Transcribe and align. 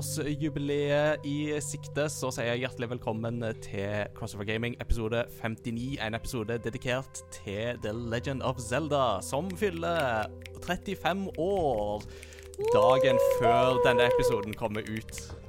35-årsjubileet 0.00 1.24
i 1.28 1.52
sikte 1.60 2.06
så 2.12 2.30
sier 2.32 2.54
jeg 2.54 2.62
hjertelig 2.62 2.88
velkommen 2.94 3.42
til 3.60 4.06
Crossover 4.16 4.46
Gaming 4.48 4.76
episode 4.80 5.26
59. 5.42 5.98
En 6.00 6.16
episode 6.16 6.56
dedikert 6.64 7.20
til 7.34 7.76
The 7.84 7.92
Legend 7.92 8.42
of 8.42 8.60
Zelda, 8.60 9.20
som 9.20 9.50
fyller 9.60 10.30
35 10.64 11.36
år 11.36 12.02
dagen 12.72 13.20
før 13.40 13.82
denne 13.84 14.08
episoden 14.08 14.56
kommer 14.56 14.88
ut. 14.88 15.39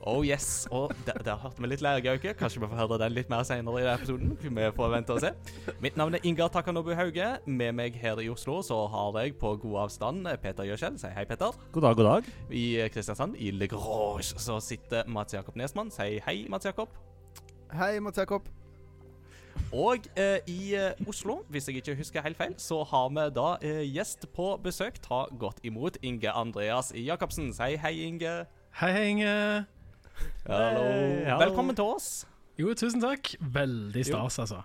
Oh 0.00 0.26
yes. 0.26 0.66
Og 0.70 0.92
der, 1.06 1.20
der 1.24 1.36
hørte 1.36 1.62
vi 1.62 1.68
litt 1.70 1.82
læregauke. 1.84 2.34
Kanskje 2.38 2.62
vi 2.62 2.68
får 2.70 2.80
høre 2.80 2.98
den 3.04 3.14
litt 3.16 3.30
mer 3.32 3.44
senere 3.46 3.82
i 3.82 3.88
episoden. 3.92 4.36
Vi 4.42 4.70
får 4.76 4.94
vente 4.94 5.16
og 5.16 5.20
se. 5.22 5.32
Mitt 5.84 5.96
navn 6.00 6.16
er 6.16 6.24
Ingar 6.26 6.50
Takanobu 6.54 6.92
Hauge. 6.98 7.28
Med 7.46 7.76
meg 7.78 7.98
her 8.00 8.20
i 8.22 8.28
Oslo 8.32 8.60
så 8.66 8.80
har 8.92 9.20
jeg 9.22 9.36
på 9.40 9.54
god 9.62 9.84
avstand 9.86 10.26
Peter 10.42 10.66
Gjøskjell. 10.68 10.98
Si 11.00 11.12
hei, 11.12 11.26
Peter. 11.28 11.54
God 11.72 11.88
dag, 11.88 11.96
god 11.96 12.10
dag. 12.10 12.32
I 12.50 12.88
Kristiansand, 12.92 13.36
i 13.38 13.50
Le 13.50 13.68
Grange, 13.70 14.32
så 14.38 14.60
sitter 14.60 15.08
Mats 15.08 15.34
Jakob 15.34 15.56
Nesmann. 15.56 15.92
Si 15.94 16.18
hei, 16.26 16.42
Mats 16.50 16.66
Jakob. 16.66 16.88
Hei, 17.72 17.98
Mats 18.00 18.18
Jakob. 18.18 18.48
Og 19.72 20.04
eh, 20.16 20.38
i 20.46 20.74
eh, 20.76 21.08
Oslo, 21.08 21.42
hvis 21.48 21.68
jeg 21.68 21.76
ikke 21.76 21.96
husker 21.96 22.22
helt 22.22 22.36
feil, 22.36 22.54
så 22.60 22.82
har 22.84 23.08
vi 23.08 23.28
da 23.36 23.48
eh, 23.64 23.84
gjest 23.88 24.26
på 24.36 24.56
besøk. 24.64 25.00
Ta 25.04 25.24
godt 25.40 25.62
imot 25.64 25.96
Inge 26.02 26.30
Andreas 26.30 26.92
Jacobsen. 26.96 27.52
Si 27.56 27.76
hei, 27.80 27.94
Inge. 28.06 28.34
Hei, 28.80 28.92
hei, 28.92 29.06
Inge. 29.08 29.64
Hallo. 30.48 30.82
Hallo. 31.26 31.38
Velkommen 31.44 31.76
til 31.78 31.84
oss. 31.96 32.10
Jo, 32.60 32.72
tusen 32.76 33.00
takk. 33.02 33.32
Veldig 33.40 34.02
stas, 34.04 34.36
altså. 34.42 34.58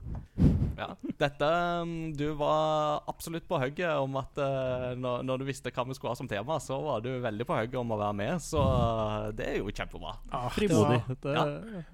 Ja. 0.77 0.91
Dette 1.17 1.47
um, 1.81 1.93
Du 2.13 2.25
var 2.37 2.99
absolutt 3.09 3.47
på 3.49 3.57
hugget 3.57 3.89
om 3.97 4.19
at 4.19 4.37
uh, 4.37 4.91
når, 4.99 5.23
når 5.25 5.41
du 5.41 5.45
visste 5.47 5.71
hva 5.73 5.85
vi 5.87 5.95
skulle 5.97 6.11
ha 6.13 6.19
som 6.19 6.29
tema, 6.29 6.59
så 6.61 6.77
var 6.83 7.01
du 7.05 7.09
veldig 7.23 7.47
på 7.49 7.55
hugget 7.57 7.79
om 7.79 7.95
å 7.95 7.99
være 8.03 8.17
med, 8.19 8.43
så 8.43 8.61
uh, 8.61 9.29
det 9.33 9.47
er 9.53 9.57
jo 9.61 9.71
kjempebra. 9.73 10.13
Ah, 10.29 10.45
det 10.49 10.55
Frimodig. 10.59 10.99
Det, 11.23 11.33
Ja. 11.33 11.45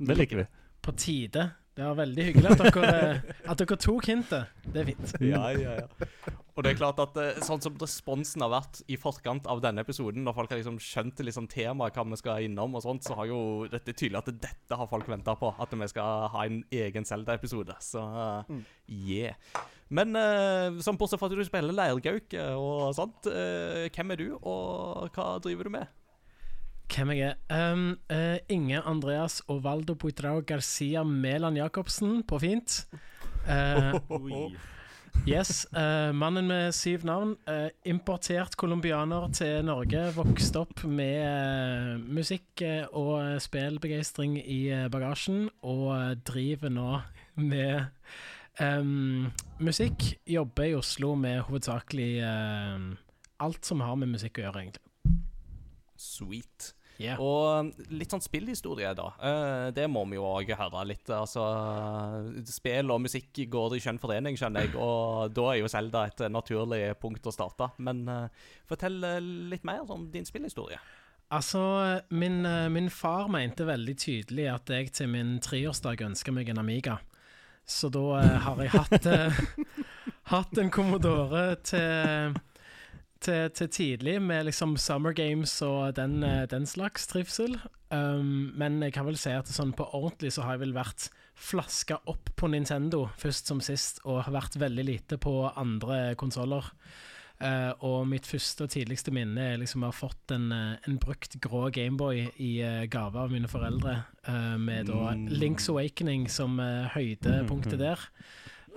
det 0.10 0.18
liker 0.20 0.42
vi. 0.44 0.48
på 0.84 0.96
tide. 1.00 1.46
Det 1.74 1.82
var 1.82 1.96
veldig 1.98 2.24
hyggelig 2.28 2.52
at 2.54 2.60
dere, 2.62 2.98
at 3.50 3.62
dere 3.62 3.78
tok 3.82 4.06
hintet. 4.06 4.66
Det 4.70 4.82
er 4.84 4.90
fint. 4.92 5.14
Ja, 5.26 5.48
ja, 5.58 5.78
ja. 5.82 6.10
Og 6.54 6.62
det 6.62 6.74
er 6.74 6.78
klart 6.78 7.00
at 7.02 7.16
uh, 7.18 7.40
sånn 7.42 7.64
som 7.66 7.80
responsen 7.82 8.44
har 8.46 8.52
vært 8.54 8.84
i 8.94 8.98
forkant 9.02 9.48
av 9.50 9.64
denne 9.64 9.82
episoden, 9.82 10.22
når 10.22 10.36
folk 10.38 10.54
har 10.54 10.62
liksom 10.62 10.78
skjønt 10.78 11.24
liksom 11.26 11.48
temaet, 11.50 11.98
hva 11.98 12.06
vi 12.12 12.20
skal 12.22 12.46
innom 12.46 12.78
og 12.78 12.86
sånt, 12.86 13.08
så 13.08 13.18
har 13.18 13.32
jo 13.32 13.40
dette 13.72 13.90
er 13.90 13.98
tydelig 13.98 14.22
at 14.22 14.30
dette 14.46 14.78
har 14.78 14.92
folk 14.92 15.10
venta 15.10 15.34
på. 15.40 15.50
At 15.58 15.74
vi 15.74 15.90
skal 15.90 16.28
ha 16.36 16.46
en 16.46 16.62
egen 16.70 17.10
Zelda-episode. 17.10 17.80
Så 17.82 18.06
uh, 18.06 18.62
yeah. 18.86 19.34
Men 19.90 20.14
uh, 20.14 20.78
sånn 20.78 20.98
bortsett 21.02 21.22
fra 21.22 21.32
at 21.32 21.34
du 21.38 21.42
spiller 21.48 21.74
leirgauk 21.74 22.38
uh, 22.38 22.54
og 22.54 22.94
sånt, 23.02 23.34
uh, 23.34 23.90
hvem 23.90 24.14
er 24.14 24.22
du, 24.22 24.28
og 24.38 25.10
hva 25.18 25.34
driver 25.42 25.70
du 25.70 25.78
med? 25.80 25.90
Hvem 26.92 27.12
jeg 27.16 27.32
er? 27.32 27.72
Um, 27.74 27.96
uh, 28.12 28.38
Inge 28.52 28.82
Andreas 28.86 29.42
Ovaldo 29.48 29.96
Poitrao 29.96 30.42
Garcia 30.46 31.04
Mæland 31.04 31.58
Jacobsen, 31.58 32.24
på 32.28 32.40
fint. 32.40 32.88
Uh, 33.48 34.52
yes. 35.28 35.66
Uh, 35.72 36.12
mannen 36.16 36.48
med 36.48 36.72
syv 36.72 37.06
navn. 37.06 37.36
importert 37.86 38.56
colombianer 38.56 39.32
til 39.34 39.66
Norge. 39.66 40.04
Vokst 40.16 40.56
opp 40.56 40.84
med 40.86 42.04
musikk 42.08 42.62
og 42.92 43.42
spillbegeistring 43.42 44.38
i 44.38 44.62
bagasjen, 44.92 45.50
og 45.64 46.18
driver 46.26 46.70
nå 46.70 47.02
med 47.36 47.86
um, 48.62 49.32
musikk. 49.60 50.14
Jobber 50.28 50.70
i 50.70 50.76
Oslo 50.78 51.16
med 51.16 51.42
hovedsakelig 51.48 52.12
alt 53.44 53.66
som 53.66 53.82
har 53.84 53.98
med 54.00 54.14
musikk 54.14 54.40
å 54.40 54.48
gjøre, 54.48 54.64
egentlig. 54.68 55.20
Sweet. 56.00 56.74
Yeah. 57.04 57.20
Og 57.20 57.74
litt 57.92 58.14
sånn 58.14 58.24
spillhistorie, 58.24 58.94
da. 58.96 59.10
Eh, 59.20 59.68
det 59.76 59.90
må 59.92 60.06
vi 60.08 60.16
jo 60.16 60.24
òg 60.30 60.54
høre 60.56 60.84
litt. 60.88 61.10
Altså, 61.12 61.44
spill 62.48 62.94
og 62.94 63.04
musikk 63.04 63.44
går 63.52 63.76
i 63.76 63.82
skjønn 63.84 64.00
forening, 64.00 64.40
skjønner 64.40 64.68
jeg, 64.68 64.76
og 64.80 65.34
da 65.36 65.50
er 65.52 65.60
jo 65.60 65.72
Selda 65.72 66.06
et 66.08 66.24
naturlig 66.32 66.82
punkt 67.02 67.28
å 67.28 67.36
starte. 67.36 67.74
Men 67.84 68.06
eh, 68.08 68.44
fortell 68.70 69.02
eh, 69.08 69.20
litt 69.52 69.68
mer 69.68 69.84
om 69.92 70.08
din 70.14 70.28
spillhistorie. 70.30 70.80
Altså, 71.34 71.60
min, 72.14 72.44
min 72.72 72.88
far 72.94 73.28
mente 73.32 73.66
veldig 73.66 73.96
tydelig 73.98 74.48
at 74.52 74.70
jeg 74.70 74.92
til 74.94 75.10
min 75.10 75.40
treårsdag 75.42 76.06
ønsker 76.06 76.36
meg 76.36 76.52
en 76.54 76.62
Amiga. 76.62 77.00
Så 77.66 77.90
da 77.90 78.20
har 78.44 78.60
jeg 78.62 78.74
hatt, 78.76 79.08
hatt 80.34 80.60
en 80.62 80.72
Commodore 80.72 81.46
til, 81.66 82.36
til, 83.24 83.50
til 83.56 83.70
tidlig, 83.72 84.18
med 84.22 84.48
liksom 84.50 84.76
Summer 84.82 85.16
Games 85.16 85.56
og 85.66 85.96
den, 85.98 86.22
eh, 86.24 86.44
den 86.52 86.68
slags 86.70 87.08
trivsel. 87.08 87.58
Um, 87.94 88.52
men 88.58 88.82
jeg 88.82 88.96
kan 88.96 89.06
vel 89.06 89.18
si 89.20 89.32
at 89.34 89.50
sånn 89.52 89.74
på 89.78 89.86
ordentlig 89.94 90.34
så 90.34 90.46
har 90.46 90.58
jeg 90.58 90.66
vel 90.66 90.76
vært 90.76 91.10
flaska 91.38 92.00
opp 92.10 92.32
på 92.40 92.50
Nintendo 92.50 93.08
først 93.22 93.50
som 93.50 93.62
sist, 93.62 94.02
og 94.06 94.24
har 94.26 94.34
vært 94.34 94.58
veldig 94.62 94.86
lite 94.88 95.20
på 95.22 95.34
andre 95.50 96.16
konsoller. 96.20 96.72
Uh, 97.44 97.74
og 97.84 98.06
mitt 98.08 98.28
første 98.30 98.64
og 98.64 98.72
tidligste 98.72 99.12
minne 99.12 99.50
er 99.52 99.60
liksom 99.60 99.84
å 99.84 99.90
ha 99.90 99.96
fått 99.96 100.32
en, 100.32 100.52
eh, 100.54 100.76
en 100.88 101.00
brukt 101.02 101.36
grå 101.44 101.66
Gameboy 101.76 102.28
i 102.40 102.52
uh, 102.64 102.86
gave 102.88 103.20
av 103.20 103.34
mine 103.34 103.50
foreldre, 103.52 103.98
uh, 104.30 104.56
med 104.62 104.88
da 104.88 105.12
Links 105.34 105.68
Awakening 105.74 106.30
som 106.32 106.62
høydepunktet 106.96 107.82
der. 107.82 108.10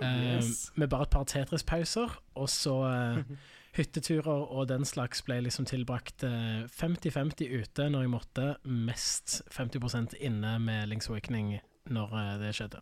Eh, 0.01 0.35
Yes. 0.35 0.71
Med 0.75 0.89
bare 0.89 1.07
et 1.07 1.09
par 1.09 1.23
Tetris-pauser, 1.23 2.17
og 2.35 2.49
så 2.49 2.75
hytteturer 3.77 4.47
og 4.47 4.67
den 4.71 4.85
slags 4.87 5.21
ble 5.25 5.39
liksom 5.45 5.67
tilbrakt 5.69 6.25
eh, 6.25 6.65
50-50 6.71 7.53
ute 7.61 7.87
når 7.93 8.05
jeg 8.05 8.13
måtte, 8.13 8.47
mest 8.65 9.41
50% 9.53 10.17
inne 10.19 10.57
med 10.63 10.89
Links 10.91 11.09
Awakening 11.11 11.57
når 11.93 12.17
eh, 12.21 12.33
det 12.41 12.53
skjedde. 12.57 12.81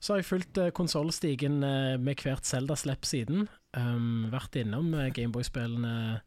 Så 0.00 0.14
har 0.14 0.22
jeg 0.22 0.30
fulgt 0.30 0.58
uh, 0.58 0.70
konsollstigen 0.72 1.60
eh, 1.66 1.96
med 2.00 2.22
hvert 2.24 2.48
Zelda-slipp 2.48 3.04
siden. 3.04 3.50
Um, 3.76 4.30
vært 4.32 4.56
innom 4.56 4.94
Gameboy-spillene 5.12 6.22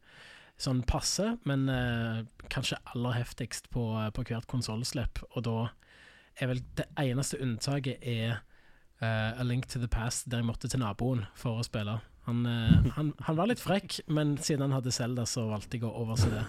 sånn 0.61 0.83
passe, 0.85 1.31
men 1.49 1.65
uh, 1.65 2.21
kanskje 2.53 2.77
aller 2.93 3.17
heftigst 3.17 3.71
på, 3.73 3.87
på 4.13 4.25
hvert 4.29 4.45
konsollslipp. 4.51 5.23
Og 5.33 5.47
da 5.49 5.57
er 6.37 6.51
vel 6.53 6.61
det 6.77 6.85
eneste 7.01 7.41
unntaket 7.41 8.05
er 8.05 8.43
uh, 9.01 9.41
A 9.41 9.43
Link 9.45 9.65
to 9.73 9.81
the 9.81 9.89
Past, 9.89 10.29
der 10.29 10.43
jeg 10.43 10.51
måtte 10.51 10.69
til 10.69 10.83
naboen 10.85 11.25
for 11.33 11.57
å 11.57 11.65
spille. 11.65 11.97
Han, 12.23 12.45
eh, 12.45 12.91
han, 12.95 13.13
han 13.19 13.35
var 13.35 13.49
litt 13.51 13.59
frekk, 13.59 13.99
men 14.07 14.37
siden 14.39 14.67
han 14.67 14.77
hadde 14.77 14.93
Zelda, 14.95 15.25
så 15.27 15.43
valgte 15.49 15.77
jeg 15.77 15.87
å 15.89 15.91
overse 16.03 16.29
det. 16.31 16.45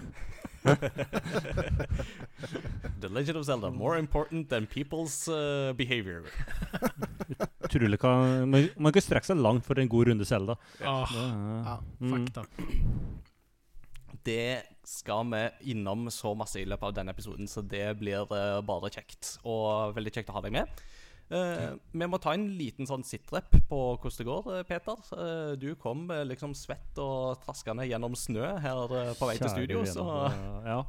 The 3.01 3.09
Legend 3.09 3.37
of 3.37 3.45
Zelda, 3.45 3.69
more 3.69 3.99
important 3.99 4.49
than 4.49 4.65
people's 4.65 5.27
uh, 5.27 5.73
behavior. 5.77 6.23
Utrolig 7.67 7.99
hva 8.01 8.45
Man, 8.47 8.69
man 8.79 8.95
kan 8.95 9.03
strekke 9.03 9.27
seg 9.27 9.41
langt 9.41 9.65
for 9.67 9.77
en 9.81 9.91
god 9.91 10.09
runde 10.09 10.25
Zelda. 10.25 10.55
Mm. 11.99 12.25
Det 14.25 14.63
skal 14.87 15.27
vi 15.29 15.71
innom 15.75 16.07
så 16.09 16.33
masse 16.37 16.59
i 16.61 16.65
løpet 16.65 16.87
av 16.87 16.93
denne 16.97 17.13
episoden, 17.13 17.47
så 17.49 17.61
det 17.61 17.97
blir 17.99 18.25
eh, 18.33 18.61
bare 18.65 18.89
kjekt. 18.93 19.35
Og 19.45 19.93
veldig 19.97 20.13
kjekt 20.15 20.31
å 20.31 20.37
ha 20.37 20.43
deg 20.45 20.55
med. 20.55 20.85
Eh, 21.33 21.71
vi 21.91 22.05
må 22.05 22.19
ta 22.21 22.35
en 22.35 22.45
liten 22.53 22.85
sånn 22.85 23.03
sitrep 23.05 23.55
på 23.69 23.79
hvordan 23.97 24.17
det 24.19 24.25
går, 24.27 24.49
eh, 24.59 24.65
Peter. 24.69 24.99
Uh, 25.09 25.55
du 25.57 25.71
kom 25.81 26.03
uh, 26.11 26.21
liksom 26.27 26.53
svett 26.53 26.99
og 27.01 27.39
traskende 27.41 27.87
gjennom 27.89 28.13
snø 28.13 28.51
her 28.61 28.85
på 29.17 29.29
vei 29.31 29.39
til 29.39 29.49
studio, 29.49 29.81
så 29.89 30.05
Ja. 30.65 30.83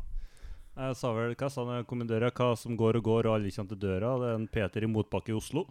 Jeg 0.76 0.96
sa 1.00 1.08
vel 1.16 1.32
hva 1.32 1.48
sa 1.48 1.62
kommandører, 1.88 2.28
hva 2.36 2.50
som 2.54 2.76
går 2.76 2.98
og 2.98 3.04
går, 3.06 3.26
og 3.30 3.34
alle 3.38 3.48
kommer 3.48 3.70
til 3.72 3.78
døra. 3.80 4.10
Det 4.20 4.26
er 4.28 4.34
en 4.36 4.46
Peter 4.46 4.84
i 4.84 4.90
motbakke 4.92 5.32
i 5.32 5.36
Oslo. 5.38 5.62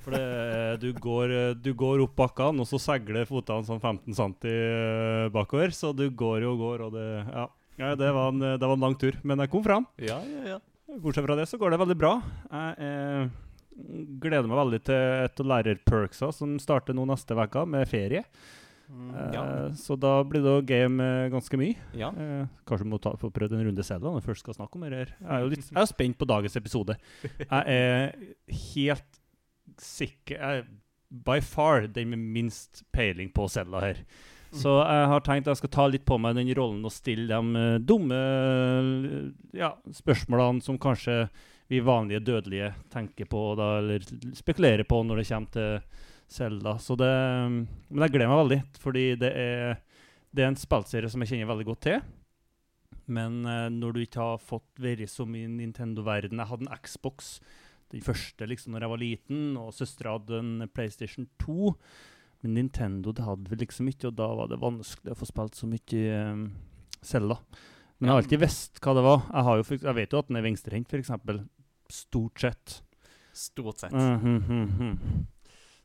For 0.00 0.16
det, 0.16 0.20
er- 0.22 0.78
du, 0.80 0.94
går, 0.94 1.60
du 1.60 1.74
går 1.74 2.00
opp 2.06 2.14
bakkene, 2.16 2.64
og 2.64 2.66
så 2.70 2.80
segler 2.80 3.28
fotene 3.28 3.68
sånn 3.68 3.82
15 3.82 4.16
cm 4.16 5.28
bakover. 5.34 5.76
Så 5.76 5.92
du 5.92 6.08
går 6.08 6.48
og 6.48 6.56
går, 6.56 6.86
og 6.86 6.96
det 6.96 7.26
Ja. 7.34 7.48
ja 7.76 7.94
det, 8.00 8.08
var 8.16 8.32
en, 8.32 8.40
det 8.40 8.64
var 8.64 8.72
en 8.78 8.80
lang 8.80 8.96
tur. 8.96 9.12
Men 9.22 9.44
jeg 9.44 9.50
kom 9.52 9.62
fram. 9.62 9.86
Ja, 10.00 10.22
ja, 10.24 10.56
ja. 10.56 10.58
Bortsett 11.04 11.26
fra 11.26 11.36
det 11.36 11.48
så 11.50 11.58
går 11.60 11.74
det 11.74 11.82
veldig 11.82 11.98
bra. 11.98 12.22
Jeg 12.48 12.80
eh, 12.80 13.28
gleder 14.22 14.48
meg 14.48 14.60
veldig 14.60 14.80
til 14.88 15.24
et 15.26 15.42
av 15.42 15.50
lærerperksa 15.52 16.30
som 16.34 16.54
starter 16.62 16.96
nå 16.96 17.06
neste 17.08 17.36
uke, 17.36 17.64
med 17.68 17.88
ferie. 17.90 18.22
Mm, 18.86 19.10
ja. 19.34 19.42
Eh, 19.42 19.68
så 19.74 19.96
da 19.98 20.20
blir 20.22 20.44
det 20.44 20.52
å 20.52 20.62
game 20.66 21.02
eh, 21.02 21.28
ganske 21.32 21.58
mye. 21.58 21.74
ja. 21.98 22.12
Eh, 22.14 22.46
kanskje 22.68 22.86
vi 22.86 22.92
må 22.92 23.00
ta, 23.02 23.16
få 23.18 23.32
prøvd 23.34 23.56
en 23.56 23.66
runde 23.66 23.86
selv 23.86 24.06
når 24.06 24.20
vi 24.20 24.28
først 24.28 24.46
skal 24.46 24.58
snakke 24.58 24.78
om 24.78 24.86
det 24.86 24.94
her. 24.94 25.12
Jeg 25.18 25.32
er 25.34 25.44
jo 25.44 25.52
litt, 25.52 25.68
jeg 25.72 25.82
er 25.82 25.90
spent 25.90 26.18
på 26.20 26.28
dagens 26.30 26.58
episode. 26.60 26.98
Jeg 27.26 27.62
er 27.76 28.14
helt 28.72 29.22
sikker 29.82 30.40
jeg, 30.40 30.66
By 31.06 31.38
far 31.38 31.84
den 31.86 32.10
med 32.10 32.18
minst 32.34 32.82
peiling 32.94 33.28
på 33.34 33.44
Zelda 33.48 33.78
her. 33.84 34.00
Så 34.56 34.72
jeg 34.80 35.08
har 35.10 35.24
tenkt 35.24 35.50
jeg 35.50 35.60
skal 35.60 35.72
ta 35.72 35.86
litt 35.90 36.06
på 36.08 36.18
meg 36.22 36.36
den 36.38 36.50
rollen 36.56 36.84
og 36.86 36.94
stille 36.94 37.28
de 37.28 37.60
eh, 37.60 37.78
dumme 37.82 38.16
eh, 38.16 39.18
ja, 39.58 39.74
spørsmålene 39.94 40.64
som 40.64 40.78
kanskje 40.80 41.26
vi 41.68 41.80
vanlige 41.82 42.22
dødelige 42.22 42.72
tenker 42.92 43.28
på, 43.30 43.42
da, 43.58 43.76
eller 43.80 44.04
spekulerer 44.36 44.86
på 44.86 45.00
når 45.02 45.22
det 45.22 45.28
kommer 45.28 45.56
til 45.56 46.04
Zelda. 46.28 46.76
Så 46.82 46.96
det, 46.98 47.12
men 47.88 48.06
jeg 48.06 48.14
gleder 48.14 48.30
meg 48.30 48.42
veldig, 48.42 48.60
fordi 48.82 49.06
det 49.20 49.32
er, 49.34 49.80
det 50.30 50.44
er 50.44 50.52
en 50.52 50.60
spillserie 50.60 51.10
som 51.10 51.22
jeg 51.22 51.32
kjenner 51.32 51.50
veldig 51.50 51.68
godt 51.68 51.84
til. 51.88 52.00
Men 53.06 53.44
eh, 53.46 53.68
når 53.70 53.94
du 53.94 54.02
ikke 54.02 54.24
har 54.32 54.42
fått 54.42 54.82
vært 54.82 55.06
så 55.10 55.26
mye 55.28 55.46
i 55.46 55.52
Nintendo-verden 55.60 56.40
Jeg 56.42 56.50
hadde 56.50 56.66
en 56.66 56.78
Xbox 56.82 57.36
den 57.94 58.02
første 58.02 58.46
liksom 58.50 58.74
når 58.74 58.82
jeg 58.82 58.92
var 58.92 59.02
liten, 59.02 59.42
og 59.60 59.74
søstera 59.74 60.16
hadde 60.16 60.40
en 60.42 60.68
PlayStation 60.74 61.28
2. 61.42 61.74
Men 62.42 62.56
Nintendo 62.58 63.14
det 63.14 63.26
hadde 63.26 63.50
vi 63.50 63.60
liksom 63.62 63.90
ikke, 63.90 64.10
og 64.10 64.18
da 64.18 64.26
var 64.40 64.50
det 64.50 64.60
vanskelig 64.62 65.14
å 65.14 65.18
få 65.18 65.28
spilt 65.28 65.58
så 65.58 65.68
mye 65.70 66.18
um, 66.32 66.48
Zelda. 66.98 67.38
Men 67.96 68.08
jeg 68.08 68.12
har 68.12 68.22
alltid 68.22 68.42
visst 68.42 68.82
hva 68.82 68.96
det 68.96 69.04
var. 69.06 69.22
Jeg, 69.30 69.46
har 69.46 69.60
jo, 69.60 69.78
jeg 69.86 69.98
vet 70.00 70.12
jo 70.12 70.20
at 70.20 70.28
den 70.28 70.40
er 70.40 70.44
venstrehendt, 70.44 70.92
f.eks. 70.92 71.14
Stort 71.92 72.40
sett. 72.40 72.82
Stort 73.36 73.78
sett. 73.78 73.92
Mm, 73.92 74.40
mm, 74.40 74.68
mm, 74.78 75.26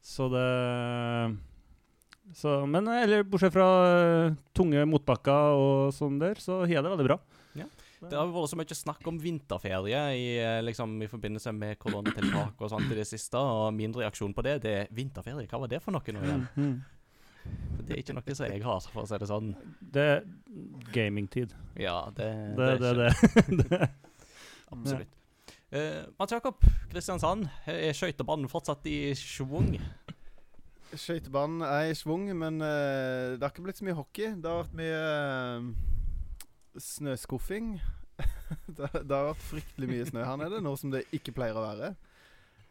Så 0.01 0.29
det 0.31 1.37
så, 2.33 2.65
Men 2.65 2.87
eh, 2.87 3.03
eller, 3.03 3.23
bortsett 3.27 3.51
fra 3.53 3.65
uh, 4.29 4.33
tunge 4.55 4.85
motbakker 4.87 5.57
og 5.59 5.91
sånn 5.93 6.19
der, 6.21 6.39
så 6.39 6.61
har 6.63 6.71
jeg 6.77 6.83
det 6.85 6.93
veldig 6.93 7.09
bra. 7.09 7.19
Det 8.01 8.17
har 8.17 8.31
vært 8.33 8.49
så 8.49 8.57
mye 8.57 8.73
snakk 8.73 9.05
om 9.11 9.17
vinterferie 9.21 9.99
i, 10.17 10.23
eh, 10.41 10.57
liksom, 10.65 10.95
i 11.05 11.09
forbindelse 11.11 11.51
med 11.53 11.77
koronatiltak 11.77 12.57
og 12.57 12.71
sånt 12.71 12.89
i 12.89 12.97
det 12.97 13.05
siste, 13.05 13.37
og 13.37 13.75
min 13.77 13.93
reaksjon 13.93 14.33
på 14.33 14.41
det, 14.47 14.55
det 14.63 14.71
er 14.79 14.89
vinterferie. 14.97 15.45
Hva 15.51 15.59
var 15.61 15.69
det 15.69 15.83
for 15.85 15.93
noe 15.93 16.15
nå 16.15 16.23
igjen? 16.25 16.47
Mhm. 16.55 16.81
Det 17.85 17.93
er 17.93 18.01
ikke 18.01 18.15
noe 18.17 18.35
som 18.37 18.49
jeg 18.49 18.63
har, 18.65 18.79
for 18.89 19.03
å 19.03 19.07
si 19.09 19.19
det 19.21 19.29
sånn. 19.29 19.51
Det 19.93 20.01
er 20.15 20.25
gamingtid. 20.93 21.53
Ja, 21.77 22.09
det, 22.09 22.31
Det 22.57 22.67
er 22.71 22.77
det. 23.03 23.13
ikke- 23.13 23.57
det. 23.61 23.69
det. 23.69 23.89
Absolutt. 24.71 25.20
Uh, 25.71 26.03
Mats 26.19 26.33
Jakob, 26.35 26.57
Kristiansand. 26.91 27.45
Er 27.71 27.93
skøytebanen 27.95 28.49
fortsatt 28.51 28.83
i 28.91 29.13
schwung? 29.15 29.77
Skøytebanen 30.91 31.61
er 31.63 31.91
i 31.91 31.95
schwung, 31.95 32.25
men 32.35 32.59
uh, 32.59 33.37
det 33.37 33.41
har 33.45 33.53
ikke 33.53 33.63
blitt 33.69 33.79
så 33.79 33.87
mye 33.87 33.95
hockey. 33.95 34.33
Det 34.35 34.51
har 34.51 34.65
vært 34.65 34.75
mye 34.75 34.99
uh, 35.07 36.81
snøskuffing. 36.83 37.77
det, 38.77 38.89
det 38.91 39.15
har 39.15 39.29
vært 39.31 39.45
fryktelig 39.47 39.87
mye 39.93 40.09
snø 40.11 40.25
her 40.27 40.39
nede, 40.43 40.59
noe 40.65 40.77
som 40.79 40.91
det 40.93 41.05
ikke 41.15 41.33
pleier 41.39 41.57
å 41.57 41.63
være. 41.69 41.93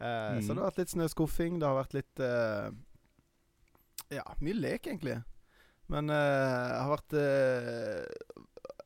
Eh, 0.01 0.37
Så 0.41 0.53
Mm. 0.53 0.55
det 0.55 0.61
har 0.61 0.69
vært 0.71 0.79
litt 0.81 0.93
snøskuffing. 0.95 1.57
Det 1.61 1.67
har 1.67 1.75
vært 1.77 1.93
litt 1.97 2.21
eh, 2.25 2.69
Ja, 4.17 4.23
mye 4.41 4.55
lek, 4.57 4.87
egentlig. 4.89 5.17
Men 5.91 6.09
eh, 6.09 6.69
det 6.71 6.79
har 6.81 6.93
vært 6.93 7.17
eh, 7.19 8.37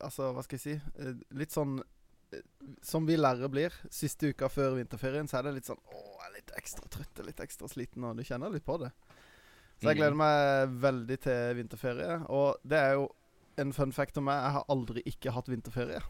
Altså, 0.04 0.32
hva 0.36 0.44
skal 0.44 0.58
jeg 0.60 0.64
si? 0.66 0.74
eh, 1.00 1.14
litt 1.40 1.54
sånn 1.56 1.78
eh, 1.80 1.86
Som 2.82 3.06
vi 3.06 3.16
lærere 3.18 3.50
blir. 3.52 3.74
Siste 3.94 4.32
uka 4.34 4.48
før 4.50 4.76
vinterferien, 4.80 5.28
så 5.30 5.38
er 5.40 5.44
det 5.50 5.54
litt 5.60 5.68
sånn 5.70 5.78
Å, 5.78 6.00
jeg 6.02 6.30
er 6.30 6.34
litt 6.40 6.52
ekstra 6.58 6.88
trøtt, 6.90 7.26
litt 7.28 7.40
ekstra 7.44 7.68
sliten, 7.70 8.04
og 8.04 8.18
du 8.18 8.24
kjenner 8.24 8.50
litt 8.54 8.66
på 8.66 8.80
det. 8.82 8.92
Så 9.82 9.90
jeg 9.90 9.98
Mm. 9.98 10.00
gleder 10.00 10.16
meg 10.16 10.70
veldig 10.82 11.20
til 11.22 11.56
vinterferie. 11.60 12.22
Og 12.30 12.56
det 12.66 12.78
er 12.80 12.94
jo 12.96 13.10
en 13.58 13.72
fun 13.74 13.92
fact 13.92 14.18
om 14.18 14.24
meg. 14.26 14.42
Jeg 14.44 14.52
har 14.52 14.66
aldri 14.70 15.04
ikke 15.06 15.32
hatt 15.36 15.48
vinterferie. 15.52 16.02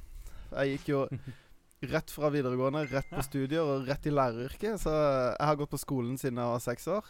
Jeg 0.54 0.77
gikk 0.77 0.88
jo 0.94 1.07
rett 1.95 2.10
fra 2.13 2.30
videregående, 2.33 2.86
rett 2.92 3.10
på 3.10 3.24
studier 3.25 3.62
og 3.62 3.88
rett 3.88 4.06
i 4.06 4.13
læreryrket. 4.13 4.80
Så 4.80 4.89
jeg 4.94 5.45
har 5.50 5.56
gått 5.60 5.69
på 5.74 5.81
skolen 5.81 6.18
siden 6.18 6.38
jeg 6.38 6.54
var 6.54 6.60
seks 6.63 6.88
år. 6.88 7.06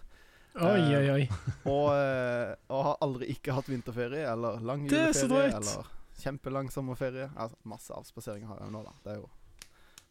Oi, 0.56 0.80
Eh, 0.80 0.98
oi, 0.98 1.10
oi. 1.12 1.30
Og, 1.68 1.90
eh, 1.92 2.56
og 2.72 2.84
har 2.88 2.98
aldri 3.04 3.28
ikke 3.36 3.52
hatt 3.54 3.68
vinterferie 3.68 4.24
eller 4.32 4.62
lang 4.64 4.86
er 4.88 5.12
juleferie 5.12 5.52
eller 5.52 5.90
kjempelang 6.22 6.70
sommerferie. 6.72 7.30
Altså, 7.36 7.58
masse 7.68 7.94
avspaseringer 7.94 8.48
har 8.52 8.64
jeg 8.64 8.74
nå, 8.74 8.84
da. 8.86 8.94
Det 9.04 9.16
er 9.16 9.20
jo 9.24 9.30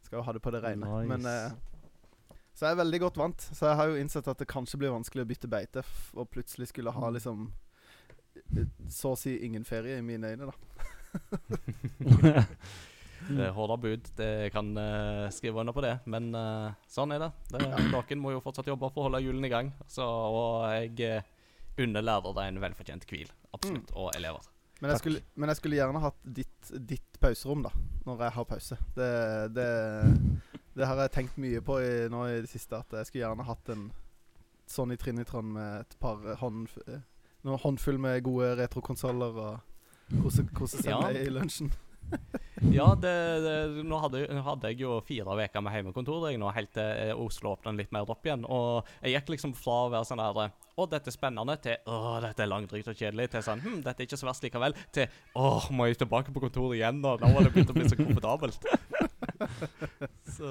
Skal 0.05 0.19
jo 0.19 0.25
ha 0.27 0.33
det 0.37 0.43
på 0.45 0.53
det 0.53 0.61
rene. 0.61 0.87
Nice. 0.87 1.09
Men 1.09 1.27
eh, 1.27 2.39
Så 2.53 2.67
jeg 2.67 2.77
er 2.77 2.81
veldig 2.83 3.01
godt 3.07 3.21
vant. 3.21 3.41
Så 3.51 3.69
jeg 3.71 3.79
har 3.81 3.91
jo 3.91 4.01
innsett 4.01 4.29
at 4.29 4.41
det 4.41 4.51
kanskje 4.51 4.81
blir 4.83 4.95
vanskelig 4.95 5.25
å 5.25 5.31
bytte 5.31 5.51
beite, 5.51 5.85
f 5.85 6.11
og 6.15 6.29
plutselig 6.31 6.69
skulle 6.71 6.93
ha 6.95 7.11
liksom 7.11 7.47
eh, 8.57 8.67
så 8.89 9.15
å 9.15 9.19
si 9.19 9.39
ingen 9.47 9.65
ferie 9.65 9.99
i 9.99 10.05
mine 10.05 10.35
øyne, 10.35 10.51
da. 10.51 10.55
Det 13.25 13.41
er 13.41 13.55
Hårda 13.57 13.77
bud. 13.81 14.09
Det 14.19 14.51
kan 14.53 14.67
uh, 14.77 15.31
skrive 15.33 15.61
under 15.63 15.73
på 15.73 15.81
det, 15.85 15.95
men 16.13 16.29
uh, 16.37 16.75
sånn 16.91 17.15
er 17.15 17.23
det. 17.23 17.31
det 17.55 17.69
Noen 17.89 18.21
må 18.21 18.35
jo 18.35 18.43
fortsatt 18.45 18.69
jobbe 18.69 18.91
for 18.93 19.01
å 19.01 19.07
holde 19.09 19.23
hjulene 19.25 19.49
i 19.49 19.53
gang. 19.55 19.71
Så, 19.89 20.05
og 20.05 20.67
jeg 20.75 21.23
uh, 21.25 21.31
unner 21.81 22.05
lærere 22.05 22.49
en 22.51 22.61
velfortjent 22.63 23.07
hvil. 23.09 23.31
Absolutt. 23.57 23.95
Og 23.97 24.13
elever. 24.19 24.54
Men 24.83 24.91
jeg, 24.91 25.01
skulle, 25.01 25.21
men 25.39 25.49
jeg 25.53 25.57
skulle 25.61 25.77
gjerne 25.79 26.01
hatt 26.03 26.17
ditt, 26.37 26.71
ditt 26.91 27.19
pauserom, 27.23 27.63
da. 27.65 27.71
Når 28.05 28.25
jeg 28.27 28.35
har 28.37 28.47
pause. 28.51 28.79
Det, 28.97 29.11
det, 29.57 29.69
det 30.77 30.89
har 30.91 30.99
jeg 31.05 31.13
tenkt 31.15 31.39
mye 31.41 31.63
på 31.65 31.79
i, 31.81 31.93
nå 32.13 32.25
i 32.29 32.41
det 32.45 32.51
siste. 32.51 32.81
At 32.83 32.93
jeg 32.99 33.09
skulle 33.09 33.23
gjerne 33.25 33.47
hatt 33.49 33.71
en 33.73 33.87
sånn 34.69 34.93
i 34.93 34.99
Trinitron 35.01 35.55
med 35.55 35.85
et 35.87 35.97
par 36.03 36.21
hånd, 36.41 36.69
noen 37.45 37.61
håndfull 37.63 37.99
med 38.01 38.23
gode 38.27 38.55
retrokonsoller 38.61 39.41
og 39.47 40.21
kose, 40.23 40.45
kose 40.57 40.81
seg 40.83 40.93
Ja. 40.93 41.01
med 41.07 41.23
i 41.23 41.33
lunsjen. 41.33 41.73
Ja, 42.73 42.91
det, 42.97 43.11
det, 43.45 43.83
nå 43.85 43.97
hadde, 44.01 44.21
hadde 44.45 44.71
jeg 44.71 44.79
jo 44.85 44.99
fire 45.05 45.35
uker 45.37 45.63
med 45.65 45.75
hjemmekontor 45.75 46.29
jeg 46.31 46.39
nå, 46.41 46.49
helt 46.55 46.71
til 46.77 46.85
eh, 46.85 47.11
Oslo 47.19 47.55
åpna 47.57 47.73
litt 47.77 47.91
mer 47.93 48.09
opp 48.09 48.25
igjen. 48.25 48.45
Og 48.47 48.87
jeg 49.03 49.17
gikk 49.17 49.33
liksom 49.35 49.53
fra 49.59 49.75
å 49.87 49.91
være 49.93 50.07
sånn 50.09 50.23
der 50.23 50.53
Å, 50.75 50.87
dette 50.91 51.11
er 51.11 51.15
spennende, 51.15 51.55
til 51.63 51.77
Å, 51.87 52.17
dette 52.25 52.43
er 52.43 52.49
langdrygt 52.51 52.89
og 52.91 52.99
kjedelig, 52.99 53.29
til 53.31 53.45
sånn 53.47 53.63
Hm, 53.63 53.77
dette 53.85 54.03
er 54.03 54.09
ikke 54.09 54.19
så 54.19 54.27
verst 54.27 54.43
likevel, 54.47 54.75
til 54.95 55.07
Å, 55.39 55.51
må 55.71 55.87
jeg 55.87 56.01
tilbake 56.03 56.35
på 56.35 56.43
kontoret 56.43 56.81
igjen, 56.81 56.99
nå? 57.05 57.15
nå 57.21 57.31
har 57.37 57.47
det 57.47 57.53
begynt 57.55 57.71
å 57.71 57.77
bli 57.77 57.87
så 57.91 57.99
komfortabelt. 58.01 58.67
så 60.37 60.51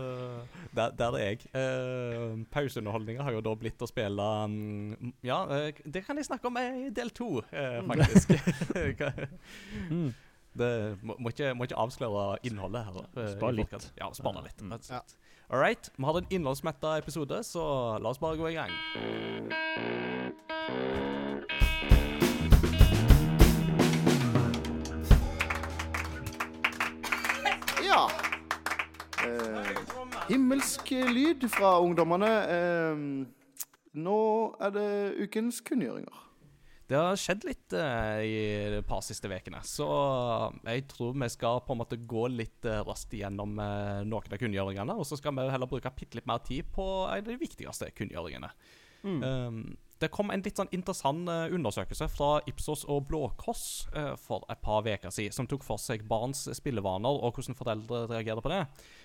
der, 0.76 0.94
der 1.00 1.18
er 1.20 1.26
jeg. 1.28 1.40
Uh, 1.52 2.44
Pauseunderholdninga 2.54 3.26
har 3.28 3.36
jo 3.36 3.44
da 3.46 3.54
blitt 3.60 3.84
å 3.84 3.90
spille 3.90 4.28
um, 4.48 5.14
Ja, 5.26 5.44
uh, 5.50 5.84
det 5.84 6.06
kan 6.08 6.20
jeg 6.20 6.28
snakke 6.30 6.48
om 6.50 6.60
i 6.62 6.92
del 6.96 7.12
to, 7.16 7.42
uh, 7.44 7.80
faktisk. 7.92 8.38
Mm. 9.90 10.14
Det 10.54 10.70
må, 11.02 11.16
må, 11.18 11.32
ikke, 11.34 11.54
må 11.58 11.66
ikke 11.66 11.78
avsløre 11.82 12.38
innholdet 12.46 12.86
her. 12.86 12.98
eh, 13.18 13.30
Spar 13.34 13.56
litt. 13.58 13.72
Ja, 13.98 14.10
spar 14.14 14.36
litt. 14.46 14.60
Mm. 14.62 14.76
Ja. 14.86 15.00
og. 15.02 15.16
All 15.50 15.60
right. 15.60 15.92
Vi 15.98 16.04
har 16.04 16.18
en 16.18 16.26
innholdsmetta 16.30 16.98
episode, 16.98 17.44
så 17.44 17.98
la 18.02 18.10
oss 18.10 18.20
bare 18.20 18.38
gå 18.38 18.48
i 18.50 18.54
gang. 18.54 18.70
Ja. 27.84 28.10
Eh, 29.28 29.78
himmelsk 30.30 30.92
lyd 30.92 31.50
fra 31.50 31.80
ungdommene. 31.80 32.32
Eh, 32.50 32.98
nå 33.94 34.20
er 34.62 34.70
det 34.70 34.90
ukens 35.24 35.62
kunngjøringer. 35.62 36.23
Det 36.90 37.00
har 37.00 37.20
skjedd 37.20 37.46
litt 37.48 37.76
uh, 37.78 38.20
i 38.20 38.36
de 38.74 38.82
par 38.86 39.00
siste 39.06 39.30
ukene, 39.32 39.62
så 39.66 39.88
jeg 40.68 40.84
tror 40.92 41.16
vi 41.16 41.30
skal 41.32 41.62
på 41.64 41.76
en 41.76 41.80
måte 41.80 41.98
gå 41.98 42.26
litt 42.34 42.68
uh, 42.68 42.82
raskt 42.88 43.16
igjennom 43.16 43.56
uh, 43.56 44.02
noen 44.04 44.36
av 44.36 44.42
kunngjøringene, 44.42 44.98
og 45.00 45.08
så 45.08 45.18
skal 45.20 45.36
vi 45.38 45.48
heller 45.54 45.72
bruke 45.72 45.94
bitte 45.96 46.20
litt 46.20 46.30
mer 46.30 46.44
tid 46.44 46.68
på 46.76 46.88
en 47.08 47.24
av 47.24 47.32
de 47.32 47.40
viktigste 47.40 47.92
kunngjøringene. 47.96 48.52
Um, 49.04 49.66
det 50.04 50.10
kom 50.12 50.32
en 50.34 50.42
litt 50.44 50.60
sånn 50.60 50.72
interessant 50.76 51.30
eh, 51.32 51.54
undersøkelse 51.56 52.10
fra 52.12 52.30
Ipsos 52.50 52.84
og 52.92 53.06
Blå 53.08 53.22
Kors 53.40 53.86
eh, 53.96 54.14
for 54.20 54.44
et 54.52 54.60
par 54.64 54.84
uker 54.84 55.14
siden, 55.14 55.36
som 55.36 55.48
tok 55.48 55.64
for 55.64 55.80
seg 55.80 56.04
barns 56.10 56.44
spillevaner 56.58 57.24
og 57.24 57.38
hvordan 57.38 57.58
foreldre 57.58 58.04
reagerer 58.12 58.44
på 58.44 58.52
det. 58.52 58.62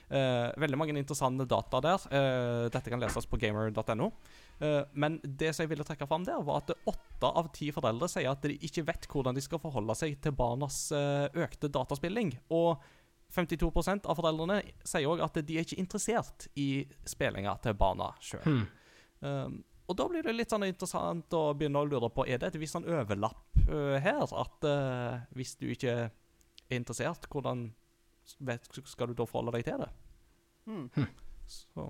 Eh, 0.09 0.49
veldig 0.59 0.81
mange 0.81 0.97
interessante 0.97 1.47
data 1.49 1.83
der. 1.85 2.09
Eh, 2.11 2.65
dette 2.75 2.91
kan 2.91 3.03
leses 3.03 3.31
på 3.31 3.39
gamer.no. 3.39 4.11
Eh, 4.61 4.83
men 4.93 5.21
det 5.23 5.53
som 5.55 5.65
jeg 5.65 5.73
ville 5.73 5.87
trekke 5.87 6.07
fram 6.11 6.25
der, 6.27 6.41
var 6.47 6.63
at 6.63 6.75
åtte 6.91 7.31
av 7.31 7.51
ti 7.55 7.71
foreldre 7.75 8.09
sier 8.11 8.31
at 8.33 8.45
de 8.47 8.57
ikke 8.67 8.87
vet 8.89 9.07
hvordan 9.11 9.37
de 9.37 9.45
skal 9.45 9.63
forholde 9.63 9.95
seg 9.99 10.19
til 10.25 10.35
barnas 10.39 10.89
eh, 10.95 11.27
økte 11.45 11.71
dataspilling. 11.73 12.35
Og 12.55 12.83
52% 13.35 14.09
av 14.09 14.19
foreldrene 14.19 14.63
sier 14.89 15.09
òg 15.11 15.23
at 15.27 15.39
de 15.45 15.59
er 15.59 15.67
ikke 15.67 15.81
interessert 15.81 16.49
i 16.59 16.87
spillinga 17.07 17.59
til 17.65 17.77
barna 17.79 18.13
sjøl. 18.25 18.47
Hmm. 18.47 18.63
Um, 19.21 19.59
og 19.89 19.97
da 19.99 20.07
blir 20.09 20.25
det 20.25 20.35
litt 20.37 20.53
sånn 20.53 20.67
interessant 20.67 21.33
å 21.37 21.43
begynne 21.57 21.81
å 21.81 21.89
lure 21.89 22.11
på 22.13 22.23
Er 22.29 22.39
det 22.41 22.51
et 22.51 22.59
visst 22.61 22.77
sånn 22.77 22.87
overlapp 22.87 23.57
øh, 23.67 23.97
her. 24.05 24.21
At 24.37 24.67
hvis 25.37 25.55
du 25.57 25.65
ikke 25.73 25.95
er 25.97 26.77
interessert, 26.77 27.25
hvordan 27.33 27.71
vet, 28.45 28.69
skal 28.85 29.09
du 29.09 29.17
da 29.17 29.25
forholde 29.29 29.57
deg 29.57 29.65
til 29.71 29.81
det? 29.81 29.89
Hmm. 30.69 31.09
Så, 31.49 31.89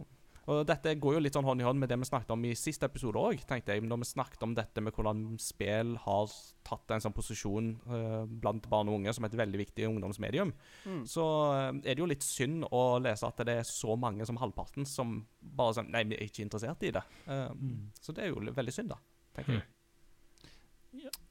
og 0.48 0.62
dette 0.68 0.94
går 0.96 1.18
jo 1.18 1.20
litt 1.20 1.36
sånn 1.36 1.44
hånd 1.44 1.60
i 1.60 1.66
hånd 1.66 1.80
med 1.80 1.90
det 1.90 1.98
vi 2.00 2.06
snakket 2.08 2.30
om 2.32 2.44
i 2.48 2.54
siste 2.56 2.88
episode 2.88 3.20
òg. 3.20 3.42
Når 3.84 4.00
vi 4.00 4.06
snakket 4.08 4.44
om 4.46 4.54
dette 4.56 4.80
med 4.80 4.96
hvordan 4.96 5.22
spill 5.42 5.92
har 6.00 6.32
tatt 6.64 6.94
en 6.94 7.04
sånn 7.04 7.16
posisjon 7.16 7.74
øh, 7.84 8.22
blant 8.40 8.64
barn 8.72 8.88
og 8.88 8.96
unge 8.96 9.12
som 9.16 9.26
et 9.28 9.36
veldig 9.36 9.60
viktig 9.60 9.84
ungdomsmedium, 9.90 10.54
mm. 10.88 11.02
så 11.08 11.26
øh, 11.52 11.82
er 11.82 11.90
det 11.92 12.00
jo 12.00 12.08
litt 12.08 12.24
synd 12.24 12.64
å 12.72 12.82
lese 13.04 13.28
at 13.28 13.44
det 13.44 13.58
er 13.60 13.68
så 13.68 13.96
mange 14.00 14.24
som 14.28 14.40
halvparten 14.40 14.88
som 14.88 15.20
bare 15.40 15.76
sånn 15.76 15.92
Nei, 15.92 16.06
vi 16.08 16.16
er 16.16 16.24
ikke 16.28 16.44
interessert 16.46 16.82
i 16.84 16.94
det. 16.96 17.04
Um, 17.28 17.92
Så 18.00 18.12
det 18.16 18.24
er 18.24 18.32
jo 18.32 18.40
veldig 18.40 18.74
synd, 18.74 18.92
da. 18.92 18.98
tenker 19.36 19.60
jeg. 19.60 19.68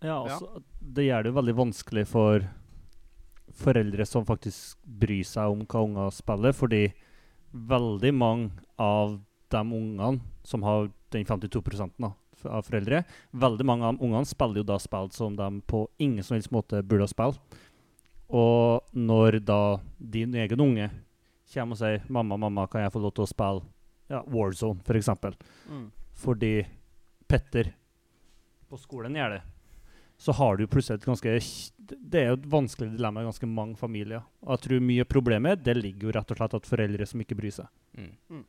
Ja, 0.05 0.21
altså, 0.21 0.61
det 0.79 1.07
gjør 1.07 1.25
det 1.25 1.31
jo 1.31 1.37
veldig 1.39 1.57
vanskelig 1.57 2.05
for 2.09 2.45
foreldre 3.57 4.05
som 4.05 4.25
faktisk 4.27 4.77
bryr 4.85 5.25
seg 5.25 5.53
om 5.53 5.65
hva 5.65 5.83
unger 5.87 6.13
spiller, 6.13 6.53
fordi 6.53 6.83
veldig 7.51 8.13
mange 8.13 8.66
av 8.77 9.19
de 9.49 9.61
ungene 9.73 10.19
som 10.43 10.63
har 10.63 10.89
den 11.11 11.25
52 11.25 11.61
da, 11.97 12.11
av 12.45 12.65
foreldre, 12.67 13.03
veldig 13.31 13.65
mange 13.65 13.85
av 13.87 14.01
ungene 14.03 14.27
spiller 14.27 14.61
jo 14.61 14.67
da 14.67 14.77
spill 14.79 15.09
som 15.11 15.35
de 15.35 15.61
på 15.67 15.87
ingen 15.97 16.23
som 16.23 16.35
helst 16.35 16.51
måte 16.51 16.83
burde 16.83 17.07
ha 17.07 17.11
spilt. 17.11 17.39
Og 18.27 18.83
når 18.93 19.39
da 19.47 19.79
din 19.97 20.35
egen 20.35 20.59
unge 20.59 20.89
kommer 21.53 21.73
og 21.73 21.79
sier 21.79 22.01
'Mamma, 22.09 22.37
mamma, 22.37 22.67
kan 22.67 22.81
jeg 22.81 22.91
få 22.91 22.99
lov 23.01 23.13
til 23.13 23.23
å 23.23 23.27
spille 23.27 23.63
ja, 24.09 24.21
Warzone'. 24.23 24.83
For 24.83 24.93
eksempel, 24.95 25.33
Mm. 25.69 25.91
fordi 26.13 26.65
Petter 27.27 27.73
på 28.69 28.77
skolen 28.77 29.13
gjør 29.15 29.29
det, 29.29 29.41
så 30.17 30.33
har 30.33 30.57
du 30.57 30.67
plutselig 30.67 30.95
et 31.01 31.05
ganske 31.05 31.71
Det 31.87 32.19
er 32.19 32.27
jo 32.27 32.33
et 32.33 32.49
vanskelig 32.49 32.97
dilemma 32.97 33.21
i 33.21 33.25
ganske 33.25 33.47
mange 33.47 33.77
familier. 33.77 34.23
Og 34.43 34.59
jeg 34.59 34.69
tror 34.69 34.79
mye 34.81 35.01
av 35.01 35.07
problemet 35.07 35.63
det 35.63 35.77
ligger 35.77 36.01
jo 36.07 36.11
rett 36.11 36.31
og 36.31 36.37
slett 36.37 36.53
at 36.53 36.65
foreldre 36.65 37.07
som 37.07 37.21
ikke 37.21 37.37
bryr 37.37 37.51
seg. 37.51 37.67
Mm. 37.95 38.43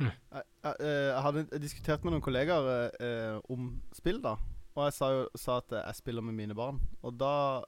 Jeg, 0.00 0.12
jeg, 0.32 0.74
eh, 0.80 1.10
jeg 1.12 1.22
hadde 1.22 1.58
diskutert 1.60 2.04
med 2.04 2.12
noen 2.14 2.22
kollegaer 2.24 2.68
eh, 2.72 3.06
eh, 3.06 3.40
om 3.52 3.82
spill, 3.94 4.20
da. 4.24 4.36
Og 4.76 4.86
jeg 4.86 4.92
sa 4.96 5.10
jo 5.12 5.24
sa 5.36 5.58
at 5.60 5.70
jeg 5.76 5.94
spiller 6.00 6.22
med 6.24 6.34
mine 6.34 6.54
barn. 6.56 6.78
Og 7.02 7.16
da, 7.20 7.62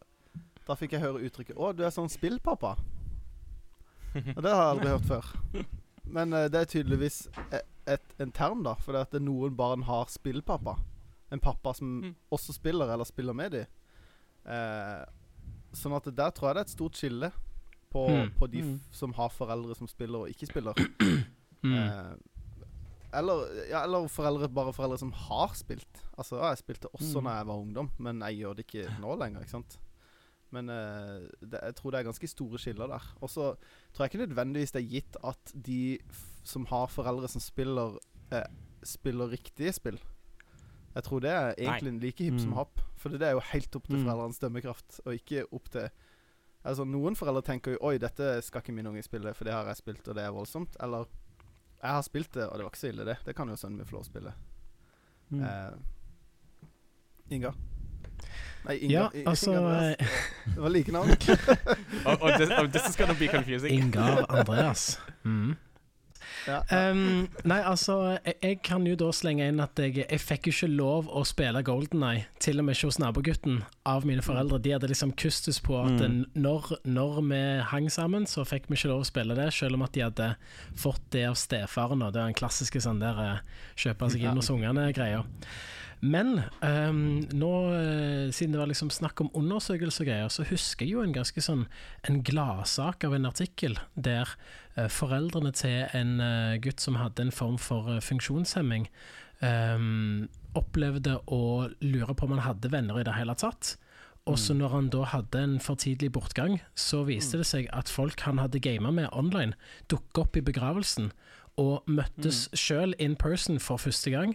da 0.67 0.75
fikk 0.79 0.93
jeg 0.97 1.03
høre 1.05 1.21
uttrykket 1.29 1.57
'Å, 1.57 1.75
du 1.77 1.83
er 1.85 1.91
sånn 1.93 2.09
spillpappa'. 2.09 2.77
Og 4.37 4.43
det 4.43 4.51
har 4.55 4.63
jeg 4.63 4.73
aldri 4.73 4.89
hørt 4.95 5.09
før. 5.11 5.27
Men 6.05 6.33
eh, 6.33 6.49
det 6.49 6.61
er 6.61 6.65
tydeligvis 6.71 7.29
et, 7.51 7.63
et, 7.87 8.15
en 8.21 8.33
term, 8.33 8.63
da. 8.65 8.75
For 8.81 8.93
det 8.93 9.01
at 9.09 9.21
noen 9.23 9.57
barn 9.57 9.83
har 9.89 10.07
spillpappa. 10.13 10.77
En 11.33 11.41
pappa 11.41 11.73
som 11.75 12.01
Mm. 12.01 12.15
også 12.33 12.53
spiller, 12.55 12.87
eller 12.93 13.05
spiller 13.05 13.33
med 13.35 13.51
dem. 13.51 13.67
Eh, 14.47 15.05
sånn 15.75 15.97
at 15.97 16.05
der 16.15 16.31
tror 16.31 16.49
jeg 16.51 16.55
det 16.55 16.61
er 16.61 16.69
et 16.69 16.77
stort 16.77 16.97
skille 16.97 17.33
på, 17.93 18.07
Mm. 18.09 18.31
på 18.39 18.47
de 18.51 18.61
f 18.61 18.81
som 18.93 19.13
har 19.13 19.29
foreldre 19.31 19.75
som 19.75 19.89
spiller 19.89 20.19
og 20.19 20.29
ikke 20.31 20.47
spiller. 20.47 20.75
Mm. 21.65 21.75
Eh, 21.75 22.15
eller, 23.19 23.45
ja, 23.71 23.85
eller 23.87 24.09
foreldre, 24.11 24.49
bare 24.53 24.73
foreldre 24.75 24.99
som 24.99 25.13
har 25.13 25.53
spilt. 25.55 26.01
Altså, 26.19 26.37
ja, 26.41 26.49
Jeg 26.51 26.59
spilte 26.65 26.89
også 26.95 27.19
Mm. 27.21 27.25
når 27.25 27.37
jeg 27.39 27.47
var 27.47 27.57
ungdom, 27.63 27.91
men 27.99 28.21
jeg 28.21 28.39
gjør 28.41 28.57
det 28.57 28.67
ikke 28.67 29.01
nå 29.01 29.15
lenger. 29.19 29.41
ikke 29.41 29.51
sant? 29.51 29.79
Men 30.51 30.69
eh, 30.71 31.21
det, 31.41 31.61
jeg 31.63 31.75
tror 31.77 31.91
det 31.91 32.01
er 32.01 32.05
ganske 32.13 32.29
store 32.29 32.59
skiller 32.59 32.87
der. 32.89 33.03
Og 33.23 33.29
så 33.31 33.55
tror 33.93 34.05
jeg 34.07 34.15
ikke 34.15 34.27
nødvendigvis 34.27 34.73
det 34.73 34.83
er 34.85 34.89
gitt 34.91 35.17
at 35.25 35.53
de 35.65 35.99
som 36.45 36.67
har 36.67 36.87
foreldre 36.87 37.29
som 37.29 37.41
spiller, 37.41 37.99
eh, 38.33 38.45
spiller 38.85 39.31
riktige 39.31 39.73
spill. 39.73 39.99
Jeg 40.95 41.03
tror 41.05 41.21
det 41.21 41.31
er 41.31 41.55
egentlig 41.59 42.01
like 42.03 42.23
hipp 42.25 42.39
som 42.41 42.51
Mm. 42.51 42.55
happ. 42.57 42.81
For 42.97 43.09
det 43.09 43.23
er 43.23 43.33
jo 43.33 43.41
helt 43.41 43.77
opp 43.77 43.87
til 43.87 43.97
Mm. 43.97 44.05
foreldrenes 44.07 44.39
dømmekraft, 44.39 45.01
og 45.07 45.15
ikke 45.15 45.45
opp 45.53 45.69
til 45.71 45.89
Altså 46.67 46.83
Noen 46.87 47.15
foreldre 47.15 47.43
tenker 47.43 47.73
jo 47.73 47.79
'oi, 47.83 47.99
dette 47.99 48.41
skal 48.43 48.63
ikke 48.63 48.73
min 48.73 48.87
unge 48.87 49.03
spille, 49.03 49.35
for 49.35 49.45
det 49.45 49.53
har 49.53 49.67
jeg 49.67 49.77
spilt, 49.77 50.09
og 50.09 50.15
det 50.15 50.25
er 50.25 50.31
voldsomt'. 50.33 50.75
Eller 50.81 51.05
'jeg 51.85 51.93
har 51.93 52.03
spilt 52.03 52.33
det, 52.35 52.47
og 52.49 52.57
det 52.59 52.65
var 52.65 52.71
ikke 52.71 52.79
så 52.79 52.89
ille, 52.89 53.05
det'. 53.05 53.25
Det 53.27 53.35
kan 53.37 53.49
jo 53.49 53.57
sønnen 53.57 53.77
min 53.77 53.87
få 53.87 53.93
lov 53.99 54.03
å 54.03 54.09
spille. 54.09 54.33
Mm. 55.31 55.43
Eh, 55.45 55.73
Inga? 57.31 57.53
Nei, 58.65 58.77
Inga. 58.79 58.93
Ja, 58.93 59.11
Inga 59.15 59.31
altså 59.31 59.53
Andreas. 59.53 59.97
eh, 60.01 60.07
Det 60.55 60.61
var 60.63 60.69
like 60.71 60.93
navn. 60.93 61.11
Oh, 62.07 62.17
oh, 62.23 62.37
this, 62.37 62.51
oh, 62.51 62.67
this 62.67 62.89
is 62.89 62.97
gonna 62.97 63.15
be 63.19 63.29
confusing. 63.29 63.73
Ingar 63.73 64.25
Andreas. 64.29 64.99
Mm. 65.25 65.57
Ja. 66.49 66.61
Um, 66.91 67.29
nei, 67.45 67.61
altså, 67.65 68.19
jeg, 68.25 68.35
jeg 68.43 68.59
kan 68.67 68.85
jo 68.87 68.97
da 69.01 69.11
slenge 69.17 69.47
inn 69.49 69.63
at 69.65 69.79
jeg, 69.81 70.03
jeg 70.05 70.21
fikk 70.21 70.49
jo 70.51 70.55
ikke 70.57 70.71
lov 70.75 71.09
å 71.09 71.23
spille 71.29 71.63
Golden 71.67 72.05
Eye, 72.07 72.27
til 72.43 72.61
og 72.61 72.67
med 72.69 72.77
ikke 72.77 72.91
hos 72.91 73.01
nabogutten, 73.03 73.63
av 73.89 74.05
mine 74.09 74.25
foreldre. 74.25 74.59
De 74.65 74.73
hadde 74.75 74.89
liksom 74.91 75.13
kustus 75.21 75.61
på 75.65 75.79
at 75.81 76.01
Mm. 76.05 76.25
når, 76.35 76.73
når 76.85 77.21
vi 77.29 77.43
hang 77.71 77.87
sammen, 77.93 78.27
så 78.27 78.45
fikk 78.45 78.67
vi 78.69 78.77
ikke 78.77 78.91
lov 78.91 79.05
å 79.05 79.09
spille 79.09 79.37
det, 79.39 79.51
selv 79.55 79.79
om 79.79 79.85
at 79.87 79.93
de 79.95 80.03
hadde 80.05 80.31
fått 80.77 81.05
det 81.15 81.25
av 81.29 81.37
stefaren. 81.39 82.03
Og 82.03 82.13
det 82.13 82.21
er 82.21 82.33
den 82.33 82.39
klassiske 82.39 82.83
sånn 82.83 83.01
der 83.01 83.21
eh, 83.23 83.39
kjøpe 83.77 84.11
seg 84.11 84.27
inn 84.27 84.41
hos 84.41 84.51
ungene-greia. 84.53 85.23
Men 86.05 86.35
um, 86.61 87.23
nå, 87.33 87.51
eh, 87.79 88.27
siden 88.35 88.53
det 88.53 88.61
var 88.61 88.69
liksom 88.69 88.91
snakk 88.93 89.23
om 89.25 89.31
undersøkelser 89.39 90.05
og 90.05 90.09
greier, 90.11 90.33
så 90.35 90.45
husker 90.45 90.85
jeg 90.85 90.99
jo 90.99 91.05
en 91.05 91.15
ganske 91.17 91.41
sånn 91.41 91.63
en 92.11 92.19
gladsak 92.27 93.07
av 93.09 93.15
en 93.17 93.31
artikkel 93.31 93.79
der 93.95 94.35
foreldrene 94.91 95.53
til 95.55 95.85
en 95.95 96.19
eh, 96.23 96.57
gutt 96.63 96.83
som 96.83 96.99
hadde 96.99 97.27
en 97.27 97.35
form 97.35 97.59
for 97.63 97.91
eh, 97.93 98.03
funksjonshemming, 98.03 98.89
um, 99.45 100.27
opplevde 100.59 101.19
å 101.31 101.71
lure 101.83 102.15
på 102.15 102.27
om 102.27 102.37
han 102.37 102.47
hadde 102.47 102.71
venner 102.73 103.01
i 103.01 103.07
det 103.07 103.17
hele 103.17 103.37
tatt. 103.39 103.77
Og 104.25 104.39
så 104.41 104.55
når 104.57 104.71
han 104.73 104.87
da 104.89 105.03
hadde 105.11 105.41
en 105.43 105.59
for 105.61 105.77
tidlig 105.77 106.09
bortgang, 106.15 106.57
så 106.73 107.03
viste 107.05 107.37
det 107.43 107.45
seg 107.45 107.67
at 107.77 107.91
folk 107.93 108.23
han 108.25 108.41
hadde 108.41 108.63
gama 108.65 108.89
med 108.95 109.11
online, 109.13 109.53
dukket 109.93 110.23
opp 110.23 110.39
i 110.41 110.45
begravelsen 110.47 111.11
og 111.61 111.85
møttes 111.87 112.47
sjøl 112.57 112.97
in 112.99 113.19
person 113.21 113.61
for 113.63 113.79
første 113.79 114.15
gang. 114.15 114.33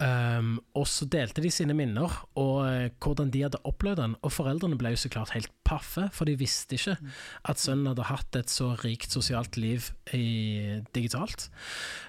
Um, 0.00 0.54
og 0.72 0.86
så 0.88 1.04
delte 1.12 1.42
de 1.44 1.50
sine 1.52 1.74
minner 1.76 2.08
og 2.40 2.54
uh, 2.64 2.86
hvordan 3.04 3.28
de 3.34 3.42
hadde 3.44 3.60
opplevd 3.68 4.00
den. 4.00 4.14
Og 4.24 4.32
foreldrene 4.32 4.78
ble 4.80 4.94
jo 4.94 5.00
så 5.02 5.10
klart 5.12 5.34
helt 5.34 5.50
paffe, 5.68 6.06
for 6.16 6.24
de 6.28 6.38
visste 6.40 6.78
ikke 6.78 6.96
at 7.50 7.60
sønnen 7.60 7.90
hadde 7.90 8.06
hatt 8.08 8.38
et 8.38 8.52
så 8.52 8.70
rikt 8.80 9.12
sosialt 9.12 9.58
liv 9.60 9.90
i, 10.16 10.80
digitalt. 10.96 11.50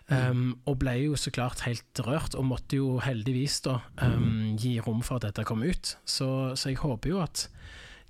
Um, 0.08 0.62
og 0.64 0.80
ble 0.84 0.96
jo 1.02 1.20
så 1.20 1.34
klart 1.36 1.66
helt 1.68 2.04
rørt, 2.06 2.38
og 2.40 2.48
måtte 2.48 2.80
jo 2.80 2.96
heldigvis 3.04 3.60
da 3.68 3.82
um, 4.00 4.56
gi 4.56 4.78
rom 4.80 5.04
for 5.04 5.20
at 5.20 5.28
dette 5.28 5.46
kom 5.48 5.66
ut. 5.66 5.96
Så, 6.08 6.30
så 6.56 6.72
jeg 6.72 6.80
håper 6.80 7.12
jo 7.12 7.20
at 7.26 7.50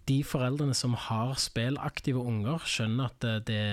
de 0.10 0.20
foreldrene 0.26 0.76
som 0.78 0.94
har 1.10 1.34
spillaktive 1.42 2.22
unger, 2.22 2.62
skjønner 2.70 3.10
at 3.10 3.18
det, 3.26 3.36
det, 3.50 3.66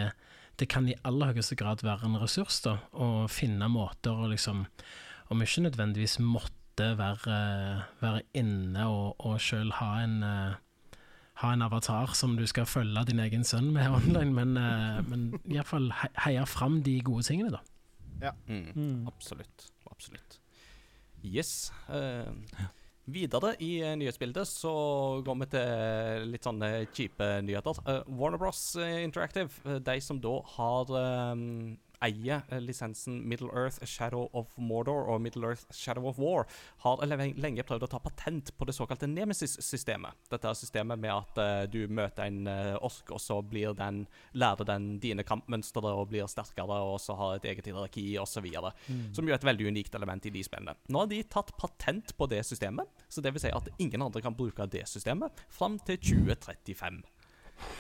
det 0.61 0.71
kan 0.73 0.89
i 0.89 0.97
aller 1.09 1.35
høyeste 1.35 1.57
grad 1.59 1.85
være 1.85 2.09
en 2.09 2.17
ressurs 2.21 2.63
da, 2.65 2.79
å 2.97 3.29
finne 3.33 3.69
måter 3.73 4.17
å 4.17 4.33
liksom 4.33 4.65
om 5.31 5.43
ikke 5.45 5.67
nødvendigvis 5.67 6.19
måtte 6.25 6.93
være, 6.99 7.37
være 8.01 8.23
inne 8.39 8.87
og, 8.87 9.17
og 9.19 9.41
sjøl 9.43 9.73
ha 9.81 9.91
en 10.05 10.23
eh, 10.23 10.57
ha 11.39 11.53
en 11.55 11.63
avatar 11.63 12.15
som 12.19 12.35
du 12.39 12.45
skal 12.51 12.67
følge 12.67 13.05
din 13.07 13.21
egen 13.23 13.45
sønn 13.47 13.71
med 13.75 13.87
online, 13.99 14.33
men, 14.35 14.57
uh, 14.59 14.99
men 15.07 15.29
iallfall 15.47 15.93
he 16.01 16.09
heie 16.25 16.47
fram 16.51 16.81
de 16.83 16.97
gode 17.07 17.27
tingene, 17.29 17.53
da. 17.55 17.63
Ja, 18.19 18.33
Mm. 18.49 19.07
Absolutt. 19.07 19.69
Absolutt. 19.91 20.41
Yes. 21.23 21.71
eh, 21.89 22.27
videre 23.07 23.55
i 23.63 23.79
eh, 23.83 23.95
nyhetsbildet 23.99 24.47
så 24.47 24.73
går 25.25 25.39
vi 25.41 25.47
til 25.55 26.27
litt 26.33 26.47
sånne 26.47 26.71
kjipe 26.95 27.29
nyheter. 27.47 27.79
Uh, 27.87 28.03
Warner 28.19 28.39
Bros. 28.39 28.61
Interactive, 28.77 29.51
eh, 29.65 29.79
de 29.79 29.97
som 30.05 30.21
da 30.23 30.35
har 30.57 30.93
eh, 30.99 31.45
eier 32.05 32.43
eh, 32.49 32.61
lisensen 32.63 33.21
Middle 33.29 33.51
Earth 33.53 33.85
Shadow 33.87 34.29
of 34.33 34.55
Mordor 34.57 35.09
og 35.11 35.21
Middle 35.23 35.51
Earth 35.51 35.67
Shadow 35.75 36.09
of 36.11 36.19
War, 36.19 36.47
har 36.85 37.03
lenge 37.09 37.65
prøvd 37.67 37.87
å 37.87 37.91
ta 37.91 38.01
patent 38.03 38.53
på 38.57 38.69
det 38.69 38.75
såkalte 38.77 39.09
Nemesis-systemet. 39.11 40.29
Dette 40.31 40.51
er 40.51 40.59
systemet 40.59 41.01
med 41.01 41.15
at 41.15 41.41
uh, 41.41 41.65
du 41.71 41.81
møter 41.91 42.29
en 42.29 42.47
uh, 42.49 42.77
ork, 42.85 43.13
og 43.15 43.23
så 43.23 43.41
blir 43.43 43.75
den, 43.79 44.05
lærer 44.39 44.69
den 44.69 44.91
dine 45.03 45.27
kampmønstre 45.27 45.93
og 45.93 46.09
blir 46.13 46.29
sterkere, 46.31 46.81
og 46.87 46.99
så 47.03 47.17
har 47.19 47.39
et 47.39 47.49
eget 47.53 47.71
hierarki 47.71 48.07
osv. 48.21 48.47
Som 49.17 49.27
jo 49.29 49.35
er 49.35 49.39
et 49.39 49.49
veldig 49.49 49.69
unikt 49.73 49.99
element 49.99 50.27
i 50.29 50.35
de 50.35 50.45
spillene. 50.47 50.77
Nå 50.89 51.05
har 51.05 51.11
de 51.11 51.23
tatt 51.31 51.55
patent 51.59 52.15
på 52.19 52.31
det 52.31 52.45
systemet, 52.47 52.89
så 53.09 53.25
det 53.25 53.35
vil 53.35 53.45
si 53.45 53.53
at 53.55 53.71
ingen 53.79 54.05
andre 54.05 54.23
kan 54.25 54.37
bruke 54.39 54.67
det 54.71 54.87
systemet 54.91 55.47
fram 55.53 55.79
til 55.89 56.01
2035. 56.03 57.03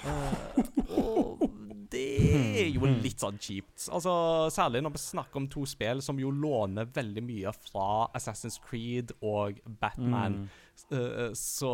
Uh, 0.02 0.58
og 0.98 1.67
det 1.92 2.02
er 2.62 2.68
jo 2.74 2.88
litt 3.02 3.20
sånn 3.22 3.38
kjipt. 3.40 3.86
Altså, 3.94 4.12
Særlig 4.52 4.82
når 4.84 4.94
vi 4.96 5.00
snakker 5.02 5.40
om 5.40 5.48
to 5.52 5.64
spill 5.68 6.02
som 6.04 6.18
jo 6.20 6.30
låner 6.34 6.88
veldig 6.94 7.22
mye 7.24 7.52
fra 7.56 8.08
Assassin's 8.18 8.58
Creed 8.64 9.14
og 9.24 9.60
Batman. 9.80 10.42
Mm. 10.92 11.32
Så 11.38 11.72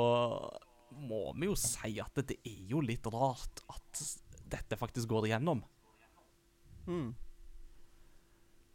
må 0.94 1.24
vi 1.38 1.48
jo 1.50 1.56
si 1.58 1.96
at 2.00 2.22
det 2.28 2.38
er 2.46 2.62
jo 2.70 2.80
litt 2.84 3.06
rart 3.10 3.64
at 3.72 4.04
dette 4.54 4.78
faktisk 4.78 5.08
går 5.10 5.26
igjennom. 5.32 5.62
Mm. 6.86 7.14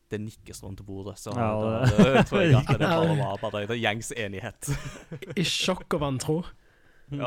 Det 0.09 0.17
nikkes 0.23 0.63
rundt 0.65 0.81
bordet, 0.87 1.19
så 1.21 1.31
Ja, 1.37 1.49
det, 1.61 1.97
det- 1.97 2.13
det, 2.17 2.23
tror 2.27 2.41
jeg 2.41 2.55
at 2.57 2.67
det 2.79 2.79
bare 2.89 3.17
var 3.19 3.37
bare 3.43 3.67
det 3.69 3.77
gjengs 3.79 4.09
enighet. 4.17 4.71
I 5.37 5.43
sjokk 5.45 5.93
og 5.99 6.01
vantro. 6.07 6.39
Ja, 7.09 7.25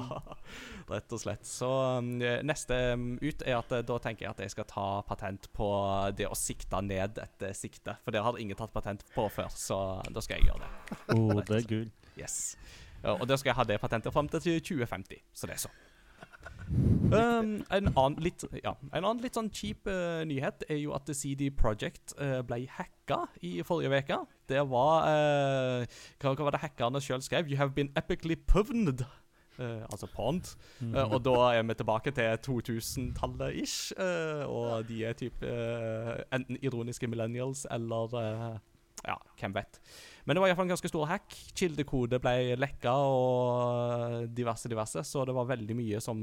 rett 0.92 1.14
og 1.14 1.22
slett. 1.22 1.46
Så 1.48 1.68
um, 1.98 2.14
neste 2.46 2.78
um, 2.94 3.06
ut 3.22 3.44
er 3.46 3.58
at 3.58 3.74
uh, 3.74 3.82
da 3.86 3.98
tenker 4.04 4.26
jeg 4.26 4.34
at 4.34 4.42
jeg 4.44 4.54
skal 4.54 4.68
ta 4.70 4.86
patent 5.08 5.48
på 5.56 5.68
det 6.18 6.28
å 6.28 6.38
sikte 6.38 6.82
ned 6.84 7.20
et 7.22 7.46
uh, 7.48 7.54
sikte. 7.56 7.96
For 8.04 8.14
det 8.14 8.24
har 8.24 8.40
ingen 8.40 8.58
tatt 8.58 8.74
patent 8.74 9.04
på 9.14 9.26
før, 9.32 9.50
så 9.56 9.78
da 10.10 10.24
skal 10.24 10.40
jeg 10.40 10.50
gjøre 10.52 10.64
det. 10.64 10.72
Oh, 11.16 11.38
det 11.38 11.62
er 11.62 11.68
gull. 11.68 11.88
Yes. 12.16 12.56
Og 13.02 13.24
da 13.26 13.36
skal 13.40 13.50
jeg 13.50 13.58
ha 13.58 13.64
det 13.66 13.80
patentet 13.82 14.14
fram 14.14 14.28
til 14.30 14.60
2050, 14.62 15.24
så 15.34 15.48
det 15.48 15.56
er 15.56 15.64
så. 15.64 15.72
Um, 17.12 17.60
en, 17.68 17.88
annen 17.92 18.14
litt, 18.24 18.40
ja, 18.62 18.72
en 18.94 19.04
annen 19.04 19.20
litt 19.20 19.36
sånn 19.36 19.50
kjip 19.52 19.88
uh, 19.90 20.22
nyhet 20.24 20.64
er 20.72 20.78
jo 20.80 20.94
at 20.96 21.10
CD 21.12 21.50
Project 21.52 22.14
uh, 22.16 22.40
ble 22.46 22.62
hacka 22.78 23.26
i 23.44 23.58
forrige 23.66 24.00
uke. 24.00 24.18
Det 24.48 24.62
var 24.70 25.08
uh, 25.10 25.98
hva, 26.22 26.32
hva 26.32 26.46
var 26.46 26.56
det 26.56 26.62
hackerne 26.62 27.02
sjøl 27.04 27.20
skrev? 27.24 27.50
You 27.52 27.60
have 27.60 27.76
been 27.76 27.92
epically 28.00 28.38
pwned. 28.38 29.04
Uh, 29.58 29.84
altså 29.92 30.08
pond. 30.14 30.54
Mm. 30.80 30.94
Uh, 30.94 31.12
og 31.12 31.24
da 31.24 31.36
er 31.52 31.62
vi 31.68 31.74
tilbake 31.74 32.12
til 32.16 32.38
2000-tallet 32.46 33.58
ish. 33.62 33.92
Uh, 33.98 34.44
og 34.48 34.88
de 34.88 35.04
er 35.04 35.18
typ 35.18 35.44
enten 36.32 36.60
ironiske 36.62 37.06
millennials 37.06 37.66
eller 37.70 38.60
ja, 39.02 39.16
hvem 39.40 39.54
vet. 39.56 39.80
Men 40.24 40.36
det 40.36 40.42
var 40.42 40.52
iallfall 40.52 40.68
en 40.68 40.74
ganske 40.76 40.90
stor 40.90 41.08
hack. 41.10 41.34
Kildekode 41.58 42.20
ble 42.22 42.54
lekka 42.60 42.94
og 42.94 44.28
diverse, 44.34 44.70
diverse. 44.70 45.02
Så 45.06 45.26
det 45.26 45.34
var 45.34 45.50
veldig 45.50 45.76
mye 45.78 46.00
som 46.02 46.22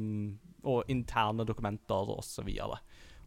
Og 0.63 0.83
interne 0.91 1.45
dokumenter 1.47 2.09
osv. 2.15 2.49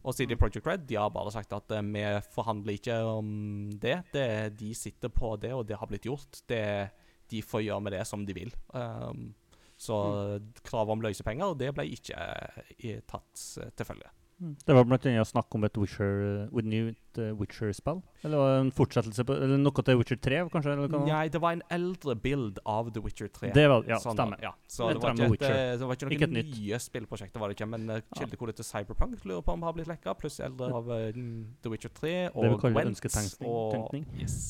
Og 0.03 0.17
CD 0.17 0.35
Project 0.39 0.67
Red 0.67 0.87
de 0.89 0.99
har 0.99 1.13
bare 1.15 1.31
sagt 1.33 1.53
at 1.55 1.71
eh, 1.73 1.85
vi 1.95 2.03
forhandler 2.35 2.79
ikke 2.79 2.97
om 3.07 3.71
det. 3.81 4.03
det. 4.13 4.59
De 4.59 4.75
sitter 4.75 5.09
på 5.09 5.37
det, 5.37 5.53
og 5.55 5.67
det 5.69 5.79
har 5.79 5.87
blitt 5.87 6.09
gjort. 6.09 6.43
Det, 6.49 6.91
de 7.31 7.43
får 7.43 7.67
gjøre 7.69 7.81
med 7.81 7.97
det 7.97 8.07
som 8.07 8.27
de 8.27 8.35
vil. 8.35 8.53
Um, 8.75 9.31
så 9.83 9.99
kravet 10.63 10.97
om 10.97 11.05
løsepenger 11.05 11.57
det 11.59 11.73
ble 11.77 11.87
ikke 11.91 12.19
eh, 12.79 13.01
tatt 13.11 13.47
eh, 13.61 13.73
til 13.77 13.89
følge. 13.89 14.11
Det 14.43 14.75
var 14.75 14.89
annet 14.89 15.29
snakk 15.29 15.55
om 15.55 15.65
et 15.69 15.77
Witcher, 15.79 16.49
uh, 16.51 16.63
nytt 16.67 17.19
uh, 17.21 17.31
Witcher-spill? 17.39 18.01
Eller 18.27 18.57
en 18.57 18.73
fortsettelse 18.75 19.23
på 19.27 19.37
Eller 19.37 19.61
noe 19.61 19.85
til 19.87 19.99
Witcher 20.01 20.19
3, 20.19 20.41
kanskje? 20.51 20.75
Nei, 20.91 21.29
det 21.31 21.41
var 21.43 21.55
en 21.55 21.63
eldre 21.71 22.17
bild 22.19 22.59
av 22.67 22.91
The 22.91 23.05
Witcher 23.05 23.31
3. 23.31 23.53
Det 23.55 23.69
var, 23.71 23.87
ja, 23.87 24.01
Sånn, 24.03 24.19
stemmer. 24.19 24.43
Ja. 24.43 24.51
Så 24.67 24.91
det 24.91 25.03
var, 25.05 25.15
ikke 25.15 25.53
et, 25.53 25.79
det 25.79 25.87
var 25.87 25.99
ikke 25.99 26.09
noen 26.09 26.17
Ikke 26.19 26.31
nye 26.35 26.81
spillprosjekter, 26.83 27.43
var 27.43 27.53
det 27.53 27.59
ikke, 27.61 27.71
men 27.71 27.87
uh, 27.93 28.01
kildekodet 28.19 28.59
til 28.59 28.67
Cyberpunk 28.67 29.23
lurer 29.23 29.47
på 29.47 29.55
om 29.55 29.69
har 29.69 29.77
blitt 29.79 29.91
lekka, 29.93 30.17
pluss 30.19 30.41
eldre 30.43 30.73
av 30.81 30.91
The 30.91 31.71
Witcher 31.71 31.95
3 32.03 32.17
og 32.33 32.43
Gwent. 32.43 32.43
Det 32.43 32.57
vi 32.57 32.63
kaller 32.67 32.93
ønsketenkning. 32.97 33.53
og. 33.53 34.19
Yes. 34.19 34.41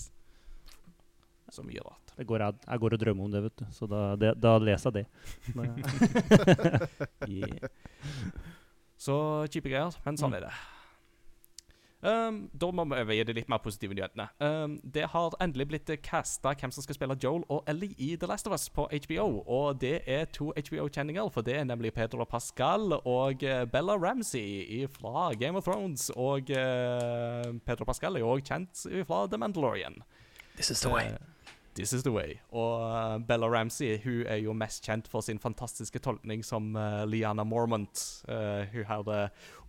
Så 1.52 1.66
mye 1.68 1.84
rart. 1.84 2.01
Det 2.16 2.26
går 2.28 2.44
jeg, 2.44 2.54
jeg 2.68 2.78
går 2.82 2.92
og 2.98 3.00
drømmer 3.00 3.24
om 3.24 3.32
det, 3.32 3.42
vet 3.48 3.56
du. 3.62 3.64
Så 3.72 3.86
da, 3.88 4.02
det, 4.20 4.34
da 4.42 4.56
leser 4.60 4.90
jeg 4.92 5.02
det. 5.02 5.06
Yeah. 7.28 7.68
Så 9.02 9.14
kjipe 9.50 9.70
greier, 9.72 9.94
men 10.04 10.16
sånn 10.20 10.30
Mm. 10.30 10.36
er 10.38 10.46
det. 10.46 10.52
Um, 12.02 12.38
da 12.58 12.66
må 12.74 12.82
vi 12.90 12.96
overgi 12.98 13.24
det 13.28 13.34
litt 13.36 13.48
mer 13.50 13.60
positive 13.62 13.94
nyhetene. 13.94 14.24
Um, 14.42 14.72
det 14.82 15.04
har 15.12 15.34
endelig 15.40 15.68
blitt 15.70 15.90
casta 16.02 16.50
hvem 16.58 16.72
som 16.74 16.82
skal 16.82 16.96
spille 16.96 17.14
Joel 17.22 17.44
og 17.48 17.62
Ellie 17.70 17.94
i 17.96 18.16
The 18.18 18.26
Last 18.26 18.48
of 18.50 18.54
Us 18.56 18.64
på 18.74 18.88
HBO. 18.90 19.26
Og 19.46 19.78
det 19.82 20.00
er 20.10 20.24
to 20.34 20.50
HBO-kjenninger, 20.56 21.30
for 21.30 21.46
det 21.46 21.54
er 21.60 21.64
nemlig 21.70 21.92
Pedro 21.94 22.24
Pascal 22.26 22.96
og 23.04 23.42
eh, 23.46 23.64
Bella 23.70 23.94
Ramsey 24.02 24.82
fra 24.90 25.30
Game 25.38 25.56
of 25.58 25.64
Thrones. 25.70 26.10
Og 26.16 26.50
uh, 26.50 27.52
Pedro 27.66 27.86
Pascal 27.86 28.18
er 28.18 28.26
òg 28.26 28.42
kjent 28.50 28.82
fra 29.06 29.26
The 29.30 29.38
Mandalorian. 29.38 30.00
This 30.56 30.70
is 30.74 30.80
the 30.82 30.90
way. 30.90 31.06
Eh, 31.06 31.18
This 31.74 31.92
is 31.92 32.02
the 32.02 32.12
way. 32.12 32.36
Og 32.52 32.82
eh, 32.84 33.18
Bella 33.26 33.48
Ramsey 33.48 33.96
hun 34.04 34.26
er 34.26 34.42
jo 34.42 34.52
mest 34.52 34.84
kjent 34.84 35.08
for 35.08 35.24
sin 35.24 35.40
fantastiske 35.40 36.02
tolkning 36.04 36.44
som 36.44 36.74
uh, 36.76 37.04
Liana 37.08 37.44
Mormont. 37.44 38.02
Uh, 38.28 38.64
hun 38.74 38.84
har 38.84 39.06
det 39.08 39.22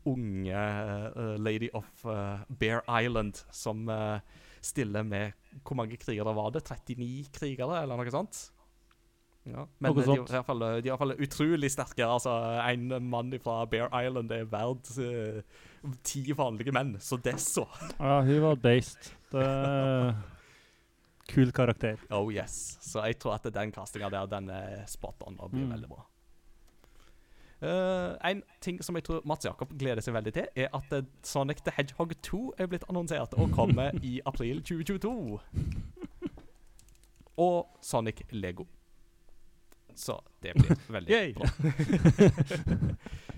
unge 0.06 0.52
uh, 1.16 1.36
lady 1.40 1.70
of 1.74 1.88
Bear 2.60 2.84
Island 3.02 3.46
som 3.52 3.88
stiller 4.62 5.04
med 5.04 5.32
Hvor 5.64 5.76
mange 5.76 5.98
krigere 5.98 6.36
var 6.36 6.50
det? 6.50 6.64
39 6.64 7.32
krigere, 7.34 7.82
eller 7.82 7.98
noe 8.00 8.12
sånt? 8.12 8.50
Ja, 9.44 9.66
men 9.80 9.96
de, 9.96 10.04
er 10.08 10.40
i 10.40 10.44
fall, 10.48 10.62
de 10.64 10.68
er 10.78 10.86
i 10.86 10.92
hvert 10.92 11.02
fall 11.02 11.16
utrolig 11.20 11.70
sterke. 11.72 12.06
Altså, 12.08 12.32
En 12.72 13.10
mann 13.10 13.34
fra 13.44 13.66
Bear 13.68 13.92
Island 13.92 14.32
er 14.32 14.46
verdt 14.48 14.94
eh, 15.04 15.42
ti 16.04 16.24
vanlige 16.38 16.72
menn, 16.72 16.96
så 17.00 17.20
det 17.20 17.36
så. 17.44 17.66
Ja, 18.00 18.22
hun 18.24 18.42
var 18.42 18.56
based. 18.56 19.12
Det 19.34 19.48
Kul 21.30 21.52
karakter. 21.56 21.98
Oh 22.12 22.28
yes. 22.34 22.78
Så 22.82 23.04
jeg 23.06 23.18
tror 23.20 23.34
at 23.38 23.44
den 23.54 23.72
castinga 23.72 24.10
der, 24.12 24.26
den 24.28 24.50
er 24.50 24.86
spot 24.88 25.24
on 25.28 25.38
og 25.40 25.52
blir 25.52 25.64
Mm. 25.66 25.72
veldig 25.72 25.90
bra. 25.90 26.04
Uh, 27.64 28.18
en 28.28 28.42
ting 28.62 28.82
som 28.84 28.96
jeg 28.96 29.04
tror 29.08 29.22
Mats 29.26 29.46
Jakob 29.46 29.70
gleder 29.80 30.02
seg 30.04 30.14
veldig 30.14 30.34
til, 30.36 30.48
er 30.56 30.68
at 30.76 30.92
eh, 30.98 31.06
Sonic 31.24 31.62
the 31.64 31.72
Hedgehog 31.78 32.12
2 32.22 32.54
er 32.60 32.68
blitt 32.68 32.84
annonsert 32.90 33.34
og 33.40 33.52
kommer 33.56 33.92
i 34.04 34.18
april 34.26 34.60
2022. 34.62 35.40
Og 37.38 37.68
Sonic 37.82 38.22
Lego. 38.32 38.66
Så 39.96 40.20
det 40.44 40.52
blir 40.60 40.76
veldig 40.98 41.36
bra. 41.36 41.48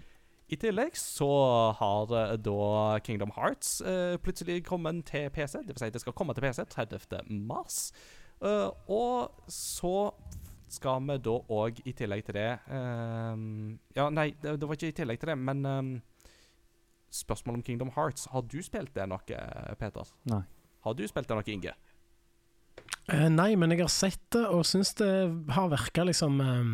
I 0.56 0.60
tillegg 0.62 0.96
så 0.96 1.28
har 1.76 2.12
eh, 2.16 2.36
da 2.40 3.00
Kingdom 3.04 3.34
Hearts 3.36 3.82
uh, 3.84 4.16
plutselig 4.24 4.62
kommet 4.68 5.04
til 5.10 5.28
PC. 5.34 5.60
Det 5.66 5.76
vil 5.76 5.82
si 5.84 5.92
det 5.92 6.04
skal 6.04 6.16
komme 6.16 6.36
til 6.36 6.46
PC 6.46 6.64
30. 6.72 7.28
mars. 7.28 7.90
Uh, 8.40 8.72
og 8.92 9.52
så 9.52 10.12
skal 10.72 11.04
vi 11.08 11.18
da 11.24 11.36
òg, 11.56 11.80
i 11.88 11.94
tillegg 11.96 12.26
til 12.28 12.36
det 12.36 12.50
ehm, 12.74 13.78
Ja, 13.96 14.10
nei, 14.12 14.34
det, 14.42 14.58
det 14.60 14.68
var 14.68 14.76
ikke 14.76 14.90
i 14.92 14.96
tillegg 14.98 15.22
til 15.22 15.30
det, 15.32 15.36
men 15.40 15.62
um, 15.64 15.92
Spørsmål 17.16 17.62
om 17.62 17.64
Kingdom 17.64 17.94
Hearts. 17.96 18.26
Har 18.34 18.44
du 18.44 18.58
spilt 18.66 18.92
det 18.98 19.06
noe, 19.08 19.38
Peter? 19.80 20.10
Nei. 20.28 20.42
Har 20.84 20.98
du 20.98 21.06
spilt 21.08 21.30
det 21.30 21.38
noe, 21.38 21.48
Inge? 21.54 21.76
Uh, 23.06 23.30
nei, 23.32 23.54
men 23.56 23.72
jeg 23.72 23.86
har 23.86 23.94
sett 23.94 24.24
det, 24.36 24.44
og 24.50 24.66
syns 24.68 24.96
det 25.00 25.12
har 25.56 25.72
virka 25.72 26.04
liksom 26.10 26.42
eh, 26.44 26.74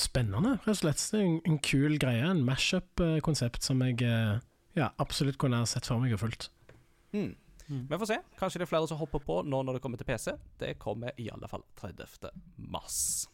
spennende, 0.00 0.56
rett 0.62 0.74
og 0.74 0.80
slett. 0.82 1.02
Det 1.12 1.20
en, 1.24 1.40
en 1.48 1.58
kul 1.64 1.98
greie. 2.00 2.24
En 2.24 2.44
mashup-konsept 2.46 3.66
som 3.66 3.82
jeg 3.84 4.02
eh, 4.06 4.38
ja, 4.78 4.92
absolutt 5.02 5.38
kunne 5.40 5.60
ha 5.60 5.68
sett 5.68 5.88
for 5.88 6.02
meg 6.02 6.14
og 6.16 6.22
fulgt. 6.22 6.50
Mm. 7.16 7.34
Vi 7.68 7.98
får 8.00 8.08
se. 8.08 8.20
Kanskje 8.38 8.62
det 8.62 8.68
er 8.68 8.70
flere 8.70 8.88
som 8.88 9.00
hopper 9.00 9.20
på 9.20 9.42
nå 9.44 9.60
når 9.64 9.76
det 9.76 9.82
kommer 9.84 10.00
til 10.00 10.08
PC. 10.08 10.32
Det 10.60 10.78
kommer 10.80 11.12
i 11.20 11.28
alle 11.32 11.50
fall 11.50 11.66
30. 11.80 12.30
mars. 12.56 13.28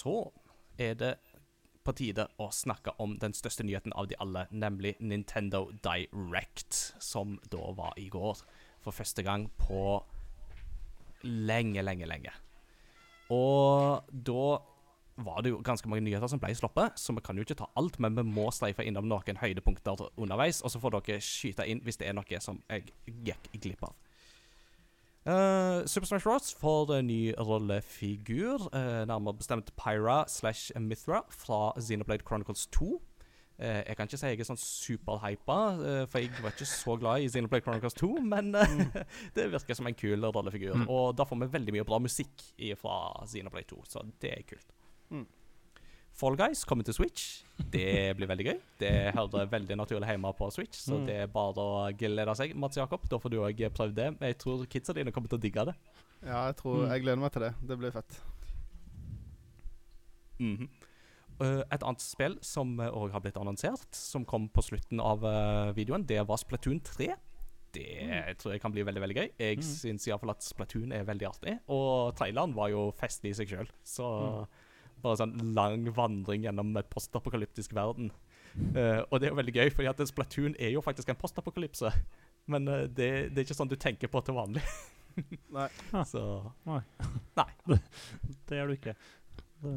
Så 0.00 0.30
er 0.80 0.96
det 0.96 1.14
på 1.84 1.94
tide 1.96 2.26
å 2.40 2.50
snakke 2.52 2.92
om 3.00 3.16
den 3.20 3.34
største 3.36 3.64
nyheten 3.64 3.94
av 3.96 4.08
de 4.10 4.18
alle, 4.20 4.46
nemlig 4.52 4.94
Nintendo 5.00 5.66
Direct, 5.84 6.76
som 7.02 7.38
da 7.52 7.70
var 7.76 7.96
i 8.00 8.08
går. 8.12 8.42
For 8.84 8.96
første 8.96 9.24
gang 9.24 9.48
på 9.60 10.00
lenge, 11.24 11.82
lenge, 11.84 12.08
lenge. 12.08 12.32
Og 13.32 14.08
da 14.10 14.44
var 15.20 15.42
det 15.44 15.52
jo 15.52 15.60
ganske 15.64 15.88
mange 15.90 16.04
nyheter 16.06 16.30
som 16.32 16.40
ble 16.40 16.52
sluppet, 16.56 16.96
så 17.00 17.12
vi 17.16 17.24
kan 17.24 17.36
jo 17.36 17.44
ikke 17.44 17.58
ta 17.60 17.68
alt, 17.76 17.98
men 18.00 18.16
vi 18.16 18.24
må 18.24 18.48
streife 18.54 18.84
innom 18.86 19.08
noen 19.08 19.40
høydepunkter 19.40 20.06
underveis, 20.16 20.62
og 20.64 20.72
så 20.72 20.80
får 20.80 20.96
dere 20.96 21.24
skyte 21.24 21.66
inn 21.68 21.82
hvis 21.84 22.00
det 22.00 22.08
er 22.08 22.16
noe 22.16 22.40
som 22.40 22.62
jeg 22.70 22.88
gikk 23.28 23.50
glipp 23.60 23.84
av. 23.88 23.96
Eh, 25.26 25.86
Super 25.86 26.06
Smash 26.06 26.24
Bros. 26.24 26.54
får 26.54 26.94
en 26.98 27.06
ny 27.06 27.34
rollefigur, 27.36 28.70
uh, 28.72 29.04
nærmere 29.06 29.36
bestemt 29.36 29.72
Pyra 29.76 30.24
slash 30.28 30.72
Mithra 30.80 31.20
fra 31.28 31.72
Xenoblade 31.80 32.24
Chronicles 32.26 32.66
2. 32.66 33.02
Uh, 33.60 33.66
jeg 33.66 33.96
kan 33.96 34.08
ikke 34.08 34.16
si 34.16 34.30
jeg 34.30 34.40
er 34.40 34.48
sånn 34.48 34.56
superhypa, 34.60 35.58
uh, 35.76 36.04
for 36.08 36.22
jeg 36.22 36.32
var 36.40 36.54
ikke 36.54 36.68
så 36.70 36.94
glad 36.96 37.20
i 37.20 37.28
Xenoblade 37.28 37.66
Chronicles 37.66 37.98
2, 38.00 38.08
men 38.24 38.54
eh, 38.56 39.02
det 39.36 39.50
virker 39.52 39.76
som 39.76 39.90
en 39.90 39.98
kul 39.98 40.24
rollefigur. 40.24 40.78
Mm. 40.80 40.86
Og 40.88 41.12
da 41.18 41.28
får 41.28 41.42
vi 41.42 41.50
veldig 41.58 41.74
mye 41.76 41.84
bra 41.84 42.00
musikk 42.00 42.46
fra 42.80 42.96
Xenoblade 43.28 43.68
2, 43.74 43.82
så 43.92 44.06
det 44.24 44.32
er 44.32 44.48
kult. 44.48 44.72
Mm. 45.12 45.26
Fall 46.20 46.36
Guys 46.36 46.64
kommer 46.68 46.84
til 46.84 46.94
Switch. 46.96 47.42
Det 47.72 48.14
blir 48.18 48.28
veldig 48.28 48.44
gøy. 48.50 48.58
Det 48.82 48.90
hører 49.16 49.48
veldig 49.50 49.76
naturlig 49.80 50.08
hjemme 50.10 50.32
på 50.36 50.50
Switch, 50.52 50.78
så 50.84 50.98
Mm. 51.00 51.06
det 51.06 51.16
er 51.22 51.26
bare 51.32 51.54
å 51.64 51.90
glede 51.96 52.34
seg. 52.36 52.54
Mats 52.60 52.76
Jakob, 52.76 53.08
da 53.08 53.16
får 53.18 53.30
du 53.32 53.38
òg 53.40 53.62
prøvd 53.72 53.94
det. 53.94 54.08
Jeg 54.20 54.38
tror 54.38 54.66
kidsa 54.66 54.92
dine 54.94 55.12
kommer 55.12 55.28
til 55.32 55.38
å 55.38 55.42
digge 55.42 55.64
det. 55.70 55.74
Ja, 56.26 56.46
jeg 56.50 56.56
tror 56.60 56.84
Mm. 56.84 56.90
Jeg 56.92 57.02
gleder 57.02 57.20
meg 57.24 57.32
til 57.32 57.42
det. 57.42 57.54
Det 57.66 57.78
blir 57.78 57.90
fett. 57.90 58.20
Mhm. 60.40 60.68
Eh, 61.40 61.62
et 61.72 61.82
annet 61.82 62.00
spill 62.04 62.36
som 62.44 62.76
òg 62.76 63.10
har 63.14 63.20
blitt 63.24 63.38
annonsert, 63.40 63.94
som 63.96 64.24
kom 64.28 64.48
på 64.52 64.62
slutten 64.62 65.00
av 65.00 65.24
eh, 65.24 65.72
videoen, 65.76 66.04
det 66.06 66.20
var 66.28 66.36
Splatoon 66.36 66.82
3. 66.84 67.14
Det 67.72 68.36
tror 68.38 68.52
jeg 68.52 68.60
kan 68.60 68.72
bli 68.74 68.82
veldig 68.82 69.00
veldig 69.00 69.16
gøy. 69.16 69.30
Jeg 69.38 69.58
Mm. 69.58 69.62
syns 69.62 70.06
iallfall 70.08 70.30
at 70.34 70.42
Splatoon 70.42 70.92
er 70.92 71.04
veldig 71.04 71.28
artig. 71.28 71.60
Og 71.68 72.14
traileren 72.16 72.52
var 72.54 72.68
jo 72.68 72.90
festlig 72.92 73.30
i 73.30 73.38
seg 73.44 73.48
sjøl. 73.48 73.68
Så 73.84 74.46
bare 75.02 75.20
sånn 75.20 75.36
lang 75.56 75.86
vandring 75.96 76.46
gjennom 76.46 76.72
et 76.80 76.90
postapokalyptisk 76.92 77.74
verden. 77.76 78.10
Uh, 78.74 79.06
og 79.08 79.20
det 79.20 79.28
er 79.28 79.32
jo 79.32 79.38
veldig 79.38 79.54
gøy, 79.54 79.68
fordi 79.74 79.90
at 79.90 80.02
Splatoon 80.10 80.56
er 80.58 80.72
jo 80.74 80.82
faktisk 80.84 81.12
en 81.12 81.20
postapokalypse. 81.20 81.92
Men 82.50 82.68
uh, 82.68 82.82
det, 82.86 83.30
det 83.30 83.42
er 83.42 83.46
ikke 83.46 83.58
sånn 83.58 83.70
du 83.70 83.78
tenker 83.80 84.10
på 84.10 84.22
til 84.26 84.38
vanlig. 84.38 84.64
Nei. 85.56 85.68
Så 86.08 86.22
Det 88.46 88.58
gjør 88.58 88.70
du 88.70 88.76
ikke. 88.76 88.96
Det. 89.62 89.76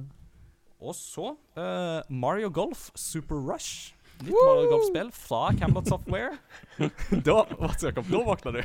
Og 0.84 0.96
så 0.98 1.34
uh, 1.56 2.00
Mario 2.12 2.50
Golf 2.52 2.90
Super 3.00 3.40
Rush 3.40 3.94
Nytt 4.22 4.32
Mario 4.32 4.70
Golf-spill 4.70 5.12
fra 5.12 5.54
Camelot 5.60 5.88
Software. 5.88 6.38
da, 7.26 7.46
Jakob, 7.82 8.06
da 8.08 8.22
våkna 8.24 8.52
du. 8.52 8.62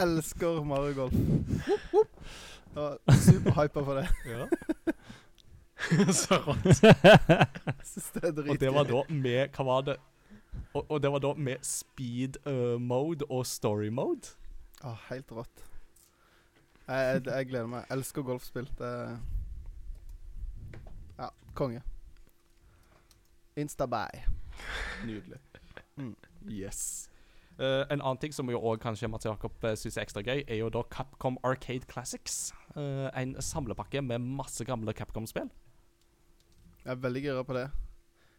Elsker 0.00 0.64
Mario 0.64 0.94
Golf. 0.94 1.12
Jeg 1.12 2.82
var 2.82 3.20
superhypa 3.22 3.84
for 3.84 4.00
det. 4.00 4.08
Ja. 4.26 4.48
Så 6.12 6.36
rått. 6.46 6.82
Det 8.14 8.50
Og 8.50 8.60
det 8.60 8.70
var 8.74 8.84
da 8.84 9.02
med 9.08 9.48
Hva 9.54 9.64
var 9.64 9.82
det? 9.86 9.96
Og, 10.74 10.90
og 10.90 11.02
det 11.02 11.10
var 11.12 11.22
da 11.22 11.32
med 11.34 11.62
speed 11.62 12.38
uh, 12.46 12.80
mode 12.80 13.24
og 13.30 13.46
story 13.46 13.88
mode. 13.88 14.34
Ah, 14.82 14.98
helt 15.08 15.30
rått. 15.32 15.64
Jeg, 16.88 16.96
jeg, 17.14 17.22
jeg 17.26 17.46
gleder 17.46 17.66
meg. 17.66 17.84
Jeg 17.88 17.98
elsker 17.98 18.22
golfspill. 18.22 18.70
Det 18.78 18.90
Ja, 21.18 21.28
konge. 21.54 21.82
Instabay 23.56 24.24
Nydelig. 25.06 25.38
Mm. 25.96 26.16
Yes. 26.50 27.10
Uh, 27.58 27.82
en 27.90 28.00
annen 28.00 28.18
ting 28.22 28.34
som 28.34 28.50
jo 28.50 28.60
også 28.60 28.82
kanskje 28.82 29.08
Mats 29.10 29.26
Jakob 29.26 29.64
uh, 29.64 29.74
syns 29.74 29.96
er 29.96 30.04
ekstra 30.06 30.22
gøy, 30.22 30.44
er 30.46 30.60
jo 30.60 30.68
da 30.70 30.84
Capcom 30.90 31.38
Arcade 31.42 31.86
Classics. 31.90 32.52
Uh, 32.76 33.08
en 33.18 33.34
samlepakke 33.42 34.02
med 34.02 34.22
masse 34.22 34.64
gamle 34.64 34.94
Capcom-spill. 34.94 35.50
Jeg 36.88 36.94
er 36.96 37.00
veldig 37.04 37.20
gira 37.20 37.40
på 37.44 37.52
det. 37.52 37.66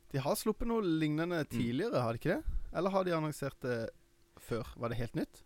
De 0.10 0.22
har 0.26 0.38
sluppet 0.40 0.66
noe 0.66 0.82
lignende 0.82 1.44
tidligere, 1.46 2.02
har 2.02 2.16
de 2.16 2.18
ikke 2.18 2.38
det? 2.40 2.62
Eller 2.74 2.90
har 2.96 3.06
de 3.06 3.14
annonsert 3.14 3.60
det 3.62 3.76
før? 4.42 4.72
Var 4.82 4.90
det 4.90 4.98
helt 4.98 5.20
nytt? 5.20 5.44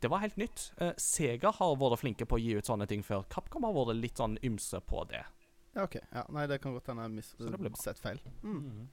Det 0.00 0.08
var 0.08 0.22
helt 0.22 0.38
nytt. 0.40 0.70
Eh, 0.80 0.94
Sega 0.96 1.52
har 1.58 1.76
vært 1.80 2.00
flinke 2.00 2.24
på 2.28 2.38
å 2.38 2.40
gi 2.40 2.56
ut 2.56 2.68
sånne 2.68 2.88
ting 2.88 3.04
før. 3.04 3.26
Capcom 3.28 3.68
har 3.68 3.76
vært 3.76 4.00
litt 4.00 4.16
sånn 4.20 4.38
ymse 4.48 4.80
på 4.88 5.04
det. 5.12 5.20
Ja, 5.74 5.84
OK. 5.84 5.98
Ja, 6.08 6.24
nei, 6.32 6.46
det 6.48 6.62
kan 6.64 6.72
godt 6.72 6.88
hende 6.88 7.04
jeg 7.10 7.28
Så 7.28 7.52
det 7.52 7.60
har 7.60 7.78
sett 7.82 8.00
feil. 8.00 8.24
Mm. 8.40 8.88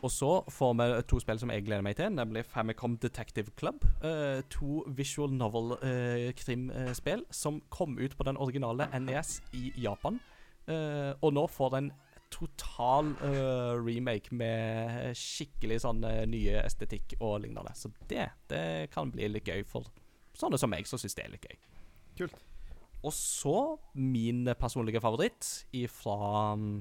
Og 0.00 0.10
så 0.10 0.30
får 0.48 0.76
vi 0.80 0.88
to 1.10 1.18
spill 1.20 1.40
som 1.42 1.50
jeg 1.52 1.64
gleder 1.66 1.84
meg 1.84 1.96
til, 1.98 2.12
nemlig 2.14 2.46
Famicom 2.48 2.96
Detective 3.02 3.52
Club. 3.60 3.84
Uh, 4.00 4.40
to 4.52 4.84
visual 4.96 5.32
novel-krimspill 5.36 7.26
som 7.30 7.60
kom 7.68 7.98
ut 8.00 8.16
på 8.16 8.26
den 8.28 8.40
originale 8.40 8.88
NES 8.96 9.40
i 9.52 9.72
Japan. 9.76 10.20
Uh, 10.68 11.12
og 11.20 11.34
nå 11.36 11.44
får 11.50 11.76
den 11.76 11.92
total 12.30 13.10
eh, 13.26 13.74
remake 13.84 14.34
med 14.34 15.16
skikkelig 15.18 15.80
sånn 15.84 16.04
eh, 16.06 16.22
nye 16.30 16.60
estetikk 16.62 17.16
og 17.18 17.40
lignende. 17.44 17.74
Så 17.76 17.90
det, 18.10 18.28
det 18.50 18.90
kan 18.94 19.10
bli 19.12 19.28
litt 19.30 19.48
gøy 19.50 19.64
for 19.68 19.90
sånne 20.38 20.60
som 20.60 20.70
meg 20.72 20.88
som 20.88 21.00
syns 21.00 21.18
det 21.18 21.26
er 21.26 21.34
litt 21.34 21.48
gøy. 21.50 21.58
Kult. 22.22 22.38
Og 23.00 23.14
så 23.16 23.56
min 23.96 24.44
personlige 24.60 25.02
favoritt 25.02 25.48
ifra 25.76 26.54
mm, 26.60 26.76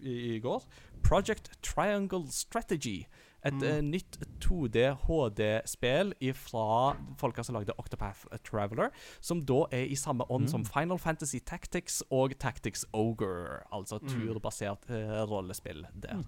i, 0.00 0.14
i 0.34 0.38
går. 0.42 0.66
Project 1.04 1.50
Triangle 1.62 2.26
Strategy. 2.30 3.04
Et 3.46 3.52
Mm. 3.52 3.62
uh, 3.62 3.80
nytt 3.82 4.16
2D 4.40 4.76
HD-spill 5.04 6.14
fra 6.34 6.96
folka 7.18 7.42
som 7.44 7.54
lagde 7.54 7.72
Octopath 7.78 8.24
Traveler. 8.42 8.88
Som 9.20 9.42
da 9.44 9.66
er 9.70 9.84
i 9.84 9.94
samme 9.94 10.24
ånd 10.30 10.44
Mm. 10.46 10.48
som 10.48 10.64
Final 10.64 10.98
Fantasy 10.98 11.38
Tactics 11.44 12.02
og 12.10 12.32
Tactics 12.38 12.86
Ogre. 12.94 13.60
Altså 13.72 13.98
Mm. 14.00 14.08
turbasert 14.08 14.88
uh, 14.90 15.26
rollespill 15.30 15.86
der. 16.02 16.14
Mm. 16.16 16.24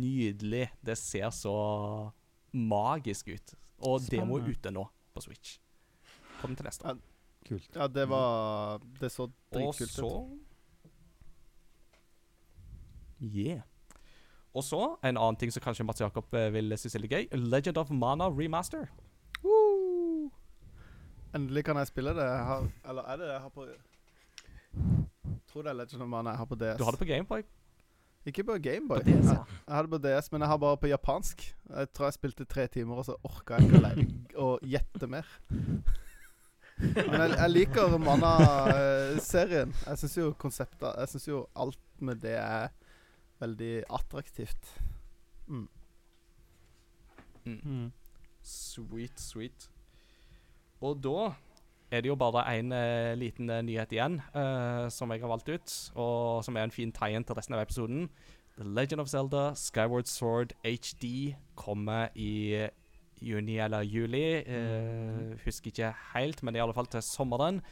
Nydelig. 0.00 0.68
Det 0.84 0.98
ser 0.98 1.30
så 1.30 2.10
magisk 2.52 3.28
ut. 3.28 3.54
Og 3.82 4.00
demo 4.10 4.36
er 4.36 4.48
ute 4.50 4.70
nå 4.70 4.84
på 5.14 5.20
Switch. 5.22 5.58
Kom 6.40 6.54
til 6.56 6.64
neste 6.66 6.84
år. 6.84 6.98
Kult. 7.48 7.70
Ja, 7.74 7.86
det 7.88 8.08
var 8.08 8.78
Det 9.00 9.10
så 9.12 9.30
Og 9.54 9.74
så. 9.74 10.38
Yeah. 13.22 13.60
Og 14.54 14.62
så 14.62 14.80
en 15.02 15.16
annen 15.18 15.38
ting 15.38 15.50
som 15.50 15.62
kanskje 15.64 15.86
Mats 15.86 16.00
Jakob 16.00 16.34
eh, 16.38 16.52
vil 16.54 16.76
synes 16.78 16.94
er 16.94 17.02
litt 17.02 17.14
gøy. 17.14 17.24
Legend 17.34 17.80
of 17.80 17.90
Mana 17.90 18.28
remaster. 18.30 18.86
Woo! 19.42 20.30
Endelig 21.34 21.64
kan 21.66 21.80
jeg 21.80 21.90
spille 21.90 22.14
det. 22.14 22.22
Jeg 22.28 22.46
har, 22.50 22.68
eller 22.88 23.10
er 23.10 23.18
det 23.18 23.26
det 23.26 23.34
jeg 23.34 23.42
har 23.42 23.52
på 23.54 23.66
Tror 25.50 25.66
det 25.66 25.70
er 25.72 25.78
Legend 25.80 26.02
of 26.06 26.08
Mana 26.08 26.30
jeg 26.30 26.42
har 26.42 26.50
på 26.50 26.58
DS. 26.60 26.78
Du 26.78 26.84
har 26.86 26.94
det 26.94 27.02
på 27.02 27.10
Gameboy? 27.10 27.42
Ikke 28.26 28.44
på 28.46 28.56
Gameboy. 28.62 29.02
På 29.02 29.10
jeg, 29.10 29.24
jeg 29.26 29.74
har 29.74 29.82
det 29.82 29.90
på 29.90 30.00
DS, 30.06 30.30
men 30.32 30.46
jeg 30.46 30.48
har 30.48 30.62
bare 30.62 30.78
på 30.80 30.92
japansk. 30.92 31.44
Jeg 31.68 31.90
tror 31.92 32.06
jeg 32.06 32.16
spilte 32.20 32.46
tre 32.48 32.66
timer, 32.66 33.02
og 33.02 33.08
så 33.10 33.18
orka 33.26 33.58
jeg 33.58 34.06
ikke 34.06 34.38
å, 34.38 34.54
å 34.54 34.58
gjette 34.62 35.10
mer. 35.10 35.26
Men 36.78 37.18
jeg, 37.20 37.34
jeg 37.36 37.50
liker 37.50 37.98
Mana-serien. 38.02 39.74
Jeg 39.84 40.00
syns 40.00 40.16
jo 40.18 40.32
konseptet 40.38 40.96
Jeg 41.02 41.12
syns 41.12 41.28
jo 41.28 41.44
alt 41.54 41.78
med 42.02 42.22
det 42.22 42.38
er 42.38 42.72
veldig 43.40 43.84
attraktivt. 43.90 44.82
Mm. 45.46 45.68
Mm. 47.44 47.60
Mm. 47.62 47.92
Sweet, 48.42 49.20
sweet. 49.20 49.70
Og 50.80 51.00
da 51.04 51.32
er 51.90 52.02
det 52.02 52.10
jo 52.10 52.16
bare 52.18 52.44
én 52.58 52.72
liten 53.20 53.50
eh, 53.50 53.62
nyhet 53.62 53.92
igjen 53.92 54.20
eh, 54.34 54.88
som 54.90 55.12
jeg 55.12 55.20
har 55.22 55.30
valgt 55.30 55.48
ut, 55.48 55.74
og 55.94 56.44
som 56.44 56.56
er 56.56 56.66
en 56.66 56.74
fin 56.74 56.92
tie-in 56.92 57.24
til 57.24 57.36
resten 57.38 57.54
av 57.54 57.62
episoden. 57.62 58.08
The 58.56 58.64
Legend 58.64 59.00
of 59.02 59.08
Zelda 59.10 59.52
Skyward 59.58 60.06
Sword 60.06 60.54
HD 60.64 61.34
kommer 61.58 62.08
i 62.14 62.68
juni 63.24 63.58
eller 63.58 63.82
juli. 63.82 64.42
eh, 64.46 65.34
husker 65.44 65.70
ikke 65.72 65.94
helt, 66.14 66.42
men 66.42 66.56
i 66.56 66.62
alle 66.62 66.74
fall 66.74 66.86
til 66.86 67.02
sommeren. 67.02 67.62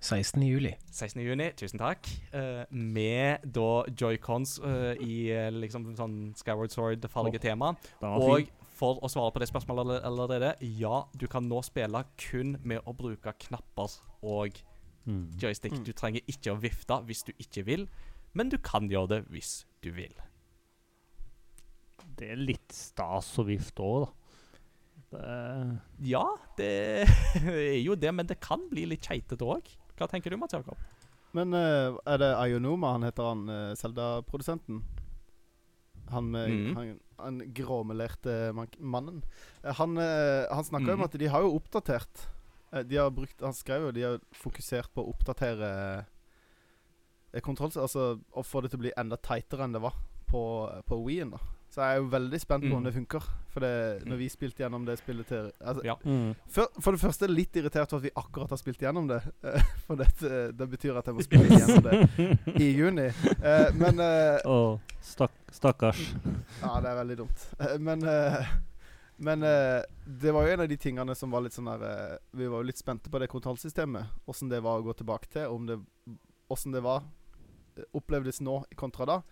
16. 0.00 0.42
juli. 0.44 0.74
16. 0.92 1.22
juni, 1.24 1.48
tusen 1.56 1.80
takk. 1.80 2.06
Uh, 2.34 2.62
med 2.70 3.46
da 3.56 3.84
joycons 3.90 4.58
uh, 4.62 4.92
i 5.02 5.30
eh, 5.32 5.48
liksom 5.54 5.88
sånn 5.96 6.16
Skyward 6.36 6.70
Sword-fargetema. 6.74 7.72
oh, 7.74 7.80
tema. 8.04 8.20
Og 8.20 8.52
for 8.76 9.00
å 9.00 9.08
svare 9.08 9.32
på 9.32 9.40
det 9.40 9.48
spørsmålet 9.48 10.04
allerede, 10.04 10.52
ja, 10.78 11.04
du 11.16 11.26
kan 11.32 11.48
nå 11.48 11.62
spille 11.64 12.04
kun 12.20 12.58
med 12.62 12.84
å 12.84 12.92
bruke 12.96 13.32
knapper 13.48 13.96
og 14.22 14.62
Mm. 15.06 15.28
joystick. 15.38 15.70
Mm. 15.72 15.84
Du 15.86 15.92
trenger 15.94 16.20
ikke 16.26 16.50
å 16.50 16.58
vifte 16.58 16.96
hvis 17.06 17.20
du 17.22 17.28
ikke 17.38 17.62
vil, 17.62 17.84
men 18.34 18.48
du 18.50 18.56
kan 18.58 18.88
gjøre 18.90 19.06
det 19.12 19.18
hvis 19.30 19.60
du 19.80 19.92
vil. 19.94 20.10
Det 22.18 22.32
er 22.32 22.40
litt 22.40 22.74
stas 22.74 23.28
å 23.38 23.44
vifte 23.46 23.84
òg, 23.86 24.06
da. 24.06 24.10
Det, 25.14 25.80
Ja, 26.10 26.24
det 26.58 26.70
er 27.38 27.78
jo 27.84 27.94
det, 27.94 28.10
men 28.14 28.26
det 28.26 28.40
kan 28.42 28.66
bli 28.68 28.88
litt 28.90 29.06
keitete 29.06 29.46
òg. 29.46 29.70
Hva 29.96 30.08
tenker 30.10 30.30
du, 30.30 30.36
Mats 30.36 30.52
Jakob? 30.52 30.76
Men 31.36 31.52
uh, 31.52 31.96
er 32.06 32.18
det 32.22 32.30
Ayonoma 32.38 32.92
han 32.96 33.02
heter, 33.06 33.22
han 33.28 33.48
uh, 33.48 33.74
Zelda-produsenten? 33.76 34.82
Han 36.12 36.30
Mhm. 36.30 36.74
han, 36.76 37.00
han 37.18 37.38
gråmelerte 37.52 38.52
man 38.54 38.68
mannen. 38.78 39.22
Eh, 39.64 39.72
han 39.74 39.96
han 39.96 40.64
snakka 40.64 40.92
om 40.92 41.00
Mhm. 41.00 41.04
at 41.04 41.12
de 41.18 41.26
har 41.26 41.42
jo 41.42 41.56
oppdatert 41.58 42.28
eh, 42.72 42.82
De 42.84 42.96
har 42.96 43.10
brukt 43.10 43.40
Han 43.40 43.52
skrev 43.54 43.82
jo 43.82 43.90
de 43.90 44.02
har 44.02 44.20
fokusert 44.32 44.92
på 44.94 45.02
å 45.02 45.10
oppdatere 45.10 46.04
kontroll... 47.42 47.72
Altså 47.76 48.20
å 48.32 48.42
få 48.44 48.60
det 48.62 48.70
til 48.70 48.78
å 48.78 48.84
bli 48.84 48.92
enda 48.96 49.16
tightere 49.16 49.64
enn 49.64 49.72
det 49.74 49.82
var 49.82 49.94
på, 50.30 50.42
på 50.86 51.00
Wien. 51.06 51.30
da 51.30 51.38
Så 51.76 51.82
jeg 51.84 51.92
er 51.92 51.98
jo 52.00 52.06
veldig 52.08 52.38
spent 52.40 52.62
på 52.64 52.72
om 52.72 52.78
Mhm. 52.80 52.84
det 52.88 52.92
funker. 52.94 53.24
For 53.52 53.60
det, 53.60 54.06
når 54.08 54.16
vi 54.16 54.28
spilte 54.32 54.62
gjennom 54.62 54.86
det 54.86 54.94
spillet 54.98 55.26
til 55.28 55.50
altså, 55.60 55.82
Ja. 55.84 55.94
mm. 56.04 56.34
for, 56.48 56.68
for 56.80 56.92
det 56.92 57.00
første 57.00 57.24
er 57.24 57.28
jeg 57.28 57.36
litt 57.36 57.56
irritert 57.56 57.90
for 57.90 57.98
at 57.98 58.02
vi 58.02 58.10
akkurat 58.16 58.48
har 58.48 58.56
spilt 58.56 58.80
gjennom 58.80 59.06
det. 59.08 59.18
eh, 59.44 59.60
for 59.86 59.96
det, 59.96 60.08
det 60.56 60.68
betyr 60.70 60.96
at 60.96 61.04
jeg 61.06 61.14
må 61.14 61.20
spille 61.26 61.48
gjennom 61.52 61.82
det 61.84 62.00
i 62.64 62.70
juni. 62.78 63.10
Eh, 63.42 63.74
men 63.76 64.00
eh, 64.00 64.40
oh, 64.48 64.78
stakk, 65.04 65.36
stakkars. 65.52 66.00
Ja, 66.62 66.80
det 66.80 66.88
er 66.88 66.96
veldig 67.04 67.16
dumt. 67.18 67.44
Eh, 67.60 67.76
men 67.78 68.02
eh, 68.08 68.46
men 69.18 69.40
det 69.40 70.32
var 70.32 70.44
jo 70.46 70.52
en 70.52 70.60
av 70.60 70.68
de 70.68 70.76
tingene 70.76 71.14
som 71.16 71.30
var 71.32 71.40
litt 71.40 71.54
sånn 71.56 71.64
der 71.80 72.18
Vi 72.36 72.46
var 72.52 72.60
jo 72.60 72.66
litt 72.68 72.76
spente 72.76 73.08
på 73.08 73.18
det 73.18 73.28
kontrollsystemet. 73.32 74.04
Åssen 74.28 74.48
det 74.50 74.60
var 74.60 74.76
å 74.80 74.84
gå 74.84 74.92
tilbake 74.96 75.28
til. 75.32 75.48
Åssen 76.50 76.72
det 76.72 76.80
det 76.80 76.84
var 76.84 77.02
opplevdes 77.96 78.40
nå 78.44 78.62
kontra 78.76 79.06
da. 79.08 79.22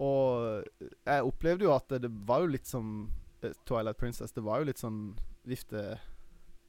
Og 0.00 0.62
jeg 0.80 1.26
opplevde 1.28 1.66
jo 1.66 1.74
at 1.74 1.90
det, 1.92 2.04
det 2.06 2.12
var 2.28 2.44
jo 2.44 2.54
litt 2.54 2.68
som 2.68 3.10
eh, 3.42 3.52
Twilight 3.68 4.00
Princess. 4.00 4.32
Det 4.32 4.44
var 4.44 4.62
jo 4.62 4.70
litt 4.70 4.80
sånn 4.80 5.12
vifte 5.48 5.98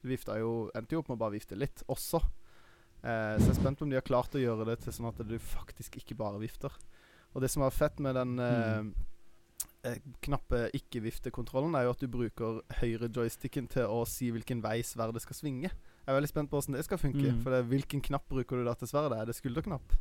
vifta 0.04 0.36
jo 0.36 0.68
Endte 0.76 0.96
jo 0.96 1.00
opp 1.00 1.10
med 1.10 1.16
å 1.16 1.22
bare 1.24 1.36
vifte 1.38 1.58
litt 1.58 1.84
også. 1.90 2.20
Eh, 3.04 3.36
så 3.38 3.46
jeg 3.46 3.54
er 3.54 3.58
spent 3.60 3.80
på 3.80 3.86
om 3.86 3.92
de 3.92 3.98
har 3.98 4.06
klart 4.06 4.36
å 4.36 4.42
gjøre 4.42 4.66
det 4.68 4.78
til 4.84 4.94
sånn 4.96 5.10
at 5.10 5.24
du 5.24 5.34
faktisk 5.40 5.98
ikke 6.00 6.16
bare 6.18 6.40
vifter. 6.42 6.72
Og 7.34 7.42
det 7.42 7.50
som 7.52 7.64
var 7.64 7.74
fett 7.74 7.98
med 8.04 8.16
den 8.16 8.38
eh, 8.40 8.84
eh, 9.90 9.98
knappe 10.24 10.68
ikke-viftekontrollen, 10.78 11.74
er 11.76 11.88
jo 11.88 11.94
at 11.96 12.04
du 12.04 12.08
bruker 12.10 12.62
høyre 12.80 13.10
joysticken 13.10 13.68
til 13.72 13.90
å 13.90 14.04
si 14.08 14.30
hvilken 14.34 14.62
vei 14.64 14.78
sverdet 14.86 15.24
skal 15.24 15.40
svinge. 15.40 15.72
Jeg 15.72 16.12
er 16.12 16.18
veldig 16.18 16.30
spent 16.30 16.52
på 16.52 16.60
hvordan 16.60 16.78
det 16.78 16.86
skal 16.86 17.00
funke. 17.00 17.26
Mm. 17.32 17.42
For 17.42 17.56
det, 17.56 17.64
hvilken 17.72 18.04
knapp 18.04 18.28
bruker 18.30 18.60
du 18.60 18.68
da 18.68 18.76
til 18.78 18.90
sverdet? 18.90 19.18
Er 19.18 19.28
det 19.28 19.36
skulderknapp? 19.36 19.96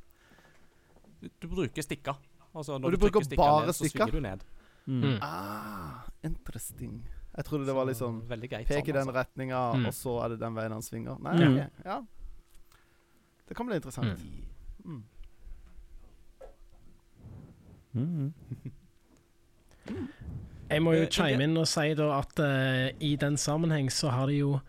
Du, 1.24 1.30
du 1.40 1.48
bruker 1.48 1.86
stikka. 1.86 2.18
Altså, 2.56 2.78
når 2.78 2.90
du 2.90 2.96
du, 2.96 3.00
bruker 3.02 3.20
trykker 3.20 3.26
stikker, 3.26 3.66
ned, 3.66 3.74
så 3.74 3.90
svinger 3.90 4.12
du 4.12 4.20
ned. 4.20 4.44
Mm. 4.86 5.02
Mm. 5.04 5.20
Ah, 5.22 6.04
interesting. 6.24 6.98
Jeg 7.38 7.46
trodde 7.46 7.66
det 7.66 7.74
var 7.76 7.86
sånn 7.98 8.20
greit 8.50 8.68
Pek 8.68 8.88
i 8.90 8.92
den 8.92 9.08
altså. 9.08 9.14
retninga, 9.18 9.62
Mm. 9.74 9.86
og 9.88 9.94
så 9.94 10.18
er 10.24 10.30
det 10.30 10.40
den 10.40 10.54
veien 10.56 10.72
han 10.72 10.82
svinger. 10.82 11.18
Nei, 11.24 11.34
Ja. 11.40 11.50
ok, 11.50 11.72
ja. 11.86 12.02
Det 13.48 13.58
kan 13.58 13.66
bli 13.66 13.76
interessant. 13.76 14.20
Mm. 14.86 15.04
Mm. 17.94 18.34
Jeg 20.70 20.82
må 20.82 20.94
jo 20.96 21.04
Eh, 21.04 21.10
chime 21.12 21.44
inn 21.44 21.58
og 21.58 21.68
si 21.70 21.94
da 21.94 22.08
at 22.20 22.40
uh, 22.40 22.90
i 23.04 23.16
den 23.20 23.36
sammenheng 23.38 23.92
så 23.92 24.10
har 24.10 24.26
de 24.28 24.38
jo 24.40 24.60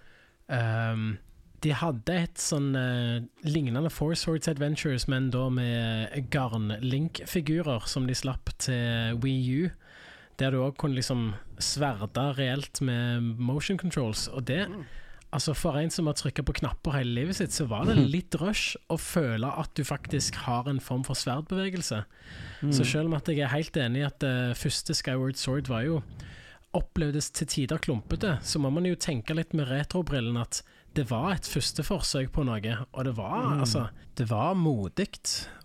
ehm, 0.50 1.16
De 1.64 1.72
hadde 1.72 2.16
et 2.26 2.40
sånn 2.40 2.74
eh, 2.76 3.24
lignende 3.48 3.88
Four 3.92 4.16
Swords 4.20 4.50
Adventures, 4.50 5.06
men 5.08 5.30
da 5.32 5.46
med 5.52 6.28
garn-link-figurer 6.34 7.88
som 7.88 8.08
de 8.08 8.16
slapp 8.16 8.52
til 8.60 9.16
Wii 9.24 9.62
U. 9.64 9.70
Der 10.40 10.52
du 10.52 10.60
òg 10.64 10.76
kunne 10.80 10.98
liksom 10.98 11.32
sverde 11.62 12.26
reelt 12.36 12.82
med 12.84 13.38
motion 13.38 13.80
controls. 13.80 14.26
Og 14.28 14.44
det 14.50 14.66
Altså 15.34 15.50
For 15.58 15.74
en 15.74 15.90
som 15.90 16.06
har 16.06 16.14
trykka 16.14 16.44
på 16.46 16.54
knapper 16.60 16.94
hele 16.94 17.16
livet 17.16 17.40
sitt, 17.40 17.50
så 17.50 17.64
var 17.66 17.88
det 17.88 17.96
litt 17.98 18.36
rush 18.38 18.76
å 18.86 18.94
føle 19.02 19.48
at 19.50 19.72
du 19.74 19.82
faktisk 19.82 20.36
har 20.44 20.68
en 20.70 20.78
form 20.78 21.02
for 21.02 21.18
sverdbevegelse. 21.18 22.04
Mm. 22.62 22.70
Så 22.70 22.86
selv 22.86 23.10
om 23.10 23.16
at 23.18 23.26
jeg 23.26 23.42
er 23.42 23.50
helt 23.50 23.74
enig 23.82 24.04
i 24.04 24.06
at 24.06 24.20
det 24.22 24.54
første 24.60 24.94
Skyward 24.94 25.40
Sword 25.40 25.72
var 25.72 25.82
jo 25.88 25.98
opplevdes 26.74 27.32
til 27.34 27.50
tider 27.50 27.82
klumpete, 27.82 28.36
så 28.46 28.62
må 28.62 28.70
man 28.74 28.86
jo 28.86 28.94
tenke 28.94 29.34
litt 29.34 29.54
med 29.58 29.66
retrobrillen 29.70 30.38
at 30.38 30.62
det 30.94 31.10
var 31.10 31.32
et 31.34 31.46
første 31.48 31.82
forsøk 31.82 32.30
på 32.32 32.44
noe, 32.46 32.74
og 32.92 33.04
det 33.04 33.16
var 33.16 33.54
Mm. 33.54 33.60
altså 33.60 33.88
Det 34.16 34.28
var 34.30 34.54
modig, 34.54 35.08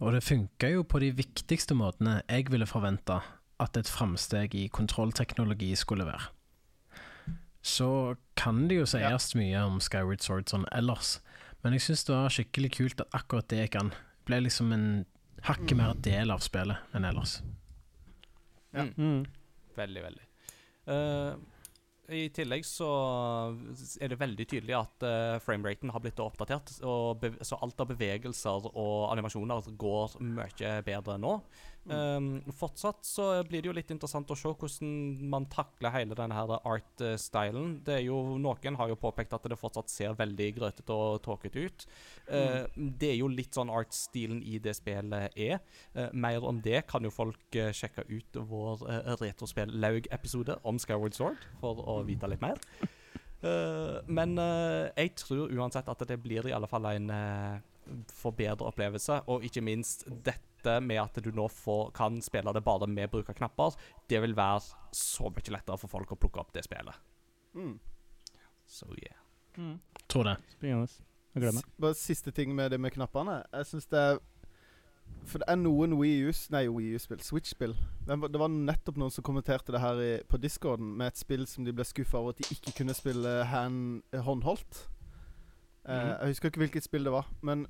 og 0.01 0.13
det 0.13 0.23
funka 0.23 0.71
jo 0.73 0.83
på 0.83 0.99
de 0.99 1.11
viktigste 1.11 1.75
måtene 1.77 2.21
jeg 2.27 2.49
ville 2.49 2.65
forventa 2.65 3.21
at 3.59 3.77
et 3.77 3.85
framsteg 3.85 4.55
i 4.55 4.67
kontrollteknologi 4.69 5.75
skulle 5.75 6.05
være. 6.05 6.29
Så 7.61 8.15
kan 8.35 8.67
det 8.69 8.77
jo 8.79 8.85
sies 8.85 9.35
mye 9.35 9.59
om 9.67 9.79
Skyward 9.79 10.21
Sword 10.23 10.49
sånn 10.49 10.65
ellers, 10.71 11.19
men 11.63 11.73
jeg 11.75 11.81
syns 11.81 12.05
det 12.07 12.15
var 12.15 12.29
skikkelig 12.29 12.71
kult 12.77 13.01
at 13.01 13.09
akkurat 13.19 13.47
det 13.51 13.59
gikk 13.69 13.75
an. 13.81 13.91
Ble 14.25 14.39
liksom 14.45 14.71
en 14.73 15.05
hakket 15.43 15.75
mer 15.77 15.93
del 15.93 16.31
av 16.31 16.39
spillet 16.39 16.77
enn 16.95 17.05
ellers. 17.05 17.41
Ja. 18.73 18.85
Mm. 18.85 18.93
Mm. 18.97 19.25
Veldig, 19.77 20.03
veldig. 20.03 20.25
Eh, 20.87 21.35
I 22.09 22.27
tillegg 22.33 22.65
så 22.65 22.89
er 24.01 24.11
det 24.11 24.19
veldig 24.19 24.45
tydelig 24.49 24.75
at 24.77 25.05
uh, 25.05 25.37
frameraten 25.43 25.91
har 25.93 26.03
blitt 26.03 26.21
oppdatert. 26.23 26.71
Så 26.79 27.59
alt 27.59 27.83
av 27.83 27.91
bevegelser 27.91 28.69
og 28.71 29.09
animasjoner 29.11 29.69
går 29.79 30.17
mye 30.25 30.73
bedre 30.87 31.19
nå. 31.21 31.35
Um, 31.89 32.41
fortsatt 32.53 33.05
så 33.07 33.25
blir 33.47 33.63
det 33.63 33.69
jo 33.69 33.73
litt 33.73 33.89
interessant 33.93 34.29
å 34.29 34.37
se 34.37 34.51
hvordan 34.51 34.91
man 35.31 35.47
takler 35.49 35.93
hele 35.95 36.17
denne 36.17 36.35
her 36.37 36.51
art-stylen. 36.57 37.79
Det 37.85 37.95
er 37.95 38.03
jo, 38.05 38.19
Noen 38.41 38.77
har 38.77 38.91
jo 38.91 38.99
påpekt 38.99 39.33
at 39.33 39.47
det 39.49 39.57
fortsatt 39.57 39.89
ser 39.89 40.17
veldig 40.19 40.49
grøtete 40.59 40.93
og 40.93 41.21
tåkete 41.25 41.65
ut. 41.65 41.87
Eh, 42.27 42.67
det 42.75 43.13
er 43.13 43.17
jo 43.21 43.31
litt 43.31 43.57
sånn 43.57 43.73
art-stilen 43.73 44.43
i 44.45 44.59
det 44.61 44.75
spillet 44.77 45.33
er. 45.39 45.63
Uh, 45.95 46.09
mer 46.13 46.45
om 46.45 46.61
det 46.61 46.83
kan 46.89 47.05
jo 47.05 47.13
folk 47.13 47.57
uh, 47.57 47.71
sjekke 47.73 48.05
ut 48.11 48.41
vår 48.51 48.85
uh, 48.85 49.15
Retrospill-laug-episode 49.23 50.59
om 50.67 50.79
Skyward 50.81 51.17
Sword 51.17 51.49
for 51.63 51.81
å 51.81 52.01
vite 52.07 52.29
litt 52.29 52.43
mer. 52.43 52.61
Eh, 53.39 53.97
men 54.11 54.35
eh, 54.35 54.89
jeg 54.97 55.13
tror 55.21 55.51
uansett 55.55 55.87
at 55.87 56.01
det 56.07 56.17
blir 56.19 56.49
i 56.49 56.55
alle 56.55 56.67
fall 56.67 56.89
en 56.91 57.11
uh, 57.13 57.59
forbedret 58.11 58.65
opplevelse. 58.65 59.21
Og 59.31 59.45
ikke 59.47 59.63
minst 59.63 60.05
dette 60.59 60.79
med 60.83 60.99
at 61.01 61.19
du 61.23 61.31
nå 61.35 61.47
får, 61.51 61.91
kan 61.95 62.19
spille 62.21 62.53
det 62.53 62.63
bare 62.65 62.87
med 62.87 63.09
bruk 63.13 63.29
av 63.31 63.35
knapper. 63.39 63.75
Det 64.09 64.19
vil 64.21 64.35
være 64.37 64.59
så 64.95 65.29
mye 65.31 65.53
lettere 65.55 65.77
for 65.79 65.87
folk 65.91 66.11
å 66.11 66.19
plukke 66.19 66.39
opp 66.43 66.51
det 66.53 66.63
spillet. 66.67 66.95
Mm. 67.55 67.77
So 68.67 68.85
yeah. 68.95 69.15
Mm. 69.57 69.79
Tror 70.07 70.23
det. 70.29 70.35
Bare 71.79 71.95
siste 71.97 72.31
ting 72.35 72.53
med 72.55 72.71
det 72.71 72.79
med 72.79 72.91
knappene. 72.93 73.43
Jeg 73.53 73.65
syns 73.71 73.87
det 73.89 73.99
er 73.99 74.19
For 75.25 75.41
det 75.41 75.47
er 75.49 75.57
noen 75.57 75.95
Wii 75.97 76.27
U 76.29 76.31
Nei, 76.53 76.67
Wii 76.69 76.91
U-spill. 76.95 77.19
Switch-spill. 77.25 77.73
Det, 78.05 78.17
var- 78.37 78.49
nettopp 78.53 78.97
noen 79.01 79.11
som 79.11 79.23
kommenterte 79.25 79.71
det 79.73 79.81
her 79.81 79.97
i, 80.01 80.11
på 80.29 80.37
discorden 80.37 80.91
med 80.97 81.07
et 81.07 81.17
spill 81.17 81.47
som 81.49 81.65
de 81.65 81.73
ble 81.73 81.83
skuffa 81.85 82.19
over 82.19 82.29
at 82.35 82.43
de 82.43 82.53
ikke 82.53 82.75
kunne 82.77 82.93
spille 82.93 83.43
hand, 83.49 84.03
eh, 84.13 84.21
håndholdt. 84.21 84.83
Eh, 85.85 85.95
Mhm. 85.97 86.09
Jeg 86.21 86.27
husker 86.27 86.49
ikke 86.51 86.59
hvilket 86.61 86.83
spill 86.85 87.03
det 87.03 87.11
var, 87.11 87.25
men 87.41 87.65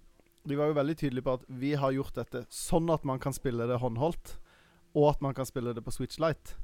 de 0.47 0.55
var 0.55 0.69
jo 0.71 0.77
veldig 0.77 0.95
tydelige 0.97 1.25
på 1.25 1.33
at 1.39 1.45
vi 1.61 1.73
har 1.77 1.91
gjort 1.91 2.15
dette 2.15 2.45
sånn 2.53 2.89
at 2.93 3.03
man 3.05 3.19
kan 3.19 3.33
spille 3.35 3.67
det 3.67 3.79
håndholdt, 3.81 4.37
og 4.95 5.09
at 5.11 5.21
man 5.21 5.33
kan 5.37 5.45
spille 5.45 5.73
det 5.75 5.83
på 5.85 5.91
Switch 5.93 6.17
Lite. 6.19 6.55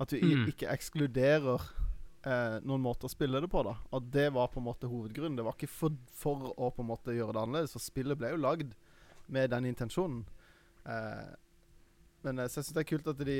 At 0.00 0.12
vi 0.14 0.20
Mm. 0.22 0.46
ikke 0.48 0.70
ekskluderer 0.72 1.60
eh, 2.24 2.60
noen 2.64 2.80
måter 2.80 3.08
å 3.08 3.10
spille 3.12 3.40
det 3.40 3.48
på, 3.50 3.62
da. 3.64 3.74
Og 3.92 4.10
det 4.12 4.30
var 4.32 4.48
på 4.48 4.60
en 4.60 4.64
måte 4.66 4.88
hovedgrunnen. 4.88 5.36
Det 5.36 5.44
var 5.44 5.54
ikke 5.56 5.68
for, 5.68 5.90
for 6.12 6.54
å 6.56 6.70
på 6.72 6.80
en 6.84 6.88
måte 6.88 7.14
gjøre 7.16 7.32
det 7.32 7.40
annerledes, 7.42 7.72
for 7.72 7.80
spillet 7.80 8.16
ble 8.18 8.30
jo 8.34 8.40
lagd 8.40 8.74
med 9.28 9.50
den 9.50 9.64
intensjonen. 9.70 10.24
Eh, 10.86 11.34
men 12.24 12.38
eh, 12.38 12.44
jeg 12.48 12.50
syns 12.58 12.72
det 12.76 12.80
er 12.84 12.90
kult 12.90 13.08
at 13.08 13.18
de 13.24 13.36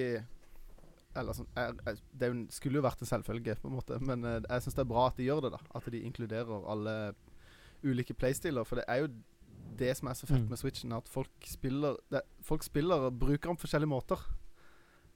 Eller 1.17 1.35
sånn 1.35 1.49
er, 1.59 1.73
er, 1.91 1.97
Det 2.15 2.29
skulle 2.55 2.79
jo 2.79 2.85
vært 2.85 3.01
en 3.03 3.09
selvfølge, 3.11 3.57
på 3.61 3.69
en 3.69 3.75
måte, 3.75 3.97
men 4.01 4.25
eh, 4.25 4.41
jeg 4.49 4.63
syns 4.67 4.77
det 4.79 4.85
er 4.85 4.93
bra 4.93 5.07
at 5.09 5.17
de 5.17 5.25
gjør 5.27 5.41
det, 5.49 5.53
da. 5.57 5.61
At 5.75 5.89
de 5.91 6.03
inkluderer 6.07 6.69
alle 6.71 7.15
ulike 7.83 8.15
playstiler. 8.15 8.65
For 8.69 8.77
det 8.81 8.85
er 8.89 9.03
jo 9.05 9.09
det 9.79 9.97
som 9.97 10.09
er 10.09 10.13
så 10.15 10.27
fett 10.27 10.41
Mm. 10.43 10.49
med 10.49 10.59
Switchen, 10.59 10.93
at 10.93 11.09
folk 11.09 11.31
spiller 11.45 11.97
det, 12.11 12.21
Folk 12.43 12.63
spiller 12.63 12.95
og 13.07 13.19
bruker 13.19 13.49
den 13.49 13.57
på 13.57 13.67
forskjellige 13.67 13.89
måter. 13.89 14.17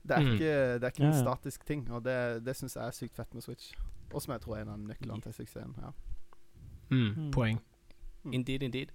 Det 0.06 0.16
er 0.16 0.20
Mm. 0.20 0.32
ikke, 0.32 0.78
det 0.80 0.82
er 0.84 0.90
ikke 0.90 1.02
Ja, 1.02 1.08
en 1.12 1.24
statisk 1.24 1.64
ting, 1.64 1.90
og 1.90 2.02
det, 2.04 2.44
det 2.44 2.56
syns 2.56 2.74
jeg 2.76 2.86
er 2.86 2.90
sykt 2.90 3.16
fett 3.16 3.34
med 3.34 3.42
Switch. 3.42 3.72
Og 4.14 4.22
som 4.22 4.32
jeg 4.32 4.40
tror 4.40 4.56
er 4.56 4.62
en 4.62 4.68
av 4.68 4.78
nøklene 4.78 5.22
til 5.22 5.32
suksessen. 5.32 5.74
Ja. 5.82 5.90
Mm, 6.90 7.14
Mm. 7.16 7.30
poeng. 7.32 7.60
Indeed, 8.32 8.62
indeed. 8.62 8.88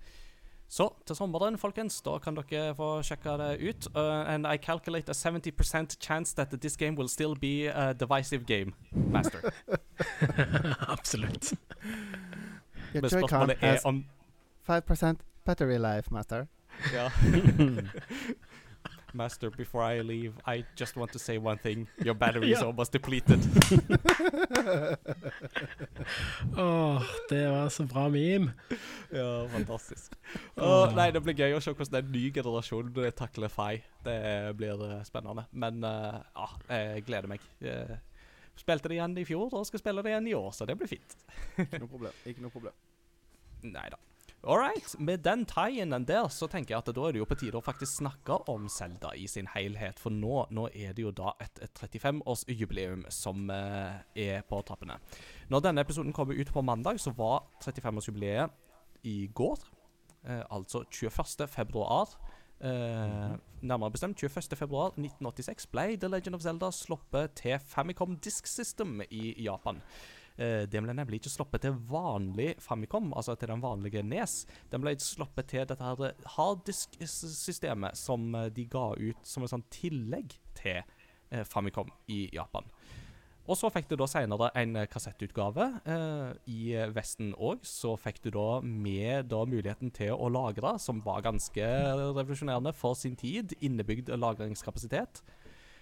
Så 0.72 0.94
til 1.06 1.16
sommeren, 1.16 1.58
folkens, 1.58 2.02
da 2.02 2.20
kan 2.20 2.36
dere 2.36 2.76
få 2.76 3.02
sjekke 3.02 3.38
det 3.38 3.70
ut. 3.70 3.88
Uh, 3.96 4.24
and 4.30 4.46
I 4.46 4.58
calculate 4.58 5.10
a 5.10 5.14
70% 5.14 5.98
chance 6.00 6.34
that 6.36 6.52
this 6.62 6.78
game 6.78 6.96
will 6.96 7.08
still 7.10 7.34
be 7.36 7.66
a 7.68 7.94
divisive 7.94 8.46
game, 8.46 8.74
master. 8.92 9.40
Absolutt. 10.94 11.54
Men 12.94 13.10
spørsmålet 13.10 13.58
er 13.62 13.80
om 13.86 14.06
5% 14.70 15.16
battery 15.46 15.78
life, 15.78 16.14
master. 16.14 16.48
Ja. 16.94 17.12
Master, 19.14 19.50
before 19.50 19.82
I 19.82 20.02
leave, 20.02 20.34
I 20.46 20.64
just 20.76 20.96
want 20.96 21.12
to 21.14 21.20
say 21.20 21.38
one 21.38 21.58
thing. 21.58 21.88
Your 21.98 22.14
battery 22.14 22.52
is 22.52 22.62
almost 22.62 22.92
depleted. 22.92 23.40
Åh, 26.58 27.04
det 27.30 27.48
var 27.50 27.70
så 27.70 27.84
bra 27.84 28.10
meme. 28.10 28.52
ja, 29.10 29.48
fantastisk. 29.48 30.14
Åh. 30.56 30.96
Nei, 30.96 31.12
det 31.12 31.22
blir 31.26 31.34
gøy 31.38 31.58
å 31.58 31.62
se 31.64 31.74
hvordan 31.74 32.04
en 32.04 32.12
ny 32.14 32.32
generasjon 32.34 32.92
eh, 33.04 33.12
takler 33.18 33.50
Fi. 33.54 33.82
Det 34.06 34.20
blir 34.60 34.86
eh, 34.92 35.02
spennende. 35.08 35.48
Men 35.52 35.84
eh, 35.84 36.20
ja, 36.36 36.48
jeg 36.70 37.08
gleder 37.10 37.32
meg. 37.34 37.42
Eh, 37.66 37.98
spilte 38.60 38.92
det 38.92 39.00
igjen 39.00 39.18
i 39.18 39.26
fjor 39.26 39.50
og 39.56 39.66
skal 39.68 39.82
spille 39.82 40.04
det 40.06 40.14
igjen 40.14 40.30
i 40.30 40.38
år, 40.38 40.52
så 40.54 40.70
det 40.70 40.78
blir 40.78 40.92
fint. 40.92 41.18
Ikke 41.58 41.82
noe 41.82 41.90
problem. 41.90 42.14
Ikke 42.30 42.46
noe 42.46 42.54
problem. 42.54 42.78
Nei 43.66 43.90
da. 43.90 43.98
All 44.44 44.58
right. 44.58 45.00
Med 45.00 45.20
den 45.20 45.46
tie-inen 45.46 46.06
der, 46.08 46.30
så 46.32 46.48
tenker 46.48 46.74
jeg 46.74 46.80
at 46.80 46.92
da 46.96 47.08
er 47.08 47.16
det 47.16 47.20
jo 47.20 47.28
på 47.28 47.36
tide 47.40 47.60
å 47.60 47.64
faktisk 47.64 47.98
snakke 48.00 48.38
om 48.52 48.70
Zelda 48.72 49.12
i 49.20 49.28
sin 49.28 49.50
helhet. 49.52 50.00
For 50.00 50.16
nå, 50.16 50.46
nå 50.56 50.70
er 50.72 50.94
det 50.96 51.04
jo 51.04 51.12
da 51.12 51.34
et, 51.44 51.60
et 51.66 51.82
35-årsjubileum 51.84 53.04
som 53.12 53.52
eh, 53.52 54.00
er 54.16 54.46
på 54.48 54.62
trappene. 54.64 54.96
Når 55.52 55.66
denne 55.66 55.84
episoden 55.84 56.16
kommer 56.16 56.40
ut 56.40 56.54
på 56.56 56.64
mandag, 56.64 57.02
så 57.04 57.12
var 57.18 57.50
35-årsjubileet 57.66 58.56
i 59.12 59.18
går. 59.36 59.68
Eh, 60.24 60.46
altså 60.48 60.86
21. 60.88 61.48
februar. 61.52 62.16
Eh, 62.64 63.36
nærmere 63.62 63.92
bestemt 63.92 64.20
21. 64.24 64.56
februar 64.56 64.96
1986 64.96 65.68
ble 65.72 65.98
The 66.00 66.08
Legend 66.12 66.36
of 66.36 66.48
Zelda 66.48 66.72
sluppet 66.76 67.36
til 67.40 67.60
Famicom 67.60 68.16
Disk 68.24 68.48
System 68.48 69.02
i 69.12 69.36
Japan. 69.44 69.84
Eh, 70.40 70.64
den 70.72 70.86
ble 70.86 70.96
nemlig 70.96 71.20
ikke 71.20 71.34
sluppet 71.34 71.66
til 71.66 71.76
vanlig 71.90 72.54
Famicom, 72.64 73.12
altså 73.12 73.36
til 73.36 73.52
den 73.52 73.64
vanlige 73.64 74.04
Nes. 74.08 74.46
Den 74.72 74.84
ble 74.84 74.96
sluppet 75.04 75.52
til 75.52 75.68
dette 75.68 75.84
her 75.84 76.16
harddisk-systemet 76.38 78.00
som 78.00 78.32
eh, 78.36 78.48
de 78.56 78.66
ga 78.72 78.94
ut 78.96 79.28
som 79.28 79.44
et 79.44 79.52
sånn 79.52 79.68
tillegg 79.74 80.38
til 80.60 80.80
eh, 80.80 81.44
Famicom 81.48 81.92
i 82.08 82.28
Japan. 82.34 82.68
Og 83.50 83.58
så 83.58 83.72
fikk 83.74 83.88
du 83.90 83.96
da 83.98 84.06
senere 84.10 84.52
en 84.62 84.78
eh, 84.78 84.88
kassettutgave. 84.90 85.66
Eh, 85.90 86.28
I 86.54 86.60
eh, 86.78 86.92
Vesten 86.94 87.32
òg 87.34 87.64
så 87.66 87.96
fikk 87.98 88.22
du 88.22 88.30
da 88.36 88.62
med 88.62 89.32
da 89.32 89.42
muligheten 89.50 89.90
til 89.96 90.14
å 90.14 90.30
lagre, 90.30 90.76
som 90.82 91.02
var 91.06 91.24
ganske 91.26 91.70
revolusjonerende 91.98 92.76
for 92.78 92.98
sin 93.00 93.18
tid. 93.18 93.58
Innebygd 93.66 94.14
lagringskapasitet. 94.14 95.24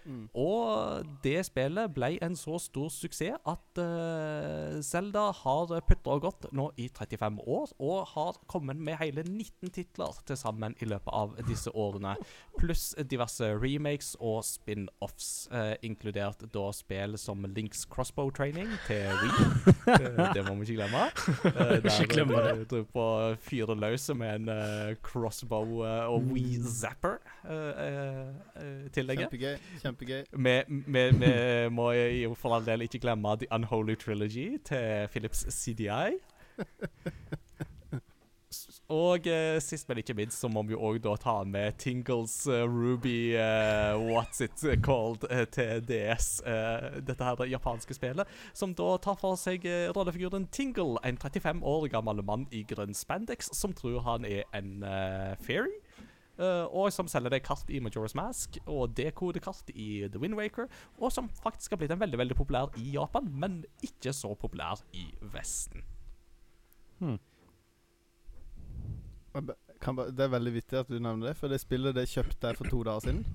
Mm. 0.07 0.27
Og 0.39 1.07
det 1.23 1.41
spillet 1.47 1.91
ble 1.93 2.13
en 2.23 2.35
så 2.39 2.57
stor 2.63 2.89
suksess 2.93 3.37
at 3.47 3.81
uh, 3.81 4.79
Zelda 4.85 5.27
har 5.43 5.73
putta 5.87 6.15
og 6.15 6.23
gått 6.23 6.47
nå 6.55 6.69
i 6.79 6.87
35 6.87 7.41
år, 7.43 7.73
og 7.83 8.07
har 8.13 8.39
kommet 8.49 8.79
med 8.79 8.97
hele 9.01 9.23
19 9.27 9.73
titler 9.75 10.15
til 10.27 10.39
sammen 10.39 10.75
i 10.81 10.87
løpet 10.87 11.11
av 11.13 11.35
disse 11.47 11.71
årene. 11.75 12.15
Pluss 12.57 12.89
diverse 13.11 13.49
remakes 13.59 14.13
og 14.23 14.41
spin-offs, 14.47 15.47
uh, 15.51 15.75
inkludert 15.85 16.45
da 16.53 16.67
spill 16.75 17.17
som 17.19 17.45
Links 17.55 17.85
Crossbow 17.91 18.31
Training 18.31 18.71
til 18.87 19.11
Wii. 19.21 19.75
Uh, 19.87 20.23
det 20.35 20.45
må 20.47 20.55
vi 20.61 20.71
ikke 20.71 20.79
glemme. 20.81 21.05
Uh, 21.43 21.75
Ikke 21.87 22.07
glemme 22.13 22.41
det. 22.45 22.55
Du 22.71 22.81
på 22.93 23.03
å 23.03 23.35
fyre 23.41 23.75
løs 23.77 24.07
med 24.17 24.41
en 24.41 24.51
uh, 24.51 24.95
crossbow 25.05 25.81
uh, 25.83 26.07
og 26.11 26.31
Wii 26.31 26.59
Zapper 26.63 27.17
uh, 27.47 27.51
uh, 27.51 28.87
tillegget. 28.95 29.27
Kjempegøy. 29.27 29.57
Kjempegøy. 29.97 30.23
Vi, 30.31 31.69
må 31.73 31.91
jo 31.91 32.33
for 32.37 32.55
all 32.55 32.65
del 32.65 32.85
ikke 32.85 33.01
glemme 33.01 33.37
The 33.41 33.49
Unholy 33.51 33.95
Trilogy 33.95 34.57
til 34.65 35.07
Philips 35.11 35.45
CDI. 35.49 36.19
Og 38.87 39.27
eh, 39.27 39.57
sist, 39.59 39.89
men 39.89 39.97
ikke 39.97 40.13
minst, 40.13 40.39
så 40.39 40.47
må 40.47 40.61
vi 40.63 40.71
jo 40.71 40.79
òg 40.87 41.03
ta 41.19 41.43
med 41.43 41.75
Tingles 41.77 42.47
uh, 42.47 42.63
Ruby 42.63 43.35
uh, 43.35 43.99
What's 43.99 44.39
It 44.41 44.63
Called 44.85 45.25
uh, 45.27 45.43
til 45.51 45.83
DS. 45.83 46.41
dette 47.07 47.23
her 47.23 47.35
det 47.35 47.51
japanske 47.51 47.93
spillet, 47.93 48.27
som 48.53 48.73
da 48.73 48.95
tar 49.03 49.19
for 49.19 49.35
seg 49.35 49.67
rollefiguren 49.95 50.47
Tingle, 50.47 50.95
en 51.03 51.17
35 51.17 51.63
år 51.63 51.89
gammel 51.91 52.23
mann 52.23 52.47
i 52.51 52.63
grønn 52.63 52.95
spandex 52.95 53.51
som 53.53 53.75
tror 53.75 53.99
han 54.07 54.25
er 54.25 54.47
en 54.55 54.79
fairy. 55.43 55.75
Eh, 56.39 56.65
og 56.65 56.91
som 56.93 57.09
selger 57.11 57.33
deg 57.33 57.45
kart 57.45 57.69
i 57.73 57.81
Majora's 57.83 58.15
Mask 58.17 58.59
og 58.65 58.95
dekodekart 58.97 59.71
i 59.73 60.07
The 60.07 60.21
Wind 60.21 60.37
Waker. 60.39 60.69
Og 61.01 61.13
som 61.13 61.29
faktisk 61.43 61.75
har 61.75 61.81
blitt 61.81 61.93
en 61.95 62.01
veldig 62.01 62.21
veldig 62.23 62.37
populær 62.39 62.73
i 62.79 62.93
Japan, 62.95 63.29
men 63.31 63.63
ikke 63.85 64.13
så 64.15 64.33
populær 64.39 64.81
i 64.97 65.09
Vesten. 65.33 65.85
Hmm. 66.99 67.19
Kan 69.81 69.99
det 69.99 70.23
er 70.25 70.33
veldig 70.33 70.55
vittig 70.55 70.79
at 70.79 70.89
du 70.89 70.97
nevner 70.97 71.29
det, 71.29 71.35
for 71.37 71.51
det 71.51 71.61
spillet 71.61 71.95
det 71.95 72.07
kjøpte 72.09 72.49
jeg 72.49 72.57
for 72.57 72.71
to 72.71 72.81
dager 72.87 73.05
siden. 73.05 73.25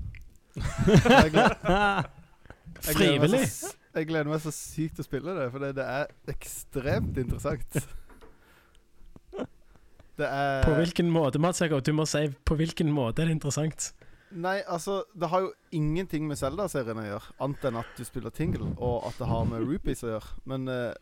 Jeg 0.56 1.30
gleder, 1.32 1.54
jeg 2.88 2.96
gleder 2.96 3.22
Frivillig. 3.22 3.46
Jeg 3.92 4.08
gleder 4.08 4.30
meg 4.30 4.40
så 4.40 4.50
sykt 4.54 4.96
til 4.96 5.04
å 5.04 5.06
spille 5.06 5.34
det, 5.36 5.48
for 5.52 5.62
det, 5.62 5.74
det 5.76 5.84
er 5.84 6.32
ekstremt 6.32 7.18
interessant. 7.20 7.76
Er 10.18 10.62
På 10.64 10.74
hvilken 10.76 11.10
måte, 11.10 11.38
Mats 11.38 11.60
Jakob? 11.60 11.82
Du 11.84 11.92
må 11.96 12.04
si 12.06 12.26
på 12.44 12.56
hvilken 12.58 12.92
måte 12.92 13.22
er 13.22 13.30
det 13.30 13.38
interessant. 13.38 13.92
Nei, 14.32 14.62
altså 14.66 15.02
Det 15.14 15.28
har 15.28 15.40
jo 15.40 15.52
ingenting 15.72 16.26
med 16.28 16.38
Zelda-serien 16.40 17.00
å 17.00 17.04
gjøre, 17.04 17.32
annet 17.44 17.64
enn 17.68 17.80
at 17.82 17.96
du 17.96 18.04
spiller 18.04 18.32
Tingle, 18.32 18.70
og 18.78 19.08
at 19.08 19.18
det 19.20 19.28
har 19.28 19.48
med 19.48 19.64
rupees 19.68 20.04
å 20.04 20.14
gjøre. 20.14 20.36
Men 20.48 20.68
eh, 20.72 20.92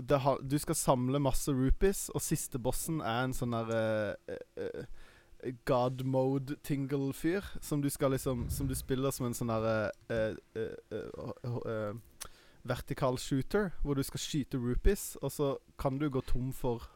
det 0.00 0.20
har, 0.22 0.38
du 0.42 0.58
skal 0.58 0.78
samle 0.78 1.20
masse 1.22 1.52
rupees, 1.52 2.08
og 2.14 2.22
siste 2.22 2.58
bossen 2.62 3.00
er 3.02 3.24
en 3.24 3.34
sånn 3.36 3.56
der 3.56 3.72
eh, 3.76 4.36
eh, 4.62 4.84
God 5.66 6.04
mode 6.04 6.56
Tingle-fyr. 6.62 7.44
Som 7.60 7.82
du 7.82 7.90
skal 7.90 8.12
liksom 8.12 8.48
Som 8.50 8.68
du 8.68 8.74
spiller 8.74 9.10
som 9.10 9.26
en 9.26 9.34
sånn 9.34 9.50
derre 9.50 9.90
eh, 10.12 10.36
eh, 10.54 10.94
eh, 10.94 12.28
vertikal 12.62 13.18
shooter, 13.18 13.70
hvor 13.82 13.96
du 13.96 14.02
skal 14.04 14.20
skyte 14.20 14.60
rupees, 14.60 15.16
og 15.22 15.32
så 15.32 15.52
kan 15.80 15.98
du 15.98 16.10
gå 16.10 16.20
tom 16.28 16.52
for 16.52 16.90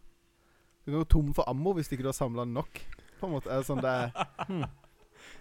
Du 0.84 0.90
kan 0.92 1.00
gå 1.00 1.04
tom 1.08 1.34
for 1.34 1.48
ammo 1.48 1.72
hvis 1.76 1.88
ikke 1.92 2.04
du 2.04 2.10
har 2.12 2.16
samla 2.16 2.44
nok. 2.44 2.80
På 3.20 3.26
en 3.28 3.32
måte 3.38 3.48
er 3.50 3.62
det 3.62 3.68
sånn 3.70 3.80
det 3.84 3.92
er 3.92 4.68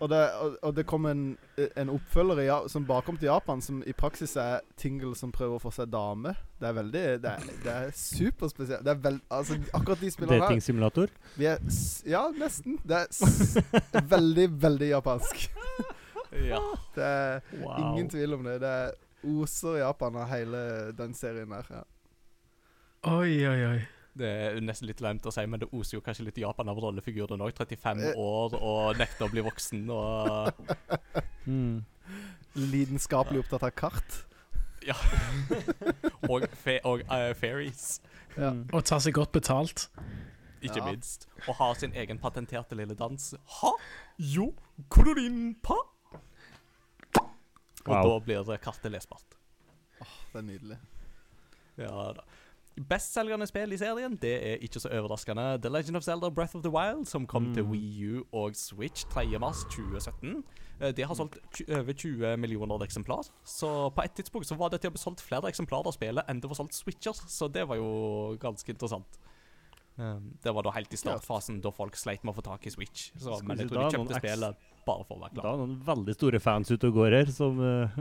og 0.01 0.10
det, 0.10 0.19
og, 0.41 0.56
og 0.65 0.71
det 0.75 0.84
kom 0.89 1.06
en, 1.06 1.19
en 1.77 1.89
oppfølger 1.93 2.39
i, 2.43 2.47
som 2.71 2.86
bakom 2.88 3.17
til 3.19 3.27
Japan, 3.29 3.62
som 3.62 3.82
i 3.88 3.93
praksis 3.95 4.34
er 4.41 4.63
Tingle 4.79 5.13
som 5.15 5.32
prøver 5.32 5.60
å 5.60 5.62
få 5.62 5.71
seg 5.75 5.91
dame. 5.93 6.34
Det 6.60 6.67
er 6.69 6.75
veldig 6.79 7.03
Det 7.23 7.29
er, 7.29 7.45
det 7.63 7.73
er 7.75 7.91
superspesielt. 7.95 8.82
Det 8.84 8.91
er 8.95 9.01
veld, 9.03 9.21
altså, 9.32 9.60
akkurat 9.77 10.01
de 10.01 10.12
spillene 10.12 10.39
her 10.39 10.45
Datingsimulator. 10.47 11.13
Ja, 12.10 12.23
nesten. 12.39 12.79
Det 12.84 13.03
er 13.03 13.08
s 13.13 13.58
veldig, 14.15 14.47
veldig 14.65 14.89
japansk. 14.95 15.45
Ja. 16.41 16.60
Det 16.95 17.06
er 17.06 17.41
Wow. 17.62 17.75
ingen 17.93 18.10
tvil 18.10 18.34
om 18.39 18.47
det. 18.47 18.58
Det 18.63 18.69
er 18.88 18.93
oser 19.29 19.77
Japan 19.84 20.15
av 20.23 20.32
hele 20.34 20.63
den 20.97 21.13
serien 21.15 21.51
der. 21.53 21.67
Ja. 21.69 21.84
Oi, 23.13 23.36
oi, 23.47 23.60
oi. 23.75 23.82
Det 24.15 24.28
er 24.30 24.60
nesten 24.62 24.86
litt 24.88 25.02
leit 25.02 25.26
å 25.26 25.32
si, 25.34 25.41
men 25.49 25.60
det 25.63 25.69
oser 25.73 25.97
jo 25.97 26.02
kanskje 26.06 26.26
litt 26.28 26.38
Japan 26.38 26.69
av 26.69 26.78
rollefiguren 26.78 27.41
òg. 27.41 27.54
35 27.58 28.04
Eh. 28.12 28.13
år 28.21 28.54
og 28.62 28.97
nekter 28.99 29.26
å 29.26 29.32
bli 29.32 29.41
voksen 29.41 29.89
og 29.89 30.54
Mm. 31.47 31.84
Lidenskapelig 32.56 33.39
opptatt 33.43 33.63
av 33.63 33.71
kart. 33.71 34.19
Ja. 34.86 34.93
og, 36.30 36.45
fe 36.60 36.80
og 36.86 37.02
uh, 37.10 37.34
fairies, 37.34 38.02
Ja. 38.38 38.52
Mm. 38.52 38.67
Og 38.73 38.84
tar 38.86 38.99
seg 38.99 39.13
godt 39.13 39.32
betalt. 39.34 39.88
ikke 40.62 40.78
Ja. 40.80 40.86
minst. 40.91 41.28
Og 41.47 41.56
har 41.56 41.73
sin 41.76 41.91
egen 41.93 42.17
patenterte 42.19 42.76
lille 42.76 42.95
dans. 42.95 43.34
Ha! 43.62 43.71
Jo! 44.17 44.54
Kururin-pa! 44.89 45.76
Og 47.86 47.89
Wow. 47.91 48.04
da 48.04 48.19
blir 48.23 48.43
det 48.47 48.62
kartet 48.62 48.91
lesbart. 48.91 49.36
Det 50.32 50.39
er 50.39 50.41
nydelig. 50.47 50.78
Ja 51.78 52.13
da. 52.15 52.21
Bestselgende 52.74 53.46
spill 53.46 53.70
i 53.74 53.78
serien 53.78 54.16
det 54.18 54.32
er 54.34 54.62
ikke 54.66 54.80
så 54.82 54.90
overraskende 54.90 55.60
The 55.62 55.70
Legend 55.70 55.96
of 56.00 56.04
Zelda 56.04 56.30
Breath 56.34 56.56
of 56.58 56.64
the 56.64 56.72
Wild, 56.74 57.06
som 57.08 57.28
kom 57.30 57.52
Mm. 57.52 57.54
til 57.54 57.64
Wii 57.70 58.18
U 58.18 58.24
og 58.34 58.56
Switch 58.56 59.06
3. 59.14 59.38
mars 59.40 59.62
2017. 59.70 60.44
Eh, 60.82 60.92
Det 60.92 61.06
har 61.06 61.14
solgt 61.16 61.38
over 61.70 61.94
20 61.94 62.36
millioner 62.38 62.80
eksemplar. 62.82 63.30
Så 63.46 63.94
på 63.94 64.04
et 64.04 64.16
tidspunkt 64.16 64.48
så 64.48 64.58
var 64.58 64.70
det 64.70 64.82
til 64.82 64.90
å 64.90 64.94
bli 64.94 65.00
solgt 65.04 65.22
flere 65.22 65.48
eksemplarer 65.52 65.86
av 65.88 65.94
spillet 65.94 66.26
enn 66.28 66.40
det 66.42 66.50
var 66.50 66.56
solgt 66.56 66.74
Switcher, 66.74 67.14
så 67.14 67.48
det 67.52 67.68
var 67.68 67.76
jo 67.78 68.36
ganske 68.40 68.68
interessant. 68.70 69.06
Um, 69.96 70.34
det 70.42 70.52
var 70.56 70.64
da 70.64 70.72
helt 70.72 70.92
i 70.92 70.98
startfasen, 70.98 71.62
da 71.62 71.70
folk 71.70 71.94
sleit 71.96 72.24
med 72.24 72.34
å 72.34 72.42
få 72.42 72.44
tak 72.44 72.66
i 72.66 72.70
Switch. 72.72 73.12
Så, 73.20 73.44
men 73.46 73.58
jeg 73.60 73.70
tror 73.70 73.92
de 73.92 73.98
kjøpte 73.98 74.16
spillet 74.18 74.56
bare 74.88 75.04
for 75.06 75.18
å 75.18 75.22
være 75.22 75.34
klar. 75.36 75.44
Da 75.44 75.54
er 75.54 75.58
noen 75.58 75.80
veldig 75.86 76.14
store 76.16 76.40
fans 76.40 76.72
ute 76.72 76.88
og 76.88 76.94
går 76.96 77.12
her, 77.12 77.26
som 77.30 77.60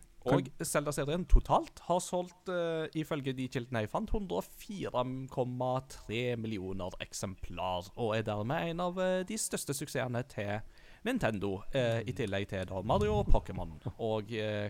Og 0.28 0.50
Zelda-serien 0.60 1.22
totalt 1.30 1.78
har 1.86 2.00
solgt, 2.04 2.50
uh, 2.52 2.84
ifølge 2.98 3.32
de 3.36 3.46
kildene 3.52 3.80
jeg 3.84 3.90
fant, 3.92 4.10
104,3 4.12 6.36
millioner 6.36 6.90
eksemplar, 7.00 7.88
og 7.96 8.16
er 8.18 8.22
dermed 8.26 8.68
en 8.68 8.80
av 8.84 8.98
uh, 9.00 9.22
de 9.24 9.36
største 9.40 9.74
suksessene 9.76 10.22
til 10.28 10.60
Nintendo, 11.06 11.62
Uh, 11.70 12.00
i 12.04 12.12
tillegg 12.12 12.48
til 12.50 12.66
da 12.68 12.82
Mario 12.84 13.14
og 13.22 13.28
Pokémon. 13.32 13.70
Og 14.04 14.24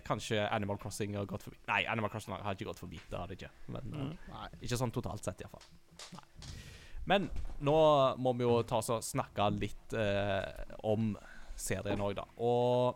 kanskje 0.05 0.47
Animal 0.53 0.77
Crossing 0.79 1.15
har 1.17 1.25
gått 1.27 1.43
forbi 1.43 1.57
Nei, 1.67 1.81
Animal 1.89 2.09
Crossing 2.13 2.33
har 2.35 2.53
ikke 2.55 2.69
gått 2.69 2.79
forbi, 2.79 2.99
det 3.09 3.17
har 3.17 3.27
det 3.27 3.35
ikke. 3.39 3.51
Men 3.73 3.83
eh, 3.97 4.47
ikke 4.61 4.77
sånn 4.79 4.93
totalt 4.93 5.23
sett, 5.25 5.41
iallfall. 5.41 5.65
Men 7.09 7.29
nå 7.65 7.77
må 8.21 8.33
vi 8.37 8.43
jo 8.45 8.63
ta 8.67 8.75
oss 8.79 8.89
og 8.93 9.03
snakke 9.03 9.49
litt 9.57 9.93
om 10.87 11.17
serien 11.57 12.01
òg, 12.05 12.13
da. 12.19 12.25
Og 12.45 12.95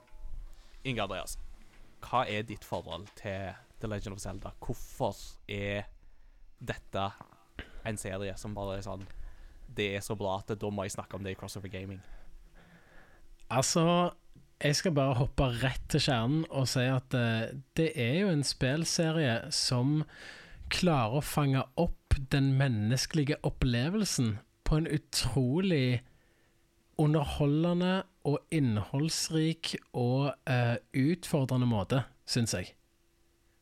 Inge 0.85 1.01
Andreas, 1.01 1.33
hva 2.05 2.25
er 2.29 2.45
ditt 2.47 2.65
forhold 2.65 3.07
til 3.19 3.55
The 3.81 3.89
Legend 3.89 4.15
of 4.15 4.21
Zelda? 4.23 4.51
Hvorfor 4.61 5.15
er 5.51 5.87
dette 6.59 7.09
en 7.85 7.97
serie 7.99 8.35
som 8.39 8.55
bare 8.57 8.79
er 8.79 8.85
sånn 8.85 9.05
Det 9.65 9.91
er 9.97 10.03
så 10.05 10.15
bra 10.17 10.37
at 10.39 10.53
da 10.59 10.69
må 10.71 10.85
jeg 10.85 10.95
snakke 10.95 11.17
om 11.17 11.25
det 11.25 11.33
i 11.33 11.37
Crossover 11.39 11.71
Gaming. 11.73 11.99
Altså, 13.51 14.13
jeg 14.61 14.77
skal 14.77 14.93
bare 14.95 15.17
hoppe 15.19 15.49
rett 15.61 15.83
til 15.91 16.03
kjernen 16.05 16.45
og 16.47 16.69
si 16.69 16.85
at 16.87 17.17
uh, 17.17 17.51
det 17.77 17.89
er 17.99 18.21
jo 18.21 18.31
en 18.31 18.45
spillserie 18.45 19.35
som 19.53 20.03
klarer 20.71 21.19
å 21.19 21.25
fange 21.25 21.65
opp 21.81 22.15
den 22.31 22.53
menneskelige 22.57 23.37
opplevelsen 23.45 24.37
på 24.65 24.79
en 24.79 24.87
utrolig 24.87 26.01
underholdende 27.01 28.05
og 28.25 28.39
innholdsrik 28.53 29.75
og 29.93 30.33
uh, 30.49 30.75
utfordrende 30.97 31.67
måte, 31.69 32.03
syns 32.29 32.53
jeg. 32.57 32.73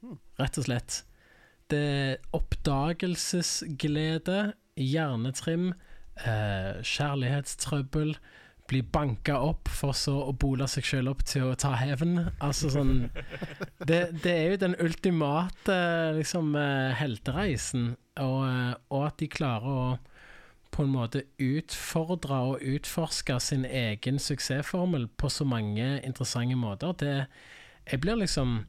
Hmm. 0.03 0.19
Rett 0.39 0.57
og 0.59 0.65
slett. 0.67 1.05
Det 1.71 1.79
er 1.79 2.17
oppdagelsesglede, 2.35 4.53
hjernetrim, 4.79 5.73
uh, 6.23 6.73
kjærlighetstrøbbel, 6.79 8.15
bli 8.71 8.79
banka 8.95 9.35
opp 9.43 9.67
for 9.67 9.91
så 9.97 10.13
å 10.29 10.33
bole 10.39 10.63
seg 10.71 10.83
sjøl 10.87 11.09
opp 11.11 11.25
til 11.27 11.43
å 11.49 11.55
ta 11.59 11.73
hevn. 11.75 12.29
Altså 12.39 12.71
sånn 12.71 13.09
det, 13.89 14.15
det 14.23 14.31
er 14.31 14.51
jo 14.53 14.61
den 14.61 14.75
ultimate 14.79 15.75
liksom 16.15 16.55
eh, 16.55 16.95
heltereisen, 16.95 17.99
og, 18.23 18.47
og 18.87 19.03
at 19.09 19.19
de 19.19 19.27
klarer 19.27 19.67
å 19.67 19.99
på 20.73 20.83
en 20.83 20.91
måte 20.93 21.21
utfordre 21.41 22.39
og 22.49 22.63
utforske 22.65 23.35
sin 23.39 23.65
egen 23.69 24.17
suksessformel 24.19 25.07
på 25.21 25.29
så 25.31 25.45
mange 25.45 25.99
interessante 26.03 26.55
måter. 26.57 26.93
Det 26.99 27.27
Jeg 27.91 27.99
blir 28.01 28.15
liksom 28.15 28.65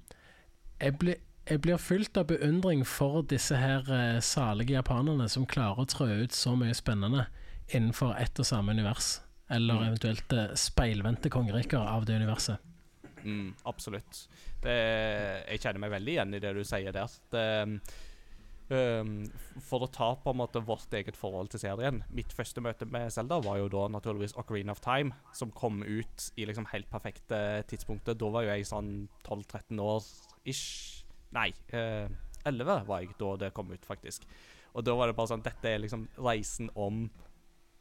Jeg 0.80 0.98
blir, 0.98 1.16
jeg 1.48 1.60
blir 1.60 1.76
fylt 1.78 2.16
av 2.16 2.26
beundring 2.26 2.84
for 2.86 3.22
disse 3.22 3.56
her 3.56 3.84
eh, 3.92 4.20
salige 4.20 4.74
japanerne 4.74 5.28
som 5.30 5.46
klarer 5.46 5.84
å 5.84 5.86
trø 5.86 6.08
ut 6.24 6.32
så 6.32 6.56
mye 6.56 6.74
spennende 6.74 7.26
innenfor 7.72 8.16
ett 8.20 8.38
og 8.40 8.44
samme 8.48 8.72
univers. 8.72 9.20
Eller 9.50 9.74
Mm. 9.74 9.86
eventuelt 9.88 10.32
eh, 10.32 10.54
speilvendte 10.54 11.30
kongeriker 11.30 11.78
av 11.78 12.04
det 12.06 12.16
universet. 12.16 12.58
Mm, 13.24 13.54
absolutt. 13.64 14.26
Det, 14.62 14.74
jeg 15.48 15.60
kjenner 15.60 15.80
meg 15.80 15.90
veldig 15.94 16.12
igjen 16.12 16.34
i 16.34 16.40
det 16.40 16.54
du 16.56 16.64
sier 16.64 16.92
der. 16.92 17.08
Det, 17.30 17.80
ehm, 18.72 19.26
for 19.60 19.84
å 19.84 19.90
ta 19.92 20.12
på 20.20 20.32
en 20.32 20.40
måte 20.40 20.62
vårt 20.64 20.92
eget 20.96 21.18
forhold 21.18 21.50
til 21.52 21.60
serien 21.60 22.02
Mitt 22.14 22.32
første 22.32 22.62
møte 22.64 22.88
med 22.88 23.12
Zelda 23.12 23.40
var 23.44 23.58
jo 23.60 23.68
da 23.72 23.86
naturligvis 23.92 24.36
Ocarina 24.40 24.72
of 24.72 24.82
Time, 24.84 25.12
som 25.36 25.52
kom 25.52 25.82
ut 25.82 26.28
i 26.36 26.46
liksom 26.48 26.68
helt 26.72 26.88
perfekte 26.92 27.64
tidspunktet. 27.70 28.18
Da 28.20 28.30
var 28.32 28.46
jo 28.46 28.54
jeg 28.54 28.68
sånn 28.68 28.92
12-13 29.26 29.82
år 29.84 30.08
ish. 30.48 31.04
Nei, 31.34 31.50
uh, 31.74 32.08
11 32.44 32.88
var 32.88 33.02
jeg 33.02 33.16
da 33.20 33.34
det 33.40 33.54
kom 33.56 33.72
ut, 33.72 33.84
faktisk. 33.86 34.26
Og 34.74 34.84
da 34.86 34.94
var 34.98 35.10
det 35.10 35.16
bare 35.18 35.32
sånn 35.32 35.44
Dette 35.44 35.70
er 35.70 35.82
liksom 35.82 36.08
reisen 36.18 36.70
om 36.74 37.06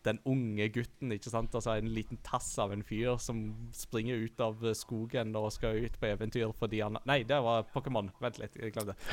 den 0.06 0.20
unge 0.28 0.68
gutten, 0.76 1.12
ikke 1.16 1.32
sant? 1.32 1.54
Altså 1.56 1.76
en 1.80 1.88
liten 1.96 2.18
tass 2.26 2.52
av 2.60 2.72
en 2.76 2.84
fyr 2.84 3.16
som 3.24 3.44
springer 3.76 4.16
ut 4.26 4.40
av 4.44 4.60
eh, 4.68 4.76
skogen 4.76 5.36
og 5.40 5.50
skal 5.56 5.80
ut 5.86 5.96
på 6.00 6.10
eventyr 6.12 6.52
fordi 6.60 6.82
han 6.84 6.98
Nei, 7.10 7.22
det 7.28 7.40
var 7.46 7.64
Pokémon. 7.74 8.10
Vent 8.24 8.40
litt, 8.42 8.56
jeg 8.60 8.74
glemte. 8.76 8.96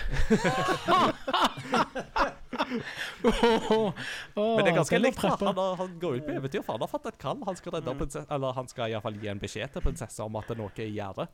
Men 4.37 4.65
det 4.65 4.71
er 4.73 4.77
ganske 4.79 4.99
likt. 5.01 5.23
Han, 5.25 5.55
har- 5.57 5.77
han 5.81 5.95
går 6.03 6.19
ut 6.21 6.27
på 6.27 6.35
eventyr, 6.39 6.63
for 6.65 6.73
han 6.77 6.85
har 6.85 6.91
fått 6.91 7.07
et 7.11 7.19
kall. 7.21 7.39
Han 7.47 7.57
skal 7.59 7.77
redde 7.79 7.95
prinsesse 7.99 8.27
Eller 8.35 8.57
han 8.57 8.69
skal 8.71 8.91
iallfall 8.93 9.19
gi 9.21 9.31
en 9.33 9.43
beskjed 9.43 9.73
til 9.75 9.85
prinsessa 9.85 10.27
om 10.27 10.37
at 10.41 10.49
det 10.51 10.57
er 10.57 10.63
noe 10.63 10.85
i 10.85 10.91
gjære. 10.97 11.29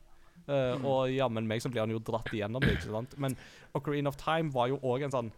Uh, 0.47 0.85
og 0.87 1.09
jammen 1.11 1.47
meg 1.49 1.59
så 1.59 1.67
blir 1.73 1.81
han 1.83 1.91
jo 1.91 1.99
dratt 1.99 2.29
igjennom 2.31 2.63
det, 2.63 2.77
ikke 2.77 2.93
sant. 2.93 3.15
Men 3.19 3.33
Ocarina 3.75 4.09
of 4.13 4.19
Time 4.21 4.53
var 4.53 4.69
jo 4.71 4.77
òg 4.85 5.03
en 5.07 5.11
sånn 5.11 5.31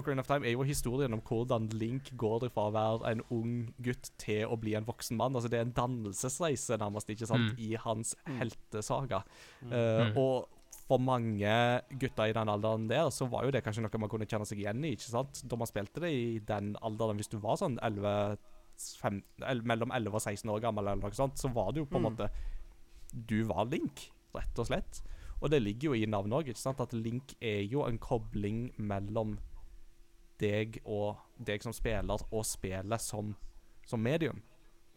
Ocarina 0.00 0.20
of 0.24 0.26
Time 0.26 0.44
er 0.46 0.52
jo 0.52 0.62
historien 0.66 1.12
om 1.12 1.20
hvordan 1.20 1.68
Link 1.78 2.10
går 2.16 2.48
fra 2.50 2.68
å 2.68 2.72
være 2.74 3.10
en 3.12 3.22
ung 3.30 3.74
gutt 3.82 4.10
til 4.18 4.46
å 4.48 4.56
bli 4.60 4.74
en 4.74 4.84
voksen 4.88 5.16
mann. 5.16 5.34
Altså 5.34 5.50
Det 5.50 5.58
er 5.60 5.66
en 5.68 5.72
dannelsesreise, 5.76 6.78
nærmest, 6.80 7.08
ikke 7.12 7.26
sant, 7.26 7.52
Mm. 7.52 7.58
i 7.58 7.74
hans 7.76 8.14
Mm. 8.26 8.38
heltesaga. 8.40 9.22
Mm. 9.62 9.72
Uh, 9.72 10.18
Og 10.18 10.48
for 10.88 10.98
mange 10.98 11.80
gutter 11.98 12.24
i 12.28 12.32
den 12.32 12.48
alderen 12.48 12.88
der, 12.88 13.10
så 13.10 13.28
var 13.30 13.44
jo 13.44 13.50
det 13.52 13.62
kanskje 13.64 13.82
noe 13.82 13.98
man 14.00 14.08
kunne 14.10 14.26
kjenne 14.26 14.46
seg 14.46 14.58
igjen 14.58 14.84
i. 14.84 14.92
ikke 14.96 15.10
sant? 15.10 15.42
Da 15.46 15.56
man 15.56 15.66
spilte 15.68 16.00
det 16.00 16.10
i 16.10 16.38
den 16.40 16.76
alderen, 16.82 17.16
hvis 17.16 17.28
du 17.30 17.38
var 17.38 17.56
sånn 17.56 17.78
11, 17.82 18.36
fem, 19.00 19.22
el- 19.46 19.62
mellom 19.62 19.90
11 19.94 20.14
og 20.14 20.20
16 20.20 20.50
år 20.50 20.60
gammel, 20.60 20.80
eller 20.88 20.96
noe 20.96 21.10
sånt, 21.12 21.36
så 21.38 21.52
var 21.52 21.72
det 21.72 21.80
jo 21.82 21.86
på 21.86 21.96
en 21.96 22.02
Mm. 22.02 22.16
måte 22.16 22.30
Du 23.26 23.42
var 23.44 23.64
Link, 23.66 24.10
rett 24.34 24.58
og 24.58 24.66
slett. 24.66 25.02
Og 25.42 25.50
det 25.50 25.62
ligger 25.62 25.90
jo 25.90 25.92
i 25.94 26.06
navnet 26.06 26.46
òg? 26.46 26.80
At 26.80 26.92
Link 26.92 27.34
er 27.42 27.62
jo 27.64 27.82
en 27.84 27.98
kobling 27.98 28.72
mellom 28.78 29.38
deg 30.40 30.80
og 30.84 31.20
deg 31.38 31.62
som 31.62 31.74
spiller, 31.76 32.26
og 32.30 32.46
spillet 32.46 33.04
som, 33.04 33.34
som 33.86 34.00
medium. 34.02 34.42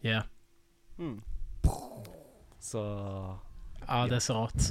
Ja. 0.04 0.22
Mm. 0.98 1.20
Så 2.60 2.80
ja, 3.86 4.06
det 4.08 4.16
er 4.16 4.24
så 4.24 4.36
rått. 4.38 4.70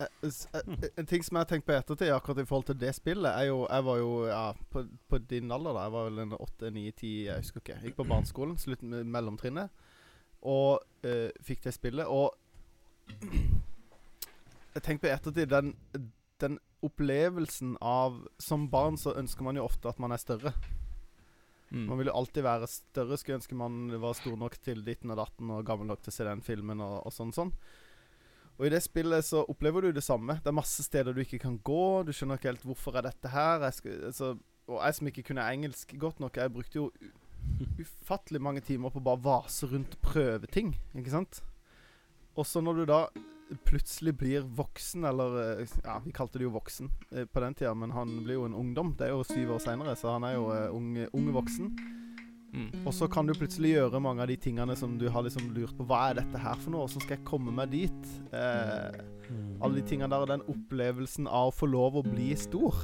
Eh, 0.00 0.06
eh, 0.54 0.90
En 0.96 1.06
ting 1.06 1.24
som 1.24 1.36
jeg 1.36 1.40
har 1.40 1.48
tenkt 1.50 1.66
på 1.66 1.74
i 1.74 1.78
ettertid, 1.78 2.10
akkurat 2.14 2.42
i 2.42 2.46
forhold 2.48 2.66
til 2.70 2.78
det 2.80 2.94
spillet, 2.96 3.30
er 3.30 3.50
jo 3.50 3.66
Jeg 3.70 3.84
var 3.84 3.96
jo 3.98 4.26
ja, 4.26 4.52
på, 4.70 4.84
på 5.08 5.18
din 5.18 5.52
alder, 5.52 5.72
da. 5.72 5.82
Jeg 5.86 5.92
var 5.92 6.08
vel 6.08 6.18
en 6.18 6.36
åtte, 6.38 6.70
ni, 6.70 6.90
ti, 6.90 7.12
jeg 7.26 7.36
husker 7.44 7.60
ikke. 7.60 7.80
Gikk 7.84 7.96
på 7.96 8.08
barneskolen, 8.08 8.58
slutt 8.58 8.82
med 8.82 9.04
mellomtrinnet, 9.04 9.68
og 10.42 10.80
uh, 11.04 11.28
fikk 11.44 11.64
det 11.64 11.74
spillet. 11.74 12.06
Og 12.06 12.34
jeg 14.74 14.82
tenker 14.82 15.04
på 15.04 15.10
i 15.10 15.14
ettertid 15.14 15.52
den, 15.52 15.74
den 16.40 16.58
opplevelsen 16.86 17.76
av 17.84 18.22
Som 18.40 18.68
barn 18.72 18.96
så 19.00 19.12
ønsker 19.18 19.44
man 19.44 19.58
jo 19.58 19.66
ofte 19.66 19.90
at 19.90 20.00
man 20.00 20.12
er 20.12 20.22
større. 20.22 20.54
mm. 21.70 21.86
Man 21.86 21.98
vil 22.00 22.10
jo 22.10 22.16
alltid 22.16 22.42
være 22.46 22.70
større. 22.70 23.18
Skulle 23.20 23.40
ønske 23.40 23.58
man 23.58 23.92
var 24.00 24.16
stor 24.18 24.36
nok 24.36 24.58
til 24.64 24.84
ditten 24.86 25.12
og 25.12 25.20
datten 25.20 25.50
og 25.50 25.64
gammel 25.66 25.90
nok 25.90 26.02
til 26.02 26.12
å 26.12 26.16
se 26.16 26.26
den 26.28 26.42
filmen 26.42 26.80
og, 26.80 27.00
og 27.06 27.14
sånn 27.14 27.34
sånn. 27.36 27.54
Og 28.60 28.66
i 28.68 28.72
det 28.74 28.82
spillet 28.84 29.24
så 29.24 29.40
opplever 29.48 29.86
du 29.86 29.94
det 29.96 30.04
samme. 30.04 30.36
Det 30.44 30.50
er 30.50 30.56
masse 30.56 30.84
steder 30.84 31.16
du 31.16 31.22
ikke 31.22 31.40
kan 31.40 31.56
gå. 31.64 32.02
Du 32.04 32.12
skjønner 32.12 32.36
ikke 32.36 32.50
helt 32.50 32.66
hvorfor 32.68 32.98
er 32.98 33.06
dette 33.08 33.32
her. 33.32 33.62
Jeg 33.64 33.78
skal, 33.78 34.02
altså, 34.10 34.34
og 34.68 34.82
jeg 34.84 34.96
som 34.98 35.08
ikke 35.08 35.24
kunne 35.30 35.46
engelsk 35.48 35.94
godt 36.00 36.20
nok, 36.20 36.36
jeg 36.36 36.52
brukte 36.52 36.76
jo 36.76 36.90
ufattelig 37.80 38.40
mange 38.44 38.60
timer 38.64 38.92
på 38.92 39.00
å 39.00 39.06
bare 39.06 39.22
vase 39.24 39.68
rundt 39.70 39.96
prøve 40.04 40.48
ting, 40.52 40.74
Ikke 40.92 41.12
sant? 41.12 41.40
Og 42.36 42.46
så 42.46 42.60
når 42.62 42.82
du 42.82 42.84
da 42.92 43.00
plutselig 43.64 44.14
blir 44.18 44.40
voksen, 44.42 45.04
eller 45.04 45.60
eh, 45.60 45.66
Ja, 45.84 45.98
vi 46.04 46.12
kalte 46.12 46.38
det 46.38 46.44
jo 46.44 46.50
voksen 46.54 46.90
eh, 47.12 47.24
på 47.24 47.40
den 47.40 47.54
tida, 47.54 47.74
men 47.74 47.90
han 47.90 48.22
blir 48.24 48.34
jo 48.38 48.44
en 48.46 48.54
ungdom. 48.54 48.94
Det 48.98 49.08
er 49.08 49.14
jo 49.14 49.24
syv 49.24 49.56
år 49.56 49.60
seinere, 49.64 49.96
så 49.96 50.12
han 50.16 50.24
er 50.24 50.34
jo 50.36 50.50
eh, 50.54 50.68
ung, 50.74 50.92
ung 51.12 51.32
voksen. 51.34 51.72
Mm. 52.52 52.70
Og 52.86 52.92
så 52.94 53.06
kan 53.06 53.26
du 53.28 53.32
plutselig 53.38 53.76
gjøre 53.76 54.00
mange 54.02 54.22
av 54.24 54.26
de 54.28 54.36
tingene 54.36 54.74
som 54.76 54.96
du 54.98 55.04
har 55.08 55.22
liksom 55.22 55.52
lurt 55.54 55.76
på. 55.78 55.84
Hva 55.86 56.08
er 56.10 56.18
dette 56.18 56.38
her 56.42 56.56
for 56.58 56.72
noe? 56.74 56.86
Hvordan 56.88 57.04
skal 57.04 57.16
jeg 57.16 57.26
komme 57.28 57.52
meg 57.54 57.70
dit? 57.70 58.08
Eh, 58.34 58.98
alle 59.62 59.76
de 59.78 59.84
tingene 59.86 60.10
der, 60.10 60.26
den 60.32 60.42
opplevelsen 60.50 61.28
av 61.30 61.52
å 61.52 61.54
få 61.54 61.68
lov 61.70 62.00
å 62.00 62.02
bli 62.06 62.32
stor. 62.38 62.74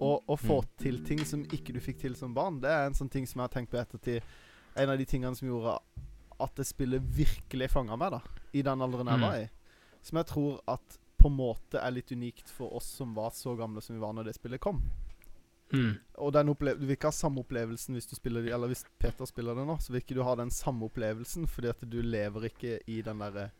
Og, 0.00 0.22
og 0.32 0.38
få 0.40 0.62
Mm. 0.62 0.68
til 0.80 1.02
ting 1.04 1.18
som 1.28 1.42
ikke 1.44 1.74
du 1.76 1.80
fikk 1.84 1.98
til 2.00 2.14
som 2.16 2.32
barn. 2.32 2.60
Det 2.62 2.70
er 2.72 2.86
en 2.88 2.94
sånn 2.96 3.10
ting 3.12 3.26
som 3.28 3.40
jeg 3.42 3.48
har 3.50 3.52
tenkt 3.52 3.70
på 3.74 3.76
ettertid. 3.82 4.22
En 4.80 4.88
av 4.88 4.96
de 4.96 5.04
tingene 5.04 5.36
som 5.36 5.48
gjorde 5.50 5.74
at 6.40 6.54
det 6.56 6.64
spillet 6.64 7.02
virkelig 7.12 7.68
fanga 7.68 7.98
meg, 8.00 8.14
da. 8.16 8.20
I 8.56 8.62
den 8.64 8.80
alderen 8.80 9.06
jeg 9.12 9.18
Mm. 9.20 9.26
var 9.28 9.36
i. 9.36 9.50
Som 10.02 10.20
jeg 10.20 10.26
tror 10.30 10.60
at 10.70 10.98
på 11.20 11.28
en 11.28 11.36
måte 11.36 11.76
er 11.82 11.92
litt 11.92 12.10
unikt 12.16 12.48
for 12.48 12.72
oss 12.78 12.86
som 12.96 13.12
var 13.14 13.30
så 13.36 13.52
gamle 13.58 13.82
som 13.84 13.94
vi 13.96 14.00
var 14.00 14.14
når 14.16 14.30
det 14.30 14.34
spillet 14.38 14.60
kom. 14.64 14.78
Mm. 15.72 15.98
Og 16.24 16.32
den 16.34 16.48
du 16.50 16.54
vil 16.64 16.96
ikke 16.96 17.10
ha 17.12 17.14
samme 17.14 17.44
opplevelsen 17.44 17.94
hvis 17.94 18.08
du 18.10 18.16
spiller 18.16 18.42
de, 18.42 18.50
Eller 18.50 18.72
hvis 18.72 18.80
Peter 18.98 19.28
spiller 19.28 19.54
det 19.54 19.66
nå, 19.68 19.76
så 19.78 19.92
vil 19.92 20.00
ikke 20.02 20.16
du 20.18 20.24
ha 20.26 20.32
den 20.40 20.50
samme 20.50 20.88
opplevelsen, 20.88 21.44
fordi 21.46 21.68
at 21.70 21.84
du 21.86 22.00
lever 22.02 22.48
ikke 22.48 22.80
i 22.90 22.96
den 23.06 23.20
derre 23.22 23.50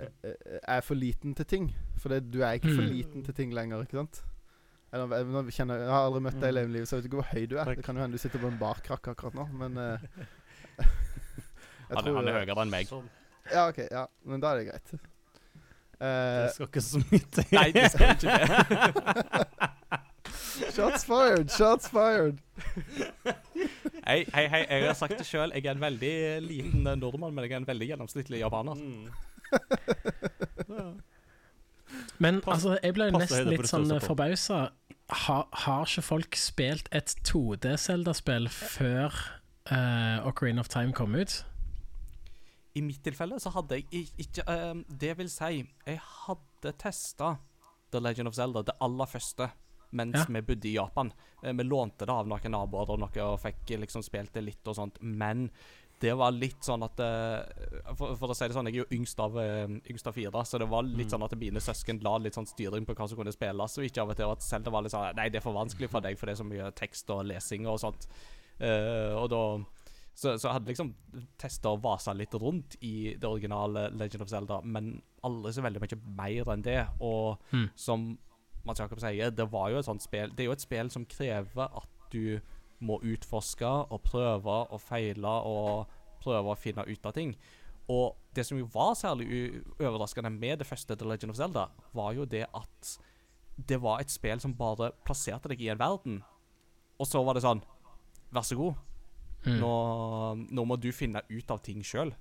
eh, 0.00 0.08
eh, 0.24 0.60
Er 0.62 0.80
for 0.86 0.96
liten 0.96 1.34
til 1.36 1.44
ting. 1.50 1.66
For 2.00 2.08
det, 2.14 2.22
du 2.32 2.40
er 2.40 2.56
ikke 2.56 2.72
for 2.72 2.86
Mm. 2.86 2.94
liten 2.94 3.26
til 3.26 3.34
ting 3.36 3.52
lenger, 3.52 3.82
ikke 3.84 3.98
sant? 4.00 4.22
Eller, 4.94 5.12
jeg, 5.18 5.52
kjenner, 5.58 5.82
jeg 5.82 5.90
har 5.92 6.06
aldri 6.06 6.22
møtt 6.24 6.38
deg 6.40 6.48
i 6.48 6.54
levende 6.56 6.76
livet, 6.78 6.88
så 6.88 6.96
jeg 6.96 7.02
vet 7.02 7.10
ikke 7.10 7.20
hvor 7.20 7.28
høy 7.34 7.46
du 7.50 7.56
er. 7.58 7.64
Takk. 7.68 7.76
Det 7.82 7.84
kan 7.84 7.96
jo 7.98 8.02
hende 8.06 8.16
du 8.16 8.22
sitter 8.22 8.40
på 8.40 8.48
en 8.48 8.58
barkrakk 8.62 9.08
akkurat 9.12 9.34
nå, 9.36 9.44
men 9.60 9.76
uh, 9.76 9.98
jeg 10.78 11.90
Han, 11.90 12.00
tror, 12.06 12.16
han 12.16 12.30
er 12.30 12.38
høyere 12.38 12.62
enn 12.64 12.72
meg. 12.72 12.94
Ja, 13.52 13.66
OK. 13.68 13.82
Ja, 13.90 14.06
men 14.24 14.40
da 14.40 14.54
er 14.54 14.62
det 14.62 14.70
greit. 14.70 14.94
Eh, 16.00 16.42
Det 16.42 16.50
skal 16.54 16.66
ikke 16.68 16.80
så 16.84 17.00
mye 17.10 17.22
til. 17.32 17.44
Nei, 17.58 17.70
det 17.72 17.86
skal 17.92 18.10
ikke 18.14 18.28
det. 18.36 18.46
shots 20.76 21.04
fired! 21.08 21.48
Shots 21.56 21.88
fired! 21.92 22.36
Hei, 24.06 24.20
hei, 24.34 24.44
hei, 24.52 24.62
jeg 24.70 24.86
har 24.86 24.94
sagt 24.98 25.16
det 25.18 25.26
sjøl. 25.26 25.50
Jeg 25.56 25.64
er 25.66 25.74
en 25.76 25.80
veldig 25.82 26.12
liten 26.44 26.86
eh, 26.86 26.96
nordmann, 27.00 27.34
men 27.34 27.44
jeg 27.46 27.52
er 27.56 27.62
en 27.64 27.68
veldig 27.70 27.88
gjennomsnittlig 27.92 28.38
japaner. 28.44 28.74
Mm. 28.76 29.08
Men 32.18 32.40
Pass- 32.40 32.54
altså, 32.64 32.78
jeg 32.82 32.94
ble 32.96 33.10
nesten 33.14 33.48
litt 33.50 33.68
sånn 33.70 33.90
forbausa. 34.02 34.60
Ha, 35.26 35.36
har 35.64 35.84
ikke 35.86 36.02
folk 36.02 36.36
spilt 36.38 36.88
et 36.96 37.12
2D-Selda-spill 37.28 38.48
før 38.50 39.14
uh, 39.70 40.26
Ocarina 40.26 40.64
of 40.64 40.68
Time 40.72 40.92
kom 40.96 41.14
ut? 41.14 41.44
I 42.76 42.82
mitt 42.84 43.00
tilfelle 43.06 43.38
så 43.40 43.50
hadde 43.54 43.78
jeg 43.80 44.10
ikke 44.20 44.44
ehm, 44.52 44.82
Det 44.88 45.14
vil 45.16 45.30
si, 45.32 45.62
jeg 45.86 46.00
hadde 46.26 46.72
testa 46.78 47.36
The 47.94 48.00
Legend 48.02 48.28
of 48.28 48.34
Zelda, 48.36 48.62
det 48.66 48.74
aller 48.82 49.06
første, 49.08 49.46
mens 49.96 50.18
Ja. 50.18 50.24
vi 50.28 50.40
bodde 50.42 50.68
i 50.68 50.74
Japan. 50.74 51.12
Uh, 51.42 51.52
vi 51.56 51.62
lånte 51.64 52.04
det 52.04 52.10
av 52.12 52.26
noen 52.28 52.50
naboer 52.52 52.90
og 52.90 52.98
noe, 53.00 53.22
og 53.30 53.38
fikk 53.40 53.70
liksom 53.80 54.02
spilt 54.04 54.32
det 54.34 54.42
litt 54.44 54.66
og 54.68 54.74
sånt, 54.76 54.98
men 55.00 55.46
det 56.02 56.10
var 56.18 56.34
litt 56.34 56.60
sånn 56.66 56.82
at 56.84 56.98
uh, 57.00 57.94
for, 57.96 58.16
for 58.18 58.28
å 58.28 58.36
si 58.36 58.48
det 58.50 58.56
sånn, 58.58 58.66
jeg 58.68 58.74
er 58.74 58.82
jo 58.82 58.98
yngst 58.98 59.22
av, 59.22 59.38
eh, 59.40 59.70
yngst 59.88 60.10
av 60.10 60.12
fire, 60.18 60.42
så 60.44 60.58
det 60.60 60.68
var 60.68 60.82
litt 60.82 61.06
Mm. 61.06 61.12
sånn 61.14 61.24
at 61.24 61.36
mine 61.40 61.62
søsken 61.62 62.02
la 62.04 62.18
litt 62.18 62.34
sånn 62.36 62.50
styring 62.50 62.84
på 62.84 62.92
hva 62.98 63.08
som 63.08 63.16
kunne 63.16 63.32
spilles, 63.32 63.78
og 63.78 63.84
ikke 63.86 64.02
av 64.02 64.10
og 64.12 64.16
til 64.18 64.28
at 64.34 64.42
Zelda 64.42 64.70
var 64.74 64.82
litt 64.82 64.92
sånn 64.92 65.14
Nei, 65.16 65.28
det 65.30 65.38
er 65.40 65.46
for 65.46 65.54
vanskelig 65.56 65.88
for 65.88 66.00
deg, 66.04 66.18
for 66.18 66.26
det 66.26 66.34
er 66.36 66.42
så 66.42 66.50
mye 66.50 66.68
tekst 66.76 67.08
og 67.14 67.24
lesing 67.24 67.64
og 67.70 67.78
sånt. 67.80 68.06
Og 68.60 69.30
da 69.30 69.40
så, 70.16 70.32
så 70.40 70.48
jeg 70.48 70.54
hadde 70.56 70.70
liksom 70.70 70.94
testa 71.36 71.74
og 71.74 71.82
vasa 71.84 72.14
litt 72.16 72.32
rundt 72.40 72.78
i 72.80 73.12
det 73.20 73.28
originale 73.28 73.90
Legend 73.92 74.22
of 74.24 74.30
Zelda, 74.32 74.60
men 74.64 74.94
aldri 75.28 75.52
så 75.52 75.64
veldig 75.66 75.82
mye 75.82 75.98
mer 76.16 76.52
enn 76.54 76.62
det. 76.64 76.78
Og 77.04 77.36
Mm. 77.52 77.66
som 77.76 78.06
Mats 78.64 78.80
Jakob 78.80 78.98
sier, 78.98 79.30
det 79.30 79.46
var 79.52 79.68
jo 79.70 79.78
et 79.78 79.84
sånt 79.86 80.02
spill 80.02 80.32
Det 80.34 80.42
er 80.42 80.48
jo 80.48 80.54
et 80.56 80.64
spill 80.64 80.88
som 80.90 81.04
krever 81.06 81.68
at 81.68 81.88
du 82.10 82.40
må 82.80 82.96
utforske 83.04 83.68
og 83.92 84.02
prøve 84.02 84.56
og 84.72 84.80
feile 84.80 85.34
og 85.46 85.86
prøve 86.24 86.50
å 86.52 86.58
finne 86.58 86.82
ut 86.88 87.06
av 87.06 87.12
ting. 87.14 87.36
Og 87.88 88.16
det 88.34 88.44
som 88.46 88.58
jo 88.58 88.66
var 88.72 88.94
særlig 88.98 89.62
overraskende 89.78 90.32
med 90.34 90.58
det 90.58 90.66
første 90.66 90.96
The 90.96 91.06
Legend 91.06 91.30
of 91.30 91.36
Zelda, 91.38 91.68
var 91.94 92.12
jo 92.16 92.24
det 92.24 92.46
at 92.52 92.98
det 93.68 93.78
var 93.80 94.00
et 94.00 94.10
spill 94.10 94.40
som 94.42 94.52
bare 94.58 94.90
plasserte 95.06 95.48
deg 95.48 95.60
i 95.62 95.68
en 95.72 95.78
verden, 95.78 96.18
og 96.98 97.06
så 97.06 97.22
var 97.24 97.34
det 97.38 97.44
sånn 97.44 97.62
Vær 98.32 98.42
så 98.42 98.56
god. 98.58 98.74
Mm. 99.46 99.60
Nå, 99.62 100.46
nå 100.50 100.64
må 100.66 100.76
du 100.80 100.90
finne 100.92 101.22
ut 101.30 101.50
av 101.50 101.62
ting 101.62 101.82
sjøl. 101.86 102.12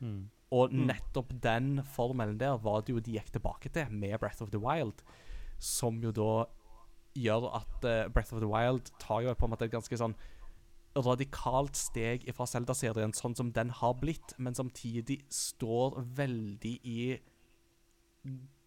Mm. 0.00 0.28
Og 0.52 0.72
Mm. 0.72 0.86
nettopp 0.86 1.32
den 1.40 1.82
formelen 1.82 2.38
der 2.38 2.56
var 2.58 2.82
det 2.82 2.92
jo 2.94 3.00
de 3.00 3.12
gikk 3.16 3.32
tilbake 3.32 3.72
til 3.72 3.90
med 3.90 4.18
Breath 4.20 4.42
of 4.42 4.50
the 4.50 4.58
Wild. 4.58 5.02
Som 5.58 6.02
jo 6.02 6.12
da 6.12 6.46
gjør 7.16 7.48
at 7.54 7.84
uh, 7.84 8.08
Breath 8.12 8.34
of 8.34 8.40
the 8.40 8.48
Wild 8.50 8.90
tar 8.98 9.22
jo 9.22 9.34
på 9.34 9.46
en 9.46 9.50
måte 9.50 9.64
et 9.64 9.72
ganske 9.72 9.96
sånn 9.96 10.14
radikalt 10.96 11.76
steg 11.76 12.24
fra 12.34 12.46
Zelda-serien 12.48 13.12
sånn 13.12 13.34
som 13.36 13.52
den 13.52 13.70
har 13.70 13.94
blitt, 14.00 14.32
men 14.38 14.54
samtidig 14.54 15.22
står 15.28 15.98
veldig 16.16 16.80
i 16.84 17.18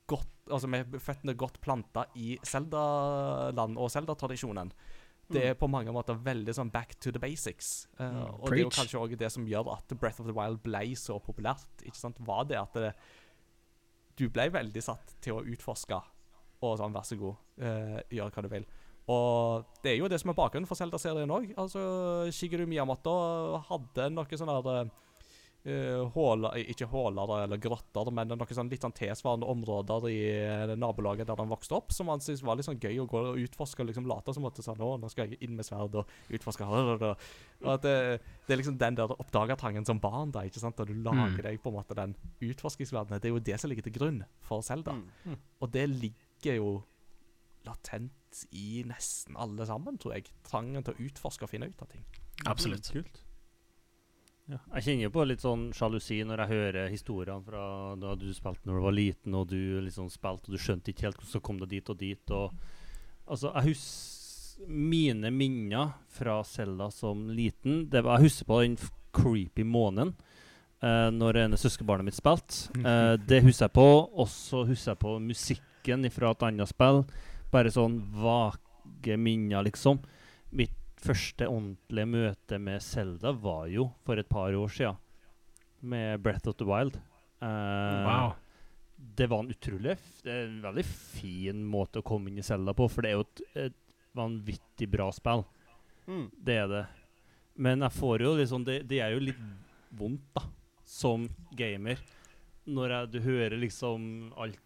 godt 0.09 0.27
Altså 0.49 0.65
med 0.65 0.95
føttene 0.97 1.35
godt 1.37 1.59
planta 1.61 2.07
i 2.17 2.39
Zelda-land 2.41 3.77
og 3.77 3.91
Zelda-tradisjonen. 3.93 4.71
Det 5.29 5.45
er 5.51 5.57
på 5.57 5.69
mange 5.69 5.93
måter 5.93 6.17
veldig 6.25 6.53
sånn 6.57 6.71
back 6.73 6.95
to 6.99 7.13
the 7.13 7.21
basics. 7.21 7.87
Uh, 7.99 8.05
og 8.25 8.43
og 8.43 8.51
det 8.51 8.59
er 8.59 8.63
jo 8.63 8.73
kanskje 8.73 9.01
òg 9.01 9.15
det 9.19 9.31
som 9.33 9.47
gjør 9.47 9.71
at 9.75 9.93
Breath 9.99 10.23
of 10.23 10.29
the 10.29 10.35
Wild 10.35 10.61
ble 10.65 10.83
så 10.97 11.19
populært. 11.21 11.83
Ikke 11.85 11.99
sant? 11.99 12.21
Var 12.25 12.47
det 12.49 12.57
at 12.61 12.79
det, 12.81 12.93
du 14.17 14.25
ble 14.33 14.49
veldig 14.53 14.83
satt 14.83 15.13
til 15.21 15.37
å 15.37 15.43
utforske 15.45 16.01
og 16.59 16.75
sånn, 16.75 16.91
vær 16.91 17.05
så 17.07 17.15
god, 17.19 17.39
uh, 17.63 17.99
gjør 18.11 18.33
hva 18.35 18.43
du 18.43 18.49
vil. 18.51 18.65
Og 19.09 19.69
det 19.83 19.93
er 19.93 20.01
jo 20.03 20.09
det 20.11 20.19
som 20.21 20.29
er 20.29 20.37
bakgrunnen 20.37 20.69
for 20.69 20.77
Zelda-serien 20.77 21.31
òg. 21.33 21.53
Altså, 21.57 21.81
Shigeru 22.35 22.67
Miyamoto 22.69 23.13
hadde 23.69 24.09
noe 24.13 24.37
sånn 24.37 24.51
der 24.51 24.69
eh, 24.83 24.91
håler 26.15 26.55
Ikke 26.71 26.87
håler 26.87 27.43
eller 27.43 27.57
grotter, 27.59 28.09
men 28.15 28.29
noen 28.31 28.47
sånn 28.55 28.69
litt 28.71 28.81
sånn 28.85 28.93
tilsvarende 28.95 29.45
områder 29.51 30.05
i 30.07 30.19
eh, 30.39 30.75
nabolaget 30.79 31.27
der 31.27 31.35
han 31.35 31.49
vokste 31.51 31.75
opp, 31.75 31.91
som 31.91 32.07
han 32.07 32.21
syntes 32.23 32.41
var 32.47 32.55
litt 32.55 32.65
sånn 32.65 32.79
gøy 32.79 33.01
å 33.03 33.07
gå 33.11 33.19
og 33.33 33.41
utforske. 33.43 33.83
og 33.83 33.89
liksom 33.91 34.07
Late 34.07 34.33
som 34.33 34.45
at 34.47 34.55
sånn, 34.63 34.79
å, 34.79 34.93
nå 34.97 35.09
skal 35.11 35.27
jeg 35.27 35.41
inn 35.43 35.57
med 35.57 35.67
sverd 35.67 35.95
og 35.99 36.07
utforske 36.31 36.63
Og 36.63 37.73
at 37.73 37.81
det, 37.83 38.21
det 38.47 38.53
er 38.55 38.61
liksom 38.61 38.77
den 38.79 38.95
der 38.95 39.11
oppdagertrangen 39.11 39.85
som 39.85 39.99
barn, 39.99 40.31
da, 40.31 40.45
ikke 40.47 40.63
sant? 40.63 40.77
Da 40.79 40.85
du 40.87 40.93
lager 40.95 41.35
Mm. 41.39 41.43
deg 41.43 41.61
på 41.61 41.69
en 41.69 41.75
måte 41.75 41.95
den 41.95 42.15
utforskingsverdenen. 42.41 43.19
Det 43.19 43.27
er 43.29 43.35
jo 43.35 43.39
det 43.43 43.59
som 43.59 43.69
ligger 43.69 43.83
til 43.83 43.97
grunn 43.99 44.23
for 44.39 44.61
Zelda. 44.63 44.93
Mm. 45.25 45.35
Og 45.61 45.71
det 45.71 45.89
ligger 45.89 46.55
jo 46.55 46.83
latent 47.67 48.45
i 48.55 48.83
nesten 48.87 49.35
alle 49.35 49.65
sammen, 49.67 49.97
tror 49.99 50.15
jeg. 50.15 50.29
Trangen 50.47 50.83
til 50.85 50.93
å 50.95 51.07
utforske 51.09 51.43
og 51.43 51.49
finne 51.51 51.67
ut 51.67 51.81
av 51.83 51.89
ting. 51.91 52.05
Absolutt. 52.47 52.91
Kult. 52.93 53.19
Ja. 54.49 54.57
Jeg 54.79 54.85
kjenner 54.85 55.05
jo 55.05 55.13
på 55.13 55.23
litt 55.29 55.43
sånn 55.43 55.67
sjalusi 55.77 56.23
når 56.25 56.41
jeg 56.41 56.51
hører 56.55 56.89
historiene 56.89 57.45
fra 57.45 57.63
da 58.01 58.15
du 58.17 58.29
spilte 58.33 58.65
når 58.65 58.79
du 58.79 58.85
var 58.87 58.95
liten, 58.97 59.35
og 59.37 59.51
du 59.51 59.59
liksom 59.85 60.07
spilte 60.09 60.49
og 60.49 60.55
du 60.55 60.61
skjønte 60.61 60.89
ikke 60.89 61.05
helt 61.05 61.19
hvordan 61.19 61.35
du 61.35 61.45
kom 61.45 61.59
deg 61.61 61.75
dit 61.75 61.91
og 61.93 61.99
dit. 61.99 62.33
Og, 62.33 62.55
altså, 63.29 63.51
jeg 63.53 63.75
husker 63.75 64.17
mine 64.67 65.29
minner 65.31 65.93
fra 66.11 66.41
Selda 66.43 66.89
som 66.91 67.27
liten. 67.29 67.85
Det 67.91 68.01
var, 68.03 68.17
jeg 68.17 68.31
husker 68.31 68.49
på 68.49 68.61
den 68.63 68.77
creepy 69.15 69.63
måneden 69.63 70.15
uh, 70.83 71.09
når 71.13 71.43
ene 71.45 71.59
søskenbarnet 71.59 72.09
mitt 72.09 72.17
spilte. 72.17 72.73
Uh, 72.81 73.15
det 73.21 73.43
husker 73.45 73.67
jeg 73.67 73.75
på. 73.77 73.89
Og 74.09 74.27
så 74.33 74.65
husker 74.65 74.95
jeg 74.95 75.03
på 75.05 75.15
musikken 75.23 76.09
fra 76.13 76.33
et 76.33 76.47
annet 76.49 76.73
spill. 76.73 77.03
Bare 77.53 77.73
sånn 77.73 78.01
vage 78.17 79.15
minner, 79.21 79.63
liksom. 79.69 80.01
Første 80.99 81.47
ordentlige 81.47 82.09
møte 82.09 82.59
med 82.59 82.83
Selda 82.83 83.31
var 83.31 83.69
jo 83.71 83.87
for 84.05 84.19
et 84.19 84.27
par 84.29 84.55
år 84.55 84.71
sia, 84.73 84.93
med 85.79 86.19
Breath 86.23 86.49
of 86.51 86.57
the 86.59 86.67
Wild. 86.67 86.99
Uh, 87.39 88.05
Wow. 88.05 88.31
Det 89.15 89.29
var 89.31 89.45
en 89.45 89.53
utrolig 89.53 89.93
f 89.93 90.07
det 90.25 90.33
er 90.33 90.41
en 90.49 90.57
veldig 90.59 90.83
fin 90.83 91.61
måte 91.63 92.01
å 92.01 92.03
komme 92.03 92.27
inn 92.27 92.41
i 92.41 92.43
Selda 92.43 92.73
på, 92.75 92.89
for 92.91 93.05
det 93.05 93.13
er 93.13 93.15
jo 93.15 93.23
et, 93.23 93.41
et 93.69 93.77
vanvittig 94.17 94.89
bra 94.91 95.07
spill. 95.15 95.45
Mm. 96.09 96.25
Det 96.35 96.57
er 96.65 96.67
det. 96.67 96.85
Men 97.55 97.85
jeg 97.85 97.95
får 97.95 98.23
jo 98.25 98.33
liksom 98.39 98.65
Det, 98.67 98.81
det 98.89 98.99
er 99.03 99.13
jo 99.13 99.21
litt 99.23 99.39
vondt, 99.95 100.25
da, 100.35 100.43
som 100.83 101.29
gamer, 101.55 102.01
når 102.67 102.95
jeg, 102.95 103.11
du 103.13 103.19
hører 103.23 103.55
liksom 103.61 104.33
alt 104.37 104.59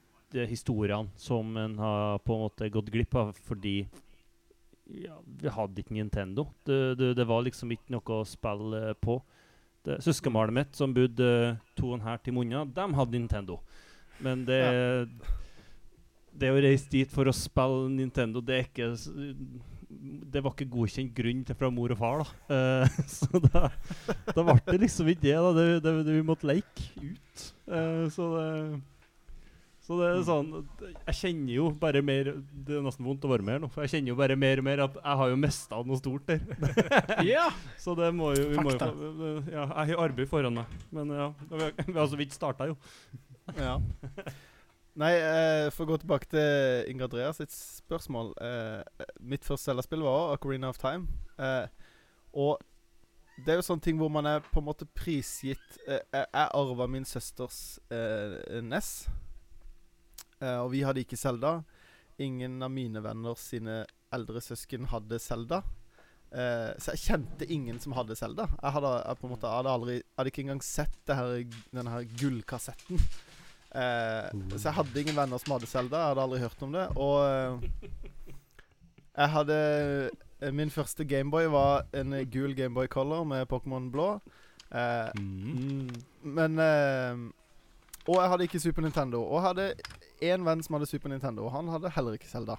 historiene 0.50 1.14
som 1.16 1.54
en 1.62 1.78
har 1.78 2.18
på 2.26 2.34
en 2.34 2.44
måte 2.48 2.70
gått 2.74 2.90
glipp 2.90 3.14
av 3.22 3.36
fordi 3.46 3.84
ja, 4.92 5.16
vi 5.26 5.52
hadde 5.52 5.82
ikke 5.84 5.96
Nintendo. 5.96 6.48
Det, 6.68 6.98
det, 7.00 7.14
det 7.18 7.26
var 7.28 7.44
liksom 7.46 7.72
ikke 7.72 7.94
noe 7.96 8.18
å 8.20 8.26
spille 8.28 8.94
på. 9.02 9.22
Det- 9.84 10.00
Søskenbarnet 10.04 10.56
mitt, 10.56 10.76
som 10.76 10.94
bodde 10.96 11.28
eh, 11.28 11.56
to 11.76 11.90
og 11.92 11.98
en 12.00 12.08
halv 12.08 12.24
time 12.24 12.44
unna, 12.44 12.66
de 12.66 12.88
hadde 13.00 13.20
Nintendo. 13.20 13.60
Men 14.24 14.46
det 14.46 14.62
Det 16.34 16.50
å 16.50 16.62
reise 16.62 16.90
dit 16.90 17.10
for 17.12 17.30
å 17.30 17.34
spille 17.36 17.90
Nintendo, 17.94 18.42
det 18.42 18.56
er 18.56 18.64
ikke 18.68 18.88
Det 20.34 20.42
var 20.42 20.54
ikke 20.56 20.70
godkjent 20.74 21.14
grunn 21.14 21.44
til 21.46 21.56
fra 21.56 21.70
mor 21.70 21.92
og 21.94 22.00
far, 22.00 22.24
da. 22.24 22.30
Uh, 22.50 23.04
så 23.18 23.42
da, 23.44 23.68
da 24.34 24.46
ble 24.48 24.56
det 24.66 24.80
liksom 24.82 25.12
ikke 25.12 25.28
det. 25.28 25.36
da 25.36 25.52
det, 25.54 25.68
det, 25.84 25.94
det, 26.08 26.16
Vi 26.16 26.26
måtte 26.26 26.48
leke 26.50 26.88
ut. 27.04 27.44
Uh, 27.70 28.10
så 28.10 28.30
det 28.34 28.82
så 29.84 29.98
det 30.00 30.06
er 30.08 30.22
sånn 30.24 30.52
Jeg 31.10 31.16
kjenner 31.18 31.52
jo 31.52 31.66
bare 31.76 32.00
mer 32.06 32.30
Det 32.40 32.78
er 32.78 32.86
nesten 32.86 33.04
vondt 33.04 33.26
å 33.28 33.32
være 33.34 33.44
med 33.44 33.58
her 33.58 33.64
nå, 33.66 33.70
for 33.74 33.84
jeg 33.84 33.98
kjenner 33.98 34.14
jo 34.14 34.20
bare 34.22 34.38
mer 34.40 34.62
og 34.62 34.68
mer 34.70 34.84
at 34.86 34.96
jeg 34.96 35.20
har 35.22 35.34
jo 35.34 35.40
mista 35.42 35.82
noe 35.84 36.00
stort 36.00 36.30
der. 36.30 36.40
Ja! 37.34 37.50
Så 37.82 37.98
det 38.00 38.14
må 38.16 38.32
jo 38.38 38.48
vi 38.54 38.64
må 38.64 38.78
jo 38.78 39.34
Ja, 39.52 39.68
jeg 39.68 39.94
har 39.94 40.06
arbeid 40.06 40.32
foran 40.32 40.56
meg. 40.62 40.80
Men 40.96 41.12
ja, 41.12 41.30
vi 41.52 41.62
har, 41.66 41.78
vi 41.84 42.00
har 42.00 42.10
så 42.12 42.20
vidt 42.20 42.36
starta, 42.36 42.70
jo. 42.72 42.80
Ja. 43.60 43.76
Nei, 45.00 45.14
eh, 45.18 45.68
for 45.74 45.84
å 45.88 45.94
gå 45.94 46.00
tilbake 46.04 46.30
til 46.30 46.92
Inger 46.92 47.08
Andreas 47.10 47.40
sitt 47.42 47.54
spørsmål. 47.56 48.30
Eh, 48.46 49.08
mitt 49.26 49.46
første 49.48 49.72
Zelda-spill 49.72 50.06
var 50.06 50.36
Ocarina 50.36 50.70
of 50.70 50.78
Time. 50.82 51.10
Eh, 51.42 51.66
og 52.38 52.62
det 53.42 53.56
er 53.56 53.58
jo 53.58 53.66
sånne 53.66 53.82
ting 53.82 53.98
hvor 53.98 54.12
man 54.14 54.30
er 54.30 54.46
på 54.46 54.62
en 54.62 54.68
måte 54.68 54.86
prisgitt 54.94 55.80
eh, 55.88 55.98
Jeg 56.14 56.28
jeg 56.28 56.50
arva 56.60 56.86
min 56.88 57.08
søsters 57.10 57.80
eh, 57.90 58.62
NES. 58.62 58.92
Eh, 60.44 60.60
og 60.60 60.74
vi 60.74 60.84
hadde 60.84 61.04
ikke 61.06 61.20
Zelda. 61.20 61.62
Ingen 62.22 62.60
av 62.62 62.74
mine 62.74 63.02
venner 63.04 63.40
sine 63.40 63.84
eldre 64.14 64.44
søsken 64.44 64.92
hadde 64.92 65.22
Zelda. 65.24 65.64
Uh, 66.34 66.74
så 66.82 66.96
jeg 66.96 67.02
kjente 67.04 67.46
ingen 67.54 67.78
som 67.82 67.94
hadde 67.94 68.16
Zelda. 68.18 68.48
Jeg 68.58 68.74
hadde, 68.74 68.92
jeg 69.06 69.20
på 69.20 69.28
en 69.28 69.32
måte, 69.36 69.50
hadde 69.54 69.74
aldri 69.74 69.98
hadde 70.18 70.32
ikke 70.32 70.42
engang 70.48 70.64
sett 70.66 70.96
det 71.06 71.18
her, 71.18 71.44
denne 71.70 71.94
her 71.94 72.08
gullkassetten. 72.18 73.02
Eh, 73.74 74.30
så 74.54 74.68
jeg 74.68 74.78
hadde 74.78 75.02
ingen 75.02 75.18
venner 75.18 75.42
som 75.42 75.56
hadde 75.56 75.70
Zelda. 75.70 76.02
Jeg 76.02 76.12
hadde 76.14 76.26
aldri 76.28 76.42
hørt 76.42 76.66
om 76.66 76.74
det. 76.74 76.88
Og 77.02 77.16
uh, 77.22 78.04
jeg 79.14 79.30
hadde 79.30 79.58
eh, 80.42 80.54
Min 80.54 80.70
første 80.70 81.06
Gameboy 81.06 81.46
var 81.54 81.86
en 81.94 82.14
eh, 82.14 82.26
gul 82.26 82.56
Gameboy 82.58 82.88
Color 82.88 83.24
med 83.24 83.46
Pokémon 83.46 83.92
blå. 83.92 84.20
Mm. 84.74 85.90
men 86.24 86.60
eh, 86.60 87.18
Og 88.08 88.16
jeg 88.16 88.30
hadde 88.30 88.44
ikke 88.44 88.60
Super 88.60 88.82
Nintendo. 88.82 89.22
Og 89.22 89.36
jeg 89.36 89.48
hadde 89.48 89.74
én 90.32 90.46
venn 90.48 90.64
som 90.66 90.78
hadde 90.78 90.88
Super 90.90 91.12
Nintendo, 91.14 91.46
og 91.48 91.54
han 91.56 91.70
hadde 91.74 91.92
heller 91.96 92.16
ikke 92.18 92.30
Zelda. 92.32 92.58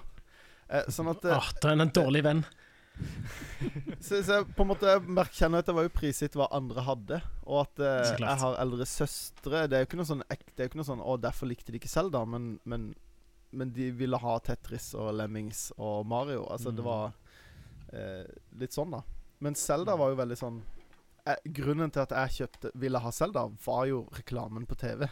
Eh, 0.69 0.87
sånn 0.93 1.09
at 1.11 1.25
eh, 1.25 1.35
Åh, 1.37 1.49
da 1.61 1.67
er 1.69 1.75
han 1.75 1.85
en 1.87 1.93
dårlig 1.95 2.23
venn. 2.25 2.45
så, 4.05 4.21
så 4.23 4.37
jeg 4.39 4.45
på 4.55 4.63
en 4.63 4.69
måte 4.69 4.93
kjenner 5.35 5.59
at 5.61 5.67
jeg 5.69 5.75
var 5.77 5.87
jo 5.87 5.93
prisgitt 5.95 6.37
hva 6.39 6.47
andre 6.55 6.83
hadde. 6.85 7.17
Og 7.45 7.63
at 7.65 7.81
eh, 7.83 8.13
jeg 8.21 8.39
har 8.43 8.59
eldre 8.63 8.87
søstre. 8.87 9.65
Det 9.67 9.77
er 9.77 9.83
jo 9.83 9.89
ikke 9.89 9.99
noe 9.99 10.09
sånn 10.09 10.23
Det 10.55 10.69
noe 10.79 10.87
sånn 10.87 11.03
Å, 11.03 11.17
derfor 11.21 11.49
likte 11.51 11.73
de 11.75 11.81
ikke 11.81 11.91
Zelda, 11.91 12.21
men, 12.29 12.53
men, 12.63 12.87
men 13.51 13.73
de 13.75 13.89
ville 13.99 14.19
ha 14.21 14.37
Tetris 14.43 14.93
og 14.97 15.11
Lemmings 15.19 15.67
og 15.77 16.05
Mario. 16.09 16.45
Altså, 16.51 16.71
det 16.71 16.85
Mm. 16.85 16.89
var 16.89 17.13
eh, 17.93 18.25
litt 18.59 18.73
sånn, 18.75 18.95
da. 18.95 19.03
Men 19.43 19.55
Zelda 19.59 19.97
var 19.99 20.13
jo 20.13 20.17
veldig 20.21 20.35
sånn 20.39 20.61
eh, 21.27 21.37
Grunnen 21.57 21.91
til 21.91 22.01
at 22.05 22.13
jeg 22.15 22.35
kjøpte 22.39 22.71
ville 22.79 22.99
ha 23.03 23.11
Zelda, 23.11 23.45
var 23.65 23.85
jo 23.91 24.05
reklamen 24.15 24.65
på 24.69 24.77
TV. 24.79 25.05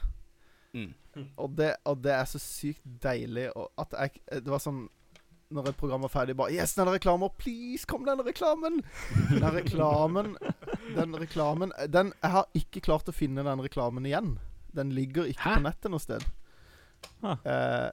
Mm. 0.73 0.93
Og 1.37 1.51
det, 1.57 1.75
og 1.85 1.99
det 2.01 2.11
er 2.15 2.25
så 2.25 2.39
sykt 2.41 2.81
deilig 3.03 3.51
og 3.53 3.67
at 3.77 3.91
jeg 3.93 4.41
Det 4.41 4.49
var 4.49 4.57
sånn 4.63 4.79
Når 5.53 5.67
et 5.69 5.77
program 5.77 6.01
var 6.01 6.09
ferdig, 6.09 6.33
bare 6.39 6.49
Yes, 6.55 6.73
den 6.73 6.87
er 6.89 6.95
reklamer! 6.95 7.29
Please, 7.37 7.85
kom 7.85 8.01
den 8.07 8.23
reklamen! 8.25 8.79
Den 9.29 9.45
reklamen 9.53 10.31
Den 10.97 11.13
reklamen 11.21 11.71
den, 11.93 12.09
Jeg 12.23 12.31
har 12.33 12.47
ikke 12.57 12.81
klart 12.81 13.05
å 13.09 13.13
finne 13.13 13.45
den 13.45 13.61
reklamen 13.61 14.05
igjen. 14.09 14.39
Den 14.73 14.89
ligger 14.97 15.29
ikke 15.29 15.45
Hæ? 15.45 15.59
på 15.59 15.65
nettet 15.67 15.91
noe 15.93 16.01
sted. 16.01 16.25
Ah. 17.21 17.37
Eh, 17.45 17.91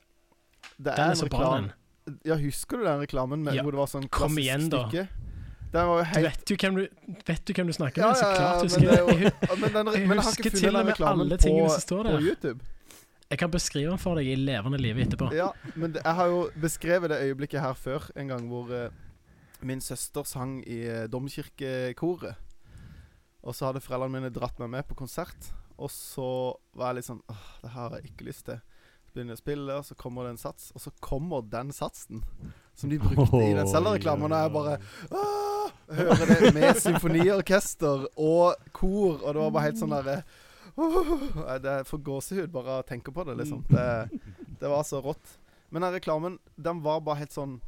det 0.80 0.94
Den 0.94 0.94
er 0.96 1.04
er 1.04 1.10
en 1.12 1.16
så 1.20 1.28
bra, 1.28 1.38
reklame 1.38 1.60
den. 2.06 2.16
Ja, 2.24 2.36
husker 2.40 2.80
du 2.80 2.84
den 2.88 3.02
reklamen 3.04 3.44
med, 3.44 3.54
Ja, 3.58 3.62
hvor 3.62 3.76
det 3.76 3.82
var 3.82 3.90
sånn 3.92 4.08
kom 4.08 4.32
klassisk 4.32 4.46
igjen, 4.46 4.64
stykke? 4.72 5.04
Var 5.04 5.12
jo 5.12 5.28
Du 5.28 5.29
helt 6.10 6.26
vet 6.26 6.50
jo 6.50 6.56
hvem 6.60 6.80
du, 6.80 6.82
vet 7.26 7.42
du, 7.46 7.52
hvem 7.54 7.70
du 7.70 7.72
snakker 7.76 8.02
med, 8.02 8.18
så 8.18 8.26
ja, 8.26 8.30
ja, 8.30 8.38
klart 8.40 8.62
husker 8.66 8.88
er 8.90 8.96
jeg. 8.98 9.32
men, 9.60 9.74
den, 9.76 9.90
Jeg 9.94 10.08
men 10.08 10.18
jeg 10.18 10.24
har 10.24 10.26
husker 10.26 10.50
til 10.56 10.76
og 10.76 10.86
med 10.88 10.94
alle 10.98 11.10
alle 11.10 11.36
på, 11.36 11.42
tingene 11.44 11.70
som 11.70 11.84
står 11.84 12.02
der. 12.08 12.16
på. 12.16 12.22
YouTube. 12.26 12.70
Jeg 13.30 13.38
kan 13.38 13.50
beskrive 13.50 13.90
den 13.92 14.00
for 14.02 14.18
deg 14.18 14.26
i 14.26 14.34
levende 14.34 14.80
live 14.82 15.04
etterpå. 15.04 15.28
Ja, 15.38 15.52
men 15.78 15.94
jeg 15.94 16.14
har 16.18 16.26
jo 16.32 16.40
beskrevet 16.58 17.12
det 17.12 17.20
øyeblikket 17.28 17.62
her 17.62 17.76
før, 17.78 18.08
en 18.18 18.32
gang 18.32 18.48
hvor 18.50 18.72
uh, 18.74 18.88
min 19.62 19.80
søster 19.80 20.26
sang 20.26 20.56
i 20.66 20.80
uh, 20.90 21.04
domkirkekoret. 21.12 22.34
Og 23.46 23.54
så 23.54 23.70
hadde 23.70 23.80
foreldrene 23.84 24.18
mine 24.18 24.32
dratt 24.34 24.58
meg 24.58 24.72
med 24.74 24.88
på 24.90 24.98
konsert. 24.98 25.52
Og 25.78 25.88
så 25.94 26.26
var 26.76 26.90
jeg 26.90 26.98
litt 27.00 27.08
sånn 27.08 27.22
Åh, 27.30 27.46
det 27.62 27.70
har 27.76 27.94
jeg 27.96 28.10
ikke 28.10 28.26
lyst 28.26 28.48
til. 28.50 28.58
Så 29.06 29.14
begynner 29.14 29.32
jeg 29.36 29.40
å 29.40 29.44
spille, 29.44 29.78
og 29.78 29.86
så 29.86 29.96
kommer 29.98 30.26
det 30.26 30.34
en 30.34 30.42
sats. 30.42 30.72
Og 30.74 30.82
så 30.82 30.92
kommer 31.00 31.46
den 31.46 31.70
satsen 31.74 32.24
som 32.74 32.90
de 32.90 32.98
brukte 33.00 33.40
i 33.46 33.54
den 33.54 33.70
Zelda-reklamen. 33.70 34.34
Og 34.34 34.42
jeg 34.42 34.52
bare 34.58 34.76
Åh! 35.14 35.49
Hører 35.90 36.30
det 36.30 36.52
med 36.54 36.78
symfoniorkester 36.80 38.06
og 38.16 38.70
kor, 38.76 39.20
og 39.22 39.34
det 39.34 39.42
var 39.42 39.54
bare 39.56 39.66
helt 39.68 39.80
sånn 39.80 39.94
derre 39.94 40.20
uh, 40.78 41.56
Det 41.62 41.76
får 41.88 42.04
gåsehud 42.06 42.52
bare 42.54 42.76
av 42.76 42.84
å 42.84 42.88
tenke 42.88 43.12
på 43.14 43.24
det, 43.28 43.34
liksom. 43.42 43.64
Det, 43.70 43.88
det 44.60 44.70
var 44.70 44.86
så 44.86 45.02
rått. 45.04 45.36
Men 45.70 45.86
den 45.86 45.96
reklamen, 45.98 46.38
den 46.56 46.82
var 46.84 47.02
bare 47.06 47.22
helt 47.24 47.34
sånn 47.34 47.58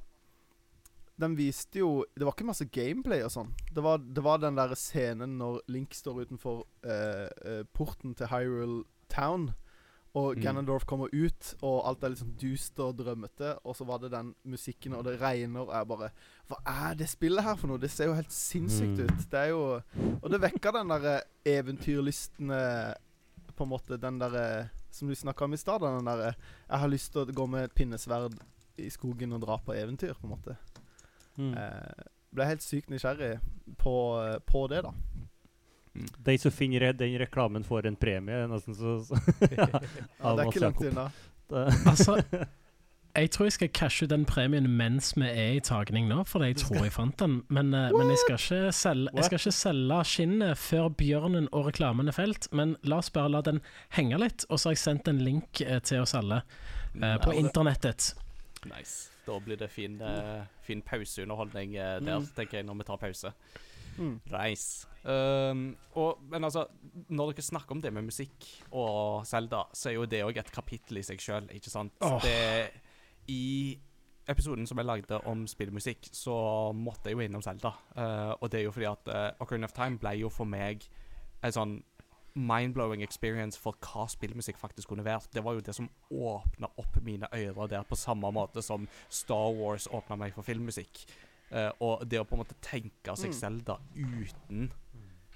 den 1.22 1.36
viste 1.36 1.78
jo 1.82 2.04
Det 2.16 2.24
var 2.24 2.32
ikke 2.34 2.48
masse 2.48 2.64
gameplay 2.72 3.20
og 3.22 3.30
sånn. 3.34 3.50
Det 3.70 3.82
var, 3.84 4.00
det 4.02 4.22
var 4.24 4.40
den 4.42 4.56
der 4.58 4.72
scenen 4.78 5.36
når 5.38 5.60
Link 5.70 5.94
står 5.94 6.24
utenfor 6.24 6.64
eh, 6.82 7.28
eh, 7.46 7.60
porten 7.76 8.16
til 8.18 8.30
Hyrule 8.32 8.84
Town. 9.12 9.52
Og 10.14 10.36
Mm. 10.36 10.42
Ganondorf 10.44 10.84
kommer 10.84 11.08
ut, 11.12 11.54
og 11.62 11.86
alt 11.88 12.02
er 12.04 12.12
litt 12.12 12.20
sånn 12.20 12.34
dust 12.40 12.80
og 12.84 12.98
drømmete. 12.98 13.54
Og 13.64 13.76
så 13.76 13.86
var 13.88 14.02
det 14.02 14.10
den 14.12 14.34
musikken, 14.44 14.92
og 14.92 15.06
det 15.06 15.14
regner, 15.22 15.64
og 15.64 15.72
jeg 15.72 15.88
bare 15.88 16.10
Hva 16.52 16.58
er 16.90 16.94
det 17.00 17.06
spillet 17.08 17.44
her 17.46 17.56
for 17.56 17.70
noe? 17.72 17.80
Det 17.80 17.88
ser 17.90 18.10
jo 18.10 18.14
helt 18.18 18.32
sinnssykt 18.34 18.98
Mm. 18.98 19.06
ut. 19.08 19.24
Det 19.32 19.38
er 19.40 19.48
jo 19.54 19.62
Og 20.22 20.30
det 20.30 20.40
vekker 20.42 20.72
den 20.76 20.88
derre 20.92 21.14
eventyrlysten 21.48 22.52
På 23.56 23.64
en 23.64 23.70
måte 23.72 23.96
den 24.00 24.18
derre 24.20 24.70
som 24.92 25.08
du 25.08 25.14
snakka 25.16 25.44
om 25.46 25.54
i 25.54 25.56
stad. 25.56 25.80
Den 25.80 26.04
derre 26.04 26.34
Jeg 26.68 26.78
har 26.78 26.88
lyst 26.92 27.12
til 27.12 27.22
å 27.24 27.32
gå 27.32 27.46
med 27.48 27.64
et 27.64 27.74
pinnesverd 27.74 28.34
i 28.78 28.88
skogen 28.90 29.32
og 29.32 29.40
dra 29.44 29.56
på 29.58 29.72
eventyr, 29.76 30.12
på 30.20 30.24
en 30.26 30.30
måte. 30.32 30.56
Mm. 31.38 31.54
Eh, 31.56 32.04
ble 32.32 32.44
helt 32.48 32.62
sykt 32.64 32.88
nysgjerrig 32.90 33.38
på, 33.78 33.92
på 34.48 34.62
det, 34.68 34.82
da. 34.82 34.92
De 36.24 36.38
som 36.40 36.50
finner 36.50 36.92
den 36.96 37.18
reklamen, 37.20 37.64
får 37.64 37.86
en 37.86 37.96
premie. 37.96 38.46
Nesten 38.48 38.74
så, 38.74 38.94
så 39.04 39.14
Ja, 39.52 39.66
det 39.68 40.44
er 40.44 40.48
ikke 40.48 40.60
langt 40.64 40.80
unna. 40.88 41.10
Altså, 41.86 42.16
jeg 43.12 43.30
tror 43.30 43.46
jeg 43.48 43.52
skal 43.52 43.70
cashe 43.76 44.06
den 44.08 44.24
premien 44.28 44.66
mens 44.72 45.12
vi 45.16 45.26
er 45.28 45.56
i 45.58 45.60
tagning 45.64 46.08
nå, 46.08 46.22
for 46.28 46.44
jeg 46.46 46.56
tror 46.62 46.86
jeg 46.86 46.94
fant 46.94 47.18
den. 47.20 47.42
Men, 47.52 47.74
eh, 47.76 47.92
men 47.92 48.12
jeg, 48.12 48.20
skal 48.24 48.38
ikke 48.38 48.72
selge, 48.72 49.12
jeg 49.16 49.28
skal 49.28 49.40
ikke 49.40 49.54
selge 49.56 49.98
skinnet 50.08 50.58
før 50.60 50.88
bjørnen 51.02 51.48
og 51.52 51.68
reklamen 51.68 52.08
er 52.08 52.16
felt. 52.16 52.48
Men 52.52 52.76
la 52.88 53.02
oss 53.02 53.12
bare 53.12 53.32
la 53.34 53.42
den 53.44 53.60
henge 53.96 54.20
litt, 54.22 54.46
og 54.48 54.60
så 54.60 54.70
har 54.70 54.78
jeg 54.78 54.84
sendt 54.84 55.10
en 55.12 55.20
link 55.24 55.60
eh, 55.64 55.80
til 55.84 56.04
oss 56.04 56.14
alle 56.16 56.40
uh, 56.42 57.16
på 57.22 57.34
internettet. 57.36 58.14
Nice. 58.70 59.10
Da 59.26 59.36
blir 59.38 59.60
det 59.60 59.68
fin, 59.70 60.00
uh, 60.02 60.46
fin 60.64 60.80
pauseunderholdning 60.82 61.76
uh, 61.76 61.98
der, 62.00 62.22
Mm. 62.22 62.26
tenker 62.36 62.58
jeg, 62.58 62.66
når 62.66 62.80
vi 62.80 62.88
tar 62.88 62.96
pause. 62.96 63.34
Mm. 63.98 64.20
Nice. 64.32 64.86
Um, 65.04 65.76
og, 65.98 66.22
men 66.30 66.44
altså, 66.44 66.64
når 67.08 67.32
dere 67.32 67.44
snakker 67.44 67.76
om 67.76 67.82
det 67.82 67.92
med 67.92 68.06
musikk 68.06 68.46
og 68.70 69.26
Zelda, 69.26 69.66
så 69.74 69.90
er 69.90 69.98
jo 69.98 70.06
det 70.06 70.22
òg 70.24 70.38
et 70.40 70.52
kapittel 70.54 71.00
i 71.00 71.04
seg 71.06 71.20
sjøl, 71.20 71.50
ikke 71.52 71.70
sant? 71.70 71.92
Oh. 72.00 72.16
Det, 72.22 72.70
I 73.28 73.78
episoden 74.30 74.66
som 74.66 74.78
jeg 74.78 74.86
lagde 74.86 75.18
om 75.28 75.46
spillmusikk, 75.50 76.08
så 76.14 76.34
måtte 76.74 77.10
jeg 77.10 77.18
jo 77.18 77.24
innom 77.24 77.42
Zelda. 77.42 77.72
Uh, 77.96 78.34
og 78.40 78.52
det 78.52 78.60
er 78.60 78.68
jo 78.68 78.74
fordi 78.74 78.90
at 78.90 79.08
uh, 79.10 79.30
Ocarina 79.42 79.66
of 79.66 79.74
Time 79.76 79.98
ble 79.98 80.14
jo 80.20 80.30
for 80.32 80.48
meg 80.48 80.86
en 81.42 81.54
sånn 81.54 81.80
mind-blowing 82.32 83.02
experience 83.04 83.60
for 83.60 83.76
hva 83.84 84.06
spillmusikk 84.08 84.56
faktisk 84.56 84.88
kunne 84.88 85.04
vært. 85.04 85.28
Det 85.34 85.42
var 85.44 85.58
jo 85.58 85.64
det 85.64 85.74
som 85.76 85.90
åpna 86.08 86.70
opp 86.80 86.96
mine 87.04 87.28
ører 87.28 87.74
der, 87.74 87.84
på 87.84 87.98
samme 87.98 88.30
måte 88.32 88.62
som 88.64 88.86
Star 89.12 89.52
Wars 89.58 89.88
åpna 89.90 90.16
meg 90.16 90.32
for 90.36 90.46
filmmusikk. 90.46 91.04
Uh, 91.52 91.68
og 91.84 92.06
det 92.08 92.22
å 92.22 92.24
på 92.24 92.38
en 92.38 92.44
måte 92.44 92.56
tenke 92.64 93.16
seg 93.18 93.34
Mm. 93.34 93.40
Zelda 93.42 93.76
uten 93.96 94.70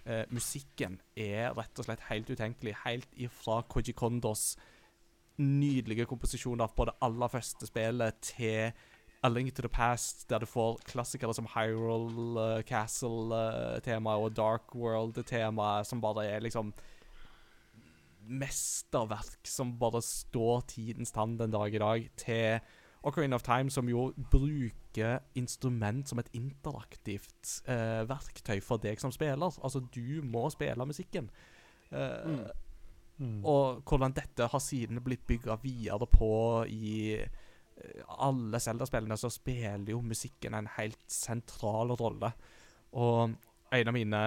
eh, 0.07 0.25
musikken 0.31 1.01
er 1.19 1.53
rett 1.57 1.79
og 1.79 1.89
slett 1.89 2.07
helt 2.09 2.31
utenkelig. 2.31 2.77
Helt 2.85 3.19
ifra 3.19 3.63
Koji 3.69 3.95
Kondos 3.97 4.55
nydelige 5.39 6.07
komposisjoner 6.09 6.71
på 6.77 6.87
det 6.89 6.97
aller 7.05 7.29
første 7.33 7.69
spillet 7.69 8.21
til 8.25 8.73
A 9.25 9.29
Link 9.29 9.55
to 9.55 9.63
the 9.65 9.69
Past, 9.73 10.29
der 10.31 10.39
du 10.39 10.47
får 10.47 10.81
klassikere 10.87 11.35
som 11.35 11.49
Hyrule 11.55 12.37
uh, 12.37 12.63
Castle-temaet 12.63 14.23
og 14.23 14.37
Dark 14.37 14.75
World-temaet, 14.75 15.87
som 15.89 16.01
bare 16.01 16.27
er 16.29 16.45
liksom 16.45 16.73
mesterverk 18.27 19.47
som 19.47 19.77
bare 19.79 20.03
står 20.03 20.67
tidens 20.73 21.15
tann 21.15 21.37
den 21.39 21.55
dag 21.55 21.75
i 21.75 21.83
dag, 21.83 22.09
til 22.17 22.61
Ocarina 23.07 23.37
of 23.39 23.43
Time, 23.47 23.71
som 23.71 23.89
jo 23.89 24.13
bruker 24.31 25.19
instrument 25.35 26.09
som 26.09 26.19
et 26.19 26.31
interaktivt 26.35 27.61
uh, 27.69 28.03
verktøy 28.09 28.61
for 28.61 28.83
deg 28.83 29.01
som 29.01 29.15
spiller. 29.15 29.59
Altså, 29.63 29.81
du 29.95 30.23
må 30.27 30.49
spille 30.51 30.87
musikken. 30.87 31.31
Uh, 31.93 32.27
Mm. 32.27 32.47
Mm. 33.19 33.41
Og 33.49 33.83
hvordan 33.89 34.15
dette 34.17 34.49
har 34.53 34.63
siden 34.63 35.01
blitt 35.05 35.25
bygga 35.29 35.57
videre 35.63 36.09
på 36.11 36.31
i 36.69 37.17
eh, 37.17 38.03
alle 38.21 38.61
Zelda-spillene, 38.61 39.17
så 39.17 39.31
spiller 39.33 39.95
jo 39.95 40.03
musikken 40.05 40.57
en 40.57 40.69
helt 40.77 41.01
sentral 41.11 41.95
rolle. 41.97 42.33
Og 42.97 43.37
en 43.77 43.91
av 43.91 43.97
mine 43.97 44.21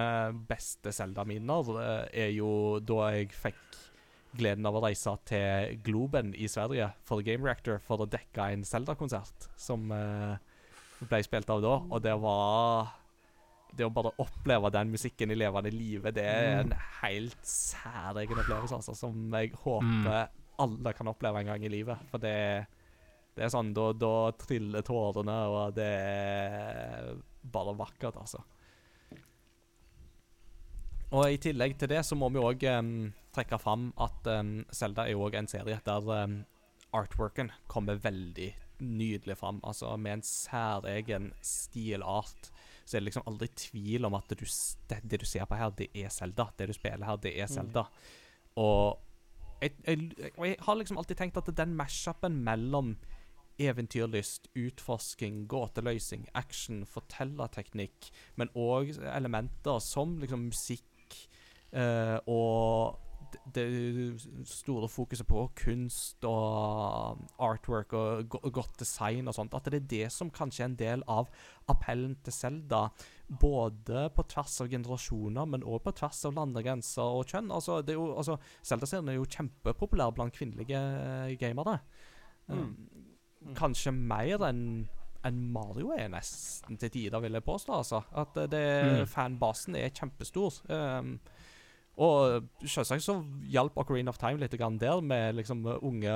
beste 0.48 0.92
Zelda-minner 0.94 1.72
eh, 1.84 2.26
er 2.26 2.34
jo 2.34 2.52
da 2.82 3.12
jeg 3.14 3.30
fikk 3.34 3.80
gleden 4.38 4.66
av 4.68 4.76
å 4.78 4.84
reise 4.84 5.12
til 5.26 5.80
Globen 5.86 6.34
i 6.38 6.46
Sverige 6.50 6.92
for 7.06 7.24
Game 7.26 7.46
Reactor 7.46 7.80
for 7.82 8.02
å 8.02 8.10
dekke 8.10 8.52
en 8.52 8.62
Zelda-konsert 8.66 9.48
som 9.58 9.90
eh, 9.94 10.36
ble 11.00 11.22
spilt 11.26 11.50
av 11.50 11.62
da. 11.64 11.76
Og 11.88 12.02
det 12.04 12.14
var 12.22 12.92
Det 13.76 13.86
å 13.86 13.92
bare 13.94 14.12
oppleve 14.22 14.70
den 14.74 14.92
musikken 14.92 15.30
i 15.30 15.38
levende 15.38 15.72
live, 15.74 16.12
det 16.14 16.26
er 16.26 16.60
en 16.64 16.74
helt 17.00 17.40
særegen 17.46 18.42
opplevelse, 18.42 18.80
altså, 18.80 18.96
som 18.98 19.34
jeg 19.38 19.54
håper 19.62 20.28
alle 20.60 20.92
kan 20.92 21.08
oppleve 21.08 21.40
en 21.40 21.50
gang 21.52 21.64
i 21.64 21.72
livet. 21.72 22.02
For 22.10 22.22
det, 22.22 22.36
det 23.36 23.46
er 23.46 23.52
sånn 23.52 23.72
Da, 23.76 23.90
da 23.96 24.14
triller 24.40 24.84
tårene, 24.86 25.36
og 25.48 25.76
det 25.78 25.90
er 25.90 27.12
bare 27.40 27.76
vakkert, 27.78 28.18
altså. 28.20 28.42
Og 31.10 31.26
i 31.26 31.40
tillegg 31.42 31.74
til 31.78 31.90
det 31.90 32.04
så 32.06 32.14
må 32.18 32.28
vi 32.30 32.42
òg 32.42 32.64
trekke 33.34 33.58
fram 33.58 33.88
at 33.98 34.26
um, 34.30 34.60
Zelda 34.74 35.06
er 35.06 35.16
jo 35.16 35.24
òg 35.26 35.38
en 35.40 35.48
serie 35.50 35.80
der 35.86 36.06
um, 36.06 36.36
artworken 36.94 37.50
kommer 37.70 37.98
veldig 37.98 38.52
nydelig 38.80 39.36
fram. 39.40 39.58
Altså 39.66 39.96
med 39.96 40.20
en 40.20 40.22
særegen 40.26 41.32
stilart. 41.42 42.52
Så 42.90 42.96
er 42.96 43.04
det 43.04 43.12
liksom 43.12 43.28
aldri 43.30 43.46
tvil 43.54 44.08
om 44.08 44.16
at 44.18 44.32
du, 44.34 44.42
det, 44.90 44.98
det 45.06 45.20
du 45.22 45.26
ser 45.28 45.46
på 45.46 45.58
her, 45.58 45.70
det 45.78 45.86
er 45.94 46.10
Zelda. 46.10 46.48
Det 46.58 46.66
du 46.70 46.74
spiller 46.74 47.06
her, 47.06 47.20
det 47.22 47.36
er 47.38 47.46
Zelda. 47.50 47.84
Og 48.58 48.98
jeg, 49.62 49.76
jeg, 49.86 50.10
jeg 50.18 50.56
har 50.66 50.78
liksom 50.80 50.98
alltid 50.98 51.20
tenkt 51.20 51.38
at 51.38 51.52
den 51.54 51.76
mash-upen 51.78 52.40
mellom 52.42 52.96
eventyrlyst, 53.60 54.48
utforsking, 54.56 55.44
gåteløsing, 55.52 56.26
action, 56.34 56.82
fortellerteknikk, 56.88 58.08
men 58.40 58.50
òg 58.56 58.94
elementer 59.12 59.78
som 59.84 60.16
liksom 60.18 60.48
musikk 60.48 61.18
eh, 61.76 62.16
og 62.24 62.96
det, 63.54 63.64
store 64.48 64.88
fokuset 64.88 65.26
på 65.26 65.44
kunst 65.62 66.24
og 66.28 67.20
artwork 67.38 67.92
og 67.92 68.36
godt 68.52 68.78
design 68.80 69.28
og 69.28 69.34
sånt, 69.34 69.54
at 69.54 69.64
det 69.70 69.80
er 69.80 69.88
det 69.92 70.12
som 70.12 70.30
kanskje 70.30 70.64
er 70.64 70.70
en 70.70 70.76
del 70.80 71.04
av 71.08 71.28
appellen 71.68 72.16
til 72.24 72.32
Zelda. 72.32 72.82
Både 73.40 74.08
på 74.16 74.22
tvers 74.28 74.60
av 74.60 74.70
generasjoner, 74.72 75.44
men 75.46 75.62
òg 75.62 75.82
på 75.84 75.92
tvers 76.00 76.24
av 76.26 76.34
landegrenser 76.34 77.02
og 77.20 77.26
kjønn. 77.30 77.52
Altså, 77.54 77.80
det 77.82 77.94
er 77.94 78.00
jo, 78.00 78.08
altså, 78.16 78.38
Zelda-serien 78.66 79.08
er 79.08 79.20
jo 79.20 79.28
kjempepopulær 79.30 80.10
blant 80.16 80.34
kvinnelige 80.34 80.80
gamere. 81.38 81.78
Mm. 82.48 82.58
Um, 82.58 83.54
kanskje 83.54 83.92
mer 83.94 84.42
enn 84.50 84.64
enn 85.20 85.40
Mario 85.52 85.90
er 85.92 86.08
nesten 86.08 86.78
til 86.80 86.88
tider, 86.88 87.20
vil 87.20 87.34
jeg 87.36 87.44
påstå. 87.44 87.74
altså. 87.76 87.98
At 88.16 88.34
det, 88.50 88.62
Mm. 89.02 89.06
fanbasen 89.06 89.76
er 89.76 89.90
kjempestor. 89.90 90.62
Um, 90.70 91.20
og 92.00 92.46
selvsagt 92.64 93.04
så 93.04 93.14
hjalp 93.52 93.76
Ocarina 93.80 94.12
of 94.12 94.18
Time 94.20 94.40
litt 94.40 94.54
der, 94.56 95.00
med 95.04 95.36
liksom 95.36 95.66
unge 95.84 96.14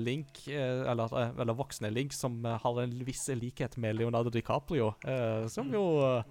Link, 0.00 0.46
eh, 0.48 0.84
eller, 0.88 1.12
eh, 1.12 1.34
eller 1.36 1.58
voksne 1.58 1.90
Link, 1.92 2.14
som 2.16 2.38
eh, 2.46 2.56
har 2.62 2.80
en 2.80 2.94
viss 3.04 3.26
likhet 3.36 3.76
med 3.76 3.98
Leonardo 3.98 4.32
DiCaprio. 4.32 4.94
eh, 5.04 5.44
som 5.52 5.68
jo 5.74 5.84
eh, 6.06 6.24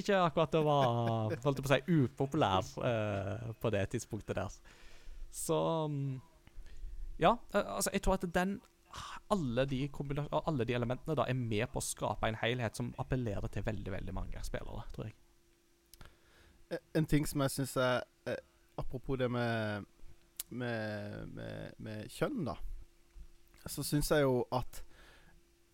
ikke 0.00 0.22
akkurat 0.24 0.56
var 0.64 1.36
holdt 1.44 1.60
på 1.60 1.68
å 1.68 1.74
si, 1.74 1.80
upopulær 2.00 2.72
eh, 2.88 3.52
på 3.60 3.74
det 3.74 3.84
tidspunktet 3.92 4.38
der. 4.40 4.58
Så 5.30 5.60
mm, 5.92 6.20
Ja, 7.20 7.36
eh, 7.52 7.74
altså, 7.76 7.92
jeg 7.92 8.02
tror 8.02 8.16
at 8.16 8.28
den 8.34 8.60
alle 9.30 9.64
de, 9.70 9.84
alle 10.40 10.64
de 10.66 10.74
elementene 10.74 11.14
da 11.14 11.28
er 11.30 11.36
med 11.38 11.68
på 11.70 11.78
å 11.78 11.84
skape 11.84 12.26
en 12.26 12.38
helhet 12.40 12.74
som 12.74 12.88
appellerer 12.98 13.52
til 13.52 13.62
veldig 13.62 13.92
veldig 13.92 14.14
mange 14.16 14.40
spillere, 14.42 14.82
tror 14.94 15.06
jeg. 15.06 15.14
Eh, 16.70 16.78
En 16.94 17.06
ting 17.06 17.26
som 17.28 17.40
jeg 17.40 17.50
syns 17.50 17.76
er 17.76 18.02
eh, 18.26 18.36
Apropos 18.78 19.16
det 19.18 19.30
med, 19.30 19.84
med, 20.50 21.26
med, 21.34 21.72
med 21.78 22.08
kjønn, 22.08 22.44
da. 22.46 22.54
Så 23.68 23.82
syns 23.84 24.08
jeg 24.10 24.22
jo 24.24 24.44
at 24.56 24.82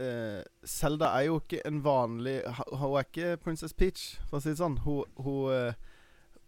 eh, 0.03 0.42
Zelda 0.66 1.12
er 1.20 1.28
jo 1.28 1.36
ikke 1.40 1.61
en 1.68 1.78
vanlig 1.84 2.40
Hun 2.72 2.97
er 2.99 3.05
ikke 3.07 3.36
Princess 3.44 3.72
Peach, 3.78 4.16
for 4.26 4.38
å 4.38 4.42
si 4.42 4.51
det 4.51 4.59
sånn. 4.59 4.80
Hun, 4.82 5.05
hun, 5.22 5.53
eh, 5.55 5.74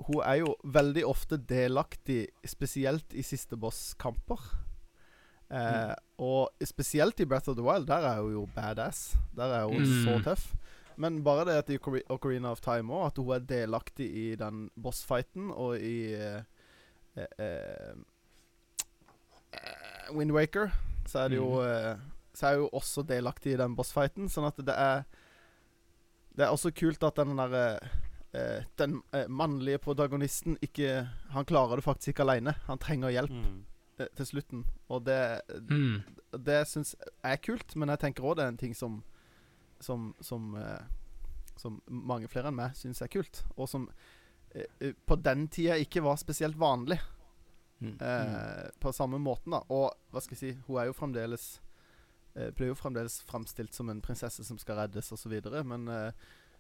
hun 0.08 0.20
er 0.24 0.40
jo 0.42 0.56
veldig 0.64 1.04
ofte 1.06 1.38
delaktig, 1.38 2.24
spesielt 2.46 3.14
i 3.14 3.22
siste 3.26 3.56
bosskamper. 3.58 4.42
Eh, 5.50 5.94
Og 6.18 6.50
spesielt 6.66 7.20
i 7.22 7.24
Breath 7.30 7.48
of 7.48 7.56
the 7.56 7.62
Wild, 7.64 7.86
der 7.86 8.02
er 8.04 8.20
hun 8.22 8.32
jo 8.34 8.48
badass. 8.54 9.14
Der 9.36 9.54
er 9.60 9.64
hun 9.70 9.78
Mm. 9.82 10.04
så 10.04 10.18
tøff. 10.24 10.54
Men 10.98 11.20
bare 11.22 11.44
det 11.46 11.56
at 11.60 11.68
i 11.70 11.78
Ocarina 12.10 12.50
of 12.50 12.60
Time 12.64 12.90
òg, 12.92 13.06
at 13.12 13.18
hun 13.22 13.30
er 13.36 13.44
delaktig 13.46 14.08
i 14.10 14.24
den 14.40 14.64
bossfighten 14.82 15.52
og 15.54 15.76
i 15.78 16.12
eh, 16.18 16.42
eh, 17.16 17.94
eh, 19.52 20.10
Wind 20.16 20.32
Waker, 20.34 20.70
så 21.06 21.18
er 21.24 21.28
det 21.32 21.38
jo 21.40 21.60
eh, 21.62 21.94
Så 22.34 22.46
er 22.50 22.58
hun 22.60 22.68
også 22.76 23.02
delaktig 23.08 23.54
i 23.54 23.60
den 23.60 23.74
bossfighten. 23.78 24.28
Sånn 24.30 24.46
at 24.50 24.58
det 24.60 24.74
er 24.74 25.04
Det 26.36 26.44
er 26.46 26.52
også 26.54 26.70
kult 26.76 27.02
at 27.06 27.16
den 27.18 27.36
der 27.38 27.56
eh, 28.34 28.64
Den 28.78 29.00
eh, 29.14 29.26
mannlige 29.28 29.78
protagonisten 29.82 30.58
ikke 30.62 31.08
Han 31.34 31.44
klarer 31.48 31.76
det 31.80 31.84
faktisk 31.86 32.08
ikke 32.12 32.26
alene. 32.26 32.54
Han 32.68 32.78
trenger 32.78 33.10
hjelp 33.14 33.30
Mm. 33.30 33.64
til 34.16 34.26
slutten. 34.26 34.64
Og 34.88 35.04
det 35.04 35.40
Mm. 35.70 36.02
Det 36.44 36.66
syns 36.68 36.94
jeg 37.24 37.32
er 37.32 37.36
kult, 37.36 37.74
men 37.76 37.88
jeg 37.88 37.98
tenker 37.98 38.22
òg 38.22 38.36
det 38.36 38.44
er 38.44 38.48
en 38.48 38.56
ting 38.56 38.74
som 38.76 39.02
Som 39.80 40.14
Som, 40.20 40.54
eh, 40.56 40.80
som 41.58 41.80
mange 41.88 42.28
flere 42.30 42.46
enn 42.48 42.54
meg 42.54 42.74
syns 42.78 43.02
er 43.02 43.08
kult, 43.10 43.44
og 43.56 43.68
som 43.68 43.88
eh, 44.54 44.64
eh, 44.80 44.92
på 45.06 45.16
den 45.22 45.48
tida 45.48 45.74
ikke 45.76 46.02
var 46.02 46.16
spesielt 46.16 46.56
vanlig. 46.56 47.00
Mm. 47.80 47.96
Eh, 48.00 48.68
på 48.80 48.92
samme 48.92 49.18
måten, 49.18 49.50
da. 49.52 49.58
Og 49.70 49.92
hva 50.12 50.20
skal 50.22 50.36
jeg 50.36 50.40
si, 50.54 50.60
hun 50.68 50.78
er 50.80 50.84
jo 50.86 50.92
fremdeles 50.98 51.60
eh, 52.36 52.50
Blir 52.54 52.66
jo 52.68 52.74
fremdeles 52.78 53.20
framstilt 53.26 53.74
som 53.74 53.88
en 53.90 54.00
prinsesse 54.00 54.44
som 54.44 54.58
skal 54.58 54.76
reddes, 54.84 55.12
osv. 55.12 55.40
Men, 55.64 55.88
eh, 55.88 56.12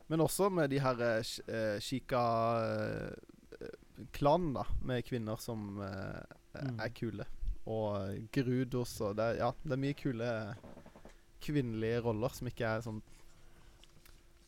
men 0.08 0.20
også 0.20 0.50
med 0.50 0.70
de 0.70 0.78
her 0.82 1.00
eh, 1.00 1.20
sh- 1.22 1.42
Shika-klanen, 1.80 4.54
da. 4.54 4.64
Med 4.82 5.04
kvinner 5.06 5.36
som 5.40 5.78
Mm. 5.78 6.80
er 6.80 6.88
kule. 6.88 7.24
Og 7.66 8.18
Grudos 8.32 9.00
og 9.00 9.16
det, 9.16 9.36
Ja, 9.38 9.52
det 9.62 9.72
er 9.72 9.76
mye 9.76 9.94
kule 9.94 10.56
kvinnelige 11.42 12.00
roller 12.04 12.34
som 12.34 12.48
ikke 12.50 12.66
er 12.66 12.84
sånn 12.84 13.02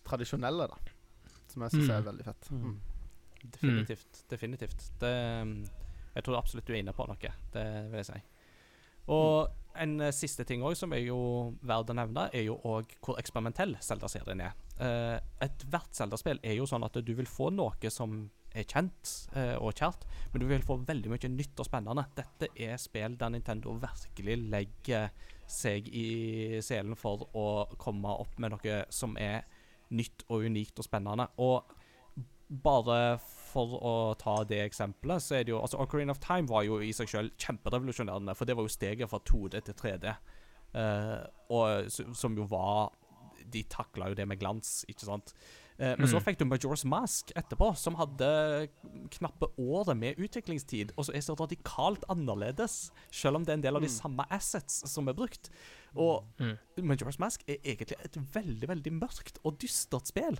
tradisjonelle, 0.06 0.66
da. 0.70 0.76
Som 1.50 1.62
jeg 1.66 1.70
syns 1.76 1.88
Mm. 1.88 1.94
er 1.96 2.02
veldig 2.08 2.24
fett. 2.24 2.50
Mm. 2.50 2.64
Mm. 2.64 2.80
Definitivt. 3.50 4.24
Definitivt. 4.28 4.90
Det, 5.00 5.14
jeg 6.14 6.24
tror 6.24 6.36
absolutt 6.38 6.66
du 6.66 6.72
er 6.74 6.82
inne 6.82 6.92
på 6.92 7.06
noe, 7.08 7.16
det 7.52 7.64
vil 7.90 7.98
jeg 8.02 8.06
si. 8.10 8.20
Og 9.08 9.48
en 9.80 10.00
uh, 10.00 10.10
siste 10.10 10.44
ting 10.44 10.62
òg 10.62 10.76
som 10.76 10.92
er 10.92 11.02
jo 11.06 11.54
verdt 11.62 11.90
å 11.90 11.96
nevne, 11.96 12.28
er 12.34 12.44
jo 12.44 12.58
òg 12.68 12.92
hvor 13.00 13.18
eksperimentell 13.18 13.76
Zelda-serien 13.80 14.40
er. 14.44 14.52
Uh, 14.80 15.18
Ethvert 15.40 15.94
Zelda-spill 15.96 16.40
er 16.42 16.54
jo 16.58 16.66
sånn 16.66 16.84
at 16.84 16.98
du 17.04 17.14
vil 17.14 17.26
få 17.26 17.50
noe 17.54 17.90
som 17.90 18.30
er 18.52 18.64
kjent 18.66 19.28
uh, 19.36 19.56
og 19.62 19.74
kjært, 19.78 20.04
men 20.32 20.42
du 20.42 20.46
vil 20.50 20.62
få 20.66 20.76
veldig 20.84 21.10
mye 21.12 21.30
nytt 21.30 21.58
og 21.62 21.66
spennende. 21.66 22.04
Dette 22.18 22.50
er 22.58 22.76
spill 22.82 23.16
der 23.16 23.30
Nintendo 23.30 23.72
virkelig 23.78 24.36
legger 24.50 25.10
seg 25.50 25.88
i 25.92 26.60
selen 26.64 26.96
for 26.98 27.26
å 27.36 27.46
komme 27.80 28.12
opp 28.22 28.38
med 28.40 28.54
noe 28.54 28.82
som 28.94 29.16
er 29.20 29.44
nytt 29.90 30.24
og 30.30 30.46
unikt 30.46 30.78
og 30.78 30.86
spennende. 30.86 31.26
Og 31.42 31.76
bare 32.50 33.18
for 33.20 33.76
å 33.78 33.94
ta 34.18 34.40
det 34.46 34.60
eksempelet, 34.64 35.22
så 35.22 35.38
er 35.38 35.46
det 35.46 35.54
jo 35.54 35.60
altså 35.62 35.78
Ocarina 35.82 36.14
of 36.14 36.22
Time 36.22 36.50
var 36.50 36.64
jo 36.66 36.80
i 36.82 36.90
seg 36.94 37.10
selv 37.10 37.34
kjemperevolusjonerende, 37.38 38.34
for 38.38 38.48
det 38.48 38.56
var 38.58 38.66
jo 38.66 38.74
steget 38.74 39.10
fra 39.10 39.22
2D 39.26 39.62
til 39.66 39.78
3D. 39.78 40.14
uh, 40.74 41.22
og 41.50 41.90
som 41.90 42.36
jo 42.38 42.44
var 42.46 42.92
De 43.50 43.64
takla 43.66 44.10
jo 44.10 44.14
det 44.14 44.26
med 44.28 44.38
glans, 44.38 44.84
ikke 44.88 45.06
sant. 45.06 45.34
Eh, 45.80 45.94
men 45.98 46.06
så 46.06 46.18
Mm. 46.20 46.24
fikk 46.26 46.38
du 46.38 46.44
Majora's 46.44 46.84
Mask 46.84 47.30
etterpå, 47.34 47.74
som 47.74 47.94
hadde 47.96 48.68
knappe 49.10 49.46
året 49.58 49.96
med 49.96 50.16
utviklingstid, 50.20 50.90
og 50.98 51.06
så 51.06 51.14
er 51.16 51.20
så 51.24 51.34
radikalt 51.40 52.04
annerledes, 52.10 52.90
selv 53.10 53.36
om 53.36 53.44
det 53.44 53.52
er 53.54 53.54
en 53.54 53.62
del 53.62 53.76
av 53.76 53.80
de 53.82 53.88
Mm. 53.88 53.96
samme 54.02 54.26
assets 54.30 54.82
som 54.90 55.08
er 55.08 55.14
brukt. 55.14 55.48
Og 55.96 56.24
Mm. 56.38 56.58
Majora's 56.78 57.18
Mask 57.18 57.42
er 57.48 57.56
egentlig 57.64 57.96
et 58.04 58.12
veldig, 58.34 58.68
veldig 58.68 58.92
mørkt 58.92 59.38
og 59.44 59.58
dystert 59.58 60.06
spill. 60.06 60.38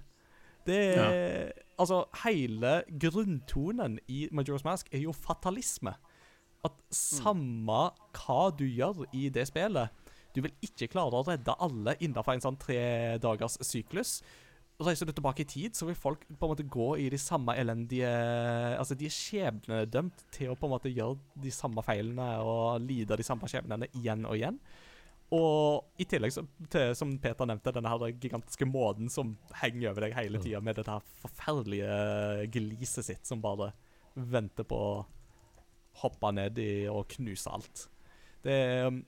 Det 0.67 0.99
er 0.99 1.53
Altså, 1.79 2.05
hele 2.23 2.83
grunntonen 2.99 3.99
i 4.09 4.29
Majora's 4.31 4.65
Mask 4.65 4.89
er 4.93 4.99
jo 5.01 5.13
fatalisme. 5.13 5.95
At 6.63 6.73
samme 6.91 7.91
hva 8.13 8.51
du 8.55 8.65
gjør 8.69 9.07
i 9.15 9.31
det 9.31 9.47
spillet 9.49 9.89
Du 10.35 10.43
vil 10.43 10.53
ikke 10.63 10.87
klare 10.93 11.11
å 11.13 11.27
redde 11.27 11.55
alle 11.59 11.97
innenfor 12.01 12.35
en 12.35 12.41
sånn 12.41 12.59
tre 12.59 13.19
dagers 13.19 13.57
syklus. 13.63 14.23
Reiser 14.81 15.09
du 15.09 15.13
tilbake 15.13 15.45
i 15.45 15.49
tid, 15.49 15.77
så 15.77 15.85
vil 15.89 15.99
folk 15.99 16.23
på 16.25 16.47
en 16.47 16.53
måte 16.55 16.65
gå 16.65 16.87
i 17.03 17.09
de 17.13 17.19
samme 17.21 17.53
elendige 17.61 18.09
Altså, 18.79 18.97
de 18.97 19.09
er 19.09 19.13
skjebnedømt 19.13 20.25
til 20.33 20.53
å 20.53 20.57
på 20.57 20.69
en 20.69 20.73
måte 20.73 20.93
gjøre 20.93 21.19
de 21.45 21.53
samme 21.53 21.85
feilene 21.85 22.31
og 22.41 22.81
lide 22.87 23.19
de 23.21 23.27
samme 23.27 23.51
skjebnene 23.51 23.91
igjen 24.01 24.25
og 24.25 24.39
igjen. 24.39 24.57
Og 25.37 26.01
i 26.03 26.07
tillegg 26.11 26.33
så, 26.35 26.43
til, 26.73 26.95
som 26.99 27.13
Peter 27.23 27.47
nevnte, 27.47 27.75
denne 27.77 27.93
her 27.93 28.17
gigantiske 28.17 28.67
måten 28.67 29.13
som 29.13 29.37
henger 29.61 29.93
over 29.93 30.07
deg 30.09 30.17
hele 30.17 30.41
tida, 30.43 30.63
med 30.65 30.81
dette 30.81 30.97
her 30.97 31.07
forferdelige 31.23 32.49
gliset 32.57 33.07
sitt 33.07 33.29
som 33.29 33.43
bare 33.45 33.71
venter 34.15 34.67
på 34.67 34.81
å 34.81 34.99
hoppe 36.01 36.33
ned 36.35 36.59
i 36.59 36.73
og 36.91 37.07
knuse 37.15 37.53
alt. 37.53 37.87
Det, 38.43 38.59
um, 38.89 39.05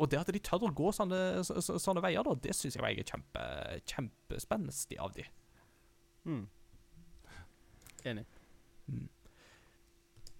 og 0.00 0.08
det 0.08 0.20
at 0.22 0.30
de 0.32 0.40
tør 0.40 0.64
å 0.68 0.72
gå 0.72 0.92
sånne, 0.96 1.20
så, 1.44 1.58
så, 1.60 1.76
sånne 1.82 2.02
veier, 2.04 2.24
da, 2.24 2.32
det 2.40 2.54
syns 2.56 2.78
jeg 2.78 3.00
er 3.02 3.06
kjempe, 3.06 3.44
kjempespennende 3.90 5.00
av 5.04 5.12
de. 5.16 5.26
Mm. 6.24 6.44
Enig. 8.08 8.24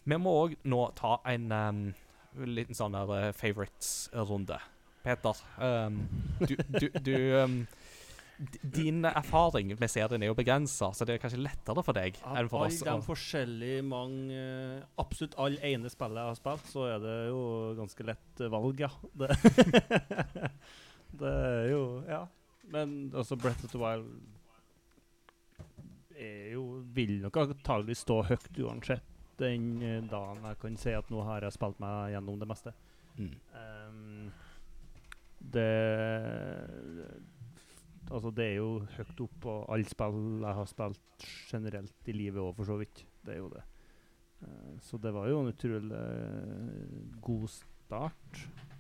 Vi 0.09 0.19
må 0.19 0.33
òg 0.47 0.57
nå 0.65 0.81
ta 0.97 1.19
en 1.29 1.53
um, 1.53 1.83
liten 2.49 2.79
sånn 2.79 2.97
her 2.97 3.13
uh, 3.13 3.27
favorites-runde. 3.37 4.57
Peter, 5.05 5.45
um, 5.61 6.01
du, 6.41 6.57
du, 6.77 6.89
du 7.05 7.15
um, 7.41 7.61
Din 8.63 9.05
erfaring 9.05 9.75
med 9.79 9.91
serien 9.93 10.23
er 10.25 10.31
jo 10.31 10.35
begrensa, 10.39 10.89
så 10.97 11.05
det 11.05 11.15
er 11.15 11.21
kanskje 11.21 11.43
lettere 11.45 11.83
for 11.85 11.93
deg 11.93 12.17
Av 12.25 12.39
enn 12.41 12.49
for 12.49 12.63
alle 12.65 12.73
oss. 12.73 12.81
de 12.81 12.91
å- 12.95 13.05
forskjellige 13.05 13.83
mange 13.85 14.33
eh, 14.33 14.83
Absolutt 15.03 15.35
alle 15.37 15.61
ene 15.69 15.91
spillet 15.93 16.17
jeg 16.17 16.31
har 16.31 16.39
spilt, 16.39 16.67
så 16.73 16.87
er 16.95 16.99
det 17.05 17.17
jo 17.29 17.43
ganske 17.77 18.07
lett 18.09 18.45
valg, 18.55 18.81
ja. 18.81 18.89
Det, 19.21 19.29
det 21.21 21.35
er 21.37 21.71
jo 21.75 21.83
Ja. 22.09 22.23
Men 22.71 23.11
altså, 23.15 23.37
Breath 23.37 23.65
of 23.67 23.73
the 23.73 23.79
Wild 23.83 24.07
er 26.17 26.53
jo 26.55 26.65
Vil 26.95 27.17
nok 27.25 27.37
antagelig 27.45 27.97
stå 28.03 28.23
høyt 28.29 28.51
uansett 28.61 29.05
den 29.41 29.81
eh, 29.83 30.03
dagen 30.05 30.43
jeg 30.45 30.59
kan 30.61 30.75
si 30.77 30.93
at 30.93 31.09
nå 31.11 31.23
har 31.25 31.41
jeg 31.47 31.55
spilt 31.57 31.79
meg 31.81 32.11
gjennom 32.13 32.37
det 32.43 32.49
meste. 32.51 32.75
Mm. 33.17 33.31
Um, 33.57 34.33
det 35.41 35.65
Altså, 38.11 38.31
det 38.35 38.47
er 38.47 38.57
jo 38.59 38.71
høyt 38.97 39.21
opp 39.23 39.35
på 39.45 39.57
alle 39.71 39.91
spill 39.91 40.17
jeg 40.43 40.57
har 40.59 40.71
spilt 40.71 41.27
generelt 41.51 42.11
i 42.11 42.15
livet 42.17 42.43
òg, 42.43 42.55
for 42.59 42.67
så 42.67 42.79
vidt. 42.81 43.05
Det 43.23 43.37
er 43.37 43.39
jo 43.39 43.51
det. 43.53 43.63
Uh, 44.41 44.75
så 44.83 44.99
det 44.99 45.13
var 45.15 45.29
jo 45.29 45.43
en 45.43 45.51
utrolig 45.53 45.93
eh, 45.93 46.95
god 47.21 47.51
start 47.53 48.39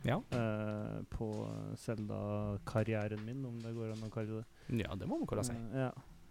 Ja. 0.08 0.16
uh, 0.32 1.02
på 1.12 1.28
Selda-karrieren 1.76 3.20
min, 3.26 3.44
om 3.44 3.58
det 3.60 3.74
går 3.76 3.92
an 3.92 4.06
å 4.06 4.08
kalle 4.14 4.40
det 4.40 4.80
ja, 4.80 4.94
det 4.96 5.08
må 5.10 5.18
man 5.20 5.28
kunne 5.28 5.44
si. 5.44 5.56
Ja. 5.76 5.90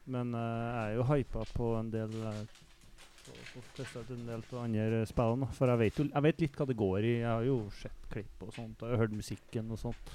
Men 0.10 0.34
jeg 0.34 0.80
er 0.82 0.96
jo 0.96 1.06
hypa 1.06 1.44
på 1.54 1.66
en 1.78 1.92
del 1.94 2.16
på, 2.16 3.36
på 3.54 3.62
testa 3.78 4.02
ut 4.02 4.10
en 4.16 4.26
del 4.26 4.42
av 4.42 4.64
andre 4.64 5.04
spillene. 5.06 5.50
For 5.54 5.70
jeg 5.70 5.82
vet 5.84 6.00
jo 6.00 6.08
jeg 6.08 6.26
vet 6.26 6.42
litt 6.42 6.58
hva 6.58 6.68
det 6.70 6.78
går 6.80 7.06
i. 7.06 7.14
Jeg 7.20 7.30
har 7.30 7.46
jo 7.46 7.60
sett 7.78 8.10
klipp 8.10 8.48
og 8.48 8.56
sånt, 8.56 8.82
og 8.82 8.90
jeg 8.90 8.96
har 8.98 9.04
hørt 9.04 9.18
musikken 9.20 9.70
og 9.76 9.82
sånt. 9.84 10.14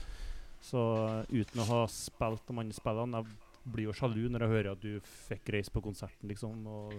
Så 0.65 0.81
uten 1.29 1.61
å 1.61 1.69
ha 1.69 1.81
spilt 1.93 2.47
de 2.49 2.57
andre 2.57 2.77
spillene 2.77 3.21
Jeg 3.21 3.73
blir 3.75 3.89
jo 3.89 3.97
sjalu 3.97 4.23
når 4.33 4.45
jeg 4.45 4.53
hører 4.55 4.71
at 4.73 4.85
du 4.85 5.11
fikk 5.29 5.53
reise 5.53 5.73
på 5.73 5.83
konserten, 5.85 6.29
liksom. 6.31 6.65
Og 6.69 6.95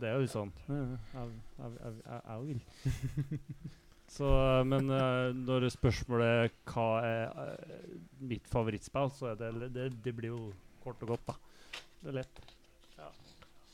det 0.00 0.10
er 0.10 0.20
jo 0.20 0.28
sånn 0.30 0.52
Jeg 0.68 2.38
vil. 2.44 2.60
Så, 4.10 4.26
men 4.66 4.90
uh, 4.90 5.30
når 5.38 5.68
spørsmålet 5.70 6.56
hva 6.72 6.86
er 7.06 7.28
uh, 7.30 7.90
mitt 8.26 8.48
favorittspill, 8.50 9.12
så 9.14 9.28
er 9.30 9.36
det, 9.38 9.68
det 9.76 9.84
Det 10.02 10.14
blir 10.16 10.32
jo 10.32 10.40
kort 10.82 11.04
og 11.06 11.12
godt, 11.14 11.28
da. 11.28 11.34
Det 12.00 12.10
er 12.10 12.16
lett. 12.18 12.40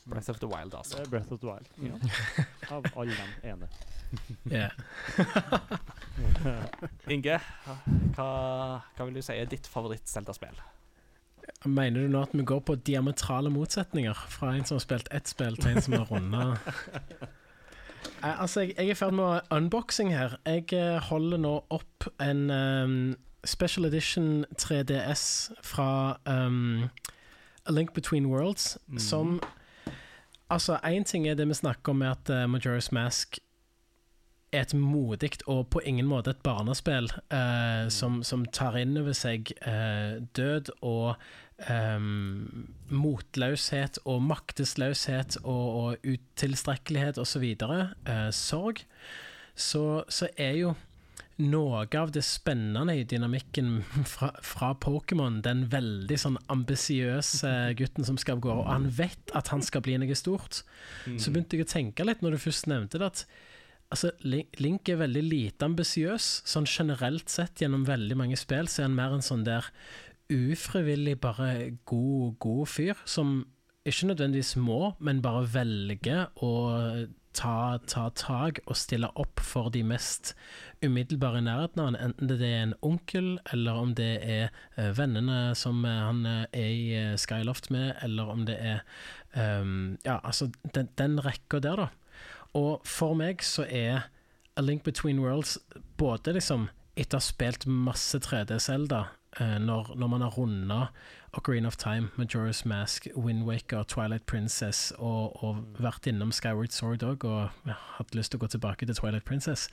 Breath 0.07 0.29
of 0.29 0.39
the 0.39 0.47
Wild, 0.47 0.71
Det 0.71 0.77
altså. 0.77 1.01
er 1.01 1.09
Breath 1.09 1.33
of 1.33 1.39
the 1.39 1.47
Wild. 1.47 1.67
Ja. 1.83 1.97
Av 2.75 2.85
alle 2.95 3.15
de 3.17 3.49
ene. 3.49 3.67
Yeah. 4.47 4.71
Inge, 7.13 7.39
hva, 8.15 8.31
hva 8.95 9.05
vil 9.05 9.17
du 9.17 9.21
si 9.25 9.35
er 9.35 9.49
ditt 9.51 9.67
favoritt-Zelda-spill? 9.69 10.61
Mener 11.65 12.05
du 12.05 12.11
nå 12.11 12.21
at 12.27 12.35
vi 12.35 12.45
går 12.47 12.61
på 12.67 12.75
diametrale 12.87 13.51
motsetninger? 13.53 14.25
Fra 14.31 14.53
en 14.55 14.65
som 14.67 14.77
har 14.77 14.85
spilt 14.85 15.11
ett 15.15 15.27
spill, 15.29 15.57
til 15.59 15.75
en 15.75 15.83
som 15.83 15.97
har 15.99 16.07
runda 16.11 16.55
Eh, 18.23 18.41
Altså, 18.41 18.61
jeg, 18.61 18.73
jeg 18.77 18.87
er 18.87 18.91
i 18.91 18.93
ferd 18.95 19.11
med 19.11 19.39
unboxing 19.51 20.13
her. 20.15 20.37
Jeg 20.45 20.73
eh, 20.73 20.97
holder 21.09 21.37
nå 21.37 21.53
opp 21.69 22.07
en 22.21 22.49
um, 22.49 23.15
special 23.45 23.85
edition 23.85 24.45
3DS 24.61 25.51
fra 25.63 26.17
um, 26.25 26.89
A 27.65 27.71
Link 27.71 27.93
Between 27.93 28.25
Worlds, 28.25 28.77
mm. 28.87 28.99
som 28.99 29.41
Altså, 30.49 30.77
én 30.83 31.03
ting 31.03 31.27
er 31.27 31.35
det 31.35 31.47
vi 31.47 31.53
snakker 31.53 31.91
om, 31.91 31.95
med 31.95 32.07
at 32.07 32.29
uh, 32.29 32.47
Majora's 32.47 32.89
Mask 32.91 33.39
er 34.57 34.65
et 34.65 34.75
modig 34.77 35.31
og 35.45 35.67
på 35.73 35.81
ingen 35.85 36.07
måte 36.09 36.33
et 36.33 36.43
barnespill 36.45 37.09
eh, 37.33 37.87
som, 37.93 38.21
som 38.27 38.45
tar 38.53 38.77
inn 38.81 38.97
over 38.99 39.15
seg 39.17 39.53
eh, 39.61 40.17
død 40.37 40.73
og 40.81 41.15
um, 41.69 42.67
motløshet 42.89 44.01
og 44.05 44.21
maktesløshet 44.25 45.39
og, 45.43 45.65
og 45.81 46.11
utilstrekkelighet 46.15 47.21
osv., 47.21 47.47
uh, 47.61 48.27
sorg, 48.35 48.83
så, 49.57 50.03
så 50.09 50.29
er 50.37 50.59
jo 50.61 50.75
noe 51.37 51.83
av 51.93 52.11
det 52.13 52.23
spennende 52.25 52.95
i 52.97 53.03
dynamikken 53.05 53.81
fra, 54.13 54.31
fra 54.41 54.71
Pokémon. 54.81 55.41
Den 55.45 55.67
veldig 55.71 56.17
sånn 56.19 56.39
ambisiøse 56.53 57.53
gutten 57.79 58.07
som 58.07 58.17
skal 58.21 58.41
gå, 58.43 58.53
og 58.53 58.69
han 58.69 58.89
vet 58.97 59.35
at 59.37 59.53
han 59.53 59.65
skal 59.65 59.85
bli 59.85 59.99
noe 60.01 60.17
stort. 60.17 60.63
Mm. 61.05 61.19
Så 61.21 61.33
begynte 61.33 61.59
jeg 61.59 61.67
å 61.67 61.73
tenke 61.73 62.07
litt 62.07 62.25
når 62.25 62.37
du 62.37 62.45
først 62.47 62.69
nevnte 62.71 63.01
det, 63.01 63.13
at 63.13 63.25
altså, 63.93 64.11
Link 64.23 64.89
er 64.89 65.01
veldig 65.01 65.23
lite 65.25 65.67
ambisiøs. 65.67 66.29
Sånn 66.47 66.67
generelt 66.69 67.31
sett 67.31 67.61
gjennom 67.63 67.85
veldig 67.87 68.17
mange 68.19 68.39
spill 68.39 68.69
så 68.71 68.83
er 68.83 68.89
han 68.89 68.97
mer 68.97 69.17
en 69.17 69.25
sånn 69.25 69.45
der 69.47 69.69
ufrivillig 70.33 71.15
bare 71.23 71.77
god, 71.87 72.35
god 72.43 72.65
fyr, 72.67 72.97
som 73.07 73.45
ikke 73.87 74.09
nødvendigvis 74.09 74.57
må, 74.59 74.91
men 74.99 75.23
bare 75.23 75.45
velger 75.47 76.25
å 76.43 76.51
ta, 77.37 77.77
ta 77.87 78.07
tak 78.17 78.59
og 78.65 78.77
stille 78.77 79.09
opp 79.19 79.41
for 79.43 79.69
de 79.73 79.83
mest 79.85 80.33
umiddelbare 80.83 81.41
i 81.41 81.45
nærheten 81.45 81.81
av 81.81 81.89
han, 81.91 81.99
enten 82.09 82.31
det 82.31 82.39
er 82.43 82.63
en 82.65 82.75
onkel, 82.85 83.29
eller 83.53 83.81
om 83.83 83.93
det 83.97 84.09
er 84.25 84.49
eh, 84.75 84.91
vennene 84.97 85.53
som 85.57 85.85
eh, 85.85 86.01
han 86.07 86.25
eh, 86.27 86.43
er 86.51 86.73
i 86.73 87.15
Skyloft 87.21 87.71
med, 87.73 87.93
eller 88.05 88.33
om 88.33 88.43
det 88.49 88.57
er 88.57 88.83
um, 89.37 89.97
Ja, 90.05 90.19
altså 90.23 90.49
den, 90.75 90.91
den 90.97 91.19
rekka 91.23 91.61
der, 91.63 91.85
da. 91.85 91.87
Og 92.53 92.81
for 92.87 93.17
meg 93.17 93.43
så 93.45 93.65
er 93.69 94.07
A 94.57 94.61
Link 94.61 94.83
Between 94.83 95.19
Worlds 95.19 95.57
både 95.97 96.33
liksom 96.37 96.69
etter 96.97 97.19
å 97.19 97.21
ha 97.21 97.25
spilt 97.25 97.67
masse 97.69 98.17
3D-Selda, 98.25 99.03
eh, 99.39 99.57
når, 99.61 99.93
når 100.01 100.09
man 100.09 100.23
har 100.25 100.33
runda 100.33 100.79
Ocarina 101.37 101.67
of 101.67 101.77
Time, 101.77 102.09
Majora's 102.17 102.63
Mask, 102.65 103.07
Wind 103.15 103.45
Waker, 103.45 103.83
Twilight 103.83 104.25
Princess 104.25 104.91
og, 104.97 105.43
og 105.43 105.59
vært 105.77 106.07
innom 106.09 106.31
Skyward 106.33 106.73
Sword 106.73 107.05
òg, 107.05 107.27
og 107.27 107.75
hatt 107.99 108.17
lyst 108.17 108.33
til 108.33 108.39
å 108.39 108.45
gå 108.45 108.49
tilbake 108.55 108.87
til 108.87 108.97
Twilight 108.97 109.27
Princess, 109.27 109.67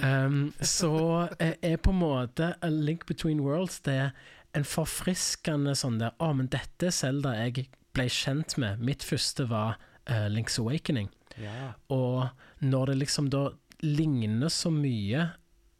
um, 0.00 0.54
så 0.64 0.94
er, 1.36 1.58
er 1.60 1.76
på 1.76 1.92
en 1.92 2.00
måte 2.00 2.54
A 2.64 2.72
Link 2.72 3.04
Between 3.10 3.44
Worlds 3.44 3.82
det 3.84 3.98
er 4.06 4.16
en 4.56 4.64
forfriskende 4.64 5.74
sånn 5.76 6.00
der 6.00 6.16
Å, 6.22 6.30
men 6.32 6.48
dette 6.48 6.88
er 6.88 6.94
Selda 6.94 7.34
jeg 7.36 7.66
ble 7.96 8.08
kjent 8.12 8.56
med. 8.60 8.80
Mitt 8.80 9.04
første 9.04 9.44
var 9.50 9.76
uh, 10.08 10.26
Link's 10.32 10.56
Awakening. 10.62 11.10
Ja. 11.42 11.74
Og 11.92 12.28
når 12.64 12.92
det 12.92 12.98
liksom 13.02 13.30
da 13.32 13.48
ligner 13.84 14.48
så 14.52 14.70
mye, 14.72 15.30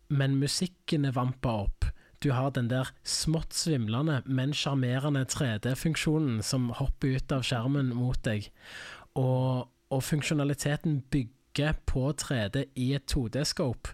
men 0.09 0.36
musikken 0.38 1.07
er 1.09 1.16
vampa 1.16 1.54
opp 1.64 1.86
Du 2.22 2.30
har 2.32 2.50
den 2.57 2.68
der 2.70 2.88
smått 3.04 3.52
svimlende, 3.52 4.22
men 4.24 4.54
sjarmerende 4.57 5.26
3D-funksjonen 5.28 6.40
som 6.42 6.70
hopper 6.78 7.18
ut 7.18 7.32
av 7.36 7.42
skjermen 7.44 7.90
mot 7.94 8.16
deg. 8.24 8.48
Og, 9.20 9.68
og 9.92 10.02
funksjonaliteten 10.02 11.02
bygger 11.12 11.76
på 11.86 12.07
3D 12.16 12.64
i 12.82 12.88
et 12.96 13.04
2D-scope, 13.12 13.92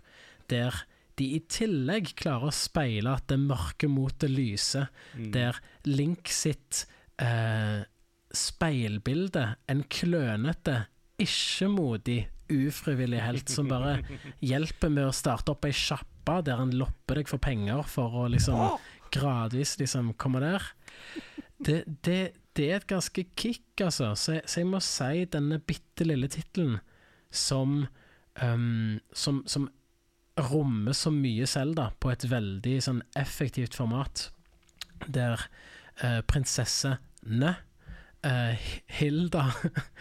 der 0.49 0.85
de 1.19 1.27
i 1.35 1.41
tillegg 1.51 2.15
klarer 2.23 2.49
å 2.53 2.55
speile 2.55 3.17
at 3.19 3.27
det 3.29 3.41
mørke 3.43 3.91
mot 3.91 4.15
det 4.23 4.31
lyse, 4.31 4.87
Mm. 5.19 5.33
der 5.35 5.59
Link 5.85 6.31
sitt 6.33 6.87
eh, 7.19 7.83
speilbilde, 8.33 9.57
en 9.69 9.83
klønete, 9.93 10.87
ikke-modig, 11.25 12.21
ufrivillig 12.53 13.21
helt 13.25 13.49
som 13.53 13.69
bare 13.71 13.95
hjelper 14.45 14.91
med 14.93 15.07
å 15.09 15.15
starte 15.17 15.55
opp 15.55 15.65
ei 15.69 15.73
sjappe 15.77 16.41
der 16.45 16.59
han 16.61 16.71
lopper 16.77 17.19
deg 17.21 17.31
for 17.31 17.41
penger 17.43 17.83
for 17.89 18.13
å 18.23 18.27
liksom 18.31 18.59
gradvis 19.13 19.77
liksom 19.81 20.13
komme 20.21 20.41
der. 20.45 20.63
Det, 21.63 21.81
det, 22.05 22.19
det 22.57 22.67
er 22.71 22.77
et 22.81 22.87
ganske 22.91 23.25
kick, 23.39 23.65
altså. 23.85 24.13
Så, 24.19 24.37
jeg- 24.39 24.47
så 24.49 24.61
jeg 24.63 24.69
må 24.71 24.81
si 24.85 25.25
denne 25.33 25.59
bitte 25.61 26.05
lille 26.07 26.29
tittelen 26.33 26.79
som, 27.31 27.87
um, 28.43 29.01
som 29.13 29.43
Som 29.47 29.71
rommer 30.39 30.93
så 30.97 31.11
mye 31.13 31.45
Selda 31.47 31.91
på 32.01 32.11
et 32.13 32.25
veldig 32.25 32.79
sånn 32.83 33.03
effektivt 33.21 33.75
format, 33.77 34.31
der 35.07 35.37
uh, 36.03 36.21
prinsessene 36.25 37.57
eh, 38.27 38.71
Hilda 38.99 39.49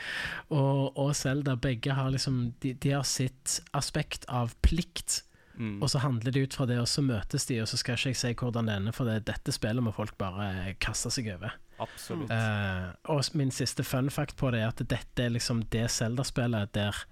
og, 0.60 0.98
og 0.98 1.12
Zelda 1.18 1.56
begge 1.60 1.96
har 1.98 2.12
liksom 2.14 2.54
de, 2.64 2.74
de 2.74 2.96
har 2.96 3.06
sitt 3.08 3.60
aspekt 3.78 4.28
av 4.30 4.56
plikt, 4.66 5.24
Mm. 5.62 5.82
og 5.84 5.90
så 5.92 6.00
handler 6.00 6.32
de 6.32 6.42
ut 6.48 6.54
fra 6.56 6.66
det, 6.66 6.78
og 6.80 6.88
så 6.88 7.04
møtes 7.06 7.44
de, 7.46 7.58
og 7.62 7.68
så 7.70 7.78
skal 7.78 7.98
ikke 7.98 8.10
jeg 8.14 8.18
si 8.18 8.30
hvordan 8.40 8.70
det 8.70 8.76
ender, 8.80 8.96
for 8.96 9.06
det, 9.06 9.18
dette 9.28 9.52
spillet 9.54 9.84
må 9.84 9.92
folk 9.94 10.16
bare 10.18 10.74
kaste 10.82 11.12
seg 11.14 11.28
over. 11.36 11.54
Absolutt. 11.84 12.32
Uh, 12.32 12.94
og 13.12 13.22
min 13.38 13.52
siste 13.54 13.84
fun 13.86 14.10
fact 14.10 14.38
på 14.40 14.50
det 14.56 14.62
er 14.64 14.72
at 14.72 14.82
dette 14.82 15.26
er 15.26 15.34
liksom 15.36 15.62
det 15.74 15.84
Zelda-spillet 15.92 16.72
der 16.74 17.04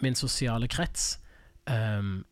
min 0.00 0.16
sosiale 0.16 0.68
krets 0.70 1.18
um, 1.66 2.22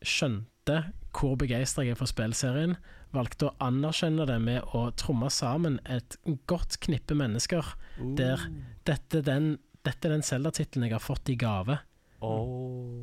skjønte 0.00 0.78
hvor 1.18 1.34
begeistra 1.40 1.84
jeg 1.84 1.96
er 1.96 1.98
for 1.98 2.08
spillserien, 2.08 2.76
valgte 3.14 3.48
å 3.48 3.54
anerkjenne 3.64 4.26
det 4.28 4.38
med 4.42 4.74
å 4.76 4.88
tromme 4.98 5.30
sammen 5.32 5.78
et 5.88 6.18
godt 6.50 6.78
knippe 6.84 7.16
mennesker 7.18 7.74
der 8.18 8.42
dette, 8.88 9.22
den, 9.24 9.56
dette 9.86 10.08
er 10.08 10.16
den 10.16 10.26
Zelda-tittelen 10.26 10.88
jeg 10.88 10.96
har 10.96 11.04
fått 11.04 11.32
i 11.32 11.38
gave. 11.38 11.80
Oh. 12.20 12.94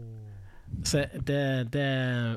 Så 0.86 1.06
det, 1.28 1.72
det 1.74 1.90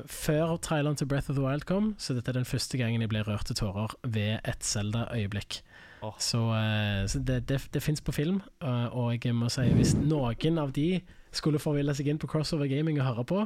før 0.09 0.57
traileren 0.63 0.97
til 0.97 1.09
Breath 1.09 1.31
of 1.31 1.37
the 1.37 1.43
Wild 1.43 1.65
kom, 1.69 1.93
så 1.97 2.15
dette 2.17 2.31
er 2.31 2.39
den 2.39 2.47
første 2.47 2.79
gangen 2.79 3.03
jeg 3.03 3.11
ble 3.11 3.23
rørt 3.27 3.49
til 3.49 3.57
tårer 3.59 3.95
ved 4.03 4.39
et 4.47 4.65
Zelda-øyeblikk. 4.65 5.61
Oh. 6.01 6.15
Så, 6.21 6.39
eh, 6.55 7.05
så 7.11 7.19
det, 7.19 7.41
det, 7.49 7.59
det 7.73 7.83
fins 7.83 8.01
på 8.01 8.15
film, 8.15 8.41
eh, 8.63 8.87
og 8.95 9.17
jeg 9.17 9.35
må 9.35 9.49
si 9.51 9.67
hvis 9.75 9.97
noen 9.99 10.61
av 10.61 10.71
de 10.75 11.01
skulle 11.35 11.61
forville 11.61 11.93
seg 11.95 12.07
inn 12.09 12.21
på 12.21 12.29
Crossover 12.31 12.69
Gaming 12.71 13.01
og 13.01 13.09
høre 13.09 13.25
på, 13.27 13.43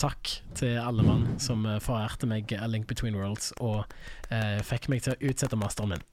takk 0.00 0.30
til 0.56 0.78
alle 0.80 1.02
mann 1.04 1.26
som 1.42 1.66
eh, 1.68 1.76
forærte 1.82 2.26
meg 2.26 2.52
A 2.56 2.66
Link 2.70 2.86
Between 2.90 3.14
Worlds 3.18 3.50
og 3.62 3.84
eh, 4.32 4.60
fikk 4.64 4.88
meg 4.90 5.02
til 5.04 5.12
å 5.14 5.16
utsette 5.30 5.56
masteren 5.60 5.90
min. 5.94 6.02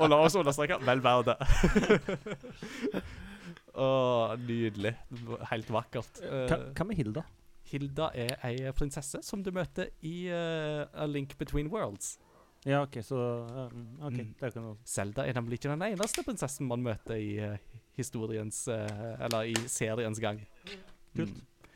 Og 0.00 0.06
la 0.10 0.16
oss 0.20 0.36
understreke 0.38 0.76
vel 0.84 1.00
verdt 1.04 1.26
det. 1.32 1.38
oh, 3.84 4.34
nydelig. 4.44 4.94
Helt 5.50 5.68
vakkert. 5.72 6.12
Hva, 6.20 6.56
Eh, 6.74 6.84
med 6.84 6.96
Hilda? 7.00 7.22
Hilda 7.72 8.06
er 8.14 8.36
ei 8.44 8.56
prinsesse 8.76 9.18
som 9.24 9.42
du 9.42 9.50
møter 9.56 9.86
i 10.04 10.28
uh, 10.30 10.84
A 11.00 11.06
Link 11.08 11.32
Between 11.40 11.68
Worlds. 11.72 12.18
Ja, 12.64 12.82
OK, 12.84 12.94
så 13.04 13.16
um, 13.72 13.88
OK, 14.04 14.12
Mm. 14.20 14.34
det 14.38 14.42
er 14.46 14.50
ikke 14.52 14.62
noe 14.64 14.76
Zelda 14.88 15.20
er 15.28 15.34
nemlig 15.36 15.54
ikke 15.58 15.72
den 15.74 15.82
eneste 15.90 16.22
prinsessen 16.24 16.66
man 16.68 16.82
møter 16.84 17.14
i 17.20 17.34
eh, 17.44 17.56
historiens 17.96 18.68
eh, 18.68 19.24
Eller 19.24 19.50
i 19.52 19.56
seriens 19.68 20.20
gang. 20.20 20.40
Kult. 21.16 21.34
Mm. 21.34 21.68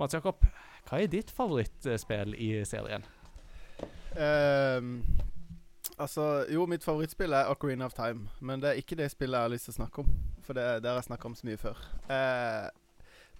Mats 0.00 0.14
Jakob, 0.16 0.44
hva 0.88 1.00
er 1.00 1.10
ditt 1.12 1.30
favorittspill 1.34 2.34
i 2.40 2.52
serien? 2.64 3.04
Um, 4.16 5.02
altså, 5.98 6.46
jo, 6.48 6.64
mitt 6.70 6.84
favorittspill 6.84 7.36
er 7.36 7.50
Ocarina 7.52 7.84
of 7.84 7.96
Time. 7.98 8.30
Men 8.40 8.62
det 8.62 8.70
er 8.70 8.80
ikke 8.80 8.96
det 8.96 9.10
spillet 9.12 9.36
jeg 9.36 9.48
har 9.48 9.52
lyst 9.52 9.68
til 9.68 9.76
å 9.76 9.80
snakke 9.82 10.04
om. 10.04 10.14
For 10.46 10.56
det, 10.56 10.64
det 10.80 10.90
har 10.90 10.98
jeg 11.02 11.10
snakka 11.10 11.28
om 11.28 11.36
så 11.36 11.50
mye 11.50 11.60
før. 11.60 11.82
Uh, 12.08 12.70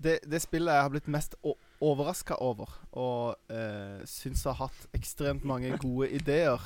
det, 0.01 0.19
det 0.29 0.43
spillet 0.45 0.77
jeg 0.77 0.85
har 0.85 0.93
blitt 0.93 1.09
mest 1.13 1.35
overraska 1.81 2.37
over, 2.45 2.71
og 2.93 3.41
uh, 3.53 4.05
syns 4.09 4.45
har 4.49 4.61
hatt 4.61 4.87
ekstremt 4.97 5.45
mange 5.49 5.73
gode 5.81 6.11
ideer. 6.17 6.61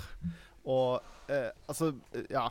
Og 0.65 0.99
uh, 1.31 1.51
altså, 1.69 1.93
eh, 2.15 2.29
ja 2.35 2.49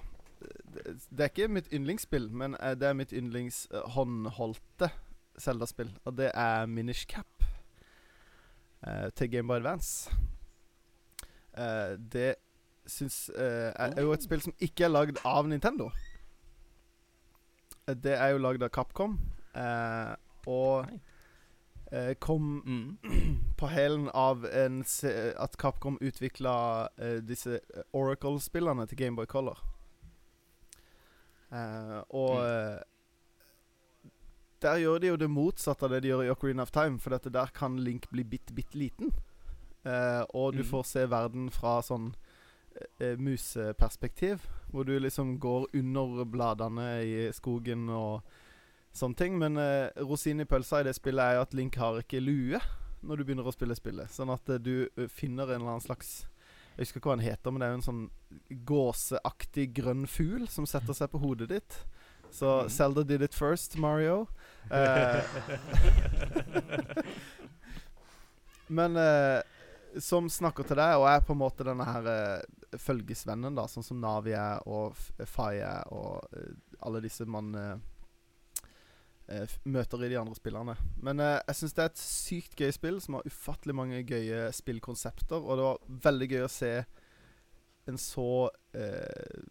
det, 0.74 1.20
er 1.20 1.32
ikke 1.32 1.48
mitt 1.48 1.68
yndlingsspill, 1.74 2.32
men 2.32 2.56
eh, 2.60 2.76
det 2.80 2.88
er 2.88 2.98
mitt 2.98 3.14
yndlings 3.14 3.68
eh, 3.72 3.84
Zelda-spill. 5.40 5.92
Og 6.06 6.18
det 6.18 6.32
er 6.34 6.66
Minish 6.66 7.08
Cap 7.08 7.44
uh, 8.88 9.10
til 9.16 9.32
Gameboy 9.32 9.56
Advance. 9.56 10.12
Uh, 11.58 11.98
det 12.14 12.36
syns 12.88 13.32
uh, 13.36 13.42
er, 13.42 13.94
er 13.96 14.02
jo 14.02 14.14
et 14.14 14.24
spill 14.24 14.42
som 14.42 14.54
ikke 14.60 14.84
er 14.84 14.94
lagd 14.94 15.22
av 15.26 15.48
Nintendo. 15.48 15.90
Det 17.88 18.14
er 18.16 18.28
jo 18.34 18.38
lagd 18.38 18.64
av 18.64 18.70
Capcom, 18.72 19.18
og 20.48 20.86
kom 22.20 22.46
Mm. 22.66 22.98
på 23.60 23.68
hælen 23.68 24.08
av 24.14 24.46
en 24.46 24.80
at 25.38 25.58
Capcom 25.60 25.98
utvikla 26.02 26.88
disse 27.28 27.60
Oracle-spillene 27.94 28.88
til 28.88 28.98
Gameboy 28.98 29.26
Color. 29.26 29.73
Eh, 31.54 32.00
og 32.10 32.40
mm. 32.42 34.10
der 34.64 34.80
gjør 34.82 35.02
de 35.04 35.12
jo 35.12 35.20
det 35.22 35.30
motsatte 35.30 35.86
av 35.86 35.94
det 35.94 36.04
de 36.04 36.12
gjør 36.14 36.26
i 36.26 36.32
Ocarina 36.34 36.66
of 36.66 36.74
Time, 36.74 37.00
for 37.00 37.14
dette 37.14 37.32
der 37.34 37.52
kan 37.54 37.78
Link 37.84 38.10
bli 38.12 38.24
bitte, 38.24 38.56
bitte 38.56 38.80
liten. 38.80 39.14
Uh, 39.84 40.24
og 40.32 40.54
du 40.56 40.64
Mm. 40.64 40.70
får 40.70 40.84
se 40.88 41.02
verden 41.12 41.50
fra 41.52 41.82
sånn 41.84 42.14
uh, 43.02 43.16
museperspektiv, 43.20 44.46
hvor 44.72 44.88
du 44.88 44.96
liksom 45.00 45.36
går 45.40 45.68
under 45.76 46.24
bladene 46.24 46.86
i 47.04 47.32
skogen 47.36 47.90
og 47.90 48.24
sånne 48.96 49.20
ting. 49.20 49.36
Men 49.38 49.60
uh, 49.60 49.92
rosinen 50.08 50.46
i 50.46 50.48
pølsa 50.48 50.80
i 50.80 50.88
det 50.88 50.96
spillet 50.96 51.20
er 51.20 51.36
jo 51.36 51.42
at 51.42 51.54
Link 51.54 51.76
har 51.76 52.00
ikke 52.00 52.24
lue 52.24 52.62
når 53.04 53.20
du 53.20 53.24
begynner 53.28 53.48
å 53.48 53.52
spille 53.52 53.76
spillet. 53.76 54.08
Sånn 54.16 54.32
at 54.32 54.48
eh, 54.50 54.62
du 54.64 54.88
eh, 54.96 55.10
finner 55.12 55.50
en 55.50 55.60
eller 55.60 55.74
annen 55.76 55.84
slags 55.84 56.22
Jeg 56.74 56.88
husker 56.88 57.00
ikke 57.00 57.12
hva 57.12 57.18
den 57.20 57.28
heter, 57.28 57.54
men 57.54 57.62
det 57.62 57.68
er 57.68 57.74
jo 57.74 57.80
en 57.80 57.86
sånn 57.86 58.04
gåseaktig 58.66 59.68
grønn 59.78 60.08
fugl 60.10 60.48
som 60.50 60.66
setter 60.70 60.98
seg 60.98 61.12
på 61.14 61.22
hodet 61.22 61.52
ditt. 61.52 61.78
Så 62.34 62.50
mm. 62.64 62.70
Zelda 62.74 63.04
did 63.06 63.22
it 63.22 63.38
first, 63.38 63.78
Mario. 63.78 64.24
Eh, 64.74 65.22
men 68.80 68.98
eh, 68.98 69.42
som 70.02 70.30
snakker 70.30 70.66
til 70.66 70.80
deg, 70.82 70.98
og 70.98 71.08
er 71.12 71.22
på 71.22 71.36
en 71.36 71.42
måte 71.44 71.66
denne 71.68 71.86
her 71.86 72.10
eh, 72.10 72.78
følgesvennen, 72.82 73.54
da, 73.54 73.68
sånn 73.70 73.86
som 73.86 74.02
Navi 74.02 74.34
er, 74.34 74.64
og 74.66 74.98
Faye 75.30 75.76
og 75.94 76.24
eh, 76.34 76.56
alle 76.82 77.04
disse 77.06 77.28
man 77.30 77.54
eh, 77.60 77.76
møter 79.66 80.04
i 80.04 80.10
de 80.12 80.18
andre 80.20 80.36
spillerne. 80.36 80.76
Men 81.02 81.20
eh, 81.24 81.40
jeg 81.48 81.56
syns 81.56 81.74
det 81.78 81.84
er 81.84 81.92
et 81.94 82.02
sykt 82.04 82.56
gøy 82.60 82.72
spill 82.76 83.00
som 83.02 83.16
har 83.20 83.28
ufattelig 83.30 83.76
mange 83.76 84.02
gøye 84.04 84.50
spillkonsepter, 84.54 85.40
og 85.40 85.58
det 85.58 85.68
var 85.70 85.78
veldig 86.12 86.30
gøy 86.34 86.44
å 86.44 86.52
se 86.52 86.74
en 87.88 87.98
så 88.00 88.50
eh, 88.76 89.42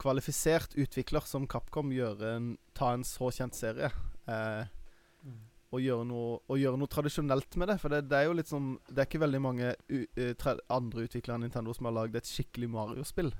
kvalifisert 0.00 0.74
utvikler 0.80 1.24
som 1.28 1.46
Capcom 1.46 1.92
gjøre 1.94 2.34
en, 2.38 2.46
ta 2.74 2.92
en 2.96 3.04
så 3.04 3.30
kjent 3.34 3.54
serie. 3.56 3.90
Eh, 4.28 4.64
og 5.74 5.80
gjøre 5.82 6.04
noe, 6.06 6.36
og 6.46 6.58
gjøre 6.60 6.78
noe 6.78 6.86
tradisjonelt 6.90 7.56
med 7.58 7.66
det. 7.72 7.78
For 7.82 7.90
det, 7.90 8.04
det 8.06 8.14
er 8.20 8.28
jo 8.28 8.36
litt 8.38 8.46
sånn 8.46 8.76
Det 8.86 9.00
er 9.02 9.08
ikke 9.08 9.24
veldig 9.24 9.40
mange 9.42 9.72
eh, 9.90 10.44
andre 10.70 11.08
utviklere 11.08 11.34
enn 11.40 11.42
Nintendo 11.48 11.74
som 11.74 11.88
har 11.88 11.96
lagd 11.96 12.14
et 12.20 12.30
skikkelig 12.30 12.68
Mario-spill. 12.70 13.32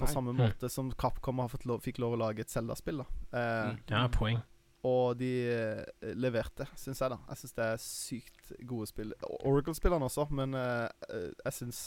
På 0.00 0.06
Nei. 0.06 0.12
samme 0.14 0.32
Mm. 0.32 0.38
måte 0.40 0.70
som 0.72 0.88
Capcom 0.96 1.42
har 1.42 1.50
fått 1.52 1.66
lov, 1.68 1.82
fikk 1.84 1.98
lov 2.00 2.14
å 2.16 2.20
lage 2.22 2.40
et 2.46 2.48
Zelda-spill. 2.48 3.02
da 3.02 3.36
eh, 3.36 3.70
Mm. 3.74 3.78
Ja, 3.90 4.08
poeng. 4.08 4.40
Og 4.82 5.18
de 5.20 5.30
eh, 5.52 6.12
leverte, 6.16 6.64
syns 6.80 7.02
jeg, 7.02 7.12
da. 7.12 7.18
Jeg 7.28 7.36
syns 7.42 7.56
det 7.56 7.64
er 7.64 7.80
sykt 7.84 8.52
gode 8.68 8.86
spill. 8.88 9.10
Oracle-spillerne 9.44 10.06
også, 10.08 10.24
men 10.32 10.56
eh, 10.56 10.86
jeg 11.44 11.52
syns 11.52 11.80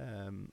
um, 0.00 0.46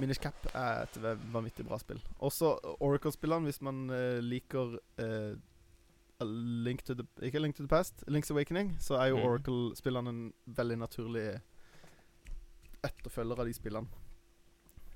Minish 0.00 0.20
Cap 0.20 0.48
er 0.54 0.86
et 0.86 0.96
vanvittig 1.32 1.66
bra 1.68 1.78
spill. 1.80 2.00
Også 2.24 2.54
Oracle-spillerne, 2.80 3.44
hvis 3.44 3.60
man 3.60 3.90
uh, 3.90 4.18
liker 4.24 4.78
uh, 5.00 5.36
Link 6.64 6.82
to 6.84 6.94
the 6.96 7.04
Ikke 7.22 7.38
Link 7.38 7.56
to 7.56 7.62
the 7.62 7.68
Past, 7.68 8.04
Link's 8.08 8.32
Awakening, 8.32 8.76
så 8.80 8.94
er 8.96 9.06
jo 9.12 9.16
Mm. 9.16 9.22
Oracle-spillerne 9.28 10.10
en 10.10 10.32
veldig 10.46 10.78
naturlig 10.78 11.40
etterfølger 12.84 13.40
av 13.40 13.46
de 13.46 13.52
spillene. 13.52 13.88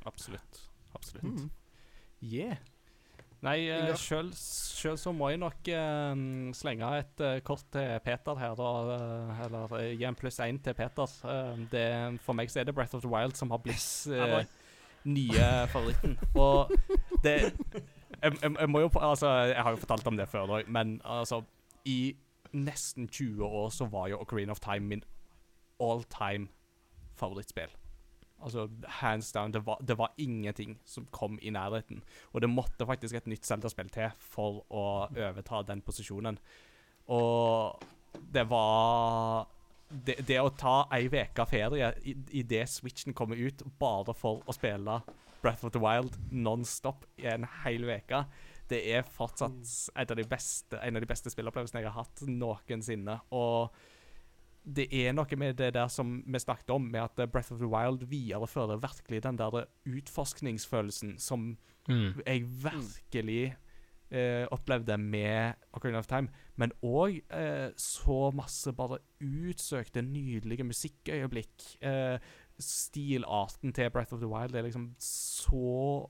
Absolutt. 0.06 0.70
Absolutt. 0.94 1.24
Mm. 1.24 1.50
Yeah. 2.22 2.56
Nei, 3.40 3.56
uh, 3.72 3.94
sjøl 3.96 4.98
så 5.00 5.12
må 5.16 5.30
jeg 5.32 5.40
nok 5.40 5.68
uh, 5.72 6.24
slenge 6.56 6.90
et 6.98 7.22
uh, 7.24 7.38
kort 7.44 7.64
til 7.72 7.94
Peter 8.04 8.36
her, 8.40 8.56
da. 8.58 8.98
eller 9.46 9.76
gi 9.96 10.08
en 10.08 10.18
pluss 10.18 10.40
én 10.44 10.60
til 10.60 10.76
Peter. 10.76 11.14
Det, 11.72 11.84
for 12.24 12.36
meg 12.36 12.52
så 12.52 12.60
er 12.60 12.68
det 12.68 12.76
Breath 12.76 12.98
of 12.98 13.04
the 13.04 13.10
Wild 13.10 13.38
som 13.38 13.52
har 13.54 13.62
blitt 13.64 13.86
eh, 14.12 14.44
nye 15.08 15.48
favoritten. 15.72 16.18
Og 16.34 16.70
det 17.24 17.36
jeg, 18.22 18.32
jeg, 18.42 18.52
jeg 18.60 18.68
må 18.68 18.80
jo 18.84 18.90
Altså, 19.00 19.30
jeg 19.30 19.62
har 19.62 19.70
jo 19.70 19.80
fortalt 19.80 20.06
om 20.06 20.16
det 20.16 20.28
før 20.28 20.46
da, 20.46 20.62
men 20.68 21.00
altså 21.04 21.42
I 21.84 22.16
nesten 22.52 23.08
20 23.08 23.44
år 23.44 23.68
så 23.70 23.86
var 23.86 24.08
jo 24.08 24.20
Ocarina 24.20 24.52
of 24.52 24.60
Time 24.60 24.86
min 24.86 25.04
all 25.80 26.04
time 26.04 26.48
favorittspill. 27.16 27.72
Altså, 28.40 28.68
hands 29.00 29.32
down. 29.32 29.52
Det 29.52 29.62
var, 29.66 29.78
det 29.84 29.98
var 29.98 30.12
ingenting 30.16 30.78
som 30.84 31.06
kom 31.12 31.38
i 31.42 31.50
nærheten. 31.50 32.02
Og 32.32 32.40
det 32.40 32.50
måtte 32.50 32.86
faktisk 32.88 33.14
et 33.14 33.26
nytt 33.30 33.44
Zelda-spill 33.46 33.90
til 33.92 34.10
for 34.18 34.62
å 34.70 34.84
overta 35.10 35.62
den 35.68 35.82
posisjonen. 35.84 36.38
Og 37.08 37.82
det 38.32 38.46
var 38.50 39.48
Det, 39.90 40.20
det 40.22 40.36
å 40.38 40.52
ta 40.54 40.84
ei 40.94 41.08
uke 41.10 41.44
ferie 41.50 41.88
i, 42.06 42.12
i 42.38 42.42
det 42.46 42.68
Switchen 42.70 43.12
kommer 43.12 43.34
ut, 43.34 43.64
bare 43.80 44.14
for 44.14 44.38
å 44.46 44.54
spille 44.54 45.00
Breath 45.42 45.64
of 45.66 45.72
the 45.74 45.80
Wild 45.82 46.14
non-stop 46.30 47.08
i 47.18 47.26
en 47.26 47.46
hel 47.64 47.88
uke, 47.88 48.20
det 48.70 48.84
er 48.94 49.02
fortsatt 49.02 49.66
et 49.98 50.12
av 50.12 50.16
de 50.20 50.26
beste, 50.30 50.78
en 50.78 50.94
av 50.94 51.02
de 51.02 51.08
beste 51.10 51.32
spillopplevelsene 51.32 51.82
jeg 51.82 51.90
har 51.90 52.04
hatt 52.04 52.22
noensinne. 52.28 53.16
Og 53.34 53.74
det 54.64 54.88
er 54.92 55.12
noe 55.16 55.36
med 55.36 55.56
det 55.58 55.72
der 55.74 55.88
som 55.88 56.22
vi 56.26 56.38
snakket 56.38 56.70
om, 56.70 56.82
med 56.92 57.00
at 57.00 57.18
eh, 57.18 57.26
Breath 57.26 57.52
of 57.52 57.58
the 57.58 57.66
Wild 57.68 58.04
viderefører 58.10 58.80
virkelig 58.82 59.22
den 59.22 59.38
der 59.38 59.64
utforskningsfølelsen 59.86 61.18
som 61.18 61.56
Mm. 61.88 62.20
jeg 62.26 62.44
virkelig 62.44 63.56
eh, 64.10 64.46
opplevde 64.52 64.98
med 64.98 65.54
Ocarina 65.72 65.98
of 65.98 66.06
Time. 66.06 66.28
Men 66.56 66.72
òg 66.84 67.20
eh, 67.32 67.70
så 67.76 68.30
masse 68.34 68.72
bare 68.72 68.98
utsøkte, 69.20 70.02
nydelige 70.02 70.64
musikkøyeblikk. 70.64 71.76
Eh, 71.82 72.18
stilarten 72.60 73.72
til 73.72 73.90
Breath 73.90 74.12
of 74.12 74.20
the 74.20 74.28
Wild 74.28 74.54
er 74.54 74.62
liksom 74.62 74.94
så 75.00 76.06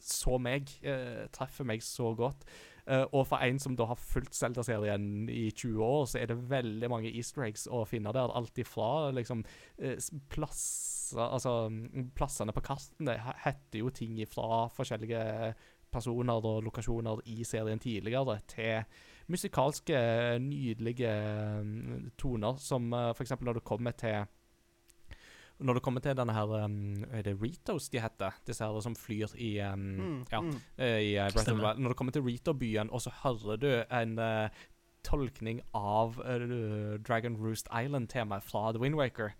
Så 0.00 0.38
meg. 0.38 0.68
Eh, 0.84 1.26
treffer 1.32 1.64
meg 1.64 1.82
så 1.82 2.14
godt. 2.14 2.44
Eh, 2.86 3.04
og 3.16 3.26
for 3.30 3.40
en 3.40 3.58
som 3.62 3.76
da 3.78 3.86
har 3.88 4.00
fulgt 4.00 4.36
Zelda-serien 4.36 5.28
i 5.32 5.46
20 5.50 5.84
år, 5.84 6.02
så 6.10 6.18
er 6.20 6.28
det 6.28 6.36
veldig 6.50 6.90
mange 6.92 7.12
easter 7.16 7.46
eggs 7.46 7.64
å 7.70 7.84
finne 7.88 8.12
der. 8.12 8.32
Alt 8.36 8.58
ifra 8.60 9.10
liksom 9.16 9.44
eh, 9.78 9.96
plasser 10.28 10.90
Altså, 11.14 11.68
mm, 11.68 12.08
plassene 12.16 12.50
på 12.56 12.62
kartene 12.64 13.12
he- 13.20 13.34
heter 13.44 13.78
jo 13.82 13.90
ting 13.94 14.16
fra 14.26 14.64
forskjellige 14.72 15.20
personer 15.92 16.46
og 16.48 16.64
lokasjoner 16.64 17.20
i 17.30 17.44
serien 17.46 17.78
tidligere, 17.78 18.38
til 18.50 18.80
musikalske, 19.30 19.98
nydelige 20.42 21.12
mm, 21.62 22.08
toner, 22.18 22.56
som 22.58 22.88
uh, 22.92 23.12
f.eks. 23.12 23.36
når 23.40 23.60
det 23.60 23.64
kommer 23.68 23.94
til 24.00 24.24
når 25.64 25.78
det 25.78 25.82
kommer 25.86 26.00
til 26.04 26.14
denne 26.18 26.34
her 26.36 26.50
um, 26.64 27.04
Er 27.10 27.22
det 27.26 27.34
Ritos 27.40 27.88
de 27.90 28.00
heter? 28.04 28.36
Disse 28.46 28.64
her 28.64 28.80
som 28.84 28.94
flyr 28.94 29.32
i 29.40 29.54
um, 29.64 29.80
Mm, 29.96 30.20
Ja, 30.32 30.40
mm. 30.44 30.54
eh, 30.78 31.00
i 31.00 31.10
uh, 31.16 31.30
Breath 31.32 31.48
of 31.50 31.56
the 31.56 31.64
Wild. 31.64 31.78
Når 31.80 31.88
det 31.94 31.96
kommer 31.96 32.12
til 32.12 32.22
Rito-byen, 32.22 32.90
og 32.92 33.00
så 33.00 33.10
hører 33.24 33.56
du 33.56 33.70
en 33.90 34.18
uh, 34.18 34.48
tolkning 35.04 35.58
av 35.76 36.18
uh, 36.24 36.96
Dragon 37.04 37.36
Roost 37.36 37.66
Island-temaet 37.68 38.42
fra 38.42 38.70
The 38.72 38.80
Wind 38.80 38.94
Waker. 38.96 39.34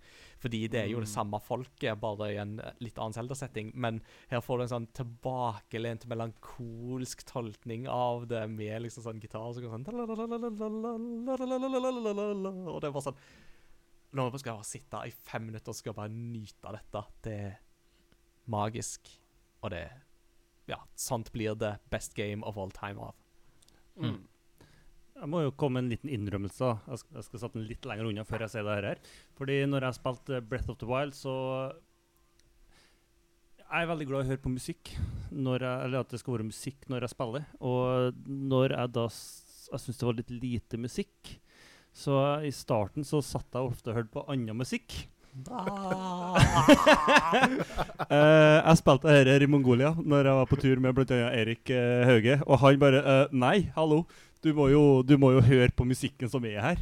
Fordi 0.44 0.66
det 0.68 0.80
er 0.80 0.88
jo 0.92 0.98
det 1.00 1.08
Mm. 1.08 1.14
samme 1.14 1.38
folket, 1.40 2.00
bare 2.00 2.26
i 2.34 2.36
en 2.36 2.60
litt 2.80 2.98
annen 2.98 3.14
Zelda-setting. 3.16 3.70
Men 3.74 4.02
her 4.28 4.40
får 4.44 4.58
du 4.58 4.62
en 4.66 4.68
sånn 4.74 4.88
tilbakelent, 4.92 6.04
melankolsk 6.06 7.24
tolkning 7.24 7.86
av 7.88 8.26
det, 8.28 8.42
med 8.50 8.82
liksom 8.82 9.04
sånn 9.06 9.20
gitar 9.22 9.54
som 9.54 9.62
går 9.64 9.72
sånn 9.72 9.86
Og 12.68 12.80
det 12.80 12.88
er 12.88 12.92
bare 12.94 13.06
sånn 13.08 13.16
Nå 14.14 14.28
skal 14.38 14.52
jeg 14.52 14.60
bare 14.60 14.68
sitte 14.68 15.02
i 15.08 15.14
fem 15.26 15.48
minutter 15.48 15.72
og 15.72 15.78
skal 15.78 15.96
bare 15.96 16.12
nyte 16.12 16.68
av 16.70 16.76
dette. 16.76 17.04
Det 17.26 17.34
er 17.48 17.56
magisk, 18.50 19.10
og 19.62 19.74
det 19.74 19.86
Ja, 20.70 20.78
sånt 20.96 21.28
blir 21.32 21.58
det 21.60 21.74
best 21.92 22.14
game 22.16 22.44
of 22.46 22.56
all 22.56 22.70
time 22.72 23.10
av. 23.10 23.16
Mm. 24.00 24.22
Jeg 25.14 25.30
må 25.30 25.42
jo 25.44 25.52
komme 25.54 25.78
med 25.78 25.84
en 25.84 25.90
liten 25.92 26.10
innrømmelse. 26.10 26.70
Jeg 26.88 27.00
skal, 27.02 27.16
jeg 27.18 27.26
skal 27.28 27.42
sette 27.42 27.58
den 27.58 27.68
litt 27.68 27.86
lenger 27.86 28.08
unna 28.08 28.24
før 28.26 28.44
jeg 28.46 28.54
sier 28.54 28.64
det 28.66 28.78
her. 28.80 29.02
Fordi 29.38 29.58
når 29.68 29.86
jeg 29.86 29.98
spilte 29.98 30.40
Breath 30.48 30.72
of 30.72 30.78
the 30.80 30.88
Wild, 30.90 31.14
så 31.14 31.34
Jeg 33.64 33.82
er 33.82 33.88
veldig 33.90 34.06
glad 34.06 34.22
i 34.22 34.26
å 34.26 34.30
høre 34.32 34.42
på 34.42 34.54
musikk. 34.54 34.90
Når 35.34 35.66
jeg, 35.66 35.84
eller 35.86 36.00
at 36.04 36.10
det 36.10 36.20
skal 36.20 36.36
være 36.36 36.48
musikk 36.50 36.88
når 36.90 37.06
jeg 37.06 37.14
spiller. 37.14 37.46
Og 37.60 38.18
når 38.26 38.74
jeg 38.78 38.94
da 38.94 39.06
Jeg 39.08 39.80
syns 39.84 39.98
det 40.00 40.06
var 40.08 40.18
litt 40.18 40.34
lite 40.34 40.78
musikk. 40.78 41.36
Så 41.94 42.18
i 42.42 42.50
starten 42.54 43.06
så 43.06 43.22
satt 43.22 43.54
jeg 43.54 43.70
ofte 43.70 43.92
og 43.92 44.00
hørte 44.00 44.14
på 44.16 44.24
annen 44.30 44.58
musikk. 44.58 44.96
uh, 45.50 46.36
jeg 48.68 48.78
spilte 48.78 49.10
her 49.10 49.42
i 49.42 49.48
Mongolia 49.50 49.90
når 49.98 50.28
jeg 50.28 50.38
var 50.38 50.46
på 50.50 50.58
tur 50.62 50.82
med 50.82 50.94
bl.a. 50.94 51.30
Erik 51.30 51.70
uh, 51.70 52.02
Hauge. 52.10 52.38
Og 52.44 52.58
han 52.62 52.80
bare 52.82 53.02
uh, 53.02 53.34
Nei, 53.34 53.70
hallo. 53.78 54.04
Du 54.44 54.50
må, 54.52 54.68
jo, 54.68 55.00
du 55.06 55.14
må 55.16 55.30
jo 55.32 55.40
høre 55.40 55.70
på 55.72 55.86
musikken 55.88 56.28
som 56.28 56.44
er 56.44 56.60
her. 56.60 56.80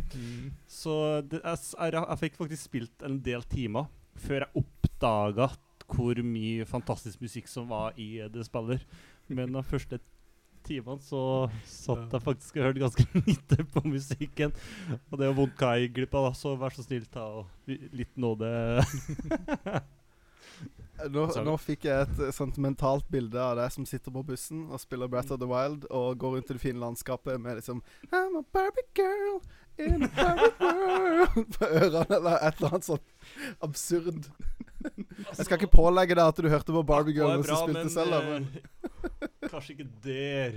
Så 0.67 1.21
det, 1.31 1.39
jeg, 1.45 1.61
jeg, 1.77 1.95
jeg 1.95 2.21
fikk 2.25 2.41
faktisk 2.41 2.65
spilt 2.67 3.05
en 3.07 3.21
del 3.23 3.45
timer 3.47 3.87
før 4.19 4.43
jeg 4.43 4.65
oppdaga 4.65 5.53
hvor 5.93 6.19
mye 6.25 6.67
fantastisk 6.67 7.21
musikk 7.23 7.47
som 7.51 7.69
var 7.71 7.95
i 8.01 8.17
det 8.33 8.47
spillet. 8.49 8.83
Men 9.31 9.55
de 9.55 9.63
første 9.63 10.01
timene 10.67 11.03
så 11.05 11.23
satt 11.69 12.13
jeg 12.15 12.25
faktisk 12.25 12.59
og 12.59 12.69
hørte 12.69 12.85
ganske 12.85 13.07
lite 13.29 13.67
på 13.73 13.85
musikken. 13.87 14.55
Og 15.11 15.19
det 15.21 15.29
er 15.29 15.37
vondt 15.39 15.59
hva 15.61 15.75
jeg 15.77 15.89
gikk 15.89 15.99
glipp 16.01 16.21
av, 16.21 16.31
da, 16.31 16.37
så 16.39 16.55
vær 16.61 16.77
så 16.77 16.87
snill, 16.87 17.09
ta 17.13 17.27
og 17.43 17.69
litt 17.69 18.15
nåde. 18.21 18.53
Nå, 21.11 21.25
nå 21.43 21.55
fikk 21.59 21.87
jeg 21.89 22.05
et 22.05 22.11
sentimentalt 22.13 22.37
sånt 22.37 22.59
mentalt 22.63 23.09
bilde 23.11 23.41
av 23.41 23.57
deg 23.59 23.73
som 23.75 23.87
sitter 23.89 24.13
på 24.15 24.23
bussen 24.27 24.69
og 24.71 24.79
spiller 24.79 25.11
Breath 25.11 25.35
of 25.35 25.41
the 25.43 25.49
Wild 25.51 25.87
og 25.91 26.21
går 26.21 26.37
rundt 26.37 26.53
i 26.53 26.55
det 26.55 26.63
fine 26.63 26.79
landskapet 26.79 27.41
med 27.43 27.59
liksom 27.59 27.81
I'm 28.13 28.37
a 28.39 28.45
Barbie 28.55 28.87
girl 28.95 29.41
in 29.83 30.05
a 30.07 30.11
Barbie 30.15 30.53
world 30.61 31.49
på 31.57 31.65
ørene, 31.67 32.07
eller 32.19 32.37
et 32.39 32.61
eller 32.61 32.69
annet 32.69 32.87
sånt 32.87 33.57
absurd. 33.65 34.29
Jeg 34.83 35.47
skal 35.47 35.59
ikke 35.59 35.73
pålegge 35.73 36.17
deg 36.19 36.25
at 36.27 36.43
du 36.43 36.49
hørte 36.51 36.75
på 36.75 36.85
Barbie 36.87 37.17
Girl 37.17 37.37
mens 37.37 37.51
du 37.51 37.57
spilte 37.57 37.89
selv. 37.93 38.19
men 38.29 38.49
eh, 38.53 39.12
kanskje 39.53 39.77
ikke 39.77 39.89
der. 40.05 40.51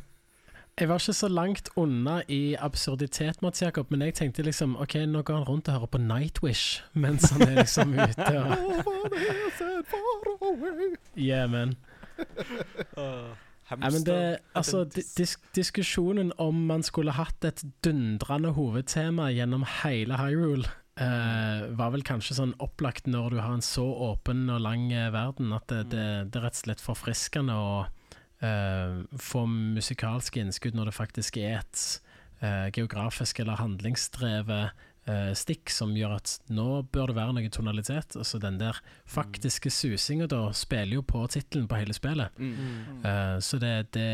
Jeg 0.76 0.88
var 0.88 0.98
ikke 1.00 1.12
så 1.16 1.28
langt 1.28 1.68
unna 1.80 2.18
i 2.28 2.54
absurditet, 2.60 3.40
Mats 3.42 3.62
Jakob, 3.62 3.88
men 3.90 4.02
jeg 4.02 4.14
tenkte 4.14 4.42
liksom 4.44 4.74
OK, 4.76 4.94
nå 5.08 5.22
går 5.24 5.38
han 5.38 5.46
rundt 5.48 5.68
og 5.68 5.78
hører 5.78 5.86
på 5.86 5.98
Nightwish 5.98 6.82
mens 6.92 7.30
han 7.30 7.46
er 7.46 7.54
liksom 7.62 7.94
ute 8.04 8.26
og. 8.42 8.52
Yeah, 11.16 11.48
man. 11.48 11.72
Uh, 12.92 13.32
Nei, 13.72 13.90
men 13.90 14.04
det, 14.04 14.38
altså, 14.54 14.84
di 14.84 15.00
dis 15.16 15.38
diskusjonen 15.56 16.34
om 16.38 16.66
man 16.68 16.84
skulle 16.84 17.16
hatt 17.16 17.44
et 17.48 17.64
dundrende 17.84 18.52
hovedtema 18.52 19.30
gjennom 19.32 19.64
hele 19.80 20.20
Hyrule, 20.20 20.68
eh, 21.00 21.66
var 21.78 21.90
vel 21.96 22.04
kanskje 22.06 22.36
sånn 22.38 22.54
opplagt 22.62 23.08
når 23.10 23.34
du 23.34 23.40
har 23.40 23.56
en 23.56 23.64
så 23.64 23.86
åpen 24.12 24.46
og 24.52 24.60
lang 24.60 24.92
eh, 24.92 25.08
verden, 25.14 25.56
at 25.56 25.66
det, 25.72 25.86
det, 25.96 26.06
det 26.30 26.40
er 26.40 26.46
rett 26.50 26.60
og 26.60 26.64
slett 26.66 26.84
forfriskende 26.84 27.56
å 27.56 27.70
få 28.36 29.46
musikalske 29.48 30.42
innskudd 30.42 30.76
når 30.76 30.90
det 30.90 30.96
faktisk 30.98 31.38
er 31.40 31.62
et 31.62 31.84
eh, 32.44 32.68
geografisk 32.74 33.40
eller 33.40 33.60
handlingsdrevet 33.60 34.84
eh, 35.08 35.32
stikk 35.38 35.70
som 35.72 35.94
gjør 35.96 36.16
at 36.18 36.34
nå 36.52 36.82
bør 36.92 37.12
det 37.12 37.18
være 37.18 37.36
noe 37.38 37.52
tonalitet. 37.52 38.16
Altså 38.18 38.40
den 38.42 38.58
der 38.60 38.78
faktiske 39.08 39.72
susinga 39.72 40.28
da 40.30 40.48
spiller 40.56 41.00
jo 41.00 41.06
på 41.06 41.24
tittelen 41.32 41.68
på 41.70 41.80
hele 41.80 41.96
spillet. 41.96 42.36
Mm. 42.38 43.04
Eh, 43.06 43.38
så 43.44 43.60
det, 43.62 43.74
det, 43.96 44.10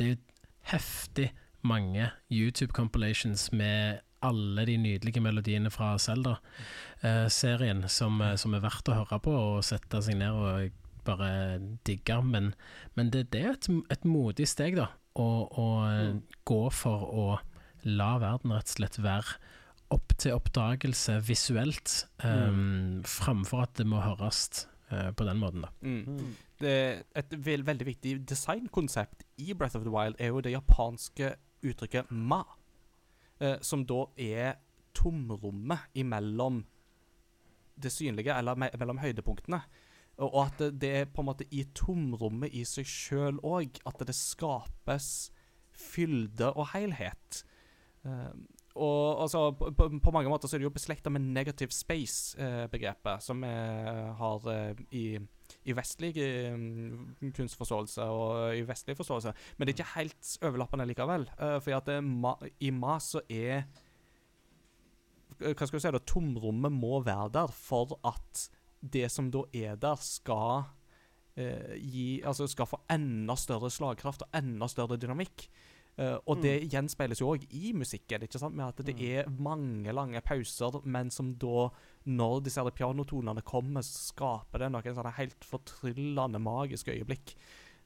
det 0.00 0.12
er 0.14 0.24
heftig 0.72 1.30
mange 1.66 2.10
YouTube-compilations 2.30 3.50
med 3.56 4.02
alle 4.26 4.64
de 4.66 4.76
nydelige 4.80 5.20
melodiene 5.22 5.70
fra 5.70 5.92
Zelda-serien 6.00 7.84
som, 7.92 8.20
eh, 8.22 8.36
som 8.40 8.54
er 8.54 8.64
verdt 8.64 8.90
å 8.90 9.00
høre 9.02 9.20
på 9.22 9.34
og 9.34 9.64
sette 9.66 10.02
seg 10.02 10.18
ned 10.22 10.32
og 10.32 10.82
bare 11.06 11.58
digge. 11.86 12.20
Men, 12.26 12.52
men 12.98 13.10
det, 13.14 13.28
det 13.34 13.42
er 13.42 13.54
et, 13.54 13.68
et 13.94 14.08
modig 14.08 14.48
steg, 14.50 14.78
da. 14.78 14.90
Å 15.16 15.28
å, 15.48 15.66
mm. 15.86 16.18
gå 16.48 16.62
for 16.76 17.06
å 17.08 17.26
la 17.86 18.16
verden 18.20 18.52
rett 18.52 18.68
og 18.68 18.74
slett 18.76 18.98
være 19.00 19.38
opp 19.94 20.16
til 20.18 20.34
oppdagelse 20.34 21.20
visuelt, 21.28 21.92
um, 22.24 23.02
framfor 23.06 23.66
at 23.66 23.76
det 23.78 23.86
må 23.86 24.00
høres 24.02 24.66
uh, 24.90 25.12
på 25.14 25.26
den 25.28 25.38
måten, 25.38 25.62
da. 25.62 25.70
Mm. 25.86 26.34
Det, 26.58 26.76
et 27.14 27.34
vel, 27.44 27.62
veldig 27.66 27.86
viktig 27.86 28.14
designkonsept 28.26 29.26
i 29.44 29.52
Breath 29.54 29.78
of 29.78 29.84
the 29.86 29.92
Wild 29.92 30.18
er 30.18 30.32
jo 30.32 30.42
det 30.42 30.56
japanske 30.56 31.34
uttrykket 31.66 32.10
ma, 32.10 32.42
uh, 33.42 33.58
som 33.62 33.84
da 33.86 34.06
er 34.18 34.56
tomrommet 34.96 35.92
imellom 35.94 36.64
det 37.76 37.92
synlige, 37.92 38.34
eller 38.34 38.56
me 38.58 38.70
mellom 38.80 38.98
høydepunktene. 39.02 39.60
Og, 40.16 40.36
at 40.46 40.62
det, 40.80 40.90
er 41.02 41.08
på 41.12 41.20
en 41.20 41.28
måte 41.28 41.44
i 41.52 41.66
tomrommet 41.76 42.54
i 42.56 42.62
seg 42.64 42.88
sjøl 42.88 43.40
òg 43.44 43.82
at 43.84 44.04
det 44.08 44.16
skapes 44.16 45.10
fylde 45.76 46.54
og 46.56 46.70
helhet. 46.72 47.42
Eh, 48.06 48.32
og 48.76 49.22
altså, 49.22 49.50
på, 49.56 49.88
på, 50.02 50.10
mange 50.12 50.28
måter 50.28 50.48
så 50.48 50.56
er 50.56 50.60
det 50.60 50.68
jo 50.68 50.74
beslekta 50.74 51.10
med 51.12 51.24
negative 51.24 51.72
space-begrepet, 51.72 53.24
som 53.24 53.40
vi 53.40 53.52
har 54.18 54.48
eh, 54.52 54.82
i, 54.92 55.04
i 55.64 55.76
vestlig 55.76 56.12
eh, 56.20 56.58
kunstforståelse 57.38 58.08
og 58.12 58.58
i 58.58 58.66
vestlig 58.68 58.96
forståelse. 58.98 59.32
Men 59.56 59.66
det 59.66 59.74
er 59.74 59.78
ikke 59.78 59.94
helt 59.94 60.36
overlappende 60.44 60.88
likevel. 60.90 61.24
Uh, 61.40 61.56
for 61.64 61.78
at 61.78 61.88
det, 61.88 62.02
ma, 62.04 62.34
i 62.60 62.70
ma 62.74 62.98
så 63.00 63.24
er 63.32 63.64
eh, 65.40 65.54
Hva 65.54 65.64
skal 65.64 65.78
vi 65.78 65.84
si, 65.86 65.94
da? 65.96 66.04
Tomrommet 66.04 66.76
må 66.76 67.00
være 67.06 67.32
der 67.40 67.56
for 67.56 67.96
at 68.04 68.48
det 68.92 69.08
som 69.12 69.30
da 69.32 69.44
er 69.54 69.78
der, 69.80 70.00
skal 70.02 70.66
eh, 71.36 71.76
gi 71.80 72.20
Altså 72.26 72.48
skal 72.50 72.68
få 72.70 72.80
enda 72.92 73.36
større 73.38 73.70
slagkraft 73.72 74.26
og 74.26 74.36
enda 74.36 74.68
større 74.70 74.98
dynamikk. 75.00 75.48
Uh, 75.96 76.18
og 76.28 76.42
det 76.44 76.66
gjenspeiles 76.68 77.22
jo 77.22 77.30
òg 77.32 77.46
i 77.56 77.70
musikken, 77.72 78.26
ikke 78.26 78.36
sant? 78.36 78.52
med 78.52 78.66
at 78.68 78.82
det 78.84 78.98
er 79.00 79.30
mange 79.32 79.94
lange 79.96 80.20
pauser, 80.20 80.82
men 80.84 81.08
som 81.08 81.30
da, 81.40 81.70
når 82.04 82.42
disse 82.44 82.60
her 82.60 82.68
pianotonene 82.76 83.40
kommer, 83.40 83.80
så 83.80 84.10
skaper 84.10 84.60
det 84.60 84.68
noen 84.74 84.98
sånne 84.98 85.14
helt 85.16 85.46
fortryllende 85.48 86.42
magiske 86.44 86.92
øyeblikk. 86.92 87.32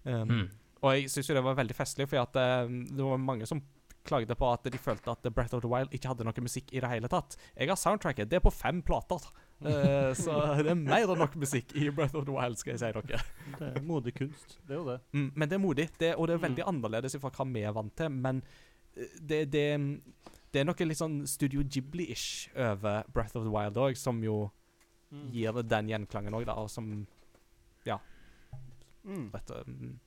Um, 0.03 0.27
Mm. 0.27 0.49
Og 0.81 0.97
jeg 0.97 1.11
syns 1.13 1.29
jo 1.29 1.37
det 1.37 1.45
var 1.45 1.59
veldig 1.59 1.77
festlig, 1.77 2.09
for 2.09 2.23
at, 2.23 2.37
eh, 2.41 2.71
det 2.89 3.05
var 3.05 3.21
mange 3.21 3.47
som 3.47 3.61
klagde 4.09 4.35
på 4.35 4.49
at 4.49 4.65
de 4.65 4.79
følte 4.81 5.13
at 5.13 5.35
Breath 5.35 5.55
of 5.55 5.61
the 5.63 5.69
Wild 5.69 5.93
ikke 5.93 6.09
hadde 6.09 6.25
noe 6.25 6.45
musikk 6.45 6.73
i 6.73 6.81
det 6.81 6.89
hele 6.89 7.09
tatt. 7.13 7.37
Jeg 7.57 7.69
har 7.69 7.77
soundtracket. 7.77 8.31
Det 8.31 8.41
er 8.41 8.45
på 8.45 8.53
fem 8.53 8.81
plater. 8.83 9.21
Eh, 9.61 10.11
så 10.17 10.37
det 10.61 10.73
er 10.73 10.79
mer 10.79 11.05
enn 11.05 11.21
nok 11.21 11.37
musikk 11.41 11.75
i 11.77 11.91
Breath 11.93 12.17
of 12.17 12.25
the 12.29 12.35
Wild, 12.35 12.57
skal 12.61 12.75
jeg 12.75 12.83
si 12.83 12.93
dere. 12.97 13.23
Det 13.59 13.69
er 13.69 13.85
modig 13.85 14.15
kunst. 14.17 14.59
Det 14.65 14.77
er 14.77 14.81
jo 14.81 14.89
det. 14.89 14.99
Mm, 15.13 15.31
men 15.35 15.49
det 15.49 15.57
er 15.57 15.63
modig, 15.63 15.89
det, 16.01 16.15
og 16.17 16.29
det 16.31 16.37
er 16.37 16.45
veldig 16.47 16.67
annerledes 16.73 17.19
fra 17.21 17.33
hva 17.35 17.49
vi 17.53 17.65
er 17.69 17.77
vant 17.77 17.95
til. 17.99 18.13
Men 18.15 18.43
eh, 18.97 19.17
det, 19.21 19.45
det, 19.53 19.67
det 20.51 20.63
er 20.63 20.69
noe 20.69 20.89
litt 20.89 21.01
sånn 21.01 21.23
Studio 21.29 21.65
Ghibli-ish 21.67 22.51
over 22.57 23.05
Breath 23.13 23.37
of 23.37 23.45
the 23.45 23.53
Wild 23.53 23.81
òg, 23.81 24.01
som 24.01 24.25
jo 24.25 24.49
gir 25.35 25.57
det 25.57 25.67
den 25.73 25.89
gjenklangen 25.91 26.37
òg, 26.39 26.45
da, 26.47 26.55
og 26.63 26.71
som 26.71 26.93
Mm. 29.05 29.31
rett 29.33 29.51
mm. 29.67 29.99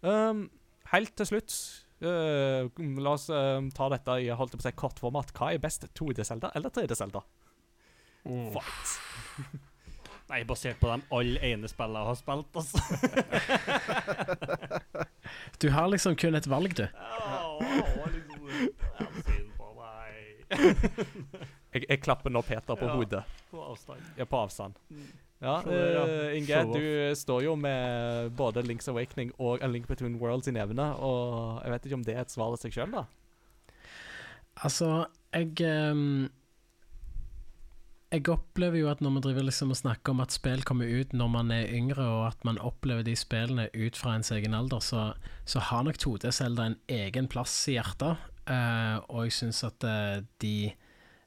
um, 0.00 0.46
Helt 0.92 1.16
til 1.18 1.28
slutt 1.28 1.54
uh, 2.00 2.68
La 3.02 3.12
oss 3.12 3.28
uh, 3.28 3.60
ta 3.76 3.88
dette 3.92 4.18
i 4.22 4.30
holdt 4.30 4.54
på 4.54 4.62
å 4.62 4.66
si 4.66 4.72
kortformat. 4.78 5.32
Hva 5.36 5.50
er 5.52 5.62
best, 5.62 5.88
2D-Selda 5.98 6.52
eller 6.56 6.72
3D-Selda? 6.72 7.24
What? 8.26 9.00
Nei, 10.30 10.40
basert 10.48 10.80
på 10.82 10.88
de 10.90 10.96
alle 11.14 11.38
ene 11.46 11.68
spillene 11.70 12.00
jeg 12.02 12.08
har 12.10 12.18
spilt, 12.18 12.50
altså. 12.58 12.78
Du 15.62 15.68
har 15.70 15.86
liksom 15.90 16.16
kun 16.18 16.34
et 16.34 16.46
valg, 16.50 16.74
du. 16.78 16.86
Jeg, 21.76 21.82
jeg 21.90 21.98
klapper 22.00 22.30
nå 22.32 22.40
Peter 22.46 22.74
på 22.78 22.86
Ja. 22.86 22.94
hodet. 22.96 23.22
På 23.50 23.58
avstand. 23.70 24.00
Ja, 24.16 24.24
på 24.24 24.36
avstand. 24.40 24.74
Ja, 25.42 25.58
Show 25.62 25.72
ja. 25.74 26.04
eh, 26.08 26.36
Inge, 26.38 26.62
du 26.72 27.14
står 27.18 27.42
jo 27.44 27.54
med 27.60 28.30
både 28.38 28.62
Link's 28.64 28.88
Awakening 28.88 29.32
og 29.38 29.60
A 29.62 29.66
Link 29.68 29.86
Between 29.90 30.16
Worlds 30.22 30.48
i 30.48 30.52
nevene, 30.56 30.86
og 30.96 31.60
jeg 31.64 31.72
vet 31.74 31.84
ikke 31.90 31.94
om 31.98 32.04
det 32.06 32.14
er 32.16 32.20
et 32.24 32.30
svar 32.32 32.54
i 32.56 32.60
seg 32.62 32.72
sjøl, 32.72 32.90
da? 32.94 33.02
Altså, 34.64 34.88
jeg 35.36 35.52
ehm, 35.60 36.30
Jeg 38.14 38.28
opplever 38.30 38.78
jo 38.78 38.90
at 38.90 39.00
når 39.02 39.16
man 39.16 39.22
driver 39.24 39.42
liksom 39.48 39.72
og 39.74 39.80
snakker 39.80 40.14
om 40.14 40.20
at 40.22 40.34
spill 40.34 40.62
kommer 40.66 40.86
ut 40.86 41.14
når 41.16 41.30
man 41.32 41.50
er 41.50 41.72
yngre, 41.74 42.04
og 42.06 42.26
at 42.28 42.44
man 42.46 42.60
opplever 42.62 43.02
de 43.02 43.16
spillene 43.18 43.66
ut 43.74 43.98
fra 43.98 44.14
ens 44.14 44.30
egen 44.30 44.54
alder, 44.54 44.80
så, 44.84 45.08
så 45.44 45.62
har 45.70 45.82
nok 45.86 45.98
2D-Selda 45.98 46.68
en 46.70 46.78
egen 46.86 47.26
plass 47.26 47.54
i 47.66 47.74
hjertet. 47.74 48.22
Uh, 48.46 49.02
og 49.10 49.26
jeg 49.26 49.34
syns 49.34 49.64
at 49.66 49.82
uh, 49.82 50.22
de 50.42 50.70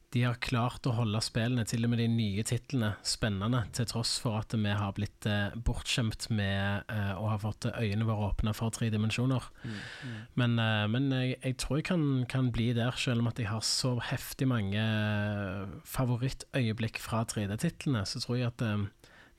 de 0.10 0.24
har 0.26 0.40
klart 0.42 0.88
å 0.90 0.94
holde 0.98 1.20
spillene, 1.22 1.62
til 1.70 1.86
og 1.86 1.92
med 1.92 2.00
de 2.02 2.08
nye 2.10 2.42
titlene, 2.48 2.96
spennende, 3.06 3.60
til 3.78 3.86
tross 3.92 4.16
for 4.24 4.40
at 4.40 4.56
vi 4.58 4.72
har 4.74 4.96
blitt 4.98 5.28
eh, 5.30 5.54
bortskjemt 5.54 6.26
med 6.34 6.88
eh, 6.90 7.12
å 7.14 7.28
ha 7.30 7.36
fått 7.38 7.68
øynene 7.70 8.08
våre 8.08 8.32
åpna 8.32 8.56
for 8.58 8.74
tre 8.74 8.90
dimensjoner. 8.90 9.46
Men, 10.34 10.56
eh, 10.58 10.86
men 10.90 11.12
jeg, 11.14 11.36
jeg 11.44 11.58
tror 11.62 11.78
jeg 11.78 11.86
kan, 11.92 12.08
kan 12.32 12.50
bli 12.56 12.72
der, 12.74 12.98
selv 12.98 13.22
om 13.22 13.30
at 13.30 13.38
jeg 13.38 13.52
har 13.52 13.62
så 13.62 14.00
heftig 14.10 14.48
mange 14.50 14.82
eh, 14.82 15.76
favorittøyeblikk 15.86 16.98
fra 17.04 17.22
3D-titlene. 17.30 18.02
Så 18.10 18.24
tror 18.26 18.40
jeg 18.42 18.50
at 18.50 18.66
eh, 18.66 18.88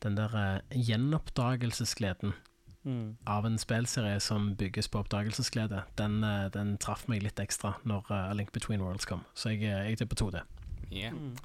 den 0.07 0.21
der 0.21 0.39
eh, 0.39 0.79
gjenoppdagelsesgleden 0.79 2.37
Mm. 2.81 3.19
av 3.29 3.45
en 3.45 3.59
spillserie 3.61 4.17
som 4.25 4.55
bygges 4.57 4.87
på 4.89 5.03
oppdagelsesglede, 5.03 5.83
den, 5.99 6.23
den 6.55 6.71
traff 6.81 7.03
meg 7.13 7.21
litt 7.21 7.37
ekstra 7.43 7.75
når 7.85 8.09
A 8.09 8.33
Link 8.33 8.55
Between 8.57 8.81
Worlds 8.81 9.05
kom. 9.05 9.21
Så 9.37 9.53
jeg, 9.53 9.67
jeg 9.69 9.99
tipper 10.01 10.17
2D. 10.17 10.41
Yeah. 10.93 11.13
Mm. 11.15 11.37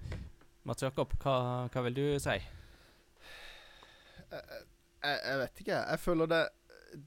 Mats 0.65 0.83
Jakob, 0.83 1.13
hva, 1.21 1.35
hva 1.69 1.81
vil 1.85 1.95
du 1.97 2.05
si? 2.19 2.37
Jeg, 4.31 5.17
jeg 5.25 5.39
vet 5.39 5.61
ikke. 5.63 5.79
Jeg 5.91 5.99
føler 6.01 6.25
det 6.31 6.43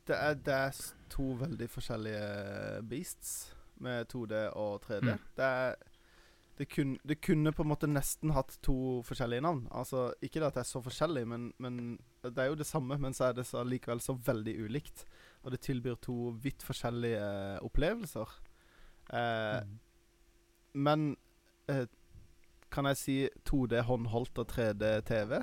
Det 0.06 0.16
er, 0.16 0.34
det 0.34 0.54
er 0.54 0.80
to 1.10 1.30
veldig 1.40 1.66
forskjellige 1.72 2.82
beasts 2.90 3.54
med 3.80 4.04
2D 4.12 4.34
og 4.52 4.82
3D. 4.84 5.14
Mm. 5.14 5.22
Det 5.38 5.44
er 5.44 5.74
det, 6.58 6.66
kun, 6.74 6.98
det 7.08 7.20
kunne 7.22 7.52
på 7.54 7.62
en 7.62 7.70
måte 7.70 7.86
nesten 7.88 8.34
hatt 8.34 8.58
to 8.62 9.00
forskjellige 9.06 9.40
navn. 9.40 9.62
Altså 9.70 10.12
Ikke 10.20 10.40
det 10.42 10.48
at 10.50 10.54
det 10.58 10.60
er 10.64 10.68
så 10.68 10.82
forskjellig, 10.84 11.22
men, 11.30 11.52
men 11.58 11.98
det 12.22 12.38
er 12.42 12.50
jo 12.50 12.58
det 12.58 12.66
samme, 12.66 12.98
men 12.98 13.14
så 13.14 13.28
er 13.30 13.38
det 13.38 13.46
så 13.46 13.62
likevel 13.64 14.00
så 14.02 14.16
veldig 14.26 14.56
ulikt. 14.66 15.04
Og 15.42 15.54
det 15.54 15.60
tilbyr 15.64 15.94
to 16.02 16.34
vidt 16.42 16.62
forskjellige 16.66 17.60
opplevelser. 17.64 18.34
Eh, 19.14 19.62
Men 20.74 21.16
eh, 21.70 21.86
kan 22.70 22.84
jeg 22.86 22.96
si 22.96 23.28
2D 23.48 23.80
håndholdt 23.82 24.38
og 24.38 24.46
3D 24.48 25.02
TV? 25.04 25.42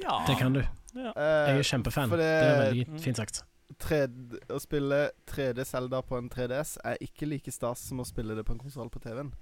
Ja. 0.00 0.24
Det 0.26 0.36
kan 0.38 0.52
du. 0.54 0.60
Ja. 0.94 1.12
Jeg 1.12 1.54
Eh, 1.54 1.58
er 1.58 1.62
kjempefan. 1.62 2.10
Det 2.10 2.18
det- 2.18 2.26
er 2.26 2.60
veldig 2.72 2.86
Mm. 2.88 2.98
fint 2.98 3.16
sagt. 3.16 3.42
3D, 3.78 4.38
å 4.48 4.58
spille 4.60 5.10
3D 5.26 5.64
Zelda 5.64 6.00
på 6.02 6.16
en 6.18 6.28
3DS 6.30 6.78
er 6.84 6.96
ikke 7.00 7.26
like 7.28 7.50
stas 7.52 7.78
som 7.88 8.00
å 8.00 8.04
spille 8.06 8.34
det 8.34 8.44
på 8.46 8.52
en 8.52 8.58
konsoll 8.58 8.88
på 8.90 8.98
TV-en. 9.00 9.34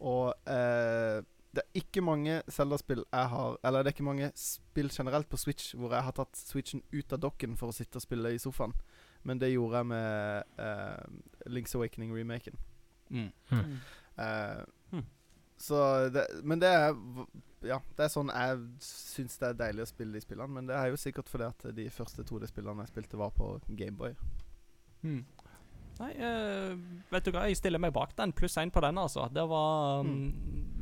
Og 0.00 0.32
eh, 0.46 1.20
det 1.54 1.62
er 1.62 1.80
ikke 1.80 2.02
mange 2.02 2.42
Zelda-spill 2.48 3.04
jeg 3.12 3.28
har 3.28 3.56
Eller 3.64 3.82
det 3.82 3.86
er 3.92 3.96
ikke 3.96 4.04
mange 4.04 4.32
spill 4.34 4.88
generelt 4.88 5.28
på 5.28 5.36
Switch 5.38 5.74
hvor 5.74 5.90
jeg 5.90 6.02
har 6.02 6.12
tatt 6.12 6.34
Switchen 6.36 6.82
ut 6.92 7.12
av 7.12 7.20
dokken 7.20 7.56
for 7.56 7.68
å 7.68 7.72
sitte 7.74 7.96
og 7.96 8.02
spille 8.02 8.32
i 8.34 8.38
sofaen. 8.38 8.72
Men 9.24 9.38
det 9.38 9.52
gjorde 9.52 9.76
jeg 9.76 9.86
med 9.86 10.44
eh, 10.58 11.04
Link's 11.48 11.74
Awakening-remaken. 11.76 12.56
Mm. 13.10 13.32
Eh, 13.52 13.56
Hmm. 13.56 14.64
Så 15.58 16.08
det, 16.14 16.26
Men 16.44 16.60
det 16.62 16.68
er 16.70 16.94
Ja, 17.66 17.80
det 17.98 18.04
er 18.04 18.12
sånn 18.12 18.30
jeg 18.30 18.60
syns 18.86 19.40
det 19.40 19.48
er 19.48 19.56
deilig 19.58 19.82
å 19.82 19.90
spille 19.90 20.14
de 20.14 20.22
spillene. 20.22 20.54
Men 20.54 20.68
det 20.70 20.76
er 20.78 20.92
jo 20.92 21.00
sikkert 21.00 21.30
fordi 21.30 21.48
at 21.48 21.66
de 21.74 21.88
første 21.90 22.22
2D-spillene 22.22 22.86
jeg 22.86 22.92
spilte, 22.92 23.18
var 23.18 23.34
på 23.34 23.56
Gameboy. 23.66 24.14
Hmm. 25.02 25.24
Nei, 25.98 26.12
uh, 26.22 26.78
vet 27.10 27.26
du 27.26 27.32
hva, 27.34 27.48
jeg 27.50 27.58
stiller 27.58 27.82
meg 27.82 27.90
bak 27.96 28.14
den. 28.18 28.30
Pluss 28.38 28.54
én 28.62 28.70
på 28.70 28.82
den, 28.84 29.00
altså. 29.02 29.26
Det 29.34 29.42
var 29.50 30.06
um, 30.06 30.30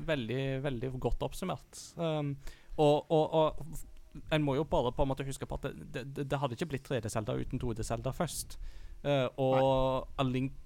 veldig, 0.05 0.45
veldig 0.67 0.93
godt 1.01 1.25
oppsummert. 1.25 1.81
Um, 1.97 2.35
og, 2.77 3.09
og, 3.09 3.25
og 3.41 4.29
en 4.37 4.45
må 4.45 4.59
jo 4.59 4.69
bare 4.69 4.93
på 4.93 5.05
en 5.05 5.15
måte 5.15 5.25
huske 5.25 5.49
på 5.49 5.57
at 5.57 5.71
det, 5.73 6.05
det, 6.13 6.27
det 6.29 6.41
hadde 6.43 6.59
ikke 6.59 6.69
blitt 6.75 6.91
3D-Selda 6.93 7.39
uten 7.41 7.63
2D-Selda 7.63 8.13
først. 8.17 8.59
Uh, 9.01 9.29
og 9.41 10.21
A 10.21 10.29
Link, 10.29 10.61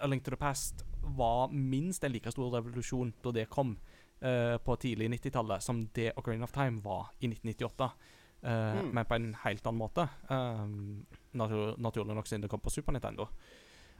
A 0.00 0.10
Link 0.10 0.26
to 0.26 0.34
the 0.34 0.40
Past 0.40 0.82
var 1.02 1.52
minst 1.52 2.04
en 2.04 2.12
like 2.12 2.30
stor 2.32 2.54
revolusjon 2.56 3.12
da 3.22 3.32
det 3.34 3.48
kom 3.50 3.76
uh, 4.24 4.56
på 4.62 4.76
tidlig 4.82 5.10
90-tallet, 5.16 5.62
som 5.62 5.84
det 5.94 6.12
Ocarina 6.16 6.48
of 6.48 6.54
Time 6.54 6.82
var 6.84 7.10
i 7.20 7.30
1998. 7.30 7.84
Uh, 7.84 8.12
Mm. 8.42 8.88
Men 8.90 9.04
på 9.06 9.14
en 9.14 9.34
helt 9.44 9.66
annen 9.66 9.78
måte. 9.78 10.08
Um, 10.28 11.06
natur 11.30 11.76
naturlig 11.78 12.14
nok 12.16 12.26
siden 12.26 12.42
det 12.42 12.50
kom 12.50 12.60
på 12.60 12.70
Super 12.70 12.92
Nintendo. 12.92 13.28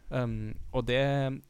Um, 0.08 0.52
og 0.72 0.84
det, 0.84 1.00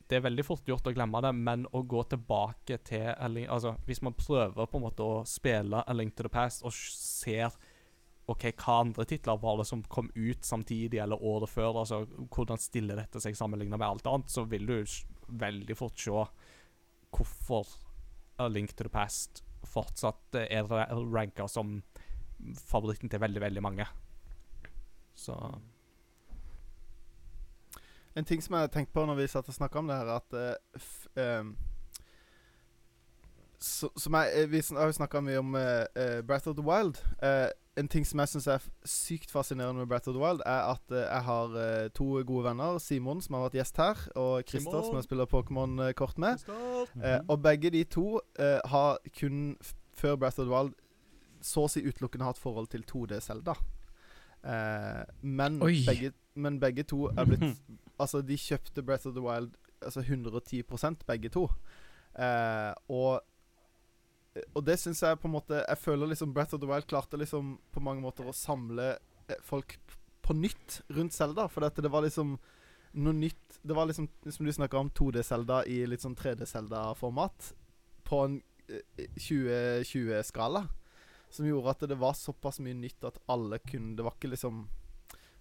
det 0.07 0.17
er 0.17 0.27
veldig 0.27 0.45
fort 0.47 0.69
gjort 0.69 0.87
å 0.87 0.93
glemme 0.95 1.23
det, 1.25 1.33
men 1.35 1.65
å 1.73 1.83
gå 1.83 2.05
tilbake 2.13 2.79
til 2.87 3.09
Altså, 3.49 3.75
hvis 3.87 4.03
man 4.03 4.15
prøver 4.15 4.69
på 4.69 4.79
en 4.79 4.85
måte 4.85 5.03
å 5.03 5.23
spille 5.27 5.83
A 5.83 5.97
Link 5.97 6.15
to 6.15 6.29
the 6.29 6.31
Past 6.31 6.63
og 6.63 6.75
ser 6.75 7.57
OK, 8.31 8.45
hva 8.55 8.77
andre 8.85 9.05
titler 9.09 9.41
var 9.43 9.59
det 9.59 9.67
som 9.67 9.83
kom 9.83 10.11
ut 10.15 10.45
samtidig 10.47 11.01
eller 11.03 11.23
året 11.23 11.51
før? 11.51 11.81
Altså, 11.81 12.05
Hvordan 12.31 12.61
stiller 12.61 13.01
dette 13.01 13.21
seg 13.21 13.35
sammenlignet 13.37 13.81
med 13.81 13.89
alt 13.89 14.07
annet? 14.07 14.31
Så 14.31 14.45
vil 14.47 14.69
du 14.69 14.77
veldig 15.41 15.77
fort 15.79 15.99
se 15.99 16.25
hvorfor 17.13 17.75
A 18.41 18.49
Link 18.49 18.73
to 18.75 18.87
the 18.87 18.93
Past 18.93 19.43
fortsatt 19.69 20.35
er 20.41 20.67
ranka 21.13 21.47
som 21.49 21.81
favoritten 22.59 23.11
til 23.11 23.21
veldig, 23.23 23.41
veldig 23.41 23.63
mange. 23.63 23.87
Så 25.15 25.37
En 28.17 28.25
ting 28.29 28.43
som 28.45 28.59
jeg 28.59 28.73
tenkte 28.75 28.93
på 28.93 29.07
når 29.09 29.17
vi 29.23 29.29
satt 29.33 29.47
og 29.49 29.55
snakka 29.57 29.79
om 29.81 29.87
det 29.89 29.97
her, 29.97 30.11
at 30.19 30.35
f, 30.77 31.07
ehm, 31.17 31.55
så, 33.63 33.89
som 33.97 34.15
jeg, 34.15 34.43
eh, 34.43 34.51
Vi 34.51 34.63
har 34.77 34.87
jo 34.91 34.93
snakka 34.93 35.21
mye 35.21 35.39
om 35.39 35.55
eh, 35.55 36.21
Breath 36.27 36.49
of 36.49 36.57
the 36.57 36.65
Wild. 36.67 36.99
Eh, 37.23 37.49
en 37.77 37.89
ting 37.89 38.05
som 38.07 38.21
jeg 38.21 38.29
syns 38.29 38.47
er 38.53 38.65
sykt 38.85 39.31
fascinerende 39.33 39.81
med 39.81 39.89
Breath 39.89 40.09
of 40.11 40.17
the 40.17 40.21
Wild, 40.21 40.43
er 40.47 40.73
at 40.75 40.93
eh, 40.93 41.07
jeg 41.07 41.23
har 41.29 41.55
eh, 41.57 41.89
to 41.97 42.05
gode 42.29 42.45
venner. 42.45 42.79
Simon, 42.79 43.23
som 43.25 43.39
har 43.39 43.47
vært 43.47 43.59
gjest 43.61 43.81
her, 43.81 44.03
og 44.21 44.43
Christer, 44.49 44.83
som 44.85 44.99
jeg 44.99 45.07
spiller 45.09 45.31
Pokémon-kort 45.31 46.19
med. 46.21 46.45
Mhm. 46.49 47.05
Eh, 47.05 47.21
og 47.29 47.43
begge 47.43 47.71
de 47.73 47.85
to 47.85 48.21
eh, 48.39 48.61
har 48.65 48.99
kun 49.21 49.57
f 49.63 49.75
før 49.97 50.17
Breath 50.17 50.41
of 50.41 50.47
the 50.47 50.53
Wild 50.53 50.73
så 51.45 51.67
å 51.67 51.71
si 51.71 51.83
utelukkende 51.85 52.25
hatt 52.25 52.41
forhold 52.41 52.71
til 52.73 52.85
2D 52.89 53.21
Zelda. 53.21 53.55
Eh, 54.45 55.03
men, 55.23 55.61
Oi. 55.63 55.83
begge, 55.87 56.13
men 56.35 56.61
begge 56.61 56.83
to 56.83 57.07
er 57.13 57.29
blitt 57.29 57.45
Altså, 58.03 58.23
de 58.25 58.35
kjøpte 58.41 58.83
Breath 58.83 59.07
of 59.07 59.15
the 59.15 59.23
Wild 59.23 59.53
altså 59.83 60.01
110% 60.01 61.05
begge 61.07 61.29
to. 61.29 61.45
Eh, 62.19 62.73
og 62.89 63.21
og 64.55 64.65
det 64.65 64.79
syns 64.81 65.03
jeg 65.05 65.19
på 65.21 65.29
en 65.29 65.35
måte 65.35 65.59
Jeg 65.61 65.81
føler 65.81 66.09
liksom 66.09 66.33
Breath 66.33 66.55
of 66.57 66.61
the 66.63 66.69
Wild 66.69 66.87
klarte 66.89 67.21
liksom 67.21 67.57
på 67.73 67.83
mange 67.85 68.01
måter 68.05 68.29
å 68.29 68.37
samle 68.37 68.95
eh, 69.29 69.41
folk 69.45 69.77
på 70.23 70.37
nytt 70.39 70.81
rundt 70.95 71.13
Zelda. 71.13 71.49
For 71.51 71.65
dette, 71.65 71.83
det 71.85 71.91
var 71.93 72.05
liksom 72.07 72.37
noe 72.93 73.17
nytt 73.17 73.59
Det 73.63 73.77
var 73.77 73.89
liksom, 73.91 74.09
som 74.31 74.47
du 74.47 74.53
snakker 74.53 74.79
om, 74.79 74.91
2D-Zelda 74.91 75.63
i 75.71 75.83
litt 75.87 76.05
sånn 76.05 76.17
3D-Zelda-format. 76.19 77.53
På 78.09 78.25
en 78.27 78.39
eh, 78.69 79.11
2020-skala. 79.19 80.65
Som 81.33 81.49
gjorde 81.49 81.75
at 81.75 81.85
det 81.89 81.99
var 82.01 82.17
såpass 82.17 82.61
mye 82.61 82.77
nytt 82.77 83.05
at 83.09 83.21
alle 83.33 83.57
kunne 83.65 83.97
Det 83.97 84.05
var 84.05 84.17
ikke 84.19 84.33
liksom 84.35 84.67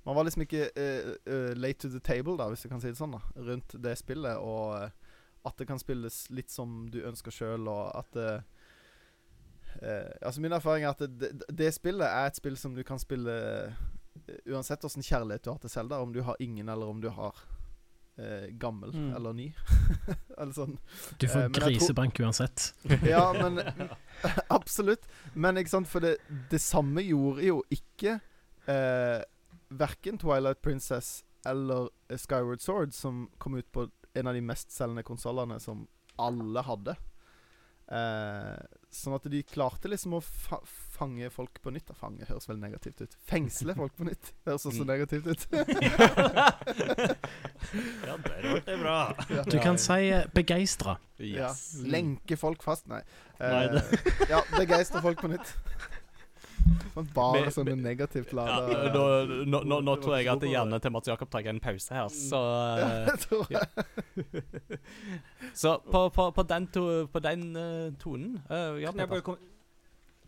Man 0.06 0.16
var 0.16 0.24
liksom 0.24 0.46
ikke 0.46 0.70
uh, 0.72 1.10
uh, 1.28 1.52
late 1.56 1.84
to 1.84 1.90
the 1.92 2.00
table, 2.00 2.34
da, 2.40 2.48
hvis 2.50 2.64
du 2.66 2.72
kan 2.72 2.82
si 2.82 2.90
det 2.90 2.98
sånn, 2.98 3.14
da 3.14 3.44
rundt 3.46 3.76
det 3.78 3.94
spillet. 4.00 4.40
Og 4.42 4.74
eh, 4.80 5.12
at 5.46 5.58
det 5.58 5.68
kan 5.70 5.80
spilles 5.82 6.24
litt 6.34 6.50
som 6.54 6.88
du 6.94 7.04
ønsker 7.06 7.34
sjøl, 7.34 7.68
og 7.70 7.92
at 7.98 8.18
eh, 8.18 8.61
eh, 9.82 10.12
Altså 10.22 10.42
Min 10.42 10.54
erfaring 10.56 10.86
er 10.86 10.90
at 10.96 11.02
det, 11.20 11.32
det, 11.50 11.72
spillet 11.74 12.08
er 12.08 12.28
et 12.30 12.38
spill 12.40 12.58
som 12.58 12.76
du 12.76 12.84
kan 12.88 13.00
spille 13.02 13.32
uh, 13.32 13.88
uansett 14.52 14.84
åssen 14.86 15.04
kjærlighet 15.04 15.44
du 15.46 15.52
har 15.52 15.60
til 15.64 15.74
Zelda. 15.74 16.02
Om 16.02 16.14
du 16.14 16.22
har 16.26 16.38
ingen, 16.40 16.70
eller 16.70 16.90
om 16.90 17.02
du 17.02 17.10
har 17.10 17.36
uh, 18.20 18.48
gammel 18.60 18.94
Mm. 18.94 19.16
eller 19.16 19.34
ny. 19.34 19.48
eller 20.38 20.54
sånn. 20.54 20.78
Du 21.18 21.28
får 21.32 21.50
grisebank 21.58 22.20
uansett. 22.20 22.74
Ja, 23.14 23.32
men 23.34 23.62
Absolutt. 24.58 25.08
Men 25.34 25.58
ikke 25.58 25.76
sant, 25.78 25.90
for 25.90 26.04
det, 26.04 26.18
det 26.52 26.62
samme 26.62 27.02
gjorde 27.06 27.46
jo 27.48 27.62
ikke 27.74 28.20
uh, 28.68 29.22
verken 29.72 30.20
Twilight 30.22 30.62
Princess 30.62 31.24
eller 31.48 31.88
Skyward 32.14 32.62
Sword, 32.62 32.92
som 32.94 33.24
kom 33.42 33.56
ut 33.58 33.72
på 33.72 33.88
en 34.14 34.28
av 34.28 34.36
de 34.36 34.42
mestselgende 34.46 35.02
konsollene 35.08 35.56
som 35.64 35.88
alle 36.22 36.62
hadde. 36.68 36.94
Eh, 37.92 38.60
sånn 38.92 39.16
at 39.16 39.24
de 39.32 39.42
klarte 39.48 39.88
liksom 39.92 40.14
å 40.18 40.22
fa 40.24 40.60
fange 41.02 41.30
folk 41.34 41.58
på 41.64 41.72
nytt. 41.74 41.90
Fange 41.98 42.26
høres 42.30 42.46
veldig 42.50 42.62
negativt 42.62 43.02
ut. 43.02 43.16
Fengsle 43.26 43.74
folk 43.76 43.96
på 43.98 44.06
nytt 44.06 44.34
høres 44.46 44.66
også 44.70 44.84
Mm. 44.84 44.92
negativt 44.92 45.28
ut. 45.28 45.48
Ja, 48.06 48.18
der 48.18 48.42
ble 48.42 48.60
det 48.66 48.78
bra. 48.82 48.96
ja. 49.30 49.44
Du 49.48 49.58
kan 49.64 49.78
si 49.80 50.12
begeistra. 50.36 50.98
Yes. 51.22 51.76
Ja. 51.78 51.88
Lenke 51.94 52.38
folk 52.38 52.64
fast, 52.66 52.88
nei. 52.92 53.02
Nei, 53.40 53.64
Eh, 53.78 53.82
ja, 54.30 54.42
begeistre 54.58 55.02
folk 55.02 55.22
på 55.22 55.30
nytt. 55.32 55.54
Men 56.96 57.08
bare 57.16 57.42
Men- 57.42 57.54
sånne 57.56 57.76
negativt 57.80 58.34
ja, 58.36 58.58
nå, 58.94 59.04
nå, 59.48 59.62
nå, 59.64 59.80
nå 59.86 59.96
tror 60.04 60.18
jeg 60.18 60.28
at 60.32 60.44
hjernen 60.44 60.82
til 60.84 60.92
Mats 60.92 61.08
Jakob 61.08 61.30
tar 61.32 61.48
en 61.48 61.60
pause 61.64 61.94
her, 61.96 62.08
så 62.12 62.42
Ja, 62.82 62.90
det 63.08 63.18
tror 63.24 63.46
jeg. 63.52 64.80
Så 65.54 65.76
på, 65.88 66.10
på, 66.10 66.28
på 66.36 66.44
den, 66.48 66.68
to, 66.68 66.86
på 67.12 67.20
den 67.24 67.48
uh, 67.56 67.92
tonen 68.02 68.38
uh, 68.50 68.78
Ja, 68.82 68.92
Kan 68.92 69.04
jeg 69.06 69.10
bare 69.14 69.26
komme 69.26 69.50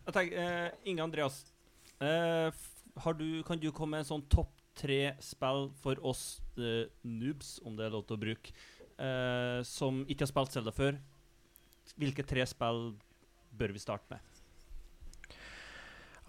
Jeg 0.05 0.13
tenker, 0.17 0.39
eh, 0.43 0.89
Inge 0.91 1.03
Andreas, 1.05 1.37
eh, 2.03 2.49
har 3.03 3.13
du, 3.15 3.27
kan 3.47 3.59
du 3.59 3.69
komme 3.71 3.95
med 3.95 4.03
en 4.03 4.09
sånn 4.09 4.25
topp 4.31 4.51
tre 4.75 5.13
spill 5.23 5.69
for 5.79 5.99
oss 6.03 6.41
eh, 6.57 6.89
noobs, 7.07 7.55
om 7.63 7.77
det 7.77 7.85
er 7.87 7.93
lov 7.93 8.03
til 8.09 8.17
å 8.17 8.23
bruke, 8.25 8.51
eh, 8.99 9.61
som 9.63 10.01
ikke 10.11 10.25
har 10.25 10.31
spilt 10.33 10.57
Selda 10.57 10.73
før? 10.75 10.97
Hvilke 11.99 12.25
tre 12.27 12.43
spill 12.49 12.93
bør 13.55 13.73
vi 13.75 13.79
starte 13.83 14.11
med? 14.11 14.32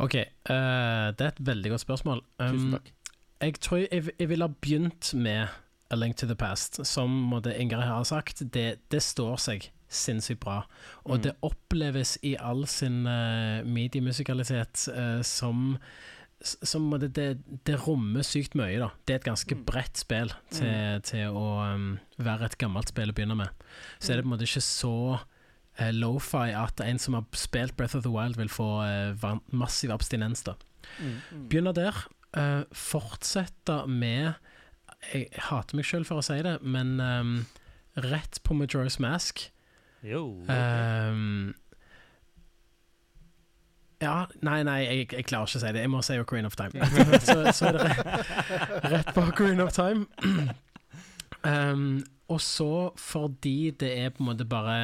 OK, 0.02 0.14
uh, 0.14 1.10
det 1.14 1.20
er 1.20 1.30
et 1.32 1.46
veldig 1.46 1.70
godt 1.70 1.80
spørsmål. 1.84 2.22
Tusen 2.40 2.66
Um, 2.66 2.72
takk. 2.78 2.90
Jeg 3.44 3.60
tror 3.60 3.76
jeg, 3.82 4.08
jeg 4.18 4.28
ville 4.28 4.46
ha 4.48 4.52
begynt 4.60 5.12
med 5.14 5.46
A 5.90 5.96
Link 5.96 6.16
to 6.16 6.26
the 6.26 6.34
Past. 6.34 6.80
Som 6.86 7.32
Ingrid 7.58 7.82
har 7.82 8.02
sagt, 8.04 8.42
det, 8.54 8.78
det 8.90 9.02
står 9.02 9.36
seg 9.38 9.68
sinnssykt 9.88 10.40
bra. 10.40 10.64
Og 11.04 11.18
Mm. 11.18 11.22
det 11.22 11.32
oppleves 11.42 12.18
i 12.22 12.34
all 12.40 12.66
sin 12.66 13.06
uh, 13.06 13.62
mediemusikalitet 13.64 14.88
uh, 14.96 15.22
som 15.22 15.78
som 16.44 16.90
det, 17.00 17.14
det, 17.16 17.38
det 17.64 17.86
rommer 17.86 18.20
sykt 18.26 18.54
mye, 18.54 18.76
da. 18.78 18.90
Det 19.06 19.14
er 19.14 19.16
et 19.22 19.24
ganske 19.30 19.54
Mm. 19.54 19.64
bredt 19.64 19.96
spill 19.96 20.32
til, 20.50 21.00
til 21.02 21.30
å 21.32 21.74
um, 21.74 21.98
være 22.18 22.44
et 22.50 22.58
gammelt 22.58 22.88
spill 22.92 23.08
å 23.08 23.14
begynne 23.16 23.36
med. 23.38 23.48
Så 23.98 24.12
er 24.12 24.16
det 24.16 24.24
på 24.24 24.28
en 24.28 24.34
måte 24.34 24.44
ikke 24.44 24.60
så 24.60 25.20
eh, 25.78 25.92
lofi 25.94 26.52
at 26.56 26.80
en 26.84 27.00
som 27.02 27.18
har 27.18 27.24
spilt 27.38 27.76
Breath 27.78 27.96
of 27.96 28.04
the 28.06 28.12
Wild, 28.12 28.38
vil 28.40 28.52
få 28.52 28.68
uh, 28.84 29.36
massiv 29.52 29.94
abstinens, 29.94 30.44
da. 30.46 30.56
Mm. 30.98 31.48
Begynne 31.48 31.74
der. 31.76 32.06
Uh, 32.34 32.64
fortsette 32.74 33.84
med 33.86 34.34
Jeg 35.12 35.28
hater 35.50 35.76
meg 35.76 35.84
sjøl 35.86 36.06
for 36.08 36.22
å 36.22 36.24
si 36.24 36.38
det, 36.42 36.56
men 36.62 36.96
um, 37.00 37.34
rett 38.00 38.40
på 38.42 38.56
Majora's 38.56 38.96
Mask. 39.02 39.50
Jo, 40.04 40.40
okay. 40.42 41.10
um, 41.12 41.52
ja, 44.04 44.26
nei, 44.44 44.62
nei, 44.66 44.78
jeg, 44.84 45.08
jeg 45.12 45.26
klarer 45.28 45.48
ikke 45.48 45.60
å 45.60 45.62
si 45.62 45.72
det. 45.76 45.82
Jeg 45.84 45.92
må 45.92 46.00
si 46.04 46.16
Ocarina 46.20 46.50
of 46.50 46.56
Time. 46.58 46.88
så, 47.26 47.36
så 47.56 47.70
er 47.70 47.78
det 47.78 47.84
rett, 47.88 48.88
rett 48.92 49.12
på 49.14 49.24
Ocarina 49.28 49.68
of 49.68 49.76
Time. 49.76 50.06
Ehm, 51.44 52.04
og 52.32 52.40
så 52.40 52.92
fordi 52.96 53.74
det 53.80 53.90
er 54.00 54.12
på 54.14 54.22
en 54.22 54.30
måte 54.30 54.46
bare 54.48 54.74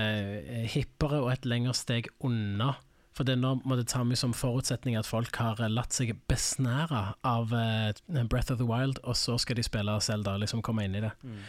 eh, 0.41 0.67
hippere 0.69 1.23
og 1.23 1.33
et 1.33 1.49
lengre 1.49 1.75
steg 1.77 2.11
unna. 2.27 2.75
For 3.17 3.27
det 3.27 3.35
er 3.35 3.41
nå 3.43 3.55
må 3.65 3.77
det 3.79 3.89
ta 3.91 4.03
meg 4.07 4.21
som 4.21 4.35
forutsetning 4.37 4.99
at 4.99 5.09
folk 5.09 5.37
har 5.41 5.61
eh, 5.61 5.73
latt 5.73 5.97
seg 5.97 6.12
besnære 6.31 7.03
av 7.27 7.55
eh, 7.57 8.25
Breath 8.29 8.53
of 8.53 8.61
the 8.61 8.69
Wild, 8.69 9.01
og 9.05 9.17
så 9.17 9.39
skal 9.41 9.57
de 9.59 9.65
spille 9.67 9.97
Zelda, 10.05 10.37
liksom 10.41 10.62
komme 10.65 10.85
inn 10.85 10.99
i 11.01 11.05
det. 11.07 11.15
Mm. 11.25 11.41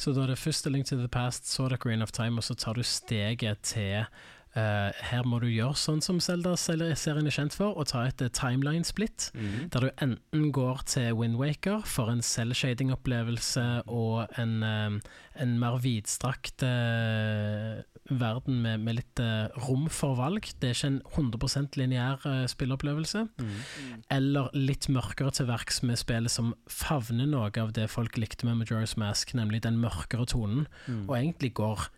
Så 0.00 0.14
da 0.16 0.24
er 0.24 0.32
det 0.32 0.40
første 0.40 0.72
Link 0.72 0.88
to 0.88 0.96
the 0.98 1.10
Past, 1.12 1.46
så 1.46 1.66
er 1.66 1.74
det 1.74 1.82
Green 1.84 2.02
of 2.02 2.12
Time, 2.16 2.40
og 2.40 2.46
så 2.46 2.56
tar 2.58 2.74
du 2.78 2.82
steget 2.82 3.62
til 3.68 4.06
eh, 4.56 4.90
Her 5.10 5.22
må 5.28 5.38
du 5.42 5.46
gjøre 5.46 5.76
sånn 5.78 6.00
som 6.02 6.18
Zelda-serien 6.20 7.26
er 7.26 7.34
kjent 7.34 7.54
for, 7.56 7.76
og 7.78 7.86
ta 7.90 8.04
et 8.08 8.20
eh, 8.22 8.28
timeline-split. 8.34 9.30
Mhm. 9.34 9.68
Der 9.70 9.80
du 9.80 9.90
enten 10.02 10.50
går 10.52 10.82
til 10.86 11.12
Windwaker 11.14 11.82
for 11.86 12.10
en 12.10 12.22
cell-shading-opplevelse 12.22 13.82
og 13.86 14.26
en, 14.38 14.62
uh, 14.62 14.98
en 15.40 15.58
mer 15.60 15.78
vidstrakt 15.82 16.62
uh, 16.66 17.80
verden 18.10 18.60
med, 18.64 18.80
med 18.82 18.96
litt 18.98 19.20
rom 19.68 19.86
for 19.92 20.16
valg. 20.18 20.48
Det 20.60 20.70
er 20.70 20.74
ikke 20.74 20.90
en 20.90 21.02
100 21.30 21.76
lineær 21.78 22.24
spilleopplevelse. 22.50 23.26
Mm. 23.38 24.02
Eller 24.10 24.50
litt 24.56 24.88
mørkere 24.90 25.30
til 25.36 25.46
verks 25.46 25.82
med 25.86 26.00
spillet 26.00 26.32
som 26.32 26.54
favner 26.66 27.28
noe 27.30 27.52
av 27.60 27.70
det 27.76 27.86
folk 27.92 28.18
likte 28.18 28.48
med 28.48 28.58
Majora's 28.58 28.96
Mask, 28.98 29.34
nemlig 29.38 29.62
den 29.62 29.78
mørkere 29.78 30.26
tonen, 30.26 30.66
Mm. 30.88 31.08
og 31.08 31.16
egentlig 31.16 31.54
går 31.54 31.88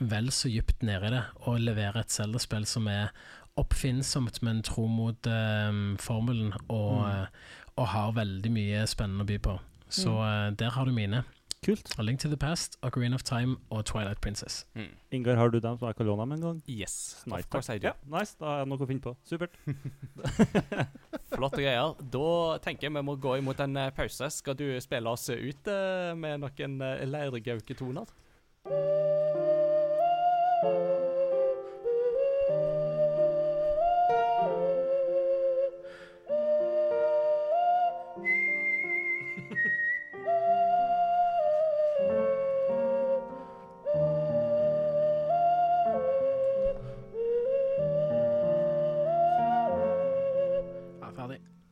vel 0.00 0.30
så 0.34 0.48
dypt 0.50 0.82
ned 0.82 1.04
i 1.04 1.10
det, 1.14 1.24
og 1.46 1.60
levere 1.60 2.00
et 2.00 2.10
Zelda-spill 2.10 2.66
som 2.66 2.88
er 2.88 3.12
oppfinnsomt, 3.56 4.42
men 4.42 4.62
tro 4.66 4.86
mot 4.90 5.26
eh, 5.26 5.96
formelen, 6.02 6.52
og, 6.68 7.04
Mm. 7.04 7.10
eh, 7.22 7.26
og 7.76 7.86
har 7.88 8.12
veldig 8.12 8.50
mye 8.50 8.86
spennende 8.86 9.22
å 9.22 9.26
by 9.26 9.38
på. 9.38 9.58
Så 9.90 10.10
Mm. 10.10 10.50
uh, 10.50 10.50
der 10.56 10.70
har 10.70 10.84
du 10.84 10.92
mine. 10.92 11.24
Kult. 11.64 11.94
A 11.98 12.02
Link 12.02 12.20
to 12.20 12.28
the 12.28 12.36
Past, 12.36 12.76
Ocarina 12.82 13.14
of 13.14 13.22
Time 13.22 13.56
og 13.70 13.84
Twilight 13.86 14.20
Princess. 14.20 14.66
Mm. 14.76 14.88
Ingar, 15.12 15.36
har 15.36 15.48
du 15.48 15.58
dem 15.60 15.78
som 15.78 15.88
er 15.88 15.92
kan 15.94 16.06
med 16.06 16.36
en 16.36 16.40
gang? 16.42 16.62
Yes, 16.68 17.22
Nice, 17.26 17.38
of 17.38 17.48
course 17.50 17.70
I 17.74 17.78
do. 17.78 17.86
Ja, 17.88 17.92
nice, 18.18 18.36
da 18.38 18.46
er 18.46 18.64
det 18.64 18.68
noe 18.68 18.78
å 18.78 18.86
finne 18.86 19.00
på. 19.00 19.16
Supert. 19.24 19.50
Flotte 21.34 21.62
greier. 21.62 21.94
Da 22.10 22.58
tenker 22.58 22.82
jeg 22.88 22.92
vi 22.92 23.02
må 23.02 23.16
gå 23.18 23.38
imot 23.38 23.60
en 23.60 23.76
eh, 23.76 23.90
pause. 23.90 24.28
Skal 24.30 24.54
du 24.54 24.78
spille 24.80 25.08
oss 25.08 25.28
ut 25.30 25.66
uh, 25.68 26.14
med 26.14 26.40
noen 26.44 26.80
uh, 26.82 27.04
leirgauketoner? 27.06 28.04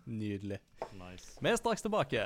Nydelig. 0.06 0.58
Nice. 0.92 1.38
Vi 1.40 1.48
er 1.48 1.56
straks 1.56 1.82
tilbake. 1.82 2.22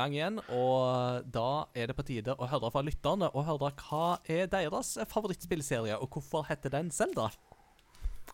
Gang 0.00 0.16
igjen, 0.16 0.40
og 0.56 1.28
da 1.28 1.50
er 1.76 1.90
det 1.90 1.96
på 1.98 2.06
tide 2.08 2.34
å 2.34 2.48
høre 2.50 2.72
fra 2.72 2.82
lytterne 2.86 3.28
og 3.30 3.46
høre 3.46 3.70
hva 3.84 4.18
er 4.24 4.50
deres 4.50 4.96
favorittspillserie, 5.12 6.00
og 6.00 6.10
hvorfor 6.16 6.48
heter 6.48 6.72
den 6.74 6.90
Zelda? 6.94 7.28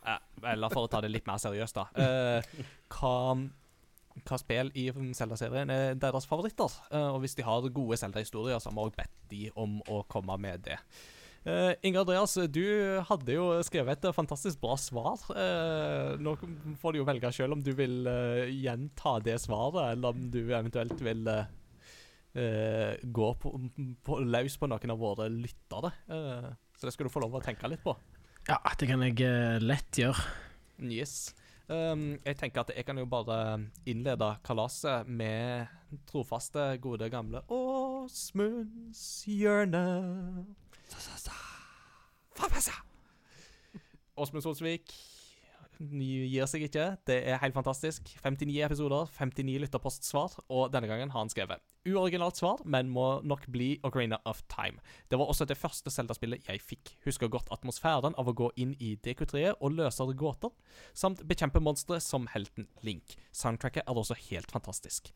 Eh, 0.07 0.23
eller 0.53 0.73
for 0.73 0.87
å 0.87 0.91
ta 0.91 1.03
det 1.03 1.11
litt 1.13 1.27
mer 1.29 1.43
seriøst, 1.43 1.79
da. 1.79 1.87
Eh, 1.99 2.65
hva, 2.95 3.17
hva 4.23 4.41
spill 4.41 4.73
i 4.79 4.89
Zelda-serien 5.19 5.73
er 5.75 6.01
deres 6.01 6.29
favoritter? 6.31 6.79
Eh, 6.91 7.11
og 7.11 7.21
hvis 7.25 7.37
de 7.39 7.47
har 7.47 7.69
gode 7.69 7.99
Zelda-historier, 8.01 8.63
så 8.63 8.71
har 8.71 8.79
vi 8.79 8.87
også 8.87 9.01
bedt 9.03 9.21
de 9.33 9.45
om 9.59 9.81
å 9.91 10.03
komme 10.11 10.39
med 10.43 10.67
det. 10.71 10.81
Uh, 11.47 11.77
Inger 11.87 12.03
Andreas, 12.03 12.33
du 12.51 12.65
hadde 13.07 13.35
jo 13.37 13.45
skrevet 13.63 14.03
et 14.03 14.15
fantastisk 14.17 14.59
bra 14.59 14.75
svar. 14.83 15.21
Uh, 15.31 16.19
nå 16.19 16.33
får 16.83 16.93
du 16.93 16.99
jo 16.99 17.07
velge 17.07 17.31
sjøl 17.37 17.55
om 17.55 17.63
du 17.63 17.71
vil 17.79 18.01
uh, 18.11 18.51
gjenta 18.51 19.13
det 19.23 19.37
svaret, 19.45 19.93
eller 19.93 20.11
om 20.11 20.27
du 20.35 20.41
eventuelt 20.43 20.99
vil 21.07 21.23
eh, 21.31 21.47
eh, 22.37 22.97
gå 23.03 23.31
på, 23.41 23.53
på, 24.05 24.19
løs 24.25 24.59
på 24.61 24.69
noen 24.71 24.93
av 24.95 25.01
våre 25.01 25.29
lyttere. 25.33 25.93
Eh, 26.13 26.51
så 26.77 26.89
det 26.89 26.95
skal 26.95 27.09
du 27.09 27.13
få 27.13 27.25
lov 27.25 27.39
å 27.39 27.45
tenke 27.45 27.71
litt 27.73 27.85
på. 27.85 27.97
Ja, 28.47 28.61
det 28.79 28.89
kan 28.91 29.03
jeg 29.07 29.19
eh, 29.27 29.59
lett 29.63 29.99
gjøre. 29.99 30.23
Yes. 30.85 31.35
Um, 31.67 32.13
jeg 32.23 32.37
tenker 32.39 32.63
at 32.63 32.71
jeg 32.77 32.87
kan 32.87 32.99
jo 33.01 33.09
bare 33.11 33.59
innlede 33.91 34.29
kalaset 34.47 35.09
med 35.11 35.67
trofaste, 36.07 36.77
gode, 36.79 37.09
gamle 37.11 37.43
Åsmunds 37.51 39.25
hjørne. 39.27 39.83
Åsmund 44.17 44.47
Solsvik 44.47 44.95
gir 45.79 46.49
seg 46.51 46.67
ikke. 46.67 46.89
Det 47.09 47.21
er 47.29 47.41
helt 47.43 47.57
fantastisk. 47.57 48.09
59 48.23 48.61
episoder, 48.67 49.09
59 49.13 49.59
lytterpostsvar, 49.65 50.39
og 50.49 50.71
denne 50.75 50.91
gangen 50.91 51.13
har 51.13 51.25
han 51.25 51.33
skrevet 51.33 51.65
uoriginalt 51.87 52.39
svar, 52.41 52.63
men 52.67 52.89
må 52.91 53.21
nok 53.23 53.47
bli 53.53 53.77
Ocarina 53.87 54.19
of 54.27 54.43
Time. 54.51 54.83
Det 55.11 55.19
var 55.21 55.31
også 55.31 55.47
det 55.47 55.59
første 55.59 55.91
Zelda-spillet 55.93 56.49
jeg 56.49 56.63
fikk. 56.63 56.95
Husker 57.07 57.31
godt 57.31 57.53
atmosfæren 57.55 58.17
av 58.19 58.31
å 58.31 58.35
gå 58.37 58.51
inn 58.61 58.75
i 58.83 58.97
DQ3 58.99 59.53
og 59.61 59.77
løse 59.79 60.07
gåter, 60.19 60.51
samt 60.95 61.23
bekjempe 61.29 61.63
monstre 61.63 62.01
som 62.03 62.27
helten 62.35 62.67
Link. 62.87 63.17
Soundtracket 63.31 63.87
er 63.87 64.03
også 64.03 64.19
helt 64.29 64.51
fantastisk. 64.51 65.13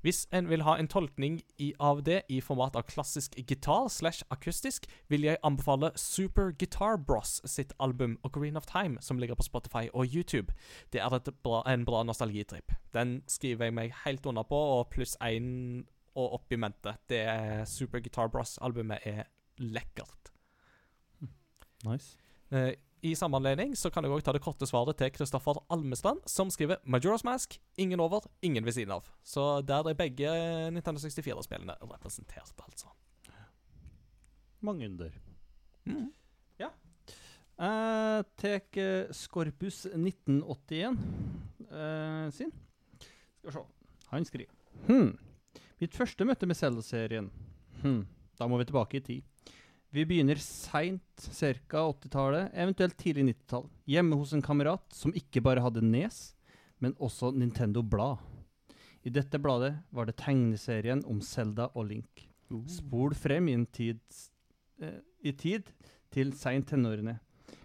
Hvis 0.00 0.26
en 0.32 0.48
vil 0.48 0.64
ha 0.64 0.76
en 0.78 0.88
tolkning 0.88 1.40
i, 1.58 1.72
av 1.80 2.02
det 2.06 2.22
i 2.28 2.40
format 2.40 2.76
av 2.76 2.86
klassisk 2.88 3.36
gitar 3.36 3.88
slash 3.92 4.24
akustisk, 4.30 4.86
vil 5.08 5.26
jeg 5.26 5.40
anbefale 5.44 5.92
Super 5.96 6.52
Guitar 6.56 6.96
Bros 6.96 7.40
sitt 7.44 7.74
album 7.80 8.18
Ocarina 8.24 8.60
of 8.60 8.66
Time, 8.66 9.00
som 9.00 9.18
ligger 9.18 9.38
på 9.38 9.46
Spotify 9.46 9.88
og 9.92 10.06
YouTube. 10.14 10.54
Det 10.92 11.00
er 11.00 11.32
bra, 11.44 11.62
en 11.68 11.84
bra 11.84 12.02
nostalgitripp. 12.04 12.72
Den 12.94 13.20
skriver 13.28 13.68
jeg 13.68 13.76
meg 13.76 13.96
helt 14.04 14.26
under 14.26 14.42
på, 14.42 14.56
og 14.56 14.88
pluss 14.94 15.16
én 15.20 15.84
og 16.18 16.40
opp 16.40 16.52
i 16.52 16.58
mente. 16.58 16.96
Det 17.08 17.20
er 17.28 17.64
Super 17.68 18.00
Guitar 18.02 18.28
Bros-albumet 18.32 19.06
er 19.06 19.28
lekkert. 19.60 20.32
Nice. 21.84 22.16
Eh, 22.50 22.74
I 23.02 23.14
samme 23.16 23.38
anledning 23.40 23.72
så 23.78 23.90
kan 23.90 24.04
jeg 24.04 24.12
også 24.12 24.26
ta 24.28 24.34
det 24.36 24.42
korte 24.44 24.68
svaret 24.68 24.98
til 25.00 25.10
Kristoffer 25.14 25.62
Almestrand, 25.72 26.20
som 26.28 26.50
skriver 26.52 26.82
Majora's 26.84 27.24
Mask, 27.24 27.56
ingen 27.80 28.00
over, 28.00 28.26
ingen 28.42 28.64
ved 28.66 28.76
siden 28.76 28.92
av. 28.92 29.08
Så 29.24 29.62
der 29.64 29.88
er 29.88 29.96
begge 29.96 30.30
Nintendo 30.74 31.00
64-spillene 31.00 31.78
representert, 31.80 32.54
altså. 32.66 32.92
Mange 34.60 34.90
under. 34.90 35.14
Mm. 35.88 36.10
Jeg 37.60 38.24
tar 38.40 39.12
Skorpus 39.12 39.82
1981 39.84 40.96
eh, 41.68 42.30
sin. 42.32 42.52
Skal 43.36 43.50
vi 43.50 43.52
se. 43.52 43.64
Han 44.10 44.24
skriver 44.24 44.54
hm. 44.88 45.10
Mitt 45.80 45.96
første 45.96 46.24
møte 46.24 46.48
med 46.48 46.56
Zelda-serien. 46.56 47.28
Hm. 47.82 48.06
Da 48.40 48.48
må 48.48 48.56
vi 48.56 48.64
tilbake 48.64 48.96
i 48.96 49.04
tid. 49.04 49.29
Vi 49.92 50.04
begynner 50.06 50.38
seint, 50.38 51.02
ca. 51.18 51.80
80-tallet, 51.82 52.52
eventuelt 52.54 52.94
tidlig 52.98 53.24
90-tall. 53.24 53.64
Hjemme 53.90 54.14
hos 54.20 54.32
en 54.32 54.42
kamerat 54.42 54.84
som 54.94 55.10
ikke 55.18 55.42
bare 55.42 55.64
hadde 55.64 55.82
Nes, 55.82 56.18
men 56.78 56.94
også 57.02 57.32
Nintendo 57.34 57.82
Blad. 57.82 58.20
I 59.02 59.10
dette 59.10 59.40
bladet 59.42 59.72
var 59.90 60.06
det 60.06 60.14
tegneserien 60.20 61.02
om 61.10 61.18
Zelda 61.26 61.72
og 61.74 61.88
Link. 61.88 62.28
Spol 62.70 63.16
frem 63.18 63.48
i, 63.50 63.56
tid, 63.74 63.98
eh, 64.78 65.00
i 65.26 65.32
tid 65.34 65.66
til 66.14 66.30
seint 66.38 66.68
tenårene. 66.70 67.16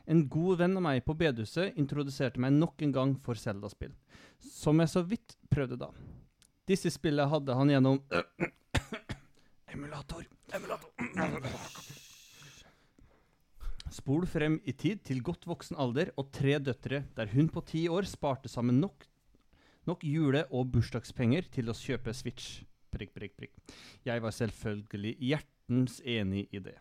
En 0.10 0.23
god 0.30 0.64
venn 0.64 0.73
av 0.80 0.85
meg 0.85 1.03
på 1.06 1.14
bedehuset 1.18 1.77
introduserte 1.77 2.41
meg 2.41 2.57
nok 2.57 2.81
en 2.88 2.95
gang 2.95 3.14
for 3.22 3.38
Selda-spill, 3.38 3.93
som 4.41 4.81
jeg 4.81 4.93
så 4.95 5.06
vidt 5.06 5.38
prøvde 5.53 5.77
da. 5.77 5.91
Disse 6.65 6.89
spillene 6.89 7.30
hadde 7.30 7.57
han 7.57 7.69
gjennom 7.69 8.02
Emulator. 9.76 10.26
Emulator. 10.57 12.02
Spol 13.95 14.26
frem 14.27 14.57
i 14.67 14.73
tid 14.76 14.99
til 15.07 15.22
godt 15.23 15.45
voksen 15.47 15.77
alder 15.80 16.09
og 16.19 16.27
tre 16.35 16.57
døtre, 16.59 17.05
der 17.15 17.30
hun 17.31 17.47
på 17.47 17.61
ti 17.63 17.85
år 17.88 18.07
sparte 18.09 18.49
sammen 18.51 18.81
nok, 18.84 19.05
nok 19.88 20.03
jule- 20.03 20.43
og 20.51 20.73
bursdagspenger 20.73 21.47
til 21.53 21.72
å 21.72 21.76
kjøpe 21.77 22.11
Switch. 22.13 22.65
Prikk, 22.91 23.13
prikk, 23.15 23.35
prikk. 23.39 23.53
Jeg 24.03 24.23
var 24.23 24.35
selvfølgelig 24.35 25.13
hjertens 25.30 26.01
enig 26.03 26.43
i 26.51 26.59
det. 26.59 26.76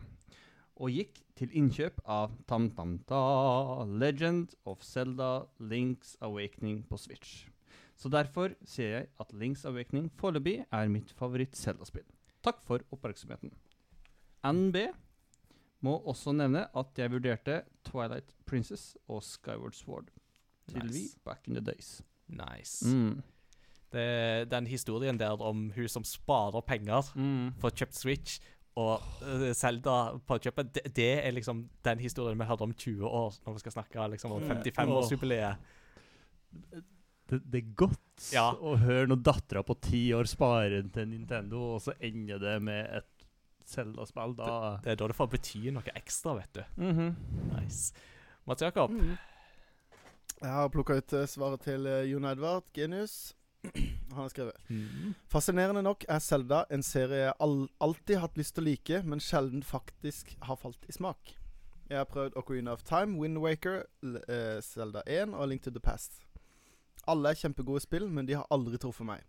Og 0.74 0.90
gikk 0.90 1.20
til 1.38 1.54
innkjøp 1.54 2.00
av 2.02 2.34
Tam 2.50 2.66
Tam 2.74 2.96
Ta 3.06 3.84
Legend 3.86 4.56
of 4.66 4.82
Zelda 4.82 5.46
Links 5.60 6.16
Awakening 6.20 6.82
på 6.88 6.98
Switch. 6.98 7.44
Så 7.94 8.10
derfor 8.10 8.56
sier 8.66 8.90
jeg 8.90 9.10
at 9.22 9.30
Links 9.38 9.62
Awakening 9.70 10.10
foreløpig 10.18 10.64
er 10.66 10.90
mitt 10.90 11.14
favoritt-Zelda-spill. 11.14 12.06
Takk 12.42 12.58
for 12.66 12.82
oppmerksomheten. 12.90 13.54
NB 14.44 14.88
må 15.84 15.98
også 16.08 16.32
nevne 16.36 16.64
at 16.74 16.98
jeg 16.98 17.12
vurderte 17.12 17.60
Twilight 17.84 18.32
Princess 18.48 18.94
og 19.08 19.22
Skyward 19.26 19.76
Sword 19.76 20.08
til 20.70 20.80
Nice. 20.82 20.92
vi 20.96 21.04
back 21.28 21.46
in 21.48 21.54
the 21.58 21.64
days. 21.64 21.98
Nice. 22.32 22.80
Mm. 22.88 23.20
Det, 23.94 24.50
den 24.50 24.66
historien 24.66 25.18
der 25.20 25.36
om 25.44 25.68
hun 25.76 25.88
som 25.88 26.04
sparer 26.04 26.60
penger 26.66 27.12
Mm. 27.14 27.52
for 27.60 27.70
kjøpt 27.70 27.94
Switch, 27.94 28.40
og 28.76 28.98
uh, 29.22 29.52
Zelda 29.54 30.16
på 30.26 30.38
kjøpet, 30.42 30.72
det, 30.74 30.88
det 30.96 31.10
er 31.26 31.30
liksom 31.36 31.60
den 31.86 31.98
historien 32.02 32.38
vi 32.40 32.44
hørte 32.48 32.62
om 32.66 32.72
20 32.74 33.06
år, 33.06 33.36
når 33.46 33.52
vi 33.54 33.62
skal 33.62 33.72
snakke 33.76 34.08
liksom 34.10 34.32
om 34.34 34.42
Mm. 34.42 34.50
55-årsjubileet. 34.50 35.56
Det, 37.30 37.38
det 37.52 37.60
er 37.62 37.68
godt 37.78 38.32
Ja. 38.34 38.50
å 38.52 38.74
høre 38.78 39.06
når 39.08 39.22
dattera 39.24 39.62
på 39.64 39.76
ti 39.80 40.12
år 40.12 40.26
sparer 40.28 40.82
til 40.92 41.08
Nintendo, 41.08 41.74
og 41.76 41.80
så 41.82 41.94
ender 42.00 42.38
det 42.42 42.56
med 42.62 42.90
et 42.98 43.13
Zelda-spill. 43.66 44.34
Da 44.38 44.78
Det 44.84 44.92
er 44.92 44.96
da 45.00 45.06
det 45.08 45.16
får 45.16 45.30
bety 45.32 45.70
noe 45.74 45.94
ekstra, 45.96 46.34
vet 46.40 46.52
du. 46.54 46.64
Mhm. 46.82 47.14
Nice. 47.54 47.92
Mats 48.46 48.62
Jakob? 48.62 48.90
Mm. 48.90 49.16
Jeg 50.42 50.50
har 50.50 50.68
plukka 50.68 50.96
ut 50.98 51.12
eh, 51.12 51.26
svaret 51.26 51.60
til 51.64 51.86
eh, 51.86 52.04
Jon 52.10 52.24
Edvard 52.28 52.64
Genius. 52.76 53.34
Han 54.12 54.18
har 54.18 54.28
skrevet 54.28 54.58
Mm. 54.68 55.14
Fascinerende 55.32 55.82
nok 55.82 56.04
er 56.08 56.18
Selda 56.20 56.64
en 56.70 56.82
serie 56.82 57.22
jeg 57.24 57.32
all, 57.40 57.68
alltid 57.80 58.18
hatt 58.20 58.36
lyst 58.36 58.54
til 58.54 58.64
å 58.64 58.68
like, 58.68 59.02
men 59.04 59.20
sjelden 59.20 59.62
faktisk 59.64 60.34
har 60.42 60.56
falt 60.60 60.84
i 60.88 60.92
smak. 60.92 61.32
Jeg 61.88 61.96
har 62.00 62.04
prøvd 62.08 62.36
Ocarina 62.36 62.72
of 62.72 62.82
Time, 62.82 63.18
Wind 63.20 63.38
Waker, 63.38 63.84
Selda 64.64 65.02
1 65.06 65.34
og 65.34 65.48
Link 65.48 65.62
to 65.62 65.70
the 65.70 65.80
Past. 65.80 66.20
Alle 67.06 67.30
er 67.30 67.34
kjempegode 67.40 67.80
spill, 67.84 68.08
men 68.08 68.26
de 68.26 68.34
har 68.38 68.46
aldri 68.50 68.78
truffet 68.80 69.04
meg. 69.04 69.24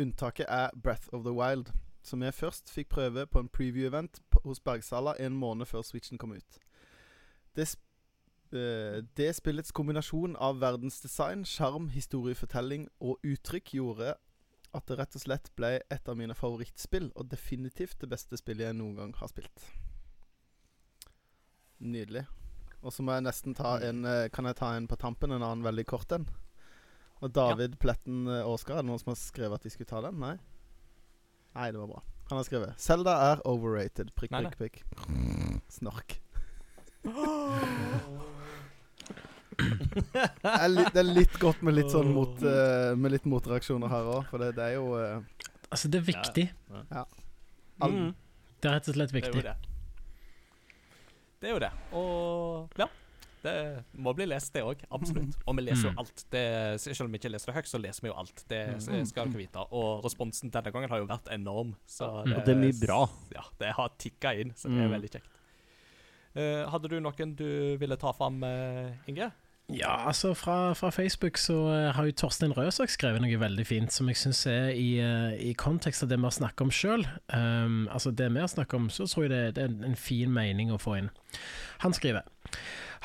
Unntaket 0.00 0.46
er 0.48 0.70
Breath 0.74 1.08
of 1.12 1.24
the 1.24 1.32
Wild, 1.36 1.72
som 2.02 2.22
jeg 2.22 2.34
først 2.34 2.72
fikk 2.72 2.88
prøve 2.94 3.26
på 3.26 3.42
en 3.42 3.50
preview-event 3.52 4.22
hos 4.44 4.60
Bergsala 4.60 5.14
en 5.20 5.36
måned 5.36 5.68
før 5.68 5.84
Switchen 5.86 6.18
kom 6.18 6.32
ut. 6.32 6.58
Det, 7.56 7.66
sp 7.68 7.82
uh, 8.54 9.02
det 9.16 9.30
spillets 9.36 9.72
kombinasjon 9.72 10.36
av 10.36 10.60
verdensdesign, 10.62 11.44
sjarm, 11.46 11.90
historiefortelling 11.94 12.88
og 13.00 13.20
uttrykk 13.26 13.74
gjorde 13.76 14.16
at 14.74 14.86
det 14.86 14.98
rett 15.00 15.16
og 15.18 15.24
slett 15.24 15.50
ble 15.58 15.70
et 15.90 16.08
av 16.08 16.18
mine 16.18 16.34
favorittspill, 16.36 17.10
og 17.18 17.30
definitivt 17.30 17.98
det 18.02 18.10
beste 18.10 18.38
spillet 18.38 18.68
jeg 18.68 18.78
noen 18.78 18.98
gang 19.00 19.14
har 19.18 19.30
spilt. 19.30 19.64
Nydelig. 21.80 22.26
Og 22.80 22.94
så 22.94 23.04
må 23.04 23.16
jeg 23.16 23.26
nesten 23.26 23.56
ta 23.56 23.74
en 23.84 24.06
eh, 24.08 24.28
Kan 24.32 24.46
jeg 24.48 24.56
ta 24.56 24.70
en 24.76 24.86
på 24.88 24.96
tampen? 25.00 25.32
En 25.32 25.42
annen 25.44 25.64
veldig 25.64 25.84
kort 25.88 26.12
en? 26.16 26.26
Og 27.20 27.32
David 27.36 27.76
Pletten 27.80 28.24
eh, 28.28 28.44
Aasgaard, 28.44 28.80
er 28.80 28.84
det 28.84 28.88
noen 28.88 29.02
som 29.02 29.12
har 29.12 29.20
skrevet 29.20 29.60
at 29.60 29.66
de 29.66 29.72
skulle 29.72 29.90
ta 29.90 30.00
den? 30.06 30.20
Nei? 30.20 30.36
Nei, 31.56 31.70
det 31.72 31.78
var 31.80 31.86
bra. 31.90 32.02
Han 32.30 32.38
har 32.38 32.44
skrevet 32.46 32.74
'Selda 32.78 33.10
er 33.32 33.36
overrated'. 33.44 34.10
Prikk, 34.14 34.30
prikk, 34.30 34.56
prikk. 34.58 34.84
Snork. 35.68 36.20
det, 37.02 37.12
er 40.44 40.68
litt, 40.68 40.92
det 40.94 41.00
er 41.00 41.04
litt 41.08 41.38
godt 41.40 41.62
med 41.66 41.74
litt 41.74 41.90
sånn 41.90 42.12
mot, 42.14 42.42
uh, 42.44 42.94
Med 42.96 43.10
litt 43.16 43.24
motreaksjoner 43.28 43.88
her 43.88 44.04
òg, 44.18 44.24
for 44.30 44.38
det, 44.42 44.54
det 44.58 44.64
er 44.68 44.72
jo 44.76 44.86
uh, 44.94 45.20
Altså, 45.70 45.88
det 45.88 45.98
er 46.02 46.06
viktig. 46.12 46.46
Ja 46.90 47.04
Mm. 47.80 48.12
Det 48.60 48.68
er 48.68 48.74
rett 48.76 48.88
og 48.90 48.94
slett 48.94 49.12
Det 49.12 49.22
er 49.22 49.26
jo 49.30 49.34
viktig. 49.38 49.42
det. 49.42 49.56
Det 51.40 51.46
er 51.48 51.52
jo 51.54 51.60
det. 51.62 51.70
Og 51.96 52.68
ja. 52.76 52.86
Det 53.42 53.84
må 53.96 54.12
bli 54.14 54.26
lest, 54.26 54.52
det 54.52 54.62
òg. 54.62 54.82
Absolutt. 54.92 55.36
Og 55.46 55.56
vi 55.56 55.62
leser 55.62 55.88
jo 55.88 55.92
Mm. 55.92 55.98
alt. 55.98 56.24
Det, 56.30 56.80
selv 56.80 57.06
om 57.06 57.12
vi 57.12 57.18
ikke 57.18 57.30
leser 57.32 57.46
det 57.46 57.54
høyt, 57.56 57.68
så 57.70 57.80
leser 57.80 58.02
vi 58.02 58.08
jo 58.08 58.14
alt. 58.14 58.44
Det 58.48 58.66
Mm. 58.76 59.06
skal 59.06 59.28
dere 59.30 59.38
vite. 59.38 59.66
Og 59.72 60.02
responsen 60.04 60.50
denne 60.50 60.70
gangen 60.72 60.90
har 60.90 60.98
jo 60.98 61.06
vært 61.06 61.28
enorm. 61.32 61.74
Så 61.86 62.04
Og 62.04 62.44
det 62.44 62.48
er 62.48 62.54
mye 62.60 62.80
bra. 62.86 63.08
Ja, 63.34 63.42
det 63.58 63.72
har 63.74 63.88
tikka 63.98 64.34
inn, 64.38 64.50
så 64.54 64.68
det 64.68 64.78
er 64.78 64.88
Mm. 64.88 65.00
veldig 65.00 65.10
kjekt. 65.10 65.36
Uh, 66.36 66.70
hadde 66.70 66.88
du 66.88 67.00
noen 67.00 67.34
du 67.34 67.76
ville 67.76 67.96
ta 67.96 68.12
fram, 68.12 68.42
uh, 68.44 68.92
Inge? 69.08 69.32
Ja, 69.70 70.06
altså 70.08 70.32
fra, 70.34 70.72
fra 70.74 70.90
Facebook 70.90 71.38
så 71.38 71.56
eh, 71.70 71.90
har 71.94 72.06
jo 72.08 72.14
Torstein 72.16 72.54
Røsak 72.56 72.90
skrevet 72.90 73.22
noe 73.22 73.38
veldig 73.38 73.66
fint 73.68 73.94
som 73.94 74.08
jeg 74.10 74.18
syns 74.18 74.42
er 74.50 74.72
i, 74.74 74.88
eh, 74.98 75.36
i 75.50 75.52
kontekst 75.58 76.02
av 76.02 76.10
det 76.10 76.18
vi 76.18 76.26
har 76.26 76.34
snakket 76.34 76.64
om 76.64 76.72
sjøl. 76.74 77.06
altså 77.30 78.10
det 78.10 78.32
vi 78.34 78.42
har 78.42 78.50
snakket 78.50 78.74
om, 78.74 78.88
så 78.90 79.06
tror 79.06 79.28
jeg 79.28 79.30
det, 79.30 79.42
det 79.56 79.66
er 79.66 79.90
en 79.90 79.96
fin 79.96 80.32
mening 80.32 80.72
å 80.72 80.80
få 80.80 80.96
inn. 80.98 81.10
Han 81.84 81.94
skriver 81.94 82.26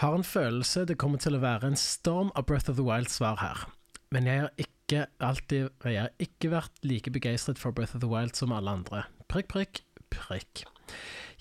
Har 0.01 0.15
en 0.15 0.25
følelse 0.27 0.85
det 0.85 0.97
kommer 0.97 1.21
til 1.21 1.37
å 1.37 1.43
være 1.43 1.69
en 1.69 1.79
storm 1.79 2.31
av 2.35 2.45
Breath 2.45 2.69
of 2.69 2.79
the 2.79 2.83
Wild-svar 2.83 3.37
her. 3.39 3.67
Men 4.11 4.25
jeg 4.27 4.41
har 4.41 4.51
ikke 4.57 5.05
alltid 5.19 5.69
Jeg 5.83 6.01
har 6.01 6.11
ikke 6.19 6.51
vært 6.51 6.83
like 6.83 7.11
begeistret 7.11 7.59
for 7.61 7.71
Breath 7.71 7.95
of 7.95 8.01
the 8.01 8.09
Wild 8.09 8.35
som 8.35 8.51
alle 8.51 8.71
andre. 8.71 9.05
Prikk, 9.29 9.53
prikk, 9.53 9.81
prikk. 10.13 10.65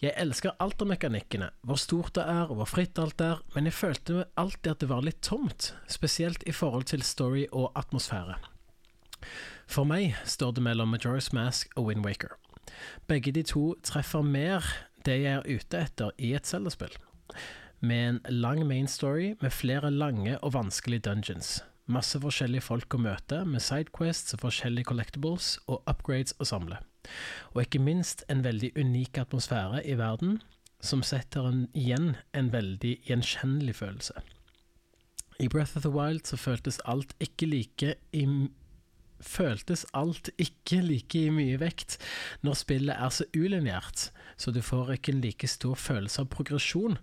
Jeg 0.05 0.13
elsker 0.21 0.53
alt 0.61 0.83
av 0.85 0.89
mekanikkene, 0.91 1.47
hvor 1.65 1.79
stort 1.81 2.13
det 2.19 2.25
er, 2.29 2.51
og 2.51 2.59
hvor 2.59 2.69
fritt 2.69 2.99
alt 3.01 3.23
er, 3.25 3.39
men 3.55 3.65
jeg 3.65 3.77
følte 3.79 4.27
alltid 4.37 4.75
at 4.75 4.83
det 4.83 4.89
var 4.91 5.07
litt 5.07 5.23
tomt, 5.25 5.71
spesielt 5.89 6.45
i 6.45 6.53
forhold 6.53 6.91
til 6.91 7.05
story 7.07 7.47
og 7.47 7.71
atmosfære. 7.81 8.37
For 9.65 9.89
meg 9.89 10.19
står 10.29 10.59
det 10.59 10.67
mellom 10.67 10.93
Majora's 10.93 11.31
Mask 11.33 11.73
og 11.81 11.89
Wind 11.89 12.05
Waker. 12.05 12.37
Begge 13.09 13.33
de 13.33 13.47
to 13.49 13.65
treffer 13.87 14.21
mer 14.21 14.67
det 15.09 15.23
jeg 15.23 15.39
er 15.39 15.49
ute 15.49 15.85
etter 15.87 16.13
i 16.21 16.35
et 16.37 16.53
Zelda-spill. 16.53 16.93
Med 17.81 18.09
en 18.09 18.23
lang 18.29 18.61
main 18.69 18.89
story 18.91 19.39
med 19.41 19.57
flere 19.57 19.89
lange 19.91 20.37
og 20.43 20.53
vanskelige 20.53 21.09
dungeons. 21.09 21.63
Masse 21.89 22.21
forskjellige 22.21 22.69
folk 22.69 22.93
å 22.93 23.07
møte, 23.09 23.45
med 23.49 23.65
sidequests 23.65 24.37
og 24.37 24.45
forskjellige 24.45 24.93
collectibles 24.93 25.55
og 25.65 25.81
upgrades 25.89 26.37
å 26.37 26.49
samle 26.49 26.85
og 27.53 27.63
ikke 27.65 27.83
minst 27.83 28.25
en 28.31 28.45
veldig 28.45 28.73
unik 28.77 29.19
atmosfære 29.25 29.85
i 29.87 29.97
verden, 29.99 30.41
som 30.85 31.03
setter 31.03 31.47
en, 31.49 31.67
igjen 31.75 32.15
en 32.37 32.53
veldig 32.53 32.99
gjenkjennelig 33.09 33.77
følelse. 33.81 34.21
I 35.41 35.49
Breath 35.49 35.77
of 35.77 35.83
the 35.83 35.91
Wild 35.91 36.27
så 36.29 36.37
føltes 36.39 36.79
alt 36.85 37.15
ikke 37.21 37.49
like 37.51 37.97
i 38.13 38.27
Føltes 39.25 39.87
alt 39.97 40.29
ikke 40.43 40.83
like 40.85 41.17
i 41.17 41.31
mye 41.33 41.57
vekt 41.63 41.95
når 42.45 42.59
spillet 42.61 42.99
er 42.99 43.13
så 43.15 43.25
ulinjært, 43.33 44.11
så 44.37 44.53
du 44.53 44.61
får 44.61 44.99
ikke 44.99 45.15
en 45.15 45.23
like 45.25 45.49
stor 45.49 45.79
følelse 45.81 46.21
av 46.21 46.29
progresjon, 46.35 46.99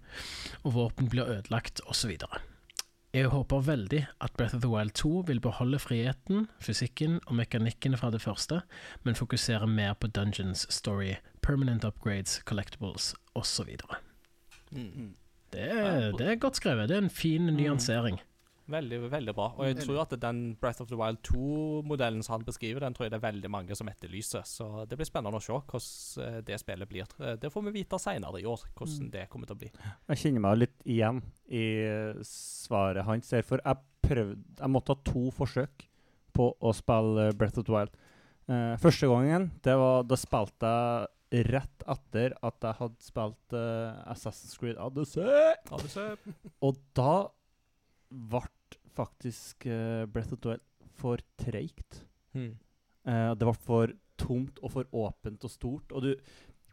og 0.62 0.76
våpen 0.76 1.10
blir 1.10 1.32
ødelagt, 1.40 1.82
osv. 1.90 2.14
Jeg 3.14 3.28
håper 3.28 3.60
veldig 3.68 4.06
at 4.24 4.32
Breath 4.38 4.56
of 4.56 4.62
the 4.62 4.70
Wild 4.72 4.92
2 4.96 5.24
vil 5.28 5.40
beholde 5.44 5.80
friheten, 5.80 6.46
fysikken 6.64 7.18
og 7.28 7.36
mekanikkene 7.36 7.98
fra 8.00 8.10
det 8.14 8.22
første, 8.24 8.62
men 9.04 9.16
fokusere 9.20 9.68
mer 9.68 9.94
på 10.00 10.08
dungeons, 10.08 10.66
story, 10.74 11.14
permanent 11.44 11.84
upgrades, 11.84 12.38
collectibles 12.46 13.10
osv. 13.36 13.76
Mm. 14.72 15.14
Det, 15.54 15.62
er- 15.72 16.12
det 16.16 16.28
er 16.32 16.36
godt 16.40 16.56
skrevet. 16.56 16.90
Det 16.90 16.96
er 16.98 17.02
en 17.04 17.10
fin 17.10 17.46
nyansering. 17.58 18.22
Veldig, 18.70 19.00
veldig 19.12 19.34
bra. 19.36 19.48
Og 19.58 19.66
jeg 19.66 19.78
tror 19.82 20.02
at 20.04 20.14
den 20.22 20.56
Breath 20.62 20.82
of 20.84 20.88
the 20.88 20.96
Wild 21.00 21.18
2-modellen 21.28 22.22
som 22.24 22.36
han 22.38 22.46
beskriver, 22.46 22.80
den 22.86 22.94
tror 22.94 23.06
jeg 23.08 23.12
det 23.12 23.18
er 23.20 23.26
veldig 23.32 23.50
mange 23.52 23.76
som 23.76 23.90
etterlyser. 23.90 24.44
Så 24.48 24.86
det 24.88 24.98
blir 25.00 25.08
spennende 25.10 25.40
å 25.40 25.44
se 25.44 25.52
hvordan 25.56 26.28
eh, 26.38 26.42
det 26.48 26.60
spillet 26.62 26.90
blir. 26.92 27.08
Eh, 27.20 27.36
Det 27.42 27.52
får 27.52 27.66
vi 27.68 27.74
vite 27.82 28.00
seinere 28.00 28.40
i 28.42 28.46
år, 28.46 28.64
hvordan 28.78 29.10
det 29.12 29.26
kommer 29.30 29.50
til 29.50 29.58
å 29.58 29.62
bli. 29.64 29.72
Jeg 30.14 30.22
kjenner 30.24 30.46
meg 30.46 30.62
litt 30.62 30.86
igjen 30.86 31.24
i 31.50 31.66
svaret 32.28 33.06
hans. 33.08 33.30
der, 33.34 33.42
For 33.48 33.60
jeg 33.66 33.82
prøvde 34.02 34.38
Jeg 34.60 34.70
måtte 34.72 34.94
ha 34.96 35.02
to 35.12 35.32
forsøk 35.32 35.88
på 36.34 36.54
å 36.62 36.72
spille 36.76 37.32
Breath 37.36 37.60
of 37.60 37.66
the 37.68 37.74
Wild. 37.76 37.98
Eh, 38.48 38.78
første 38.82 39.08
gangen, 39.10 39.52
det 39.64 39.76
var 39.78 40.04
da 40.04 40.16
spilte 40.20 40.72
jeg 41.32 41.46
rett 41.48 41.84
etter 41.88 42.34
at 42.44 42.56
jeg 42.62 42.76
hadde 42.76 43.04
spilt 43.06 43.54
Assassin's 44.12 44.58
Creed 44.60 44.76
Odyssey. 44.78 45.24
Odyssey. 45.72 46.16
Og 46.62 46.76
da 46.98 47.30
ble 48.12 48.44
faktisk 48.96 49.66
uh, 49.68 50.06
Breath 50.06 50.34
of 50.34 50.42
the 50.44 50.54
Wild 50.54 50.68
for 51.02 51.24
treigt. 51.40 52.04
Hmm. 52.36 52.56
Uh, 53.08 53.34
det 53.34 53.48
ble 53.48 53.58
for 53.58 53.94
tomt 54.22 54.60
og 54.62 54.74
for 54.76 54.90
åpent 54.94 55.46
og 55.48 55.52
stort. 55.52 55.94
Og 55.96 56.06
du, 56.06 56.12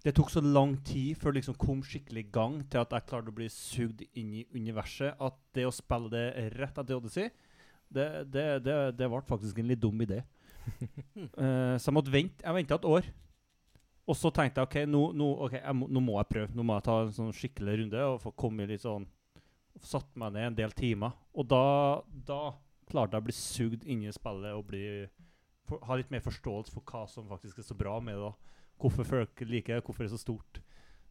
det 0.04 0.14
tok 0.16 0.30
så 0.32 0.42
lang 0.44 0.76
tid 0.86 1.16
før 1.18 1.32
det 1.32 1.42
liksom 1.42 1.58
kom 1.60 1.82
skikkelig 1.86 2.26
i 2.26 2.32
gang 2.34 2.58
til 2.70 2.82
at 2.82 2.92
jeg 2.94 3.06
klarte 3.08 3.32
å 3.32 3.38
bli 3.38 3.48
sugd 3.52 4.04
inn 4.12 4.34
i 4.42 4.46
universet, 4.54 5.16
at 5.18 5.38
det 5.56 5.66
å 5.68 5.74
spille 5.74 6.12
det 6.12 6.26
rett 6.58 6.82
etter 6.82 6.98
Odyssey, 6.98 7.30
det, 7.88 8.08
det, 8.28 8.48
det, 8.66 8.76
det 8.98 9.08
ble 9.08 9.22
faktisk 9.24 9.58
en 9.62 9.70
litt 9.70 9.80
dum 9.80 10.04
idé. 10.04 10.20
uh, 11.38 11.74
så 11.80 11.88
jeg 11.88 11.96
måtte 11.96 12.14
vente. 12.14 12.44
Jeg 12.44 12.60
venta 12.60 12.78
et 12.78 12.88
år. 12.88 13.08
Og 14.08 14.16
så 14.16 14.30
tenkte 14.32 14.62
jeg 14.62 14.68
OK, 14.68 14.76
nå, 14.88 15.00
nå, 15.16 15.26
okay, 15.44 15.60
jeg 15.60 15.76
må, 15.76 15.88
nå 15.92 16.00
må 16.00 16.16
jeg 16.16 16.30
prøve. 16.32 16.56
Nå 16.56 16.64
må 16.64 16.76
jeg 16.78 16.86
ta 16.86 16.98
en 17.04 17.14
sånn 17.16 17.34
skikkelig 17.36 17.80
runde 17.82 18.04
og 18.14 18.22
få 18.22 18.32
komme 18.40 18.68
litt 18.68 18.84
sånn 18.84 19.04
Satt 19.84 20.10
meg 20.18 20.34
ned 20.34 20.50
en 20.50 20.58
del 20.58 20.74
timer. 20.76 21.14
Og 21.38 21.46
da, 21.50 22.02
da 22.26 22.40
klarte 22.88 23.16
jeg 23.16 23.24
å 23.24 23.26
bli 23.28 23.36
sugd 23.36 23.84
inn 23.86 24.04
i 24.06 24.14
spillet 24.14 24.56
og 24.56 24.66
bli, 24.70 24.84
for, 25.68 25.82
ha 25.86 25.98
litt 25.98 26.10
mer 26.12 26.24
forståelse 26.24 26.72
for 26.74 26.86
hva 26.88 27.04
som 27.10 27.28
faktisk 27.30 27.60
er 27.60 27.68
så 27.68 27.76
bra 27.78 27.98
med 28.04 28.18
det. 28.22 28.32
Hvorfor 28.78 29.06
folk 29.06 29.42
liker 29.42 29.78
det, 29.78 29.84
hvorfor 29.84 30.04
det 30.04 30.10
er 30.10 30.16
så 30.16 30.22
stort. 30.22 30.60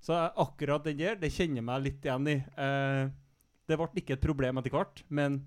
Så 0.04 0.16
akkurat 0.16 0.86
den 0.86 1.00
der, 1.00 1.18
det 1.20 1.34
kjenner 1.34 1.62
jeg 1.62 1.68
meg 1.68 1.84
litt 1.84 2.06
igjen 2.06 2.30
i. 2.32 2.38
Eh, 2.64 3.10
det 3.68 3.78
ble 3.80 3.88
ikke 4.00 4.16
et 4.16 4.24
problem 4.24 4.60
etter 4.62 4.74
hvert, 4.74 5.02
men 5.10 5.42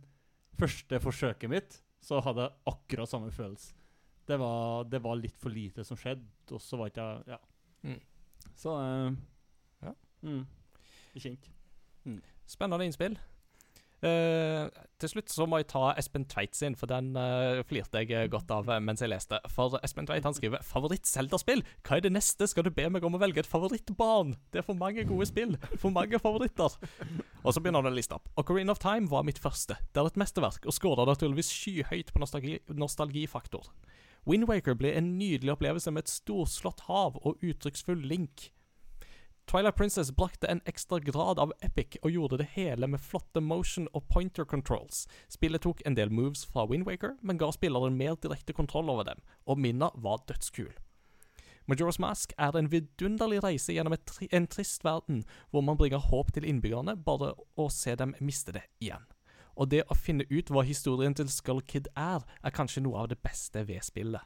første 0.61 1.01
forsøket 1.01 1.53
mitt 1.53 1.79
så 2.05 2.21
hadde 2.25 2.45
jeg 2.47 2.73
akkurat 2.73 3.09
samme 3.09 3.31
følelse. 3.33 3.75
Det 4.29 4.37
var, 4.39 4.85
det 4.87 5.01
var 5.03 5.17
litt 5.19 5.39
for 5.41 5.53
lite 5.53 5.85
som 5.87 5.99
skjedde, 5.99 6.29
og 6.55 6.61
så 6.63 6.79
var 6.79 6.93
ikke 6.93 7.07
jeg 7.07 7.35
Ja. 7.35 7.41
Mm. 7.83 8.01
Så 8.61 8.75
eh, 8.77 9.13
Ja. 9.87 9.95
Mm, 10.23 10.45
kjent. 11.17 11.49
Spennende 12.51 12.89
innspill. 12.89 13.19
Uh, 14.01 14.71
til 14.97 15.11
slutt 15.13 15.29
så 15.29 15.45
må 15.45 15.59
jeg 15.61 15.67
ta 15.69 15.91
Espen 16.01 16.25
Tveit 16.29 16.57
sin, 16.57 16.73
for 16.79 16.89
den 16.89 17.11
uh, 17.21 17.61
flirte 17.69 18.01
jeg 18.01 18.31
godt 18.33 18.49
av 18.55 18.71
eh, 18.73 18.81
mens 18.81 19.03
jeg 19.05 19.13
leste. 19.13 19.37
For 19.53 19.77
Espen 19.85 20.09
Tveit 20.09 20.25
han 20.25 20.37
skriver 20.37 20.65
'Favoritt-Selda-spill'. 20.65 21.63
Hva 21.85 21.99
er 21.99 22.07
det 22.07 22.15
neste? 22.15 22.49
Skal 22.49 22.65
du 22.65 22.73
be 22.73 22.89
meg 22.89 23.05
om 23.05 23.19
å 23.19 23.21
velge 23.21 23.45
et 23.45 23.51
favorittbarn?' 23.51 24.39
Det 24.53 24.63
er 24.63 24.67
for 24.67 24.81
mange 24.81 25.05
gode 25.09 25.29
spill. 25.29 25.53
For 25.77 25.93
mange 25.93 26.19
favoritter. 26.19 26.79
Og 27.45 27.53
så 27.53 27.61
begynner 27.61 27.85
han 27.85 27.93
å 27.93 27.97
liste 27.97 28.17
opp. 28.17 28.33
Ocarina 28.41 28.73
of 28.73 28.81
Time 28.81 29.11
var 29.13 29.27
mitt 29.29 29.41
første. 29.41 29.77
Det 29.93 30.01
er 30.01 30.09
et 30.09 30.21
mesterverk, 30.21 30.65
og 30.65 30.77
skårer 30.77 31.13
naturligvis 31.13 31.53
skyhøyt 31.53 32.15
på 32.15 32.25
nostalgi 32.25 32.57
nostalgifaktor. 32.73 33.69
Windwaker 34.29 34.77
ble 34.77 34.95
en 34.97 35.15
nydelig 35.21 35.55
opplevelse 35.55 35.93
med 35.93 36.07
et 36.07 36.13
storslått 36.13 36.87
hav 36.89 37.21
og 37.21 37.41
uttrykksfull 37.45 38.01
link. 38.01 38.49
Twilight 39.51 39.77
Princess 39.77 40.13
brakte 40.13 40.47
en 40.47 40.61
ekstra 40.65 41.01
grad 41.01 41.39
av 41.43 41.53
epic 41.61 41.97
og 42.05 42.13
gjorde 42.15 42.37
det 42.39 42.53
hele 42.53 42.87
med 42.87 43.01
flotte 43.03 43.41
motion 43.43 43.89
og 43.99 44.05
pointer 44.07 44.45
controls. 44.47 45.09
Spillet 45.27 45.65
tok 45.65 45.81
en 45.83 45.97
del 45.99 46.13
moves 46.15 46.45
fra 46.47 46.69
Windwaker, 46.71 47.17
men 47.21 47.41
ga 47.41 47.49
spilleren 47.51 47.97
mer 47.99 48.15
direkte 48.23 48.55
kontroll 48.55 48.93
over 48.95 49.09
dem, 49.09 49.19
og 49.51 49.59
Minna 49.59 49.89
var 49.99 50.23
dødskul. 50.31 50.71
Majora's 51.67 51.99
Mask 51.99 52.31
er 52.39 52.55
en 52.55 52.71
vidunderlig 52.71 53.43
reise 53.43 53.75
gjennom 53.75 53.99
tri 54.07 54.29
en 54.31 54.47
trist 54.47 54.87
verden, 54.87 55.25
hvor 55.51 55.67
man 55.67 55.81
bringer 55.81 55.99
håp 55.99 56.31
til 56.37 56.47
innbyggerne 56.47 56.95
bare 57.03 57.33
å 57.59 57.67
se 57.75 57.97
dem 57.99 58.15
miste 58.21 58.55
det 58.55 58.69
igjen. 58.79 59.03
Og 59.59 59.75
det 59.75 59.83
å 59.91 59.99
finne 59.99 60.29
ut 60.31 60.55
hva 60.55 60.63
historien 60.63 61.17
til 61.19 61.27
Skull 61.27 61.59
Kid 61.67 61.91
er, 61.99 62.23
er 62.23 62.55
kanskje 62.55 62.85
noe 62.87 63.03
av 63.03 63.11
det 63.11 63.19
beste 63.19 63.67
ved 63.67 63.83
spillet. 63.83 64.23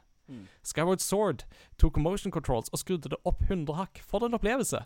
Skyward 0.65 1.01
Sword 1.01 1.43
tok 1.77 1.97
motion 2.01 2.31
controls 2.33 2.71
og 2.73 2.81
skrudde 2.81 3.11
det 3.13 3.19
opp 3.29 3.43
100 3.45 3.77
hakk 3.77 4.01
for 4.01 4.25
en 4.25 4.33
opplevelse. 4.33 4.81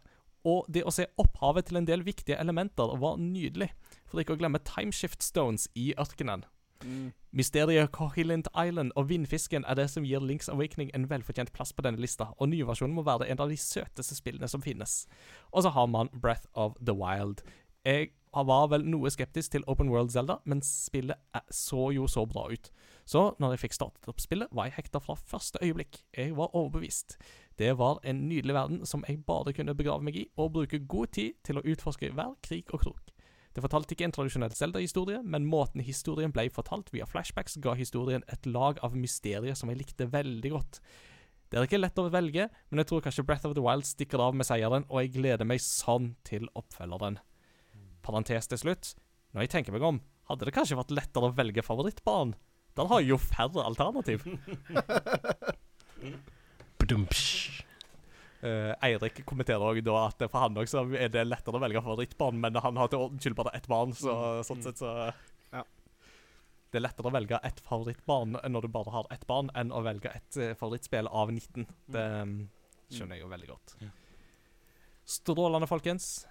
Og 0.48 0.70
det 0.72 0.86
å 0.88 0.94
se 0.94 1.08
opphavet 1.20 1.68
til 1.68 1.82
en 1.82 1.88
del 1.90 2.06
viktige 2.08 2.40
elementer 2.40 2.96
var 3.02 3.20
nydelig, 3.20 3.72
for 4.08 4.22
ikke 4.22 4.38
å 4.38 4.40
glemme 4.40 4.62
timeshift 4.64 5.24
stones 5.26 5.68
i 5.76 5.92
ørkenen. 6.00 6.46
Mysteriet 7.36 7.92
Kohilint 7.92 8.48
Island 8.56 8.94
og 8.96 9.10
vindfisken 9.10 9.66
er 9.68 9.76
det 9.76 9.90
som 9.92 10.06
gir 10.08 10.24
Links 10.24 10.48
Awakening 10.50 10.92
en 10.96 11.10
velfortjent 11.10 11.52
plass 11.54 11.74
på 11.76 11.84
denne 11.84 12.00
lista, 12.00 12.30
og 12.38 12.50
nyversjonen 12.54 12.96
må 12.96 13.04
være 13.04 13.28
en 13.28 13.44
av 13.44 13.52
de 13.52 13.58
søteste 13.60 14.16
spillene 14.16 14.48
som 14.48 14.64
finnes. 14.64 15.04
Og 15.52 15.66
så 15.66 15.74
har 15.76 15.92
man 15.92 16.12
Breath 16.14 16.48
of 16.54 16.80
the 16.80 16.96
Wild. 16.96 17.44
Jeg 17.86 18.14
var 18.34 18.70
vel 18.72 18.86
noe 18.86 19.10
skeptisk 19.12 19.56
til 19.56 19.66
Open 19.72 19.90
World 19.90 20.12
Zelda, 20.14 20.40
men 20.46 20.62
spillet 20.66 21.18
så 21.54 21.90
jo 21.96 22.08
så 22.08 22.26
bra 22.30 22.48
ut. 22.52 22.70
Så 23.10 23.24
når 23.42 23.56
jeg 23.56 23.64
fikk 23.64 23.78
startet 23.78 24.10
opp 24.12 24.22
spillet, 24.22 24.52
var 24.54 24.70
jeg 24.70 24.78
hekta 24.78 25.02
fra 25.02 25.16
første 25.18 25.62
øyeblikk. 25.66 26.04
Jeg 26.14 26.36
var 26.38 26.54
overbevist. 26.54 27.18
Det 27.58 27.72
var 27.80 27.98
en 28.08 28.28
nydelig 28.30 28.54
verden 28.54 28.86
som 28.86 29.04
jeg 29.08 29.24
bare 29.26 29.54
kunne 29.58 29.76
begrave 29.76 30.06
meg 30.06 30.20
i, 30.22 30.28
og 30.38 30.54
bruke 30.60 30.82
god 30.86 31.16
tid 31.18 31.40
til 31.44 31.60
å 31.60 31.66
utforske 31.66 32.12
hver 32.14 32.38
krik 32.46 32.70
og 32.74 32.86
krok. 32.86 33.10
Det 33.50 33.64
fortalte 33.66 33.96
ikke 33.96 34.06
en 34.06 34.14
tradisjonell 34.14 34.54
Zelda-historie, 34.54 35.24
men 35.26 35.48
måten 35.50 35.82
historien 35.82 36.32
ble 36.32 36.46
fortalt 36.54 36.94
via 36.94 37.08
flashbacks, 37.10 37.58
ga 37.60 37.74
historien 37.76 38.24
et 38.30 38.46
lag 38.46 38.78
av 38.86 38.94
mysterier 38.96 39.58
som 39.58 39.72
jeg 39.74 39.82
likte 39.82 40.08
veldig 40.14 40.52
godt. 40.54 40.80
Det 41.50 41.58
er 41.58 41.66
ikke 41.66 41.82
lett 41.82 41.98
å 41.98 42.12
velge, 42.14 42.46
men 42.70 42.84
jeg 42.84 42.92
tror 42.92 43.02
kanskje 43.02 43.26
Breath 43.26 43.50
of 43.50 43.56
the 43.58 43.64
Wild 43.66 43.88
stikker 43.90 44.22
av 44.22 44.38
med 44.38 44.46
seieren, 44.46 44.86
og 44.86 45.02
jeg 45.02 45.16
gleder 45.18 45.50
meg 45.50 45.64
sånn 45.66 46.12
til 46.30 46.46
oppfølgeren. 46.54 47.18
Parentes 48.10 48.50
til 48.50 48.62
slutt. 48.62 48.94
Når 49.36 49.46
jeg 49.46 49.54
tenker 49.54 49.76
meg 49.76 49.86
om, 49.86 50.02
hadde 50.30 50.48
det 50.48 50.56
kanskje 50.56 50.78
vært 50.80 50.94
lettere 50.98 51.30
å 51.30 51.36
velge 51.38 51.66
favorittbarn? 51.66 52.34
Da 52.78 52.86
har 52.90 53.02
jo 53.06 53.18
færre 53.22 53.66
alternativ. 53.66 54.26
Eh, 58.40 58.72
Eirik 58.88 59.18
kommenterer 59.28 59.66
også 59.68 59.84
da 59.84 59.96
at 60.06 60.22
for 60.30 60.40
han 60.40 60.56
også 60.62 60.86
er 60.96 61.10
det 61.12 61.26
lettere 61.28 61.60
å 61.60 61.62
velge 61.62 61.82
favorittbarn, 61.84 62.40
men 62.40 62.56
han 62.64 62.80
har 62.80 62.88
til 62.88 63.04
ordens 63.04 63.26
skyld 63.26 63.36
bare 63.36 63.52
ett 63.58 63.68
barn, 63.68 63.92
så 63.98 64.14
sånn 64.48 64.64
sett 64.64 64.80
så 64.80 64.94
Ja. 65.52 65.66
Det 66.72 66.80
er 66.80 66.86
lettere 66.86 67.10
å 67.10 67.14
velge 67.14 67.40
ett 67.44 67.60
favorittbarn 67.66 68.38
når 68.48 68.62
du 68.64 68.70
bare 68.72 68.94
har 68.96 69.12
ett 69.12 69.28
barn, 69.28 69.52
enn 69.60 69.74
å 69.76 69.84
velge 69.84 70.14
et 70.16 70.38
eh, 70.40 70.56
favorittspill 70.56 71.12
av 71.12 71.34
19. 71.34 71.68
Det 71.92 72.06
mm, 72.30 72.36
skjønner 72.88 73.18
jeg 73.18 73.26
jo 73.26 73.34
veldig 73.34 73.50
godt. 73.52 73.76
Strålende, 75.10 75.68
folkens. 75.68 76.28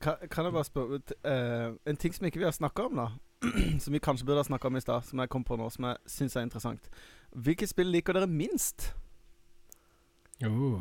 Kan, 0.00 0.16
kan 0.30 0.44
jeg 0.44 0.52
bare 0.52 0.64
spørre 0.64 0.98
t- 1.10 1.28
eh, 1.28 1.72
En 1.86 1.96
ting 1.96 2.14
som 2.14 2.26
ikke 2.26 2.38
vi 2.40 2.44
har 2.44 2.52
snakka 2.56 2.82
om, 2.88 2.96
da. 2.96 3.08
som 3.84 3.92
vi 3.92 3.98
kanskje 3.98 4.26
burde 4.26 4.38
ha 4.40 4.44
snakka 4.48 4.68
om 4.68 4.76
i 4.76 4.80
stad, 4.80 5.02
som 5.08 5.18
jeg 5.20 5.28
kom 5.28 5.44
på 5.44 5.56
nå, 5.56 5.68
som 5.70 5.84
jeg 5.84 5.96
syns 6.06 6.36
er 6.36 6.46
interessant. 6.46 6.88
Hvilke 7.36 7.66
spill 7.68 7.86
liker 7.92 8.12
dere 8.16 8.26
minst? 8.26 8.94
Uh. 10.44 10.80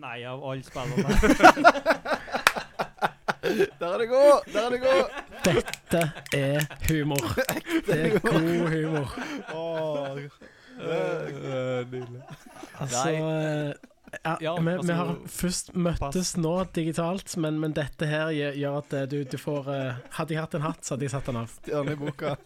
Nei, 0.00 0.22
av 0.24 0.40
alle 0.48 0.64
spillene 0.64 1.04
Der 3.80 3.86
er 3.94 3.98
det 3.98 4.08
god! 4.08 4.52
Der 4.52 4.60
er 4.66 4.70
det 4.70 4.80
god! 4.80 5.04
Dette 5.44 6.02
er 6.32 6.66
humor. 6.88 7.24
Det 7.86 7.98
er 7.98 8.18
god 8.18 8.68
humor. 8.72 9.08
Åh, 9.54 10.18
Altså 12.80 13.04
Nei. 13.04 13.14
eh, 13.68 13.74
ja, 14.24 14.36
Ja, 14.40 14.54
vi, 14.60 14.70
altså, 14.70 14.86
vi 14.86 14.98
har 14.98 15.12
først 15.38 15.72
møttes 15.74 16.36
nå 16.36 16.54
digitalt, 16.76 17.36
men, 17.40 17.60
men 17.62 17.72
dette 17.76 18.08
her 18.10 18.30
gjør, 18.34 18.78
at 18.82 18.96
eh, 18.98 19.08
du, 19.08 19.18
du 19.24 19.38
får 19.40 19.70
uh, 19.72 20.00
Hadde 20.18 20.36
jeg 20.36 20.42
hatt 20.42 20.56
en 20.58 20.66
hatt, 20.66 20.84
så 20.84 20.94
hadde 20.94 21.08
jeg 21.08 21.14
satt 21.14 21.30
den 21.30 21.40
av. 21.42 21.58
Stjerne 21.62 21.96
i 21.96 22.00
boka. 22.00 22.36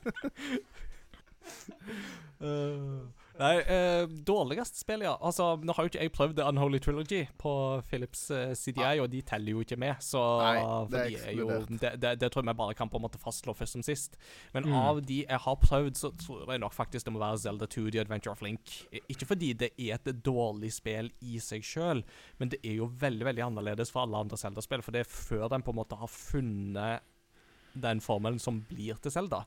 Nei, 3.38 3.56
eh, 3.60 4.06
dårligst 4.26 4.78
spill, 4.80 5.02
ja. 5.04 5.12
Altså, 5.20 5.56
Nå 5.60 5.74
har 5.76 5.84
jo 5.84 5.90
ikke 5.90 6.00
jeg 6.06 6.12
prøvd 6.14 6.36
The 6.38 6.44
Unholy 6.48 6.78
Trilogy 6.80 7.26
på 7.38 7.52
Philips 7.90 8.30
eh, 8.32 8.54
CDI, 8.56 9.00
og 9.02 9.10
de 9.12 9.20
teller 9.28 9.52
jo 9.52 9.60
ikke 9.60 9.76
med. 9.76 9.98
Så 10.00 10.22
Nei, 10.40 10.54
for 10.62 10.88
det 10.94 11.02
er 11.20 11.26
de 11.32 11.34
jo, 11.42 11.48
det, 11.68 11.90
det, 12.00 12.12
det 12.22 12.30
tror 12.32 12.42
jeg 12.44 12.48
vi 12.48 12.54
bare 12.62 12.74
kan 12.78 12.88
på 12.92 12.96
en 12.96 13.04
måte 13.04 13.20
fastslå 13.20 13.52
først 13.58 13.76
som 13.76 13.84
sist. 13.84 14.16
Men 14.54 14.64
Mm. 14.66 14.72
av 14.80 15.02
de 15.06 15.18
jeg 15.28 15.38
har 15.44 15.56
prøvd, 15.62 15.94
så 16.00 16.10
tror 16.16 16.50
jeg 16.50 16.60
nok 16.64 16.72
faktisk 16.74 17.04
det 17.06 17.12
må 17.12 17.20
være 17.20 17.38
Zelda 17.44 17.66
2 17.66 17.90
The 17.90 18.00
Adventure 18.00 18.32
of 18.32 18.40
Link. 18.42 18.72
Ikke 19.08 19.26
fordi 19.26 19.52
det 19.52 19.70
er 19.78 19.94
et 20.00 20.22
dårlig 20.24 20.72
spill 20.72 21.12
i 21.20 21.38
seg 21.38 21.62
sjøl, 21.62 22.02
men 22.38 22.48
det 22.48 22.58
er 22.64 22.80
jo 22.80 22.88
veldig 22.98 23.24
veldig 23.28 23.44
annerledes 23.50 23.92
fra 23.92 24.02
alle 24.06 24.16
andre 24.24 24.36
Zelda-spill. 24.40 24.82
For 24.82 24.92
det 24.96 25.04
er 25.04 25.12
før 25.12 25.48
den 25.52 25.62
på 25.62 25.70
en 25.74 25.82
måte 25.84 25.96
har 26.00 26.08
funnet 26.08 27.00
den 27.76 28.00
formelen 28.00 28.38
som 28.40 28.62
blir 28.70 28.96
til 29.04 29.12
Zelda. 29.12 29.44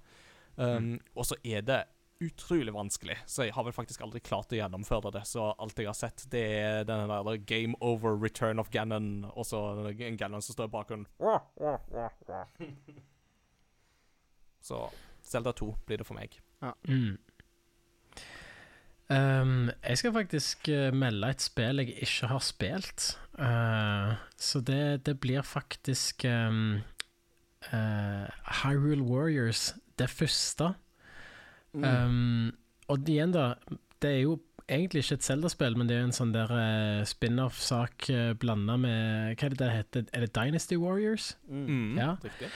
Um, 0.60 1.00
Og 1.16 1.26
så 1.26 1.36
er 1.44 1.62
det 1.66 1.84
utrolig 2.20 2.74
vanskelig, 2.76 3.16
så 3.26 3.46
jeg 3.48 3.54
har 3.56 3.64
vel 3.64 3.76
faktisk 3.76 4.02
aldri 4.04 4.20
klart 4.24 4.52
å 4.52 4.58
gjennomføre 4.60 5.12
det. 5.16 5.24
Så 5.30 5.46
alt 5.56 5.80
jeg 5.80 5.88
har 5.88 5.98
sett, 5.98 6.26
det 6.32 6.44
er 6.60 6.88
den 6.88 7.08
der 7.12 7.44
Game 7.48 7.78
Over 7.80 8.18
Return 8.20 8.60
of 8.60 8.72
Ganon, 8.74 9.30
og 9.32 9.48
så 9.48 9.62
en 9.90 10.20
Ganon 10.20 10.44
som 10.44 10.58
står 10.58 10.68
i 10.68 10.74
bakgrunnen. 10.76 11.08
Så 14.60 14.90
Zelda 15.24 15.54
2 15.56 15.70
blir 15.88 16.02
det 16.02 16.06
for 16.06 16.20
meg. 16.20 16.34
Mm. 16.84 17.16
Um, 19.10 19.72
jeg 19.82 19.98
skal 19.98 20.14
faktisk 20.14 20.68
eh, 20.70 20.92
melde 20.94 21.32
et 21.34 21.42
spill 21.42 21.82
jeg 21.82 21.96
ikke 22.04 22.28
har 22.30 22.44
spilt. 22.46 23.06
Uh, 23.40 24.20
så 24.38 24.62
det, 24.62 25.06
det 25.08 25.16
blir 25.24 25.42
faktisk 25.42 26.26
um, 26.28 26.82
uh, 27.72 28.28
Hyrule 28.62 29.02
Warriors, 29.02 29.74
det 29.98 30.10
første. 30.10 30.74
Mm. 31.74 31.84
Um, 31.86 32.52
og 32.90 33.10
igjen, 33.10 33.34
da. 33.36 33.54
Det 34.02 34.10
er 34.16 34.22
jo 34.24 34.38
egentlig 34.70 35.04
ikke 35.04 35.18
et 35.20 35.26
Zelda-spill, 35.26 35.78
men 35.78 35.90
det 35.90 35.96
er 35.98 36.04
jo 36.04 36.10
en 36.10 36.16
sånn 36.16 36.34
der 36.34 36.52
uh, 36.54 37.06
spin-off-sak 37.10 38.10
uh, 38.14 38.34
blanda 38.40 38.78
med 38.80 39.36
Hva 39.40 39.50
er 39.50 39.56
det 39.56 39.62
det 39.64 39.72
heter? 39.76 40.06
Er 40.14 40.26
det 40.26 40.34
Dynasty 40.38 40.78
Warriors? 40.80 41.34
Mm, 41.50 41.98
Ja. 42.00 42.16
Riktig. 42.24 42.52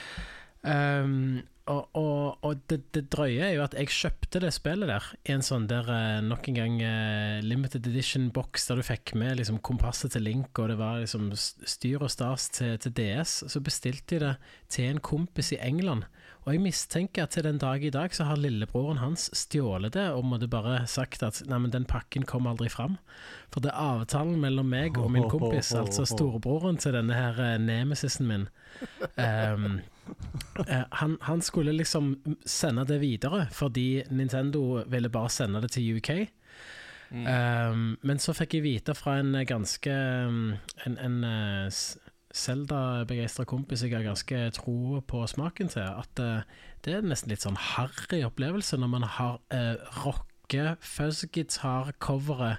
Um, 0.63 1.41
og 1.67 1.89
og, 1.95 2.37
og 2.43 2.59
det, 2.71 2.77
det 2.95 3.05
drøye 3.11 3.39
er 3.43 3.53
jo 3.57 3.63
at 3.63 3.73
jeg 3.75 3.87
kjøpte 3.91 4.39
det 4.43 4.49
spillet 4.55 4.87
der 4.87 5.05
i 5.27 5.31
en 5.31 5.43
sånn 5.43 5.65
der 5.67 5.87
uh, 5.87 6.19
nok 6.23 6.47
en 6.51 6.57
gang 6.59 6.77
uh, 6.83 7.39
limited 7.43 7.87
edition-boks 7.87 8.67
der 8.67 8.79
du 8.79 8.83
fikk 8.87 9.13
med 9.19 9.37
liksom 9.39 9.59
kompasset 9.63 10.11
til 10.15 10.25
Link, 10.27 10.59
og 10.59 10.71
det 10.71 10.77
var 10.79 10.99
liksom 11.03 11.29
styr 11.35 12.03
og 12.03 12.11
stas 12.11 12.49
til, 12.55 12.75
til 12.83 12.95
DS. 12.99 13.43
Så 13.51 13.63
bestilte 13.63 14.15
jeg 14.17 14.23
det 14.25 14.33
til 14.75 14.91
en 14.91 15.03
kompis 15.03 15.53
i 15.55 15.59
England, 15.63 16.03
Og 16.43 16.51
jeg 16.51 16.61
mistenker 16.63 17.23
at 17.23 17.35
til 17.35 17.45
den 17.45 17.59
dag 17.61 17.83
i 17.83 17.91
dag 17.93 18.11
så 18.15 18.25
har 18.27 18.39
lillebroren 18.39 18.99
hans 18.99 19.29
stjålet 19.37 19.95
det 19.95 20.09
og 20.11 20.25
måtte 20.27 20.49
bare 20.51 20.81
sagt 20.91 21.23
at 21.23 21.39
nei, 21.47 21.61
men 21.63 21.71
den 21.71 21.87
pakken 21.87 22.27
kom 22.27 22.49
aldri 22.51 22.67
fram. 22.71 22.97
For 23.53 23.63
det 23.63 23.71
er 23.71 24.01
avtalen 24.01 24.41
mellom 24.43 24.67
meg 24.67 24.99
og 24.99 25.11
min 25.15 25.29
kompis, 25.31 25.71
altså 25.79 26.05
storebroren 26.09 26.79
til 26.83 26.97
denne 26.97 27.15
her 27.15 27.39
eh, 27.39 27.55
nemesisen 27.63 28.27
min. 28.27 28.47
um, 29.15 29.79
eh, 30.67 30.83
han, 30.99 31.17
han 31.29 31.43
skulle 31.45 31.75
liksom 31.77 32.17
sende 32.45 32.83
det 32.91 32.99
videre, 32.99 33.47
fordi 33.55 34.03
Nintendo 34.11 34.83
ville 34.91 35.11
bare 35.13 35.31
sende 35.31 35.63
det 35.63 35.71
til 35.77 36.01
UK. 36.01 36.11
Mm. 37.13 37.27
Um, 37.27 37.81
men 38.01 38.19
så 38.19 38.33
fikk 38.33 38.57
jeg 38.57 38.65
vite 38.65 38.95
fra 38.97 39.19
en 39.21 39.35
eh, 39.37 39.45
ganske 39.45 39.91
um, 40.27 40.55
En, 40.87 40.95
en 40.97 41.17
eh, 42.33 42.37
s- 42.37 42.45
Zelda-begeistra 42.45 43.45
kompis 43.45 43.81
jeg 43.83 43.93
har 43.93 44.03
ganske 44.03 44.51
tro 44.51 45.01
på 45.07 45.27
smaken 45.27 45.69
til, 45.69 45.81
at 45.81 46.19
eh, 46.19 46.41
det 46.83 46.93
er 46.93 47.01
nesten 47.01 47.29
litt 47.29 47.41
sånn 47.41 47.55
harry 47.55 48.23
opplevelse 48.23 48.77
når 48.77 48.87
man 48.91 49.03
har 49.03 49.39
uh, 49.53 49.75
rocke 50.03 50.75
fuzz-gitar-coveret 50.81 52.57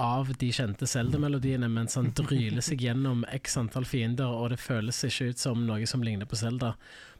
av 0.00 0.30
de 0.40 0.48
kjente 0.52 0.86
Zelda-melodiene 0.88 1.68
mens 1.68 1.94
han 1.94 2.12
dryler 2.16 2.60
seg 2.64 2.80
gjennom 2.80 3.24
x 3.28 3.56
antall 3.60 3.84
fiender, 3.84 4.26
og 4.26 4.50
det 4.50 4.58
føles 4.62 5.04
ikke 5.04 5.28
ut 5.30 5.38
som 5.38 5.66
noe 5.66 5.86
som 5.86 6.02
ligner 6.02 6.24
på 6.26 6.36
Zelda. 6.40 6.74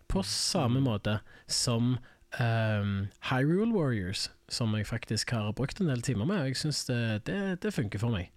På 0.09 0.23
samme 0.25 0.81
måte 0.81 1.19
som 1.47 1.99
um, 2.41 3.09
Hyrule 3.31 3.75
Warriors, 3.75 4.31
som 4.49 4.73
jeg 4.75 4.87
faktisk 4.89 5.31
har 5.37 5.53
brukt 5.53 5.81
en 5.81 5.87
del 5.93 6.01
timer 6.03 6.25
med, 6.27 6.41
og 6.41 6.47
jeg 6.49 6.57
syns 6.57 6.85
det, 6.89 7.25
det, 7.29 7.61
det 7.63 7.75
funker 7.75 7.99
for 8.01 8.11
meg. 8.17 8.31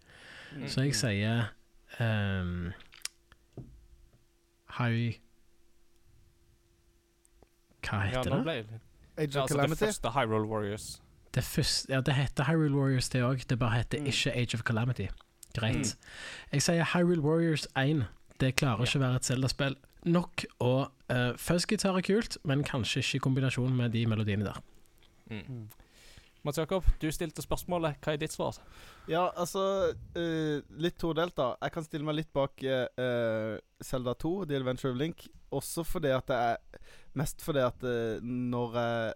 Mm. 0.58 0.68
Så 0.70 0.84
jeg 0.86 0.94
sier 1.00 1.48
um, 2.00 2.74
High 4.80 5.20
Hva 7.84 8.00
heter 8.08 8.36
ja, 8.36 8.44
det? 8.44 8.80
Age 9.18 9.36
ja, 9.36 9.42
altså 9.42 9.66
det 9.70 9.78
første 9.78 10.10
Hyrule 10.10 10.48
Warriors. 10.48 11.02
Det, 11.34 11.44
første, 11.44 11.94
ja, 11.94 12.02
det 12.02 12.14
heter 12.14 12.44
Hyrule 12.48 12.76
Warriors, 12.76 13.10
det 13.10 13.24
òg. 13.24 13.44
Det 13.50 13.60
bare 13.60 13.78
heter 13.78 14.00
Mm. 14.00 14.06
ikke 14.06 14.32
Age 14.34 14.56
of 14.56 14.62
Calamity. 14.64 15.08
Greit. 15.58 15.76
Mm. 15.76 16.08
Jeg 16.54 16.62
sier 16.62 16.86
Hyrule 16.98 17.22
Warriors 17.22 17.68
1. 17.78 18.06
Det 18.40 18.56
klarer 18.56 18.86
ikke 18.86 18.98
å 18.98 19.04
være 19.04 19.16
et 19.16 19.26
Zelda-spill 19.26 19.76
nok. 20.06 20.46
Og 20.60 20.92
uh, 21.14 21.38
Fuzzgitar 21.38 21.98
er 21.98 22.02
kult, 22.02 22.38
men 22.44 22.64
kanskje 22.64 23.00
ikke 23.04 23.16
i 23.16 23.24
kombinasjon 23.28 23.76
med 23.76 23.90
de 23.94 24.06
melodiene 24.10 24.46
der. 24.46 24.60
Mm. 25.30 25.68
Mats 26.44 26.58
Jakob, 26.60 26.84
du 27.00 27.08
stilte 27.16 27.40
spørsmålet. 27.44 27.96
Hva 28.04 28.14
er 28.14 28.20
ditt 28.20 28.34
svar? 28.36 28.58
Ja, 29.08 29.30
altså 29.40 29.62
uh, 29.96 30.58
Litt 30.84 30.98
todelt, 31.00 31.38
da. 31.40 31.54
Jeg 31.64 31.72
kan 31.76 31.86
stille 31.88 32.04
meg 32.08 32.18
litt 32.18 32.34
bak 32.36 32.60
uh, 32.68 33.56
Zelda 33.84 34.14
2, 34.20 34.32
The 34.50 34.58
Adventure 34.60 34.92
of 34.92 35.00
Link. 35.00 35.24
Også 35.56 35.86
fordi 35.88 36.12
at 36.12 36.28
det 36.28 36.40
er 36.50 36.90
Mest 37.20 37.44
fordi 37.46 37.62
at 37.64 37.86
uh, 37.88 38.20
når 38.26 38.76
jeg 38.80 39.14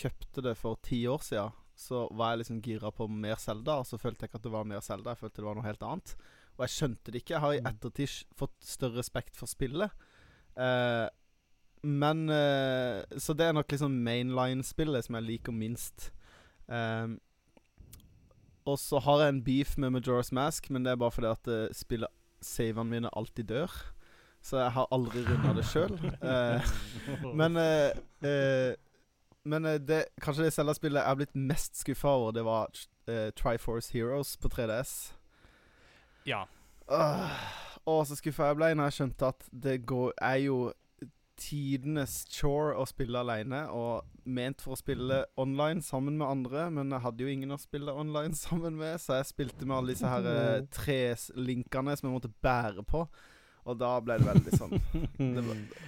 kjøpte 0.00 0.42
det 0.48 0.54
for 0.58 0.78
ti 0.82 1.02
år 1.12 1.22
siden, 1.22 1.52
så 1.78 2.04
var 2.16 2.32
jeg 2.32 2.40
liksom 2.44 2.60
gira 2.64 2.90
på 2.94 3.06
mer 3.10 3.36
Zelda, 3.42 3.74
og 3.82 3.86
så 3.86 3.98
følte 4.00 4.24
jeg 4.24 4.30
ikke 4.30 4.38
at 4.40 4.44
det 4.46 4.52
var 4.54 4.66
mer 4.70 4.82
Zelda. 4.86 5.12
Jeg 5.12 5.20
følte 5.24 5.42
det 5.42 5.46
var 5.48 5.58
noe 5.58 5.66
helt 5.66 5.82
annet. 5.86 6.14
Og 6.56 6.62
jeg 6.66 6.72
skjønte 6.74 7.10
det 7.14 7.20
ikke. 7.22 7.34
Jeg 7.36 7.42
har 7.42 7.54
i 7.56 7.60
Mm. 7.62 7.70
ettertid 7.70 8.18
fått 8.38 8.54
større 8.66 8.98
respekt 9.02 9.36
for 9.38 9.50
spillet. 9.50 9.90
Uh, 10.58 11.06
men 11.84 12.26
uh, 12.30 13.02
Så 13.20 13.34
det 13.36 13.46
er 13.46 13.52
nok 13.58 13.70
liksom 13.74 13.94
mainline-spillet 14.06 15.04
som 15.06 15.18
jeg 15.20 15.28
liker 15.30 15.52
minst. 15.54 16.10
Um, 16.68 17.18
og 18.64 18.78
så 18.80 18.98
har 19.04 19.20
jeg 19.20 19.28
en 19.34 19.44
beef 19.44 19.74
med 19.78 19.92
Majora's 19.92 20.32
Mask, 20.32 20.70
men 20.70 20.84
det 20.84 20.92
er 20.92 21.00
bare 21.00 21.12
fordi 21.12 21.26
at 21.26 21.50
uh, 21.52 21.66
spillet 21.72 22.08
savene 22.44 22.90
mine 22.90 23.10
alltid 23.16 23.44
dør. 23.44 23.72
Så 24.44 24.58
jeg 24.60 24.72
har 24.72 24.88
aldri 24.92 25.22
runda 25.24 25.54
det 25.56 25.64
sjøl. 25.68 25.94
men 27.40 27.56
uh, 27.56 28.28
eh, 28.28 28.74
Men 29.44 29.64
eh, 29.64 29.80
det, 29.80 30.04
kanskje 30.22 30.44
det 30.44 30.52
Zelda-spillet 30.52 31.00
jeg 31.00 31.08
har 31.08 31.16
blitt 31.20 31.34
mest 31.36 31.76
skuffa 31.76 32.08
over, 32.08 32.30
det 32.32 32.44
var 32.44 32.68
uh, 33.08 33.28
Triforce 33.36 33.92
Heroes 33.92 34.36
på 34.36 34.48
3DS. 34.48 35.12
Ja. 36.26 36.44
Åh, 36.88 37.34
og 37.86 38.06
så 38.06 38.16
skuffa 38.16 38.48
jeg 38.48 38.56
ble 38.56 38.70
når 38.74 38.88
jeg 38.88 38.96
skjønte 38.98 39.28
at 39.28 39.48
det 39.52 39.82
går, 39.84 40.14
er 40.16 40.38
jo 40.46 40.72
tidenes 41.40 42.24
chore 42.30 42.74
å 42.78 42.86
spille 42.88 43.20
alene, 43.20 43.64
og 43.74 44.06
ment 44.24 44.62
for 44.64 44.74
å 44.74 44.80
spille 44.80 45.20
online 45.40 45.82
sammen 45.84 46.16
med 46.20 46.28
andre, 46.28 46.68
men 46.72 46.94
jeg 46.94 47.04
hadde 47.04 47.24
jo 47.24 47.30
ingen 47.32 47.54
å 47.54 47.60
spille 47.60 47.92
online 47.92 48.36
sammen 48.46 48.78
med, 48.78 49.00
så 49.02 49.20
jeg 49.20 49.30
spilte 49.32 49.68
med 49.68 49.76
alle 49.78 49.94
disse 49.94 50.10
her 50.10 50.28
eh, 50.30 50.66
tre 50.78 51.00
linkene 51.36 51.96
som 51.98 52.08
jeg 52.08 52.16
måtte 52.16 52.34
bære 52.44 52.86
på, 52.88 53.04
og 53.64 53.78
da 53.80 53.94
ble 54.04 54.18
det 54.20 54.28
veldig 54.28 54.56
sånn 54.60 54.74
det 55.36 55.44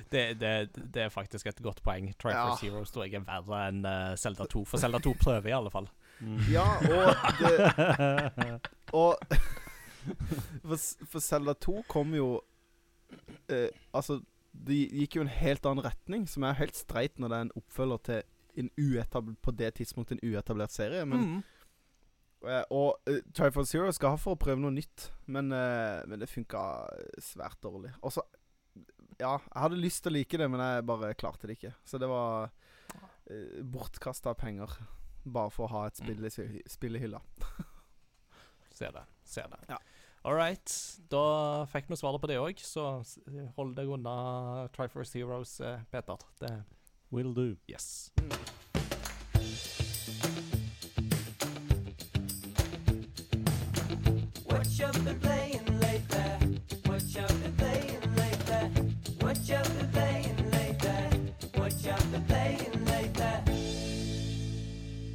Det, 0.08 0.22
det, 0.40 0.52
det 0.94 1.02
er 1.04 1.12
faktisk 1.12 1.50
et 1.50 1.58
godt 1.60 1.82
poeng. 1.84 2.08
Try 2.16 2.32
Ja. 2.32 2.54
Heroes 2.56 2.92
tror 2.94 3.04
jeg 3.04 3.18
er 3.18 3.26
verre 3.26 3.66
enn 3.68 3.82
uh, 3.84 4.14
Zelda 4.16 4.46
2. 4.48 4.62
For 4.70 4.80
Zelda 4.80 5.00
2 5.04 5.12
prøver 5.20 5.50
i 5.50 5.56
alle 5.58 5.72
fall. 5.74 5.90
Ja, 6.48 6.64
og 6.88 7.12
det 7.42 8.60
Og 8.96 9.20
for, 10.64 10.78
for 11.10 11.20
Zelda 11.20 11.52
2 11.66 11.82
kom 11.90 12.14
jo 12.16 12.30
eh, 13.52 13.68
Altså, 13.92 14.20
det 14.64 14.76
gikk 14.92 15.16
jo 15.16 15.22
en 15.26 15.28
helt 15.32 15.66
annen 15.66 15.84
retning, 15.84 16.26
som 16.28 16.42
er 16.48 16.56
helt 16.60 16.76
streit 16.78 17.18
når 17.18 17.28
det 17.28 17.36
er 17.36 17.46
en 17.48 17.54
oppfølger 17.60 17.98
til 18.08 18.22
en 18.62 18.70
uetablert, 18.80 19.40
på 19.44 19.52
det 19.52 19.74
tidspunktet 19.76 20.16
en 20.22 20.30
uetablert 20.32 20.70
serie. 20.72 21.04
Men, 21.04 21.20
Mm. 21.26 21.42
eh, 22.48 22.64
og 22.70 22.96
uh, 23.10 23.18
Triforce 23.34 23.70
Zero 23.70 23.90
skal 23.92 24.10
ha 24.14 24.16
for 24.16 24.32
å 24.36 24.40
prøve 24.40 24.60
noe 24.60 24.70
nytt, 24.72 25.10
men, 25.26 25.52
uh, 25.52 26.00
men 26.06 26.18
det 26.20 26.28
funka 26.30 26.62
svært 27.20 27.60
dårlig. 27.62 27.92
Og 28.02 28.12
så 28.12 28.22
Ja, 29.18 29.38
jeg 29.38 29.62
hadde 29.62 29.76
lyst 29.80 30.02
til 30.04 30.12
å 30.12 30.16
like 30.18 30.36
det, 30.36 30.50
men 30.50 30.60
jeg 30.60 30.84
bare 30.84 31.14
klarte 31.14 31.46
det 31.48 31.56
ikke. 31.56 31.70
Så 31.88 31.96
det 31.98 32.08
var 32.08 32.50
uh, 32.50 33.62
bortkasta 33.64 34.34
penger. 34.36 34.68
Bare 35.24 35.50
for 35.50 35.64
å 35.66 35.70
ha 35.72 35.86
et 35.88 35.96
spill 35.96 36.20
i, 36.24 36.62
spill 36.68 36.96
i 36.96 37.00
hylla. 37.00 37.20
Ser 38.76 38.92
det. 38.92 39.04
Ser 39.24 39.48
det. 39.48 39.58
Ja. 39.70 39.78
All 40.26 40.34
right. 40.34 40.98
Da 41.08 41.66
fikk 41.70 41.86
vi 41.86 41.96
svaret 42.00 42.18
på 42.18 42.26
det 42.26 42.40
òg, 42.42 42.58
så 42.58 42.82
hold 43.54 43.76
deg 43.76 43.86
unna 43.94 44.66
Triforce 44.74 45.14
Heroes, 45.14 45.60
eh, 45.60 45.84
Peter. 45.92 46.18
Det 46.42 46.50
Will 47.14 47.32
do. 47.32 47.54
Yes. 47.68 48.10
What 54.50 54.66
you 54.74 54.90
been 55.04 55.20
playing 55.20 55.66
lately? 55.78 56.58
What 56.86 57.02
you 57.14 57.22
been 57.28 57.54
playing 57.56 58.02
lately? 58.16 58.92
What 59.22 59.38
you 59.46 59.62
been 59.62 59.90
playing 59.92 60.50
lately? 60.50 61.30
What 61.54 61.72
you 61.84 61.94
been 62.10 62.24
playing 62.26 62.84
lately? 62.84 63.62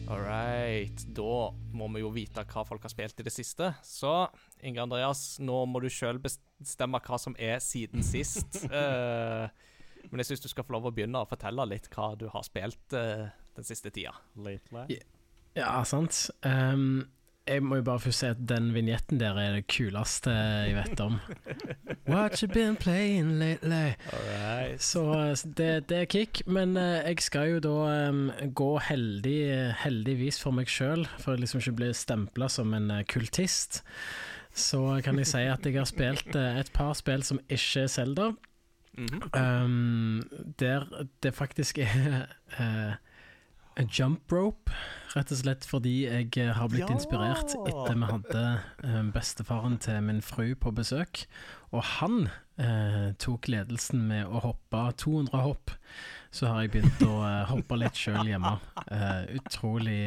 All 0.08 0.22
right. 0.22 1.06
Da 1.08 1.52
må 1.74 1.88
vi 1.92 2.00
jo 2.00 2.10
vite 2.16 2.48
hva 2.48 2.64
folk 2.64 2.88
har 2.88 2.96
spilt 2.96 3.20
i 3.20 3.28
det 3.28 3.36
siste. 3.36 3.74
Så 3.84 4.30
Inge 4.64 4.84
Andreas, 4.84 5.40
nå 5.42 5.64
må 5.70 5.82
du 5.84 5.90
sjøl 5.92 6.20
bestemme 6.22 7.02
hva 7.02 7.20
som 7.22 7.36
er 7.40 7.62
siden 7.64 8.06
sist. 8.06 8.64
uh, 8.70 9.48
men 10.10 10.24
jeg 10.24 10.32
syns 10.32 10.46
du 10.46 10.52
skal 10.52 10.68
få 10.68 10.78
lov 10.78 10.90
å 10.90 10.96
begynne 10.96 11.24
å 11.24 11.30
fortelle 11.30 11.68
litt 11.70 11.90
hva 11.96 12.14
du 12.20 12.28
har 12.34 12.46
spilt 12.48 12.98
uh, 12.98 13.30
den 13.58 13.68
siste 13.68 13.94
tida. 13.94 14.14
Ja. 14.92 15.02
Ja, 15.58 15.82
sant. 15.84 16.30
Um, 16.48 17.10
jeg 17.50 17.64
må 17.66 17.80
jo 17.80 17.84
bare 17.84 18.00
få 18.00 18.12
si 18.14 18.28
at 18.30 18.40
den 18.48 18.70
vignetten 18.72 19.20
der 19.20 19.36
er 19.42 19.56
det 19.58 19.66
kuleste 19.72 20.32
jeg 20.32 20.76
vet 20.78 21.02
om. 21.04 21.18
What 22.12 22.40
you 22.40 22.48
been 22.48 22.78
playing 22.80 23.40
lately? 23.40 23.96
All 24.14 24.28
right. 24.30 24.82
Så 24.82 25.04
det, 25.58 25.90
det 25.90 25.98
er 25.98 26.06
kick, 26.06 26.44
men 26.46 26.78
eh, 26.78 27.02
jeg 27.10 27.26
skal 27.26 27.56
jo 27.56 27.64
da 27.66 27.76
um, 28.12 28.24
gå 28.56 28.70
heldig, 28.86 29.42
heldigvis 29.82 30.40
for 30.40 30.56
meg 30.56 30.70
sjøl, 30.72 31.08
for 31.20 31.34
å 31.34 31.42
liksom 31.42 31.64
ikke 31.64 31.80
bli 31.82 31.92
stempla 31.98 32.48
som 32.52 32.78
en 32.78 32.94
kultist. 33.10 33.82
Så 34.54 35.02
kan 35.04 35.18
jeg 35.22 35.28
si 35.32 35.44
at 35.48 35.66
jeg 35.66 35.78
har 35.78 35.88
spilt 35.90 36.36
eh, 36.36 36.60
et 36.60 36.72
par 36.76 36.94
spill 37.00 37.24
som 37.24 37.40
ikke 37.48 37.86
er 37.86 37.92
Zelda. 37.92 38.32
Mhm. 38.98 39.22
Um, 39.32 40.24
der 40.60 40.84
det 41.24 41.32
faktisk 41.34 41.78
er 41.80 42.26
uh, 42.60 42.98
jump 43.88 44.32
rope, 44.32 44.72
rett 45.16 45.32
og 45.32 45.40
slett 45.40 45.66
fordi 45.68 45.94
jeg 46.04 46.28
eh, 46.38 46.52
har 46.56 46.68
blitt 46.72 46.90
Ja! 46.90 46.96
inspirert 46.96 47.54
etter 47.56 47.96
vi 47.96 48.10
hadde 48.10 49.04
bestefaren 49.16 49.78
til 49.82 50.02
min 50.04 50.22
fru 50.22 50.54
på 50.60 50.74
besøk. 50.76 51.24
Og 51.72 51.84
han 51.98 52.28
eh, 52.60 53.14
tok 53.22 53.48
ledelsen 53.52 54.04
med 54.10 54.28
å 54.28 54.42
hoppe 54.44 54.84
200 55.04 55.44
hopp. 55.46 55.72
Så 56.32 56.48
har 56.52 56.66
jeg 56.66 56.74
begynt 56.76 57.06
å 57.08 57.22
eh, 57.28 57.46
hoppe 57.52 57.80
litt 57.80 57.96
sjøl 58.00 58.28
hjemme. 58.28 58.58
Eh, 58.92 59.38
utrolig 59.40 60.02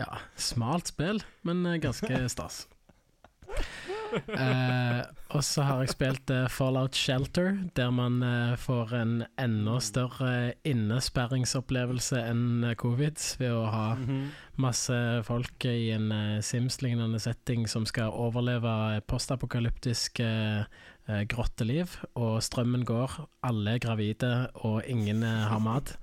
ja, 0.00 0.10
smalt 0.36 0.92
spill, 0.92 1.22
men 1.48 1.64
ganske 1.80 2.24
stas. 2.32 2.64
Eh, 4.16 5.00
og 5.34 5.42
så 5.44 5.64
har 5.66 5.80
jeg 5.82 5.90
spilt 5.92 6.30
uh, 6.30 6.46
Fallout 6.48 6.94
Shelter, 6.96 7.56
der 7.76 7.90
man 7.92 8.20
uh, 8.22 8.54
får 8.56 8.92
en 8.96 9.14
enda 9.42 9.74
større 9.82 10.54
innesperringsopplevelse 10.64 12.20
enn 12.22 12.64
covid 12.78 13.18
ved 13.40 13.52
å 13.52 13.64
ha 13.72 13.86
Mhm. 13.96 14.30
masse 14.62 14.96
folk 15.26 15.64
i 15.68 15.90
en 15.92 16.08
Sims-lignende 16.42 17.18
setting 17.20 17.66
som 17.68 17.84
skal 17.86 18.14
overleve 18.14 19.02
postapokalyptisk 19.10 20.20
grotteliv, 21.28 21.92
og 22.14 22.40
strømmen 22.42 22.84
går, 22.84 23.28
alle 23.46 23.74
er 23.76 23.78
gravide, 23.78 24.30
og 24.54 24.82
ingen 24.86 25.22
har 25.22 25.60
mat. 25.60 25.96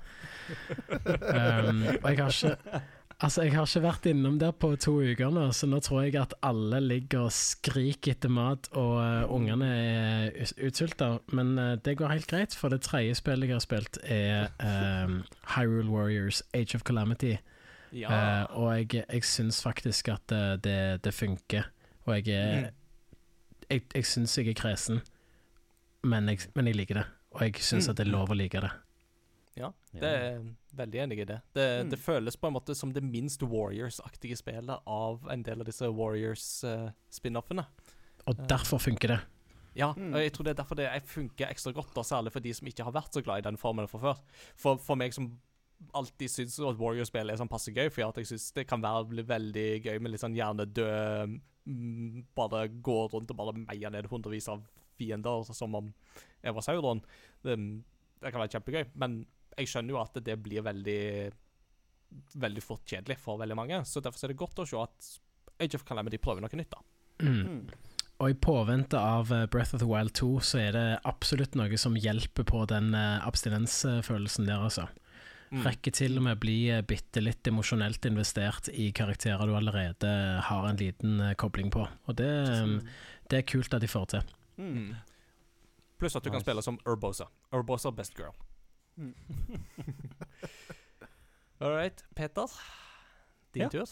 Um, 1.04 1.84
og 2.04 2.10
jeg 2.10 2.20
har 2.20 2.30
ikke 2.30 2.82
Altså, 3.24 3.46
jeg 3.46 3.54
har 3.56 3.64
ikke 3.70 3.82
vært 3.86 4.08
innom 4.12 4.36
der 4.42 4.52
på 4.52 4.74
to 4.84 4.98
uker 5.00 5.30
nå, 5.32 5.46
så 5.56 5.68
nå 5.72 5.78
tror 5.86 6.02
jeg 6.04 6.18
at 6.20 6.34
alle 6.44 6.82
ligger 6.84 7.30
og 7.30 7.32
skriker 7.32 8.12
etter 8.18 8.32
mat, 8.36 8.68
og 8.76 8.98
uh, 9.00 9.32
ungene 9.32 9.70
er 9.70 10.52
utsulta. 10.68 11.08
Men 11.32 11.54
uh, 11.58 11.70
det 11.86 11.96
går 12.02 12.12
helt 12.12 12.28
greit, 12.28 12.56
for 12.60 12.74
det 12.74 12.82
tredje 12.84 13.16
spillet 13.22 13.48
jeg 13.48 13.56
har 13.56 13.64
spilt, 13.64 13.98
er 14.04 14.52
um, 14.60 15.22
Hyrule 15.56 15.88
Warriors 15.94 16.44
Age 16.54 16.76
of 16.76 16.84
Calamity. 16.84 17.38
Ja. 17.96 18.12
Uh, 18.12 18.60
og 18.60 18.70
jeg, 18.82 19.06
jeg 19.08 19.24
syns 19.24 19.62
faktisk 19.64 20.10
at 20.12 20.36
det, 20.66 20.78
det 21.06 21.14
funker. 21.16 21.70
Og 22.06 22.18
jeg 22.20 22.36
er 22.36 22.72
Jeg, 23.72 23.82
jeg 23.96 24.06
syns 24.06 24.38
jeg 24.38 24.48
er 24.52 24.54
kresen, 24.60 25.00
men 26.04 26.28
jeg, 26.30 26.40
men 26.56 26.68
jeg 26.68 26.76
liker 26.76 27.00
det. 27.00 27.06
Og 27.32 27.42
jeg 27.48 27.56
syns 27.64 27.88
Mm. 27.88 27.92
at 27.92 27.98
det 27.98 28.04
er 28.08 28.12
lov 28.12 28.30
å 28.30 28.36
like 28.36 28.60
det. 28.62 28.70
Ja, 29.56 29.72
det 29.94 30.04
er 30.10 30.40
veldig 30.76 31.00
enig 31.04 31.20
i 31.20 31.26
det. 31.30 31.42
Det, 31.54 31.66
Mm. 31.86 31.90
det 31.92 32.00
føles 32.00 32.36
på 32.36 32.48
en 32.48 32.54
måte 32.56 32.76
som 32.76 32.92
det 32.92 33.04
minst 33.04 33.42
Warriors-aktige 33.44 34.36
spillet 34.38 34.80
av 34.88 35.28
en 35.30 35.44
del 35.44 35.60
av 35.62 35.66
disse 35.66 35.86
Warriors-spin-offene. 35.94 37.66
Og 38.28 38.40
Eh. 38.40 38.46
derfor 38.48 38.80
funker 38.80 39.08
det. 39.08 39.20
ja, 39.76 39.92
Mm. 39.94 40.14
og 40.14 40.20
jeg 40.22 40.32
tror 40.34 40.44
det 40.44 40.52
er 40.60 40.64
derfor 40.64 40.76
det 40.76 41.04
funker 41.04 41.48
ekstra 41.50 41.74
godt, 41.74 41.94
da, 41.94 42.02
særlig 42.02 42.32
for 42.32 42.40
de 42.40 42.54
som 42.54 42.68
ikke 42.68 42.84
har 42.84 42.92
vært 42.92 43.12
så 43.14 43.24
glad 43.24 43.38
i 43.40 43.42
den 43.50 43.58
formen 43.58 43.88
fra 43.88 44.00
før. 44.00 44.20
For, 44.56 44.78
for 44.78 44.96
meg 44.96 45.14
som 45.14 45.40
alltid 45.94 46.30
syns 46.30 46.60
at 46.60 46.78
Warrior-spill 46.78 47.30
er 47.30 47.36
sånn 47.38 47.50
passe 47.50 47.74
gøy, 47.74 47.90
for 47.92 48.02
jeg 48.02 48.26
syns 48.26 48.54
det 48.54 48.68
kan 48.68 48.82
være 48.82 49.08
bli 49.10 49.24
veldig 49.24 49.84
gøy 49.84 50.00
med 50.02 50.12
litt 50.12 50.22
sånn 50.22 50.36
hjernedød 50.36 51.42
mm, 51.66 52.26
Bare 52.36 52.68
gå 52.70 53.10
rundt 53.12 53.32
og 53.32 53.38
bare 53.38 53.54
meie 53.54 53.90
ned 53.90 54.06
hundrevis 54.08 54.48
av 54.50 54.62
fiender 54.98 55.44
som 55.54 55.74
om 55.76 55.94
jeg 56.44 56.54
var 56.54 56.62
Sauron. 56.62 57.02
Det, 57.44 57.58
det 58.22 58.32
kan 58.32 58.42
være 58.42 58.60
kjempegøy, 58.62 58.86
men 58.96 59.26
jeg 59.58 59.70
skjønner 59.70 59.96
jo 59.96 60.02
at 60.04 60.20
det 60.26 60.38
blir 60.42 60.66
veldig 60.66 61.02
Veldig 62.38 62.62
fort 62.62 62.84
kjedelig 62.86 63.16
for 63.18 63.40
veldig 63.42 63.56
mange. 63.58 63.80
Så 63.90 63.98
derfor 64.06 64.28
er 64.28 64.30
det 64.30 64.38
godt 64.38 64.60
å 64.62 64.66
se 64.70 64.78
at 64.78 65.08
Age 65.66 65.80
of 65.80 65.82
Calamity 65.88 66.20
prøver 66.22 66.44
noe 66.44 66.60
nytt. 66.60 66.70
da. 66.70 66.82
Mm. 67.26 67.40
Mm. 67.42 67.94
Og 68.22 68.30
i 68.30 68.36
påvente 68.38 69.00
av 69.00 69.32
eh, 69.34 69.48
Breath 69.50 69.74
of 69.74 69.82
the 69.82 69.88
Wild 69.90 70.14
2, 70.14 70.28
så 70.46 70.60
er 70.62 70.76
det 70.76 70.84
absolutt 71.10 71.58
noe 71.58 71.80
som 71.82 71.98
hjelper 71.98 72.46
på 72.46 72.62
den 72.70 72.94
eh, 72.94 73.26
abstinensfølelsen 73.26 74.46
der, 74.46 74.62
altså. 74.68 74.86
Mm. 75.54 75.64
Rekker 75.68 75.94
til 75.94 76.18
og 76.18 76.28
med 76.28 76.40
bli 76.42 76.58
eh, 76.74 76.84
bitte 76.86 77.22
litt 77.22 77.50
emosjonelt 77.50 78.06
investert 78.10 78.70
i 78.70 78.92
karakterer 78.96 79.50
du 79.50 79.58
allerede 79.58 80.14
har 80.48 80.70
en 80.70 80.80
liten 80.80 81.20
kobling 81.38 81.74
på. 81.74 81.88
Og 82.08 82.18
det, 82.22 82.30
eh, 82.30 82.78
det 83.30 83.42
er 83.42 83.50
kult 83.50 83.74
at 83.74 83.84
de 83.84 83.90
får 83.92 84.08
til. 84.16 84.32
Mm. 84.62 84.94
Pluss 86.00 86.18
at 86.18 86.26
du 86.26 86.32
kan 86.34 86.42
spille 86.46 86.62
som 86.62 86.80
Urbosa. 86.86 87.30
Urbosa 87.54 87.92
best 87.92 88.18
girl. 88.18 88.34
Mm. 88.98 89.14
All 91.62 91.72
right, 91.72 92.04
Peter. 92.16 92.46
Din 93.54 93.64
Ja. 93.64 93.70
tur. 93.70 93.86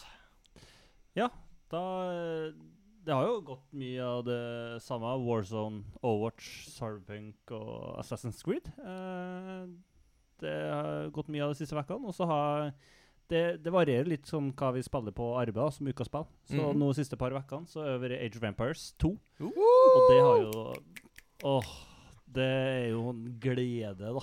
Da 1.71 2.11
eh, 2.11 2.53
Det 3.01 3.15
har 3.17 3.25
jo 3.25 3.39
gått 3.41 3.71
mye 3.73 4.01
av 4.05 4.19
det 4.27 4.81
samme. 4.85 5.09
Warzone, 5.25 5.79
Overwatch, 6.05 6.67
Cyberpunk 6.69 7.49
og 7.57 7.95
Assassin's 7.97 8.43
Creed. 8.45 8.67
Eh, 8.77 9.63
det 10.41 10.51
har 10.69 11.09
gått 11.13 11.31
mye 11.33 11.47
av 11.47 11.53
de 11.53 11.57
siste 11.57 11.73
ukene. 11.73 12.05
Og 12.05 12.13
så 12.13 12.27
har 12.29 12.67
det, 13.31 13.63
det 13.63 13.73
varierer 13.73 14.05
litt 14.05 14.29
sånn 14.29 14.51
hva 14.53 14.69
vi 14.75 14.83
spiller 14.85 15.15
på 15.17 15.31
arbeid 15.39 15.73
som 15.73 15.89
ukaspill. 15.89 16.27
Så 16.45 16.59
mm. 16.59 16.77
nå 16.77 16.91
de 16.91 16.99
siste 16.99 17.17
par 17.17 17.33
ukene 17.33 17.65
så 17.71 17.81
har 17.81 17.95
det 17.95 18.03
vært 18.03 18.21
Age 18.21 18.37
of 18.37 18.45
Vampires 18.45 18.83
2. 19.01 19.09
Uh. 19.41 19.49
Og 19.49 20.05
det 20.11 20.19
har 20.21 20.45
jo 20.45 20.53
Åh, 21.41 21.73
det 22.37 22.45
er 22.45 22.85
jo 22.91 23.07
en 23.15 23.25
glede, 23.41 24.13
da. 24.13 24.21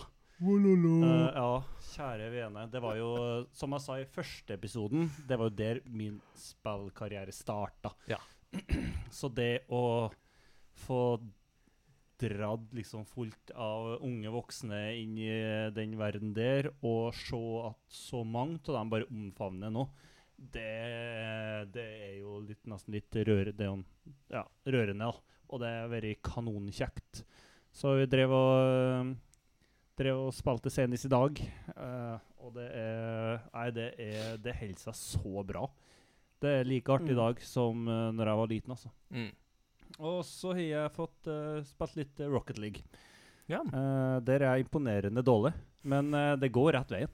Eh, 1.03 1.31
ja, 1.35 1.63
kjære 1.93 2.29
vene. 2.31 2.67
Det 2.71 2.83
var 2.83 2.99
jo, 2.99 3.11
som 3.55 3.75
jeg 3.75 3.85
sa 3.85 3.97
i 3.99 4.07
første 4.07 4.55
episoden, 4.55 5.09
det 5.27 5.39
var 5.39 5.51
jo 5.51 5.57
der 5.59 5.81
min 5.91 6.21
spillkarriere 6.39 7.35
starta. 7.35 7.91
Ja. 8.11 8.21
Så 9.19 9.31
det 9.35 9.67
å 9.75 10.09
få 10.87 11.03
dratt 12.19 12.73
liksom 12.75 13.05
fullt 13.07 13.53
av 13.55 13.99
unge 14.03 14.31
voksne 14.35 14.81
inn 14.99 15.19
i 15.23 15.31
den 15.75 15.95
verden 15.99 16.33
der, 16.35 16.71
og 16.83 17.15
se 17.15 17.39
at 17.69 17.79
så 17.95 18.25
mange 18.27 18.59
av 18.67 18.81
dem 18.81 18.91
bare 18.95 19.11
omfavner 19.11 19.71
nå, 19.75 19.87
det, 20.39 20.71
det 21.75 21.87
er 22.09 22.17
jo 22.21 22.39
litt, 22.47 22.63
nesten 22.71 22.95
litt 22.95 23.21
røre, 23.27 23.55
det 23.55 23.67
er 23.67 23.73
jo, 23.73 23.79
ja, 24.35 24.45
rørende. 24.71 25.11
Ja. 25.11 25.43
Og 25.49 25.63
det 25.63 25.71
har 25.73 25.91
vært 25.91 26.21
kanonkjekt. 26.27 27.23
Så 27.75 27.95
vi 27.97 28.07
drev 28.11 28.35
og 28.35 29.15
drev 29.99 30.21
og 30.29 30.33
spilte 30.37 30.71
senest 30.73 31.05
i 31.09 31.11
dag. 31.13 31.41
Uh, 31.77 32.17
og 32.45 32.55
det 32.55 32.69
er 32.79 33.41
Nei, 33.53 33.67
det 33.75 33.89
er 33.99 34.37
Det 34.43 34.55
holder 34.61 34.79
seg 34.87 34.95
så 34.95 35.45
bra. 35.47 35.67
Det 36.41 36.53
er 36.61 36.69
like 36.71 36.93
artig 36.95 37.11
i 37.11 37.19
Mm. 37.19 37.23
dag 37.25 37.41
som 37.43 37.89
uh, 37.89 38.11
når 38.15 38.31
jeg 38.31 38.39
var 38.41 38.51
liten, 38.53 38.71
altså. 38.77 38.91
Mm. 39.11 39.31
Og 39.99 40.19
så 40.25 40.53
har 40.55 40.63
jeg 40.63 40.93
fått 40.95 41.27
uh, 41.33 41.63
spilt 41.67 41.97
litt 41.99 42.21
Rocket 42.31 42.59
League. 42.63 42.83
Ja. 43.49 43.63
Uh, 43.73 44.21
der 44.23 44.43
er 44.45 44.55
jeg 44.59 44.67
imponerende 44.69 45.25
dårlig, 45.25 45.55
men 45.83 46.13
uh, 46.15 46.37
det 46.37 46.53
går 46.53 46.75
rett 46.77 46.91
veien. 46.95 47.11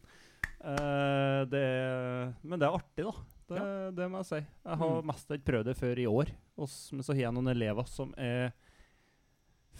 Uh, 0.64 1.44
det 1.48 1.60
er, 1.60 2.34
men 2.42 2.58
det 2.60 2.66
er 2.68 2.76
artig, 2.78 3.04
da. 3.04 3.14
Det, 3.44 3.62
det 3.98 4.06
må 4.10 4.22
jeg 4.22 4.28
si. 4.30 4.38
Jeg 4.64 4.78
har 4.80 4.94
Mm. 5.02 5.06
mest 5.10 5.30
ikke 5.30 5.44
prøvd 5.52 5.64
det 5.68 5.76
før 5.76 5.98
i 6.00 6.06
år. 6.08 6.30
Og 6.56 6.68
s- 6.68 6.92
men 6.92 7.02
så 7.04 7.12
har 7.14 7.20
jeg 7.26 7.32
noen 7.36 7.48
elever 7.52 7.86
som 7.86 8.14
er 8.16 8.52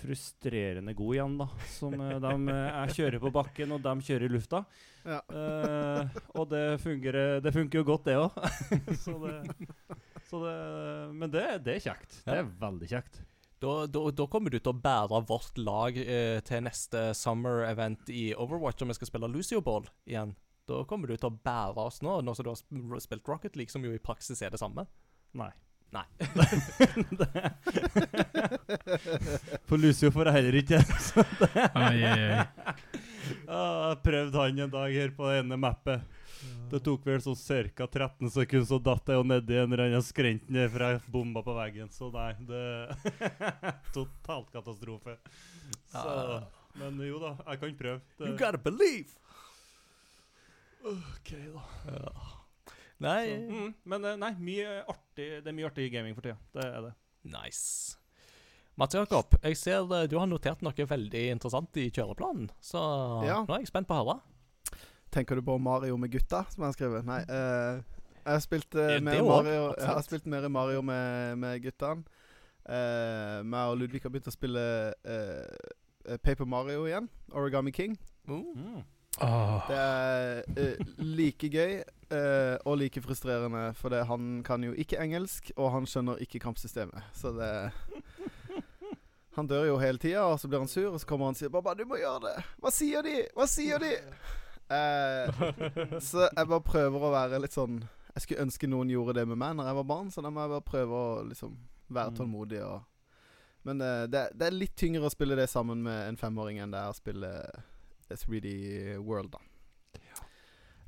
frustrerende 0.01 0.95
god 0.97 1.15
igjen, 1.15 1.37
da. 1.41 1.49
Som 1.75 1.95
eh, 1.99 2.17
de, 2.23 2.33
eh, 2.53 2.65
jeg 2.71 2.97
kjører 2.99 3.23
på 3.23 3.33
bakken, 3.35 3.77
og 3.77 3.85
de 3.85 3.95
kjører 4.09 4.27
i 4.27 4.33
lufta. 4.33 4.65
Ja. 5.05 5.21
Eh, 5.29 6.19
og 6.39 6.49
det 6.53 6.65
fungerer, 6.83 7.39
det 7.45 7.53
funker 7.55 7.83
jo 7.83 7.87
godt, 7.93 8.09
det 8.09 8.19
òg. 8.21 8.41
så 9.05 9.19
det, 9.25 9.37
så 10.31 10.43
det 10.47 10.57
Men 11.15 11.31
det, 11.33 11.47
det 11.67 11.79
er 11.79 11.87
kjekt. 11.91 12.21
Det 12.25 12.41
er 12.41 12.51
veldig 12.65 12.91
kjekt. 12.97 13.23
Da, 13.65 13.87
da, 13.87 14.01
da 14.13 14.27
kommer 14.29 14.53
du 14.53 14.59
til 14.59 14.75
å 14.75 14.81
bære 14.85 15.23
vårt 15.29 15.59
lag 15.63 15.97
eh, 16.01 16.39
til 16.45 16.65
neste 16.67 17.07
summer 17.17 17.63
event 17.69 18.11
i 18.13 18.33
Overwatch, 18.37 18.83
om 18.85 18.93
vi 18.93 18.97
skal 18.99 19.09
spille 19.09 19.31
Lucio 19.33 19.63
Ball 19.65 19.87
igjen. 20.11 20.35
Da 20.69 20.83
kommer 20.89 21.09
du 21.09 21.17
til 21.17 21.31
å 21.31 21.37
bære 21.45 21.87
oss 21.87 22.01
nå, 22.05 22.19
nå 22.25 22.35
som 22.37 22.45
du 22.45 22.53
har 22.53 23.05
spilt 23.05 23.29
Rocket 23.29 23.57
League, 23.57 23.73
som 23.73 23.85
jo 23.85 23.93
i 23.95 24.03
praksis 24.03 24.43
er 24.45 24.53
det 24.53 24.61
samme. 24.61 24.87
Nei. 25.37 25.53
Nei. 25.95 26.07
For 29.69 29.79
Lucio 29.79 30.11
får 30.15 30.27
jeg 30.31 30.35
heller 30.39 30.55
ikke. 30.61 30.79
oi. 31.79 32.01
Ah, 33.49 33.93
jeg 33.93 33.99
prøvde 34.05 34.39
han 34.43 34.59
en 34.67 34.73
dag 34.75 34.91
her 34.99 35.11
på 35.17 35.23
det 35.31 35.37
ene 35.45 35.57
mappet. 35.61 36.01
Det 36.73 36.79
tok 36.85 37.03
vel 37.07 37.21
sånn 37.23 37.39
ca. 37.77 37.87
13 37.87 38.31
sekunder, 38.35 38.67
så 38.69 38.79
datt 38.83 39.09
jeg 39.09 39.17
jo 39.21 39.25
nedi 39.29 39.55
en 39.61 39.71
eller 39.73 39.85
annen 39.87 40.03
skrent 40.05 40.49
ned 40.53 40.69
fra 40.75 40.87
bomba 41.07 41.41
på 41.47 41.53
veggen. 41.57 41.89
Så 41.95 42.05
nei, 42.13 42.33
det 42.49 42.65
Totalt 43.97 44.49
katastrofe. 44.53 45.15
Så, 45.93 46.41
men 46.81 46.93
jo 47.07 47.17
da, 47.23 47.31
jeg 47.53 47.57
kan 47.63 47.77
prøve. 47.79 48.01
Det, 48.19 48.25
You 48.33 48.37
gotta 48.41 48.59
believe! 48.61 49.11
OK, 50.85 51.31
da. 51.55 51.63
Nei 53.03 53.23
Så, 53.27 53.39
mm, 53.51 53.75
men 53.91 54.05
eh, 54.05 54.17
nei, 54.21 54.33
mye 54.39 54.75
artig, 54.87 55.29
det 55.43 55.51
er 55.51 55.57
mye 55.57 55.69
artig 55.69 55.91
gaming 55.93 56.15
for 56.17 56.27
tida. 56.27 56.39
Det 56.55 56.67
er 56.69 56.85
det. 56.89 56.93
Nice. 57.33 57.97
Mats 58.79 58.95
Jakob, 58.95 59.37
jeg 59.43 59.59
ser 59.59 59.83
eh, 59.95 60.07
du 60.11 60.17
har 60.19 60.29
notert 60.31 60.63
noe 60.67 60.87
veldig 60.91 61.25
interessant 61.35 61.77
i 61.79 61.89
kjøreplanen, 61.91 62.49
så 62.63 62.81
Ja. 63.27 63.43
nå 63.47 63.55
er 63.55 63.65
jeg 63.65 63.73
spent 63.73 63.91
på 63.91 63.97
å 63.99 64.03
høre. 64.03 64.21
Tenker 65.15 65.39
du 65.39 65.43
på 65.47 65.59
Mario 65.63 65.97
med 65.97 66.11
gutta, 66.11 66.43
som 66.51 66.65
jeg 66.65 66.73
har 66.73 66.75
skrevet? 66.75 67.07
Nei. 67.07 67.21
Uh, 67.31 67.83
jeg 68.25 68.33
har 68.33 68.43
spilt 68.43 68.75
uh, 68.75 68.97
mer 68.99 69.21
også, 69.21 69.29
Mario 69.29 69.61
Jeg 69.79 69.87
har 69.87 70.03
spilt 70.03 70.27
mer 70.27 70.49
Mario 70.49 70.83
med, 70.83 71.37
med 71.39 71.63
guttene. 71.63 72.03
Uh, 72.65 73.45
meg 73.45 73.69
og 73.71 73.79
Ludvig 73.79 74.01
har 74.03 74.11
begynt 74.11 74.31
å 74.31 74.35
spille 74.35 74.65
uh, 75.07 76.17
Paper 76.25 76.49
Mario 76.49 76.87
igjen. 76.89 77.07
Origami 77.31 77.71
King. 77.77 77.95
Mm. 78.27 78.83
Oh. 79.23 79.63
Det 79.69 79.79
er 79.79 80.43
uh, 80.59 80.95
like 80.99 81.47
gøy 81.53 81.77
eh, 82.15 82.57
og 82.65 82.79
like 82.81 83.01
frustrerende, 83.03 83.75
for 83.77 83.91
det, 83.93 84.05
han 84.07 84.43
kan 84.47 84.63
jo 84.65 84.73
ikke 84.73 84.99
engelsk, 85.03 85.51
og 85.57 85.73
han 85.75 85.87
skjønner 85.87 86.21
ikke 86.25 86.41
kampsystemet. 86.41 87.03
Så 87.15 87.33
det 87.37 87.51
Han 89.37 89.49
dør 89.51 89.65
jo 89.67 89.79
hele 89.83 89.99
tida, 89.99 90.23
og 90.31 90.39
så 90.39 90.47
blir 90.49 90.61
han 90.63 90.69
sur, 90.71 90.93
og 90.95 91.01
så 91.03 91.07
kommer 91.11 91.27
han 91.27 91.35
og 91.35 91.39
sier 91.41 91.51
'Babba, 91.51 91.75
du 91.75 91.85
må 91.91 91.97
gjøre 91.99 92.21
det'. 92.23 92.43
Hva 92.63 92.71
sier 92.71 93.03
de? 93.03 93.15
Hva 93.35 93.47
sier 93.51 93.79
de? 93.83 93.93
Eh, 94.71 95.29
så 96.01 96.23
jeg 96.33 96.49
bare 96.49 96.61
prøver 96.65 97.03
å 97.05 97.11
være 97.13 97.37
litt 97.39 97.53
sånn 97.53 97.83
Jeg 98.15 98.23
skulle 98.25 98.41
ønske 98.47 98.67
noen 98.67 98.89
gjorde 98.89 99.13
det 99.19 99.27
med 99.29 99.37
meg 99.37 99.57
når 99.59 99.67
jeg 99.69 99.77
var 99.77 99.85
barn, 99.91 100.09
så 100.11 100.23
da 100.25 100.31
må 100.33 100.41
jeg 100.41 100.53
bare 100.55 100.65
prøve 100.65 100.93
å 100.97 101.23
liksom 101.29 101.59
være 101.93 102.11
Mm. 102.11 102.17
tålmodig 102.17 102.63
og 102.65 102.81
Men 103.65 103.81
eh, 103.85 104.07
det, 104.09 104.23
det 104.33 104.47
er 104.47 104.57
litt 104.57 104.75
tyngre 104.75 105.05
å 105.05 105.13
spille 105.13 105.37
det 105.37 105.51
sammen 105.53 105.83
med 105.85 106.09
en 106.09 106.17
femåring 106.17 106.59
enn 106.65 106.71
det 106.73 106.81
er 106.81 106.89
å 106.89 106.97
spille 106.97 107.29
eh, 108.09 108.17
3D 108.17 108.97
World, 109.05 109.33
da. 109.37 109.39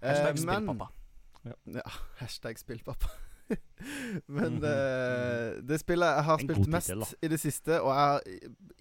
Eh, 0.01 0.09
Hashtag 0.09 0.41
men- 0.47 0.81
spillpappa. 1.47 1.79
Ja, 1.79 1.91
hashtag 2.21 2.59
spillpappa. 2.59 3.09
Men 4.27 4.57
Mhm. 4.57 4.65
eh, 4.65 5.61
det 5.63 5.79
spillet 5.81 6.09
jeg 6.17 6.25
har 6.25 6.39
spilt 6.43 6.67
mest 6.69 6.89
titel, 6.91 7.05
i 7.23 7.29
det 7.29 7.39
siste, 7.41 7.77
og 7.81 7.91
jeg 7.93 7.95
har 7.95 8.21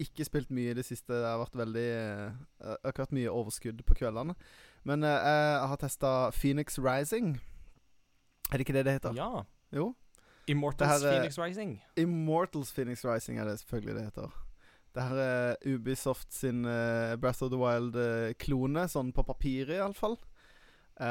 ikke 0.01 0.25
spilt 0.25 0.49
mye 0.49 0.71
i 0.71 0.73
det 0.73 0.85
siste 0.85 1.13
Det 1.13 1.25
har 1.27 1.37
vært 1.37 1.55
veldig 1.59 1.83
eh, 1.85 2.31
Det 2.59 2.79
har 2.83 2.91
ikke 2.91 3.03
vært 3.05 3.13
mye 3.19 3.29
overskudd 3.29 3.83
på 3.85 3.93
kveldene. 3.99 4.33
Men 4.83 5.03
eh, 5.03 5.09
jeg 5.09 5.67
har 5.69 5.77
testa 5.77 6.31
Phoenix 6.31 6.79
Rising. 6.79 7.35
Er 8.51 8.57
det 8.57 8.65
ikke 8.67 8.73
det 8.73 8.85
det 8.85 8.93
heter? 8.99 9.13
Ja. 9.17 9.43
Jo. 9.73 9.91
Immortals 10.47 10.89
her 11.01 11.07
er- 11.09 11.13
Phoenix 11.19 11.37
Rising. 11.37 11.81
Immortals 11.97 12.71
Phoenix 12.73 13.05
Rising 13.05 13.39
er 13.39 13.45
det 13.45 13.59
selvfølgelig 13.59 13.95
det 13.95 14.03
heter. 14.09 14.41
Det 14.95 15.03
her 15.03 15.15
er 15.15 15.55
Ubisoft 15.75 16.33
sin 16.33 16.65
eh, 16.65 17.15
Breath 17.17 17.43
of 17.43 17.49
the 17.51 17.57
Wild-klone, 17.59 18.87
sånn 18.89 19.09
på 19.13 19.23
papiret 19.27 19.77
iallfall. 19.77 20.17
Uh, 20.95 21.05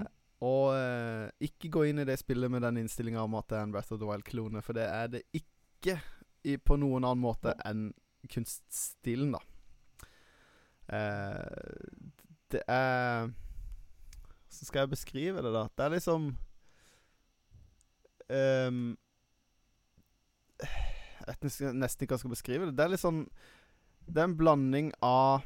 Mhm. 0.00 0.06
Og 0.44 0.70
eh, 0.76 1.30
ikke 1.48 1.70
gå 1.74 1.82
inn 1.88 1.98
i 1.98 2.06
det 2.06 2.18
spillet 2.20 2.50
med 2.52 2.62
den 2.62 2.76
innstillinga 2.84 3.24
om 3.26 3.34
at 3.34 3.48
det 3.50 3.58
er 3.58 3.64
en 3.66 3.72
Breath 3.74 3.92
of 3.92 3.98
the 3.98 4.06
Wild-klone, 4.06 4.62
for 4.62 4.76
det 4.78 4.84
er 4.86 5.08
det 5.16 5.22
ikke 5.34 5.96
i, 6.46 6.54
på 6.62 6.76
noen 6.78 7.02
annen 7.04 7.22
måte 7.24 7.56
enn 7.66 7.88
kunststilen, 8.30 9.34
da. 9.34 9.40
Eh, 10.94 11.88
det 12.54 12.62
er 12.70 13.28
Hvordan 13.28 14.66
skal 14.70 14.80
jeg 14.80 14.90
beskrive 14.94 15.42
det, 15.44 15.50
da? 15.52 15.66
Det 15.76 15.84
er 15.84 15.92
liksom 15.92 16.22
um, 18.32 18.78
Jeg 20.62 21.26
vet 21.28 21.44
nesten- 21.76 22.06
ikke 22.06 22.14
hva 22.14 22.16
jeg 22.16 22.22
skal 22.24 22.32
beskrive 22.32 22.66
det. 22.70 22.76
Det 22.78 22.84
er 22.86 22.94
litt 22.94 23.02
sånn 23.04 23.20
Det 24.08 24.22
er 24.22 24.30
en 24.30 24.38
blanding 24.40 24.88
av 25.04 25.44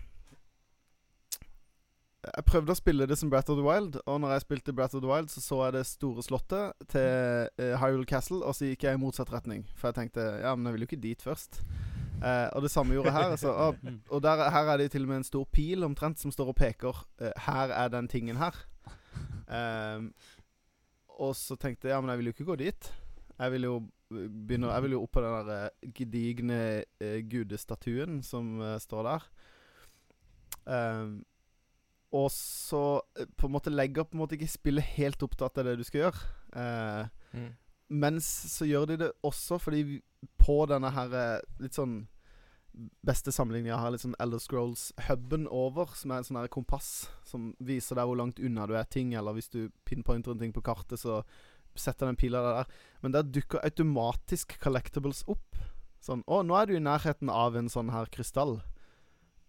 Jeg 2.23 2.45
prøvde 2.47 2.71
å 2.71 2.79
spille 2.79 3.07
det 3.11 3.17
som 3.19 3.31
Breath 3.33 3.51
of 3.51 3.57
the 3.59 3.65
Wild, 3.67 3.97
og 4.07 4.21
når 4.23 4.37
jeg 4.37 4.45
spilte 4.45 4.75
Breath 4.77 4.95
of 4.95 5.03
the 5.03 5.11
Wild, 5.11 5.31
så 5.33 5.41
så 5.43 5.57
jeg 5.65 5.75
det 5.75 5.81
store 5.89 6.23
slottet 6.23 6.85
til 6.93 7.49
uh, 7.59 7.73
Hyrule 7.83 8.07
Castle, 8.07 8.45
og 8.47 8.55
så 8.55 8.69
gikk 8.69 8.87
jeg 8.87 8.95
i 8.95 9.01
motsatt 9.03 9.33
retning. 9.35 9.65
For 9.75 9.91
jeg 9.91 9.99
tenkte 9.99 10.27
ja, 10.39 10.53
men 10.55 10.69
jeg 10.69 10.77
vil 10.77 10.85
jo 10.85 10.89
ikke 10.93 11.01
dit 11.03 11.25
først. 11.25 11.59
Uh, 12.23 12.47
og 12.55 12.63
det 12.63 12.71
samme 12.71 12.95
gjorde 12.95 13.11
jeg 13.11 13.17
her. 13.17 13.35
Altså, 13.35 13.51
og 13.51 13.81
og 14.07 14.23
der, 14.23 14.45
her 14.55 14.71
er 14.71 14.79
det 14.79 14.93
til 14.95 15.03
og 15.03 15.11
med 15.11 15.23
en 15.23 15.27
stor 15.27 15.49
pil 15.51 15.83
omtrent 15.83 16.23
som 16.23 16.31
står 16.31 16.53
og 16.53 16.59
peker. 16.61 17.03
Uh, 17.19 17.33
her 17.49 17.75
er 17.75 17.91
den 17.91 18.07
tingen 18.13 18.39
her. 18.39 18.55
Um, 19.51 20.13
og 21.19 21.35
så 21.37 21.59
tenkte 21.59 21.91
jeg 21.91 21.97
ja, 21.97 22.01
men 22.01 22.15
jeg 22.15 22.23
vil 22.23 22.31
jo 22.31 22.37
ikke 22.37 22.51
gå 22.53 22.61
dit. 22.63 22.93
Jeg 23.35 23.53
vil 23.53 23.67
jo 23.67 23.75
begynne 24.13 24.71
Jeg 24.71 24.83
vil 24.85 24.95
jo 24.95 25.03
opp 25.03 25.17
på 25.17 25.25
den 25.25 25.51
der 25.51 25.91
gedigne 25.97 26.61
uh, 27.03 27.19
gudestatuen 27.27 28.23
som 28.23 28.61
står 28.79 29.09
der. 29.11 29.33
Ehm, 30.71 31.25
og 32.13 32.29
så 32.35 33.01
eh, 33.19 33.27
på 33.37 33.49
en 33.49 33.55
måte 33.57 33.73
legger 33.73 34.05
på 34.05 34.17
en 34.17 34.23
måte 34.25 34.37
ikke 34.37 34.51
spillet 34.53 34.85
helt 34.99 35.23
opptatt 35.25 35.59
av 35.59 35.65
det 35.69 35.79
du 35.81 35.85
skal 35.89 36.07
gjøre. 36.07 36.25
Eh, 36.57 37.05
Mm. 37.33 37.55
mens 37.89 38.27
så 38.53 38.67
gjør 38.69 38.87
de 38.91 38.97
det 39.01 39.07
også 39.25 39.57
fordi 39.59 40.03
på 40.37 40.67
denne 40.69 40.91
her 40.93 41.15
eh, 41.17 41.41
litt 41.65 41.73
sånn 41.79 42.03
Beste 43.05 43.33
sammenligninga 43.33 43.77
har 43.77 43.91
litt 43.93 44.01
sånn 44.01 44.15
Elder 44.21 44.41
Scrolls-huben 44.41 45.47
over, 45.53 45.91
som 45.97 46.11
er 46.15 46.23
en 46.23 46.25
sånn 46.25 46.39
her 46.41 46.49
kompass 46.49 47.09
som 47.29 47.51
viser 47.61 47.99
deg 47.99 48.09
hvor 48.09 48.17
langt 48.17 48.39
unna 48.41 48.65
du 48.67 48.73
er 48.79 48.85
ting, 48.89 49.11
eller 49.13 49.35
hvis 49.37 49.51
du 49.53 49.67
pinpointer 49.85 50.33
en 50.33 50.39
ting 50.41 50.55
på 50.57 50.63
kartet, 50.65 50.97
så 51.03 51.19
setter 51.77 52.09
den 52.09 52.17
pila 52.17 52.41
der. 52.47 52.71
Men 53.05 53.13
der 53.13 53.29
dukker 53.29 53.61
automatisk 53.61 54.57
collectibles 54.63 55.21
opp. 55.29 55.57
Sånn 56.01 56.25
Å, 56.27 56.41
nå 56.49 56.57
er 56.57 56.67
du 56.71 56.77
i 56.79 56.81
nærheten 56.81 57.29
av 57.29 57.57
en 57.61 57.69
sånn 57.69 57.93
her 57.93 58.09
krystall. 58.13 58.63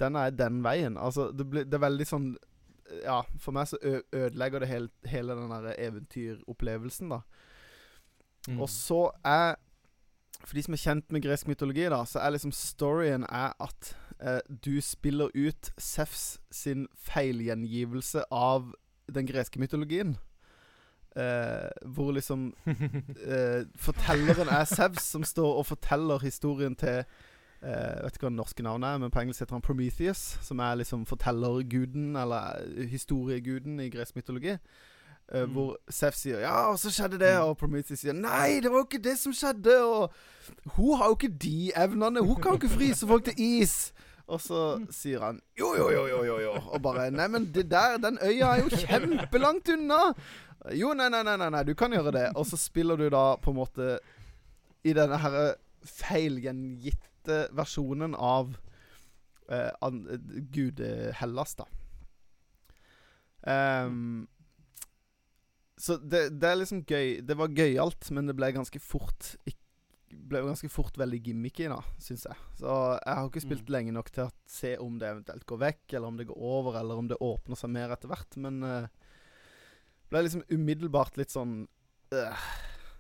Den 0.03 0.15
er 0.19 0.31
den 0.35 0.59
veien. 0.65 0.97
Altså, 0.99 1.29
det, 1.31 1.47
blir, 1.47 1.63
det 1.63 1.79
er 1.79 1.85
veldig 1.87 2.09
sånn 2.09 2.27
Ja, 3.03 3.21
for 3.39 3.55
meg 3.55 3.69
så 3.71 3.79
ødelegger 4.13 4.59
det 4.59 4.67
hele, 4.67 4.89
hele 5.05 5.35
den 5.37 5.51
der 5.51 5.75
eventyropplevelsen, 5.77 7.09
da. 7.09 7.19
Mm. 8.47 8.59
Og 8.59 8.69
så 8.69 9.11
er 9.23 9.55
For 10.43 10.57
de 10.57 10.63
som 10.63 10.73
er 10.75 10.81
kjent 10.81 11.11
med 11.11 11.23
gresk 11.23 11.47
mytologi, 11.47 11.85
da, 11.87 12.01
så 12.05 12.19
er 12.19 12.33
liksom 12.35 12.51
storyen 12.51 13.23
er 13.23 13.53
at 13.63 13.93
eh, 14.19 14.41
du 14.65 14.81
spiller 14.83 15.31
ut 15.31 15.69
Sefs 15.79 16.41
sin 16.51 16.87
feilgjengivelse 16.99 18.25
av 18.31 18.73
den 19.07 19.27
greske 19.27 19.59
mytologien. 19.59 20.17
Eh, 21.15 21.69
hvor 21.85 22.11
liksom 22.11 22.53
eh, 23.31 23.63
Fortelleren 23.77 24.49
er 24.49 24.65
Sevs, 24.65 25.03
som 25.13 25.23
står 25.23 25.59
og 25.61 25.65
forteller 25.65 26.19
historien 26.19 26.75
til 26.75 27.03
Jeg 27.63 28.03
vet 28.03 28.17
ikke 28.17 28.25
hva 28.27 28.31
det 28.33 28.37
norske 28.41 28.63
navnet 28.65 28.89
er, 28.89 28.97
men 28.99 29.11
på 29.11 29.21
engelsk 29.21 29.39
heter 29.43 29.55
han 29.55 29.63
Prometheus. 29.63 30.23
Som 30.43 30.59
er 30.59 30.75
liksom 30.81 31.05
fortellerguden, 31.07 32.15
eller 32.19 32.59
eh, 32.59 32.89
historieguden 32.91 33.79
i 33.79 33.89
gresk 33.93 34.15
mytologi. 34.19 34.57
Uh, 34.57 34.93
Mm. 35.33 35.51
Hvor 35.51 35.77
Sef 35.89 36.13
sier 36.13 36.39
'ja, 36.39 36.71
og 36.71 36.79
så 36.79 36.91
skjedde 36.91 37.19
det', 37.19 37.39
og 37.39 37.57
Prometheus 37.57 37.99
sier 37.99 38.13
'nei, 38.13 38.59
det 38.59 38.71
var 38.71 38.77
jo 38.77 38.87
ikke 38.91 39.03
det 39.03 39.17
som 39.17 39.31
skjedde', 39.31 39.81
og 39.83 40.13
'hun 40.65 40.97
har 40.97 41.05
jo 41.05 41.15
ikke 41.15 41.37
de 41.37 41.71
evnene, 41.75 42.19
hun 42.19 42.35
kan 42.35 42.51
jo 42.51 42.53
ikke 42.53 42.69
fryse 42.69 43.07
folk 43.07 43.23
til 43.23 43.33
is'. 43.37 43.91
Og 44.27 44.41
så 44.41 44.85
sier 44.91 45.19
han 45.19 45.41
'jo, 45.59 45.75
jo, 45.77 45.89
jo, 45.91 46.07
jo', 46.07 46.23
jo, 46.23 46.39
jo. 46.39 46.51
Og 46.51 46.81
bare 46.81 47.11
'nei, 47.11 47.27
men 47.27 47.53
det 47.53 47.71
der, 47.71 47.97
den 47.97 48.19
øya 48.21 48.45
er 48.45 48.63
jo 48.63 48.69
kjempelangt 48.69 49.69
unna'. 49.69 50.13
Jo, 50.75 50.93
nei, 50.93 51.09
nei, 51.09 51.23
nei, 51.23 51.37
nei, 51.37 51.49
nei, 51.49 51.63
du 51.63 51.73
kan 51.73 51.91
gjøre 51.91 52.11
det. 52.11 52.29
Og 52.35 52.45
så 52.45 52.57
spiller 52.57 52.95
du 52.95 53.09
da 53.09 53.35
på 53.35 53.51
en 53.51 53.57
måte 53.57 53.99
i 54.83 54.93
denne 54.93 55.17
her 55.17 55.53
feilgjengitte 55.85 57.12
versjonen 57.55 58.15
av 58.15 58.55
uh, 59.51 59.71
an, 59.81 60.03
gude 60.53 61.13
Hellas, 61.19 61.55
da. 61.59 61.67
Um, 63.43 64.27
så 65.77 65.97
det, 65.97 66.29
det 66.39 66.47
er 66.49 66.59
liksom 66.61 66.83
gøy. 66.87 67.19
Det 67.25 67.35
var 67.37 67.51
gøyalt, 67.55 68.09
men 68.15 68.29
det 68.29 68.37
ble 68.37 68.53
ganske 68.55 68.79
fort 68.83 69.33
ble 70.13 70.43
ganske 70.45 70.69
fort 70.69 70.97
veldig 70.99 71.19
gimmicky, 71.25 71.65
da, 71.71 71.79
syns 72.01 72.27
jeg. 72.27 72.37
Så 72.59 72.69
jeg 72.69 73.17
har 73.17 73.29
ikke 73.29 73.41
spilt 73.43 73.71
lenge 73.73 73.93
nok 73.95 74.11
til 74.13 74.27
å 74.27 74.33
se 74.49 74.75
om 74.81 74.99
det 75.01 75.09
eventuelt 75.09 75.45
går 75.49 75.61
vekk, 75.63 75.85
eller 75.95 76.07
om 76.09 76.19
det 76.19 76.27
går 76.29 76.43
over, 76.49 76.77
eller 76.79 77.01
om 77.01 77.07
det 77.09 77.17
åpner 77.23 77.59
seg 77.59 77.73
mer 77.73 77.93
etter 77.95 78.11
hvert. 78.11 78.37
Men 78.41 78.59
uh, 78.61 78.85
ble 80.13 80.23
liksom 80.25 80.45
umiddelbart 80.53 81.17
litt 81.19 81.33
sånn 81.33 81.63
uh, 82.13 82.45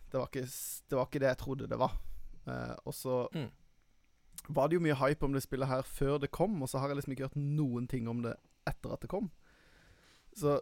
det, 0.09 0.17
var 0.17 0.29
ikke, 0.29 0.47
det 0.47 0.99
var 0.99 1.09
ikke 1.09 1.21
det 1.23 1.31
jeg 1.31 1.41
trodde 1.43 1.69
det 1.69 1.79
var. 1.81 1.99
Uh, 2.47 2.73
og 2.83 2.97
så 2.97 3.19
Mm. 3.33 3.51
Var 4.47 4.67
det 4.67 4.77
jo 4.77 4.83
mye 4.83 4.97
hype 4.99 5.25
om 5.25 5.33
det 5.35 5.43
spillet 5.43 5.69
her 5.69 5.85
før 5.87 6.17
det 6.19 6.31
kom, 6.35 6.61
og 6.61 6.69
så 6.69 6.81
har 6.81 6.91
jeg 6.91 6.99
liksom 6.99 7.15
ikke 7.15 7.27
hørt 7.29 7.39
noen 7.39 7.87
ting 7.87 8.09
om 8.11 8.23
det 8.25 8.35
etter 8.67 8.93
at 8.93 9.03
det 9.03 9.11
kom. 9.11 9.31
Så 10.35 10.59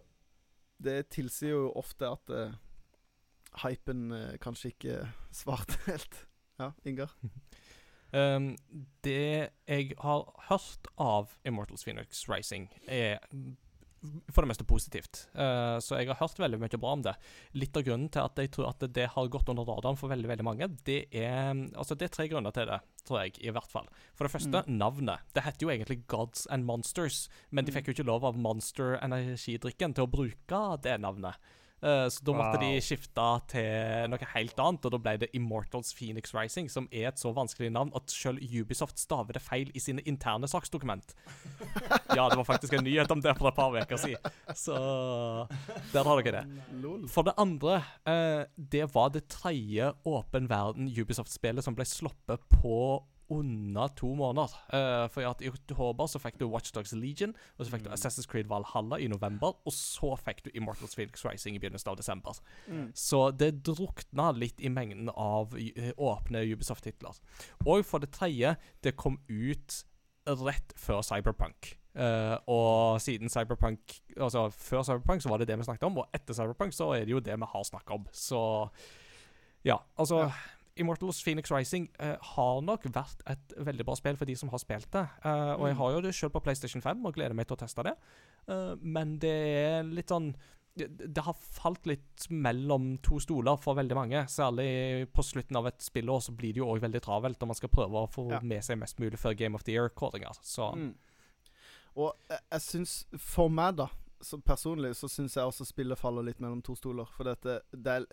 det 0.82 1.10
tilsier 1.14 1.56
jo 1.56 1.72
ofte 1.78 2.10
at 2.10 2.34
uh, 2.34 2.53
hypen 3.64 4.12
uh, 4.12 4.38
kanskje 4.41 4.74
ikke 4.74 4.98
svarte 5.41 5.80
helt. 5.88 6.26
Ja, 6.60 6.74
Ingar? 6.86 7.16
Um, 8.14 8.58
det 9.06 9.49
jeg 9.68 9.94
har 10.03 10.26
hørt 10.49 10.88
av 10.99 11.38
Immortals 11.48 11.86
Phoenix 11.86 12.26
Rising, 12.28 12.68
er 12.84 13.24
for 14.34 14.41
det 14.41 14.49
meste 14.49 14.65
positivt. 14.65 15.28
Uh, 15.38 15.78
så 15.84 15.99
jeg 15.99 16.07
har 16.10 16.18
hørt 16.18 16.40
veldig 16.41 16.60
mye 16.61 16.80
bra 16.82 16.94
om 16.98 17.03
det. 17.06 17.14
Litt 17.53 17.78
av 17.78 17.84
grunnen 17.86 18.10
til 18.10 18.23
at 18.26 18.41
jeg 18.41 18.52
tror 18.56 18.72
at 18.72 18.86
det 18.94 19.07
har 19.14 19.30
gått 19.30 19.49
under 19.53 19.68
radaren 19.68 19.99
for 19.99 20.10
veldig 20.10 20.32
veldig 20.32 20.45
mange, 20.48 20.68
det 20.88 21.03
er 21.14 21.52
altså 21.78 21.94
det 21.95 22.07
er 22.10 22.15
tre 22.15 22.28
grunner 22.32 22.52
til 22.56 22.65
det, 22.72 22.80
tror 23.06 23.22
jeg, 23.22 23.38
i 23.45 23.53
hvert 23.53 23.69
fall. 23.72 23.88
For 24.18 24.26
det 24.26 24.34
første, 24.34 24.64
navnet. 24.68 25.22
Det 25.38 25.44
heter 25.45 25.68
jo 25.68 25.73
egentlig 25.73 26.02
Gods 26.07 26.48
and 26.49 26.65
Monsters, 26.65 27.28
men 27.52 27.65
de 27.65 27.72
Mm. 27.72 27.78
fikk 27.78 27.88
jo 27.88 27.94
ikke 27.99 28.10
lov 28.10 28.26
av 28.26 28.38
Monster 28.38 28.98
Energidrikken 29.02 29.94
til 29.94 30.07
å 30.07 30.11
bruke 30.11 30.82
det 30.82 30.98
navnet. 30.99 31.36
Eh, 31.82 32.08
så 32.14 32.26
da 32.26 32.34
måtte 32.38 32.60
de 32.62 32.76
skifte 32.84 33.28
til 33.49 34.12
noe 34.12 34.30
helt 34.36 34.60
annet, 34.62 34.86
og 34.86 34.94
da 34.94 34.99
ble 35.02 35.16
det 35.24 35.32
Immortals 35.38 35.94
Phoenix 35.98 36.34
Rising, 36.38 36.70
som 36.70 36.88
er 36.94 37.10
et 37.10 37.22
så 37.22 37.32
vanskelig 37.34 37.72
navn 37.74 37.94
at 37.98 38.14
selv 38.14 38.41
Ubisoft 38.41 39.02
staver 39.02 39.38
det 39.38 39.41
feil 39.41 39.72
i 39.74 39.82
sine 39.82 40.03
interne 40.10 40.49
saksdokument. 40.52 41.16
Ja, 42.12 42.26
det 42.28 42.36
var 42.36 42.44
faktisk 42.44 42.74
en 42.76 42.84
nyhet 42.84 43.12
om 43.14 43.22
det 43.24 43.32
for 43.38 43.48
et 43.48 43.56
par 43.56 43.72
uker 43.72 43.99
siden. 43.99 44.34
Så 44.58 44.76
der 45.94 46.03
har 46.03 46.20
dere 46.20 46.41
det. 46.41 47.06
For 47.08 47.24
det 47.24 47.34
andre, 47.40 47.78
eh, 48.03 48.44
det 48.58 48.84
var 48.91 49.14
det 49.16 49.30
tredje 49.32 49.94
åpen 50.03 50.49
verden 50.52 50.90
Ubisoft-spillet 50.91 51.64
som 51.64 51.78
ble 51.78 51.88
sluppet 51.88 52.44
på 52.52 52.99
under 53.32 53.88
to 53.95 54.12
måneder. 54.16 54.53
Uh, 54.74 55.08
for 55.12 55.26
at 55.30 55.41
I 55.41 55.49
oktober 55.52 56.10
så 56.12 56.20
fikk 56.22 56.40
du 56.41 56.48
Watchdogs 56.52 56.94
Legion, 56.98 57.34
og 57.58 57.66
så 57.66 57.74
fikk 57.74 57.86
du 57.86 57.91
Assassin's 57.95 58.28
Creed 58.30 58.49
Valhalla 58.52 58.99
i 58.99 59.08
november, 59.12 59.56
og 59.66 59.76
så 59.76 60.14
fikk 60.20 60.44
du 60.45 60.52
Immortals 60.53 60.95
Felix 60.98 61.24
Rising 61.26 61.56
i 61.56 61.62
begynnelsen 61.64 61.94
av 61.94 61.99
desember. 61.99 62.41
Mm. 62.68 62.90
Så 62.98 63.24
det 63.32 63.53
drukna 63.68 64.32
litt 64.36 64.62
i 64.62 64.72
mengden 64.74 65.12
av 65.16 65.56
eh, 65.60 65.94
åpne 65.98 66.44
Ubisoft-titler. 66.52 67.22
Og 67.66 67.86
for 67.88 68.03
det 68.03 68.12
tredje, 68.16 68.56
det 68.84 68.98
kom 68.99 69.22
ut 69.30 69.84
rett 70.28 70.76
før 70.78 71.02
Cyberpunk. 71.06 71.76
Uh, 71.91 72.38
og 72.48 73.02
siden 73.03 73.28
Cyberpunk 73.28 73.98
Altså 74.16 74.45
før 74.56 74.86
Cyberpunk 74.88 75.20
så 75.20 75.28
var 75.28 75.41
det 75.41 75.49
det 75.49 75.58
vi 75.60 75.66
snakket 75.68 75.90
om, 75.90 75.98
og 75.99 76.14
etter 76.16 76.38
Cyberpunk 76.38 76.72
så 76.72 76.94
er 76.95 77.03
det 77.03 77.12
jo 77.12 77.20
det 77.20 77.36
vi 77.36 77.49
har 77.52 77.66
snakket 77.68 77.95
om. 77.98 78.06
Så 78.16 78.41
ja, 79.68 79.76
altså 79.99 80.26
Ja. 80.26 80.32
Immortals 80.82 81.22
Phoenix 81.24 81.52
Rising 81.53 81.88
eh, 81.99 82.16
har 82.36 82.62
nok 82.66 82.84
vært 82.94 83.22
et 83.32 83.53
veldig 83.58 83.86
bra 83.88 83.95
spill 83.99 84.18
for 84.20 84.26
de 84.30 84.36
som 84.40 84.49
har 84.53 84.60
spilt 84.64 84.90
det. 84.91 85.06
Eh, 85.24 85.53
og 85.56 85.68
jeg 85.70 85.76
Mm. 85.76 85.82
har 85.84 85.91
jo 85.95 86.02
det 86.02 86.14
sjøl 86.18 86.32
på 86.34 86.41
PlayStation 86.44 86.82
5 86.82 87.06
og 87.06 87.14
gleder 87.16 87.34
meg 87.38 87.48
til 87.48 87.56
å 87.58 87.62
teste 87.64 87.84
det. 87.88 87.94
Eh, 88.49 88.76
men 88.82 89.18
det 89.22 89.32
er 89.32 89.84
litt 89.84 90.10
sånn 90.12 90.34
det, 90.74 90.88
det 91.14 91.24
har 91.26 91.34
falt 91.36 91.86
litt 91.86 92.30
mellom 92.32 92.94
to 93.03 93.18
stoler 93.20 93.58
for 93.60 93.76
veldig 93.76 93.95
mange. 93.98 94.22
Særlig 94.32 95.06
på 95.12 95.22
slutten 95.22 95.58
av 95.60 95.68
et 95.68 95.80
spillår 95.84 96.22
så 96.24 96.32
blir 96.32 96.53
det 96.56 96.62
jo 96.62 96.70
òg 96.72 96.80
veldig 96.80 97.02
travelt, 97.03 97.41
og 97.44 97.48
man 97.52 97.56
skal 97.60 97.68
prøve 97.70 97.91
å 97.91 98.08
få 98.10 98.30
Ja. 98.32 98.40
med 98.40 98.64
seg 98.64 98.80
mest 98.80 98.98
mulig 98.98 99.20
før 99.20 99.36
Game 99.36 99.53
of 99.53 99.64
the 99.66 99.74
Year-kåringer. 99.74 100.32
Så 100.41 100.74
Mm. 100.74 100.94
Og 101.98 102.16
jeg, 102.30 102.40
jeg 102.53 102.62
syns, 102.62 103.06
for 103.20 103.49
meg, 103.49 103.76
da, 103.76 103.88
så 104.24 104.38
personlig, 104.41 104.94
så 104.95 105.10
syns 105.10 105.36
jeg 105.36 105.44
også 105.44 105.66
spillet 105.68 105.98
faller 105.99 106.24
litt 106.24 106.40
mellom 106.40 106.62
to 106.64 106.74
stoler. 106.76 107.06
For 107.18 107.26
dette 107.26 107.60
det 107.76 107.88
er 107.98 108.06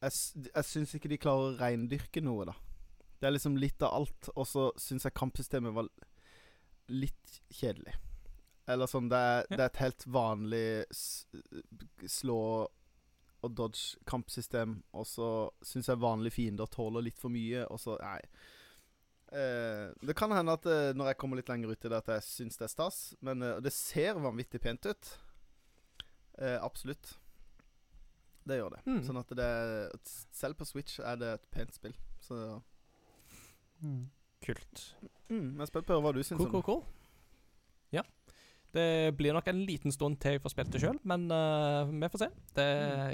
Jeg, 0.00 0.46
jeg 0.48 0.66
syns 0.66 0.94
ikke 0.96 1.10
de 1.12 1.20
klarer 1.20 1.50
å 1.50 1.56
reindyrke 1.60 2.22
noe, 2.24 2.48
da. 2.48 2.56
Det 3.20 3.28
er 3.28 3.34
liksom 3.34 3.58
litt 3.60 3.82
av 3.84 3.98
alt. 4.00 4.30
Og 4.34 4.46
så 4.48 4.70
syns 4.80 5.04
jeg 5.04 5.16
kampsystemet 5.16 5.76
var 5.76 5.90
litt 6.90 7.40
kjedelig. 7.52 7.94
Eller 8.70 8.90
sånn 8.90 9.08
Det 9.10 9.18
er, 9.18 9.48
det 9.50 9.60
er 9.60 9.68
et 9.68 9.82
helt 9.82 10.06
vanlig 10.06 10.66
slå 12.08 12.40
og 13.40 13.54
dodge-kampsystem, 13.56 14.74
og 14.92 15.06
så 15.08 15.26
syns 15.64 15.88
jeg 15.88 16.00
vanlige 16.02 16.36
fiender 16.36 16.68
tåler 16.68 17.06
litt 17.06 17.16
for 17.20 17.32
mye, 17.32 17.64
og 17.72 17.80
så 17.80 17.96
Nei. 18.02 18.18
Eh, 19.30 19.86
det 20.04 20.16
kan 20.18 20.32
hende 20.34 20.56
at 20.58 20.66
eh, 20.66 20.90
når 20.92 21.12
jeg 21.12 21.18
kommer 21.22 21.38
litt 21.38 21.48
lenger 21.48 21.72
ut 21.72 21.86
i 21.86 21.88
det, 21.88 22.02
at 22.02 22.10
jeg 22.16 22.26
syns 22.26 22.60
det 22.60 22.66
er 22.66 22.72
stas. 22.72 22.98
Men 23.24 23.44
eh, 23.46 23.60
det 23.64 23.72
ser 23.72 24.20
vanvittig 24.20 24.60
pent 24.60 24.90
ut. 24.90 25.12
Eh, 26.36 26.58
absolutt. 26.60 27.14
Det 28.50 28.58
gjør 28.58 28.74
det. 28.74 28.80
Mm. 28.90 29.00
Sånn 29.06 29.20
at 29.20 29.34
det 29.38 29.50
Selv 30.34 30.58
på 30.58 30.66
Switch 30.68 30.98
er 31.00 31.18
det 31.20 31.34
et 31.38 31.48
pent 31.54 31.76
spill. 31.76 31.94
Så 32.20 32.36
kult. 34.44 34.86
mm, 35.30 35.58
Jeg 35.60 35.68
spør 35.70 35.84
på 35.88 36.00
hva 36.02 36.12
du 36.16 36.22
syns 36.24 36.40
Cool, 36.40 36.48
om 36.48 36.52
cool, 36.52 36.60
det. 36.60 36.66
cool. 36.66 36.82
Ja. 37.96 38.04
Det 38.70 39.16
blir 39.18 39.34
nok 39.34 39.48
en 39.50 39.64
liten 39.66 39.90
stund 39.92 40.20
til 40.22 40.36
jeg 40.36 40.42
får 40.44 40.52
spilt 40.54 40.70
det 40.70 40.80
sjøl, 40.82 40.98
men 41.10 41.24
uh, 41.32 41.88
vi 41.90 42.10
får 42.12 42.22
se. 42.22 42.28
Det, 42.54 42.66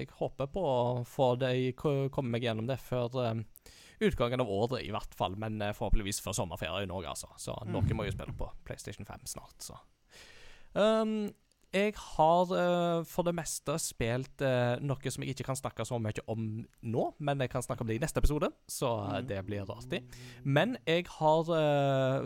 jeg 0.03 0.11
håper 0.19 0.51
på 0.53 0.61
å 0.69 1.05
få 1.09 1.31
det, 1.41 1.53
komme 1.81 2.29
meg 2.35 2.45
gjennom 2.45 2.69
det 2.69 2.77
før 2.83 3.17
uh, 3.17 3.71
utgangen 4.05 4.43
av 4.45 4.53
året, 4.53 4.83
i 4.85 4.93
hvert 4.93 5.17
fall. 5.17 5.39
Men 5.41 5.57
uh, 5.65 5.73
forhåpentligvis 5.73 6.21
før 6.25 6.37
sommerferien 6.37 6.93
òg, 6.93 7.09
altså. 7.09 7.31
Så 7.41 7.57
noen 7.71 7.97
må 7.97 8.05
jo 8.05 8.13
spille 8.13 8.37
på 8.37 8.51
PlayStation 8.69 9.09
5 9.09 9.25
snart, 9.33 9.57
så. 9.65 9.81
Um, 10.77 11.31
jeg 11.75 11.93
har 11.97 12.53
uh, 12.53 13.05
for 13.05 13.23
det 13.27 13.35
meste 13.35 13.75
spilt 13.83 14.43
uh, 14.43 14.77
noe 14.81 15.11
som 15.13 15.23
jeg 15.25 15.35
ikke 15.35 15.45
kan 15.51 15.59
snakke 15.59 15.85
så 15.85 15.99
mye 16.01 16.23
om 16.33 16.65
nå, 16.83 17.05
men 17.19 17.41
jeg 17.41 17.51
kan 17.51 17.63
snakke 17.63 17.83
om 17.85 17.91
det 17.91 17.97
i 17.99 18.03
neste 18.03 18.19
episode, 18.23 18.51
så 18.69 18.93
Mm. 19.07 19.27
det 19.29 19.41
blir 19.47 19.71
artig. 19.71 20.03
Men 20.45 20.77
jeg 20.87 21.07
har 21.19 21.51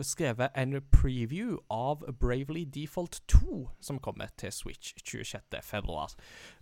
skrevet 0.03 0.49
en 0.55 0.81
preview 0.91 1.57
av 1.69 2.03
Bravely 2.19 2.63
Default 2.65 3.21
2, 3.27 3.69
som 3.81 3.99
kommer 3.99 4.27
til 4.37 4.51
Switch 4.51 4.93
26. 5.03 5.61
februar. 5.63 6.13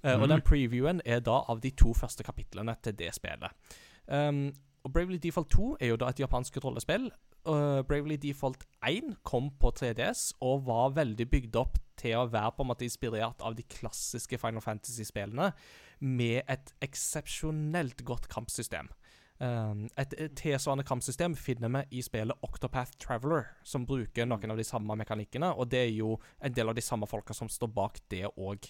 mm. 0.03 0.21
Og 0.21 0.29
den 0.29 0.41
previewen 0.41 1.01
er 1.05 1.19
da 1.19 1.43
av 1.47 1.61
de 1.61 1.69
to 1.71 1.93
første 1.93 2.23
kapitlene 2.23 2.75
til 2.83 2.93
det 2.99 3.13
spillet. 3.15 3.51
Um, 4.07 4.53
og 4.83 4.93
Bravely 4.93 5.17
Default 5.17 5.49
2 5.49 5.77
er 5.79 5.87
jo 5.87 5.95
da 5.95 6.07
et 6.09 6.19
japansk 6.19 6.57
rollespill. 6.63 7.11
Uh, 7.49 7.81
Bravely 7.81 8.17
Default 8.21 8.65
1 8.85 9.15
kom 9.23 9.49
på 9.57 9.71
3DS 9.73 10.35
og 10.45 10.67
var 10.67 10.91
veldig 10.93 11.25
bygd 11.31 11.55
opp 11.57 11.79
til 11.97 12.19
å 12.19 12.27
være 12.29 12.51
på 12.55 12.63
en 12.63 12.69
måte 12.69 12.85
inspirert 12.85 13.41
av 13.41 13.55
de 13.57 13.65
klassiske 13.65 14.37
Final 14.39 14.61
Fantasy-spillene, 14.63 15.49
med 15.99 16.43
et 16.47 16.73
eksepsjonelt 16.85 18.05
godt 18.07 18.29
kampsystem. 18.31 18.91
Um, 19.39 19.87
et 19.99 20.13
tilsvarende 20.37 20.85
kampsystem 20.87 21.35
finner 21.35 21.71
vi 21.73 21.99
i 21.99 22.03
spillet 22.05 22.45
Octopath 22.45 22.93
Traveler, 23.01 23.49
som 23.63 23.87
bruker 23.87 24.27
noen 24.29 24.53
av 24.53 24.59
de 24.59 24.67
samme 24.67 24.95
mekanikkene, 24.99 25.49
og 25.55 25.71
det 25.71 25.81
er 25.87 25.93
jo 25.95 26.19
en 26.43 26.55
del 26.55 26.69
av 26.69 26.77
de 26.77 26.85
samme 26.85 27.09
folka 27.09 27.35
som 27.35 27.49
står 27.49 27.73
bak 27.75 27.99
det 28.11 28.27
òg. 28.29 28.69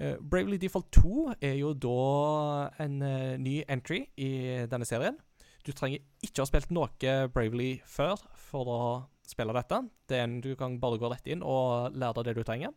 Bravely 0.00 0.56
Default 0.56 0.92
2 0.96 1.24
er 1.44 1.58
jo 1.58 1.74
da 1.76 2.70
en 2.80 3.02
uh, 3.04 3.34
ny 3.40 3.60
entry 3.68 4.04
i 4.16 4.30
denne 4.70 4.88
serien. 4.88 5.18
Du 5.66 5.72
trenger 5.76 6.00
ikke 6.24 6.42
ha 6.42 6.48
spilt 6.48 6.72
noe 6.72 7.16
Bravely 7.34 7.72
før 7.88 8.20
for 8.48 8.70
å 8.72 8.80
spille 9.30 9.54
dette. 9.54 9.82
Det 10.08 10.18
er 10.18 10.26
en, 10.26 10.40
du 10.42 10.54
kan 10.58 10.78
bare 10.82 10.98
gå 11.00 11.10
rett 11.12 11.28
inn 11.30 11.44
og 11.46 11.94
lære 11.94 12.20
deg 12.20 12.30
det 12.30 12.40
du 12.40 12.44
trenger. 12.46 12.74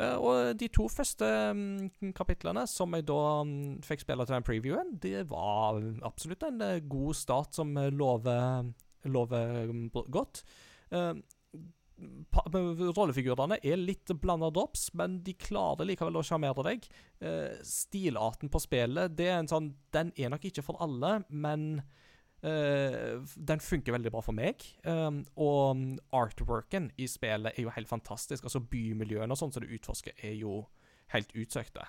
Eh, 0.00 0.16
og 0.16 0.56
de 0.56 0.68
to 0.72 0.86
første 0.88 1.26
mm, 1.52 2.12
kapitlene 2.16 2.64
som 2.70 2.94
jeg 2.96 3.04
da 3.08 3.20
mm, 3.44 3.82
fikk 3.84 4.06
spille 4.06 4.24
til 4.26 4.38
den 4.38 4.46
previewen, 4.46 4.94
det 5.02 5.26
var 5.30 5.82
absolutt 6.06 6.46
en 6.48 6.64
eh, 6.64 6.80
god 6.88 7.18
start 7.18 7.58
som 7.58 7.76
eh, 7.76 7.92
lover, 7.92 8.72
lover 9.04 9.72
mm, 9.72 9.86
godt. 10.12 10.44
Rollefigurene 12.32 13.60
er 13.62 13.78
litt 13.78 14.10
blanda 14.20 14.48
drops, 14.50 14.88
men 14.98 15.20
de 15.24 15.36
klarer 15.38 15.86
likevel 15.86 16.18
å 16.18 16.24
sjarmere 16.26 16.64
deg. 16.66 16.88
Stilarten 17.68 18.50
på 18.52 18.60
spillet 18.60 19.14
det 19.14 19.28
er 19.30 19.38
en 19.38 19.50
sånn, 19.50 19.70
den 19.94 20.10
er 20.18 20.32
nok 20.32 20.48
ikke 20.48 20.64
for 20.66 20.80
alle, 20.82 21.20
men 21.30 21.78
f- 23.22 23.36
den 23.38 23.60
funker 23.62 23.94
veldig 23.94 24.10
bra 24.10 24.22
for 24.24 24.34
meg. 24.34 24.64
Um, 24.84 25.22
og 25.36 25.82
artworken 26.16 26.90
i 26.98 27.06
spillet 27.10 27.54
er 27.54 27.66
jo 27.66 27.74
helt 27.74 27.90
fantastisk. 27.90 28.44
Altså 28.48 28.60
Bymiljøene 28.60 29.30
og 29.30 29.38
sånn 29.38 29.54
som 29.54 29.62
du 29.62 29.70
utforsker, 29.70 30.16
er 30.22 30.34
jo 30.40 30.64
helt 31.14 31.32
utsøkte. 31.38 31.86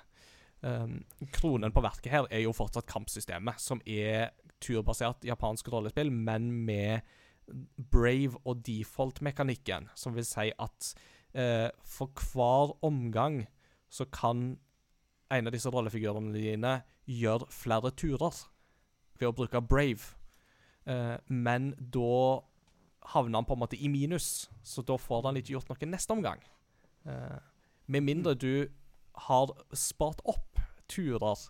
Um, 0.63 1.01
kronen 1.35 1.73
på 1.75 1.83
verket 1.83 2.11
her 2.13 2.29
er 2.31 2.45
jo 2.45 2.53
fortsatt 2.55 2.87
kampsystemet, 2.87 3.59
som 3.59 3.81
er 3.85 4.31
turbasert 4.63 5.25
japansk 5.27 5.67
rollespill, 5.73 6.11
men 6.13 6.51
med 6.65 7.01
brave 7.91 8.39
og 8.47 8.61
default-mekanikken, 8.63 9.89
som 9.99 10.15
vil 10.15 10.23
si 10.23 10.51
at 10.55 10.93
uh, 11.35 11.67
for 11.83 12.13
hver 12.31 12.77
omgang 12.85 13.41
så 13.91 14.05
kan 14.07 14.53
en 15.33 15.49
av 15.49 15.53
disse 15.55 15.69
rollefigurene 15.69 16.31
dine 16.35 16.77
gjøre 17.09 17.49
flere 17.51 17.91
turer 17.97 18.37
ved 19.19 19.27
å 19.27 19.35
bruke 19.35 19.59
brave. 19.65 20.13
Eh, 20.85 21.15
men 21.27 21.71
da 21.77 22.43
havner 23.13 23.41
han 23.41 23.47
på 23.47 23.55
en 23.55 23.63
måte 23.63 23.79
i 23.79 23.89
minus, 23.91 24.49
så 24.63 24.83
da 24.85 24.97
får 24.99 25.27
han 25.27 25.39
ikke 25.39 25.57
gjort 25.57 25.71
noe 25.71 25.89
neste 25.91 26.15
omgang. 26.15 26.43
Uh, 27.03 27.35
med 27.91 28.05
mindre 28.07 28.31
du 28.39 28.69
har 29.27 29.51
spart 29.75 30.21
opp 30.23 30.61
turer 30.87 31.41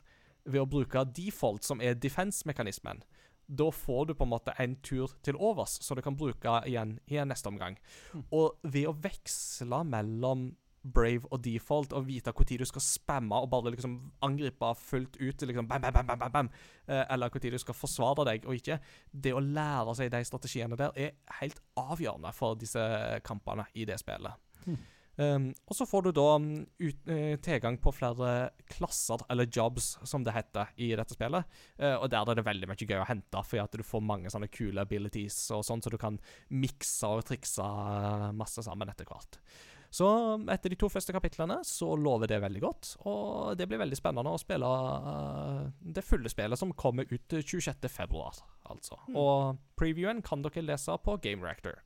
ved 0.50 0.64
å 0.64 0.70
bruke 0.70 1.06
default, 1.16 1.64
som 1.64 1.82
er 1.82 1.94
defense-mekanismen. 1.94 3.04
Da 3.46 3.68
får 3.76 4.10
du 4.10 4.14
på 4.18 4.26
en 4.26 4.32
måte 4.34 4.56
en 4.60 4.76
tur 4.82 5.14
til 5.24 5.38
overs, 5.38 5.78
så 5.84 5.96
du 5.96 6.02
kan 6.02 6.18
bruke 6.18 6.58
igjen 6.68 6.98
i 7.12 7.20
neste 7.28 7.52
omgang. 7.52 7.78
Og 8.32 8.58
ved 8.64 8.90
å 8.90 8.98
veksle 9.04 9.84
mellom 9.88 10.50
brave 10.84 11.30
og 11.32 11.44
default 11.44 11.94
og 11.96 12.08
vite 12.08 12.34
når 12.34 12.60
du 12.60 12.66
skal 12.68 12.84
spamme 12.84 13.36
og 13.36 13.50
bare 13.50 13.72
liksom 13.72 13.98
angripe 14.22 14.74
fullt 14.80 15.18
ut, 15.22 15.42
liksom 15.42 15.68
bam, 15.68 15.82
bam, 15.82 15.94
bam, 15.94 16.08
bam, 16.08 16.20
bam, 16.20 16.32
bam, 16.32 16.50
eh, 16.88 17.06
eller 17.10 17.30
når 17.34 17.52
du 17.52 17.60
skal 17.60 17.78
forsvare 17.78 18.26
deg 18.26 18.46
og 18.46 18.56
ikke 18.56 18.80
Det 19.12 19.34
å 19.34 19.40
lære 19.40 19.96
seg 19.96 20.12
de 20.12 20.24
strategiene 20.26 20.80
der 20.80 20.92
er 20.96 21.14
helt 21.40 21.62
avgjørende 21.76 22.34
for 22.34 22.56
disse 22.56 22.82
kampene 23.24 23.66
i 23.74 23.86
det 23.86 24.00
spillet. 24.00 24.36
Um, 25.16 25.52
og 25.70 25.76
så 25.78 25.86
får 25.86 26.08
du 26.08 26.12
da 26.18 26.26
mm, 26.42 26.62
ut, 26.82 27.02
uh, 27.06 27.36
tilgang 27.46 27.76
på 27.82 27.92
flere 27.94 28.30
klasser, 28.74 29.22
eller 29.30 29.46
jobs, 29.46 29.92
som 30.10 30.24
det 30.26 30.34
heter 30.34 30.72
i 30.82 30.90
dette 30.98 31.14
spillet. 31.14 31.46
Uh, 31.78 32.00
og 32.00 32.08
der 32.10 32.26
er 32.32 32.40
det 32.40 32.46
veldig 32.48 32.70
mye 32.72 32.88
gøy 32.90 32.98
å 32.98 33.06
hente, 33.06 33.44
fordi 33.46 33.62
at 33.62 33.78
du 33.78 33.86
får 33.86 34.02
mange 34.06 34.34
sånne 34.34 34.50
kule 34.54 34.82
abilities 34.82 35.38
og 35.54 35.62
sånn, 35.68 35.86
så 35.86 35.94
du 35.94 36.00
kan 36.02 36.18
mikse 36.50 37.14
og 37.14 37.28
trikse 37.30 37.68
masse 38.34 38.66
sammen 38.66 38.90
etter 38.90 39.10
hvert. 39.10 39.38
Så 39.94 40.08
mm, 40.10 40.48
etter 40.50 40.74
de 40.74 40.78
to 40.82 40.90
første 40.90 41.14
kapitlene 41.14 41.60
så 41.68 41.92
lover 42.00 42.32
det 42.32 42.42
veldig 42.42 42.62
godt, 42.64 42.94
og 43.06 43.54
det 43.60 43.68
blir 43.70 43.82
veldig 43.84 44.00
spennende 44.00 44.34
å 44.34 44.42
spille 44.42 44.66
uh, 44.66 45.68
det 45.86 46.06
fulle 46.06 46.32
spillet 46.34 46.58
som 46.60 46.74
kommer 46.74 47.06
ut 47.12 47.38
26. 47.38 47.86
februar, 47.94 48.42
altså. 48.74 48.98
Og 49.14 49.60
previewen 49.78 50.24
kan 50.26 50.42
dere 50.46 50.66
lese 50.66 50.98
på 51.06 51.20
Game 51.22 51.46
Reactor. 51.46 51.78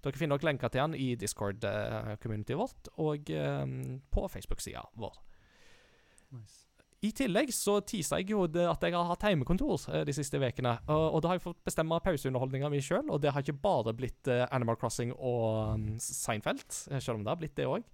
Dere 0.00 0.16
finner 0.16 0.36
nok 0.36 0.46
lenker 0.46 0.72
til 0.72 0.84
den 0.84 0.96
i 0.96 1.10
Discord-communityet 1.20 2.56
vårt 2.56 2.88
og 3.02 3.34
um, 3.34 3.98
på 4.14 4.28
Facebook-sida 4.32 4.86
vår. 4.96 5.18
I 7.00 7.10
tillegg 7.16 7.48
så 7.56 7.78
tisa 7.80 8.18
jeg 8.20 8.34
jo 8.34 8.42
at 8.44 8.82
jeg 8.84 8.92
har 8.92 9.06
hatt 9.08 9.22
heimekontor 9.24 9.86
eh, 9.88 10.02
de 10.04 10.12
siste 10.12 10.36
ukene. 10.36 10.74
Og, 10.92 11.04
og 11.16 11.22
da 11.22 11.30
har 11.30 11.38
jeg 11.38 11.46
fått 11.46 11.62
bestemme 11.64 11.96
pauseunderholdninga 12.04 12.68
mi 12.72 12.82
sjøl, 12.84 13.06
og 13.08 13.22
det 13.22 13.32
har 13.32 13.44
ikke 13.44 13.56
bare 13.62 13.94
blitt 13.96 14.28
eh, 14.28 14.44
Animal 14.52 14.76
Crossing 14.80 15.14
og 15.16 15.76
um, 15.78 15.86
Seinfeld, 15.96 16.66
sjøl 16.68 17.00
selv 17.00 17.18
om 17.18 17.24
det 17.24 17.32
har 17.32 17.40
blitt 17.40 17.56
det 17.56 17.68
òg. 17.68 17.86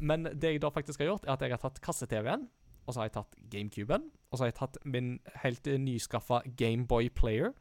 men 0.00 0.26
det 0.34 0.50
jeg 0.50 0.60
da 0.60 0.68
faktisk 0.74 1.00
har 1.00 1.10
gjort, 1.10 1.26
er 1.26 1.32
at 1.36 1.42
jeg 1.44 1.52
har 1.54 1.60
tatt 1.62 1.78
kasse-TV-en, 1.84 2.48
og 2.86 2.94
så 2.94 3.00
har 3.00 3.06
jeg 3.06 3.14
tatt 3.14 3.36
GameCuben, 3.52 4.08
og 4.30 4.36
så 4.36 4.44
har 4.44 4.50
jeg 4.50 4.58
tatt 4.58 4.78
min 4.84 5.12
helt 5.42 5.68
nyskaffa 5.80 6.40
Gameboy 6.58 7.08
Player, 7.14 7.52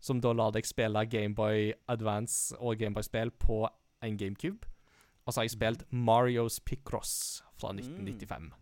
som 0.00 0.20
da 0.22 0.32
lar 0.32 0.54
deg 0.54 0.66
spille 0.68 1.04
Gameboy 1.10 1.72
Advance 1.92 2.56
og 2.58 2.78
Gameboy-spill 2.80 3.34
på 3.42 3.64
en 4.06 4.18
GameCube. 4.20 4.68
Og 5.26 5.32
så 5.32 5.40
har 5.40 5.48
jeg 5.48 5.56
spilt 5.56 5.84
Marios 5.90 6.60
Picross 6.60 7.42
fra 7.58 7.72
1995. 7.74 8.52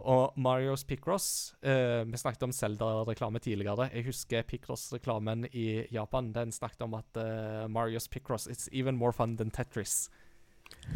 Og 0.00 0.36
Marios 0.36 0.84
Picross 0.84 1.54
eh, 1.64 2.04
Vi 2.04 2.18
snakket 2.20 2.42
om 2.44 2.52
Zelda-reklame 2.52 3.40
tidligere. 3.40 3.88
Jeg 3.94 4.04
husker 4.10 4.42
Picross-reklamen 4.42 5.46
i 5.52 5.86
Japan. 5.92 6.32
Den 6.36 6.52
snakket 6.52 6.82
om 6.84 6.94
at 6.98 7.16
eh, 7.16 7.66
Marios 7.68 8.08
Picross 8.08 8.48
It's 8.48 8.68
even 8.72 8.96
more 8.96 9.12
fun 9.12 9.36
than 9.36 9.50
Tetris. 9.50 10.10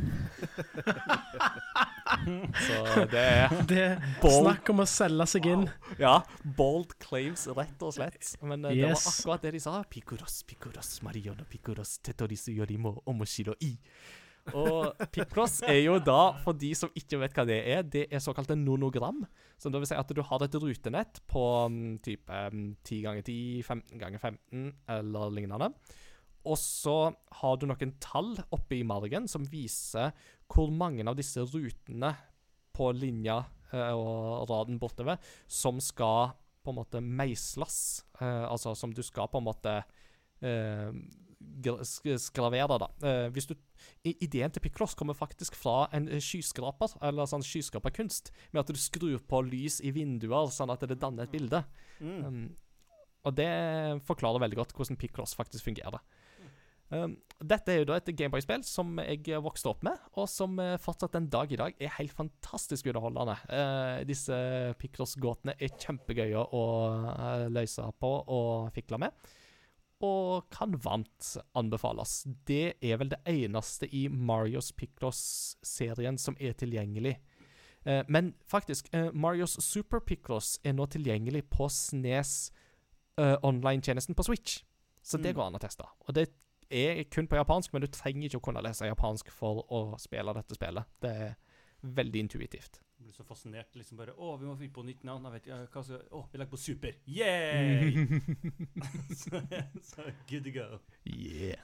Så 2.67 3.05
det 3.11 3.21
er 3.21 3.49
Det 3.69 3.87
Bold. 4.23 4.45
Snakk 4.45 4.71
om 4.73 4.83
å 4.85 4.87
selge 4.89 5.27
seg 5.35 5.49
inn. 5.51 5.65
Ja, 6.01 6.23
bold 6.57 6.95
claims, 7.03 7.47
rett 7.57 7.83
og 7.85 7.95
slett. 7.97 8.35
Men 8.45 8.65
eh, 8.69 8.77
det 8.77 8.91
var 8.93 9.01
akkurat 9.01 9.43
det 9.47 9.55
de 9.57 9.63
sa. 9.65 9.79
Picross, 9.91 10.43
Picross, 10.49 11.01
og 11.03 11.47
Picross, 11.51 11.99
Tetoris 12.05 12.49
yorimo 12.53 13.01
omoshiro 13.11 13.57
i. 13.65 13.75
Og 14.53 14.93
Picross 15.15 15.63
er 15.65 15.79
jo 15.87 15.95
da, 16.05 16.35
for 16.45 16.53
de 16.61 16.75
som 16.77 16.91
ikke 16.99 17.17
vet 17.23 17.33
hva 17.37 17.45
det 17.49 17.57
er, 17.73 17.83
det 17.89 18.03
er 18.13 18.21
såkalte 18.21 18.57
nonogram. 18.61 19.23
Som 19.57 19.73
det 19.73 19.81
vil 19.81 19.89
si 19.89 19.97
at 19.97 20.13
du 20.13 20.21
har 20.27 20.45
et 20.45 20.59
rutenett 20.61 21.23
på 21.31 21.45
mm, 21.73 21.95
type 22.05 22.41
mm, 22.53 22.67
10 22.85 22.99
ganger 23.07 23.25
10, 23.25 23.39
15 23.65 24.03
ganger 24.03 24.21
15 24.21 24.67
eller 24.99 25.33
lignende. 25.33 25.71
Og 26.45 26.59
så 26.61 26.97
har 27.41 27.57
du 27.57 27.65
noen 27.71 27.95
tall 28.05 28.35
oppe 28.53 28.77
i 28.77 28.85
margen 28.85 29.25
som 29.33 29.47
viser 29.49 30.13
hvor 30.53 30.69
mange 30.69 31.07
av 31.09 31.17
disse 31.17 31.41
rutene 31.41 32.13
på 32.77 32.91
linja 32.93 33.39
eh, 33.73 33.95
og 33.97 34.45
raden 34.51 34.77
bortover 34.83 35.17
som 35.49 35.81
skal 35.81 36.35
på 36.65 36.73
en 36.75 36.79
måte 36.83 37.01
meisles. 37.01 38.03
Eh, 38.21 38.45
altså 38.45 38.75
som 38.77 38.93
du 38.93 39.01
skal 39.05 39.31
på 39.33 39.41
en 39.41 39.49
måte 39.49 39.79
sk- 40.45 41.24
skravere, 42.21 42.79
da. 42.81 42.89
Eh, 43.05 43.29
hvis 43.35 43.49
du, 43.51 43.55
ideen 44.05 44.53
til 44.53 44.63
Picross 44.65 44.97
kommer 44.99 45.17
faktisk 45.17 45.57
fra 45.59 45.89
en 45.95 46.09
eh, 46.09 46.23
skyskraper, 46.23 46.97
eller 47.05 47.29
sånn 47.31 47.45
skyskraperkunst, 47.45 48.33
med 48.53 48.65
at 48.65 48.73
du 48.73 48.81
skrur 48.81 49.23
på 49.29 49.43
lys 49.47 49.81
i 49.85 49.95
vinduer 49.95 50.53
sånn 50.53 50.73
at 50.75 50.85
det 50.89 51.01
danner 51.01 51.27
et 51.27 51.35
bilde. 51.35 51.65
Um, 52.01 52.57
og 53.25 53.37
det 53.39 53.51
forklarer 54.05 54.43
veldig 54.43 54.61
godt 54.61 54.75
hvordan 54.77 55.01
Picross 55.01 55.37
faktisk 55.37 55.71
fungerer. 55.71 56.03
Um, 56.93 57.17
dette 57.41 57.73
er 57.73 57.81
jo 57.81 57.87
da 57.89 57.97
et 57.97 58.11
Gameboy-spill 58.13 58.63
som 58.69 58.99
jeg 59.01 59.41
vokste 59.43 59.71
opp 59.71 59.81
med, 59.87 59.97
og 60.21 60.29
som 60.31 60.59
eh, 60.63 60.77
fortsatt 60.79 61.17
den 61.17 61.31
dag 61.33 61.51
i 61.51 61.59
dag 61.59 61.79
er 61.81 61.95
helt 61.97 62.13
fantastisk 62.15 62.91
underholdende. 62.93 63.39
Uh, 63.49 64.05
disse 64.07 64.37
Picross-gåtene 64.79 65.57
er 65.59 65.73
kjempegøye 65.81 66.45
å 66.45 66.67
løse 67.51 67.89
på 67.99 68.13
og 68.37 68.71
fikle 68.77 69.01
med. 69.07 69.33
Og 70.05 70.49
kan 70.53 70.75
varmt 70.85 71.31
anbefales. 71.57 72.19
Det 72.49 72.75
er 72.85 72.99
vel 73.01 73.13
det 73.15 73.21
eneste 73.31 73.89
i 73.89 74.05
Marios 74.09 74.73
Picross-serien 74.77 76.19
som 76.21 76.37
er 76.41 76.53
tilgjengelig. 76.61 77.17
Eh, 77.87 78.03
men 78.09 78.35
faktisk, 78.49 78.89
eh, 78.95 79.11
Marios 79.13 79.57
Super 79.65 80.01
Picross 80.01 80.59
er 80.65 80.73
nå 80.77 80.87
tilgjengelig 80.93 81.45
på 81.53 81.69
Snes 81.73 82.51
eh, 83.19 83.37
online-tjenesten 83.47 84.17
på 84.19 84.25
Switch. 84.27 84.63
Så 85.03 85.19
det 85.21 85.35
Mm. 85.35 85.37
går 85.37 85.47
an 85.47 85.55
å 85.55 85.61
teste. 85.61 85.85
Og 86.09 86.15
det 86.15 86.29
er 86.71 87.05
kun 87.05 87.29
på 87.29 87.37
japansk, 87.37 87.73
men 87.73 87.83
du 87.83 87.87
trenger 87.89 88.29
ikke 88.29 88.41
å 88.41 88.43
kunne 88.43 88.63
lese 88.63 88.87
japansk 88.89 89.31
for 89.31 89.65
å 89.71 89.99
spille 90.01 90.35
dette 90.35 90.55
spillet. 90.57 90.85
Det 91.01 91.11
er 91.11 91.37
veldig 91.85 92.21
intuitivt. 92.25 92.81
Blir 93.05 93.13
så 93.13 93.25
fascinert. 93.29 93.75
liksom 93.77 93.99
bare, 94.01 94.15
Å, 94.17 94.37
vi 94.41 94.49
må 94.49 94.55
finne 94.57 94.73
på 94.73 94.85
nytt 94.87 95.03
navn. 95.05 95.27
Jeg 95.29 95.37
vet, 95.37 95.49
ikke, 95.49 95.59
hva 95.75 95.83
skal, 95.85 96.05
å, 96.11 96.23
vi 96.33 96.41
legger 96.41 96.55
på 96.55 96.63
Super. 96.63 96.95
Yeah! 97.05 97.99
så, 99.21 99.43
så 99.85 100.07
good 100.31 100.49
to 100.49 100.55
go. 100.55 100.69
Yeah. 101.05 101.61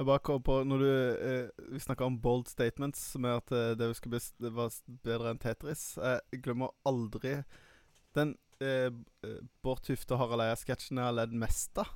Jeg 0.00 0.06
bare 0.08 0.22
kom 0.24 0.40
på 0.40 0.54
Når 0.64 0.78
du 0.80 0.90
eh, 0.90 1.72
Vi 1.74 1.80
snakka 1.84 2.06
om 2.08 2.20
bold 2.22 2.48
statements, 2.48 3.02
med 3.20 3.42
at 3.42 3.52
eh, 3.52 3.72
det 3.76 3.90
skulle 3.98 4.16
bli 4.16 4.46
det 4.46 4.52
var 4.56 4.72
bedre 5.04 5.34
enn 5.34 5.42
Tetris. 5.42 5.82
Jeg 6.00 6.40
glemmer 6.46 6.72
aldri 6.88 7.42
den 8.16 8.32
eh, 8.64 8.88
eh, 9.26 9.40
Bård 9.60 9.82
Tufte 9.84 10.16
og 10.16 10.22
Harald 10.22 10.46
Eia-sketsjen 10.46 11.02
jeg 11.02 11.04
har 11.10 11.18
ledd 11.18 11.36
mest 11.36 11.76
av. 11.82 11.92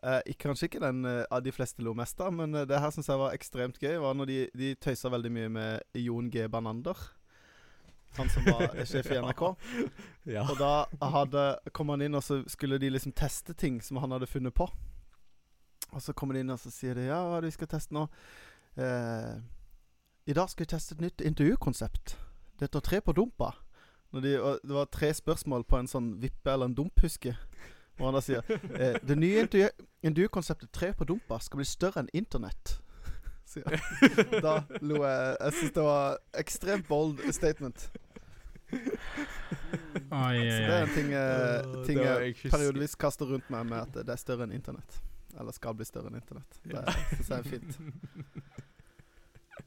Eh, 0.00 0.34
kanskje 0.40 0.70
ikke 0.70 0.80
den 0.80 1.04
eh, 1.04 1.24
av 1.28 1.42
de 1.44 1.52
fleste 1.52 1.84
lo 1.84 1.92
mest 1.96 2.20
av, 2.24 2.32
men 2.32 2.54
eh, 2.56 2.66
det 2.68 2.78
her 2.80 2.92
syns 2.94 3.10
jeg 3.10 3.20
var 3.20 3.34
ekstremt 3.36 3.80
gøy. 3.82 3.98
var 4.00 4.14
når 4.16 4.30
de, 4.30 4.38
de 4.56 4.74
tøysa 4.80 5.10
veldig 5.12 5.32
mye 5.34 5.50
med 5.52 5.98
Jon 6.00 6.30
G. 6.32 6.46
Banander. 6.48 6.96
Han 8.16 8.30
som 8.32 8.46
var 8.48 8.72
sjef 8.90 9.10
i 9.12 9.20
NRK. 9.20 9.42
Ja. 10.32 10.46
Og 10.48 10.56
da 10.58 10.86
hadde, 11.12 11.44
kom 11.76 11.92
han 11.92 12.02
inn, 12.06 12.16
og 12.16 12.24
så 12.24 12.40
skulle 12.50 12.80
de 12.80 12.90
liksom 12.90 13.12
teste 13.12 13.54
ting 13.54 13.80
som 13.84 14.00
han 14.00 14.16
hadde 14.16 14.30
funnet 14.30 14.56
på. 14.56 14.70
Og 15.90 16.02
så 16.02 16.14
kommer 16.16 16.36
de 16.36 16.44
inn 16.44 16.52
og 16.54 16.60
så 16.62 16.72
sier 16.72 16.96
de, 16.96 17.08
ja, 17.10 17.20
hva 17.26 17.38
er 17.38 17.44
det 17.44 17.52
vi 17.52 17.58
skal 17.58 17.70
teste 17.72 17.94
nå? 17.94 18.06
Eh, 18.80 19.32
I 20.30 20.36
dag 20.36 20.50
skal 20.50 20.64
vi 20.64 20.72
teste 20.72 20.96
et 20.96 21.04
nytt 21.04 21.24
intervjukonsept. 21.26 22.16
Det 22.56 22.68
heter 22.68 22.84
Tre 22.86 23.00
på 23.04 23.14
dumpa. 23.16 23.52
De, 24.10 24.32
det 24.34 24.74
var 24.74 24.88
tre 24.90 25.12
spørsmål 25.14 25.62
på 25.70 25.78
en 25.78 25.88
sånn 25.90 26.14
vippe 26.22 26.50
eller 26.50 26.70
en 26.70 26.74
dumphuske. 26.74 27.36
Og 28.00 28.06
han 28.08 28.16
da 28.16 28.20
sier 28.24 28.40
eh, 28.80 28.96
Det 29.04 29.16
nye 29.20 29.42
intervju- 29.44 29.86
intervjukonseptet 30.08 30.70
Tre 30.72 30.92
på 30.96 31.04
dumpa 31.04 31.36
skal 31.44 31.60
bli 31.60 31.66
større 31.68 32.00
enn 32.02 32.08
internett. 32.16 32.78
Sier 33.50 33.66
han. 33.66 34.40
Da 34.40 34.54
lo 34.80 35.02
jeg. 35.04 35.36
Jeg 35.40 35.52
syns 35.58 35.72
det 35.76 35.84
var 35.84 36.18
ekstremt 36.40 36.86
bold 36.88 37.20
statement. 37.34 37.88
Ai, 40.14 40.38
Så 40.38 40.58
det 40.62 40.74
er 40.74 40.82
en 40.84 40.92
ting, 40.94 41.08
eh, 41.18 41.84
ting 41.88 41.98
jeg 42.02 42.34
periodevis 42.52 42.94
kaster 43.00 43.26
rundt 43.30 43.48
meg 43.50 43.66
med 43.66 43.80
at 43.82 44.04
det 44.06 44.14
er 44.14 44.20
større 44.20 44.46
enn 44.46 44.54
internett. 44.54 45.00
Eller 45.38 45.54
skal 45.54 45.74
bli 45.78 45.86
større 45.88 46.10
enn 46.10 46.18
internett. 46.20 46.60
Det 46.64 46.84
syns 47.16 47.28
jeg 47.28 47.38
er 47.38 47.50
fint. 47.50 47.78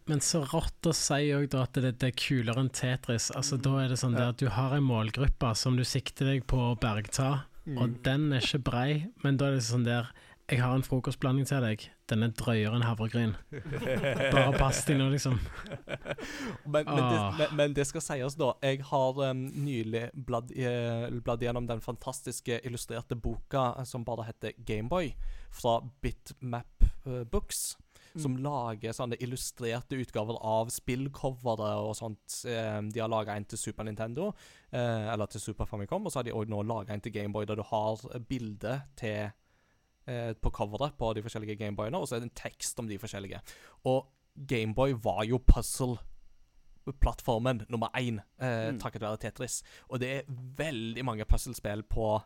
Men 0.10 0.20
så 0.24 0.42
rått 0.52 0.88
å 0.90 0.92
si 0.96 1.30
òg 1.36 1.46
da 1.54 1.62
at 1.68 1.78
det, 1.80 1.94
det 2.02 2.10
er 2.10 2.16
kulere 2.20 2.60
enn 2.64 2.72
Tetris. 2.76 3.30
Altså 3.36 3.60
Da 3.62 3.76
er 3.84 3.92
det 3.94 4.00
sånn 4.02 4.18
Ja. 4.20 4.30
at 4.34 4.40
du 4.42 4.48
har 4.52 4.74
en 4.76 4.84
målgruppe 4.84 5.54
som 5.56 5.78
du 5.80 5.84
sikter 5.88 6.26
deg 6.34 6.48
på 6.48 6.60
å 6.72 6.74
bergta, 6.80 7.46
og 7.66 7.98
den 8.06 8.32
er 8.34 8.44
ikke 8.44 8.60
brei, 8.60 8.92
men 9.24 9.40
da 9.40 9.50
er 9.50 9.58
det 9.58 9.66
sånn 9.68 9.86
der 9.88 10.12
Jeg 10.52 10.60
har 10.60 10.76
en 10.76 10.84
frokostblanding 10.84 11.48
til 11.48 11.64
deg. 11.64 11.86
Den 12.12 12.26
er 12.26 12.34
drøyere 12.36 12.76
enn 12.76 12.84
havregryn. 12.84 13.32
Bare 14.34 14.58
pass 14.60 14.82
deg 14.84 14.98
nå, 15.00 15.06
liksom. 15.14 15.38
men, 16.74 16.84
men, 16.84 17.00
det, 17.00 17.22
men, 17.38 17.54
men 17.56 17.76
det 17.78 17.86
skal 17.88 18.04
sies, 18.04 18.36
da. 18.36 18.50
Jeg 18.60 18.82
har 18.90 19.22
um, 19.32 19.46
nylig 19.64 20.10
bladd, 20.28 20.52
uh, 20.52 21.08
bladd 21.24 21.48
gjennom 21.48 21.70
den 21.72 21.80
fantastiske 21.86 22.60
illustrerte 22.68 23.16
boka 23.16 23.70
eh, 23.80 23.88
som 23.88 24.04
bare 24.04 24.28
heter 24.28 24.52
Gameboy, 24.68 25.14
fra 25.56 25.80
Bitmap 26.04 26.90
uh, 27.08 27.24
Books. 27.24 27.78
Som 28.16 28.36
lager 28.38 28.92
sånne 28.94 29.18
illustrerte 29.20 29.96
utgaver 29.98 30.38
av 30.46 30.70
spillcovere 30.70 31.72
og 31.82 31.96
sånt. 31.98 32.46
Eh, 32.46 32.82
de 32.94 33.00
har 33.00 33.10
laga 33.10 33.34
en 33.36 33.46
til 33.46 33.58
Super 33.58 33.84
Nintendo, 33.84 34.28
eh, 34.72 35.08
eller 35.14 35.26
til 35.26 35.42
Super 35.42 35.66
Famicom, 35.66 36.06
og 36.06 36.12
så 36.12 36.20
har 36.20 36.24
de 36.24 36.32
òg 36.34 36.48
nå 36.48 36.62
laga 36.64 36.94
en 36.94 37.02
til 37.02 37.12
Gameboy 37.12 37.46
der 37.46 37.56
du 37.56 37.64
har 37.64 37.98
bilde 38.30 38.84
til 38.96 39.32
eh, 40.06 40.34
på 40.34 40.50
coveret 40.52 40.98
på 40.98 41.14
de 41.16 41.22
forskjellige 41.24 41.56
Gameboyene, 41.58 41.98
og 41.98 42.08
så 42.08 42.16
er 42.16 42.20
det 42.20 42.30
en 42.30 42.36
tekst 42.50 42.80
om 42.80 42.88
de 42.88 42.98
forskjellige. 43.00 43.40
Og 43.86 44.06
Gameboy 44.48 44.94
var 45.02 45.24
jo 45.24 45.38
puzzle-plattformen 46.86 47.66
nummer 47.70 47.88
én, 47.96 48.20
eh, 48.40 48.72
Mm. 48.72 48.80
takket 48.80 49.02
være 49.02 49.18
Tetris. 49.18 49.64
Og 49.90 50.00
det 50.00 50.10
er 50.10 50.24
veldig 50.58 51.06
mange 51.06 51.26
puzzlespill 51.26 51.84
på, 51.84 52.22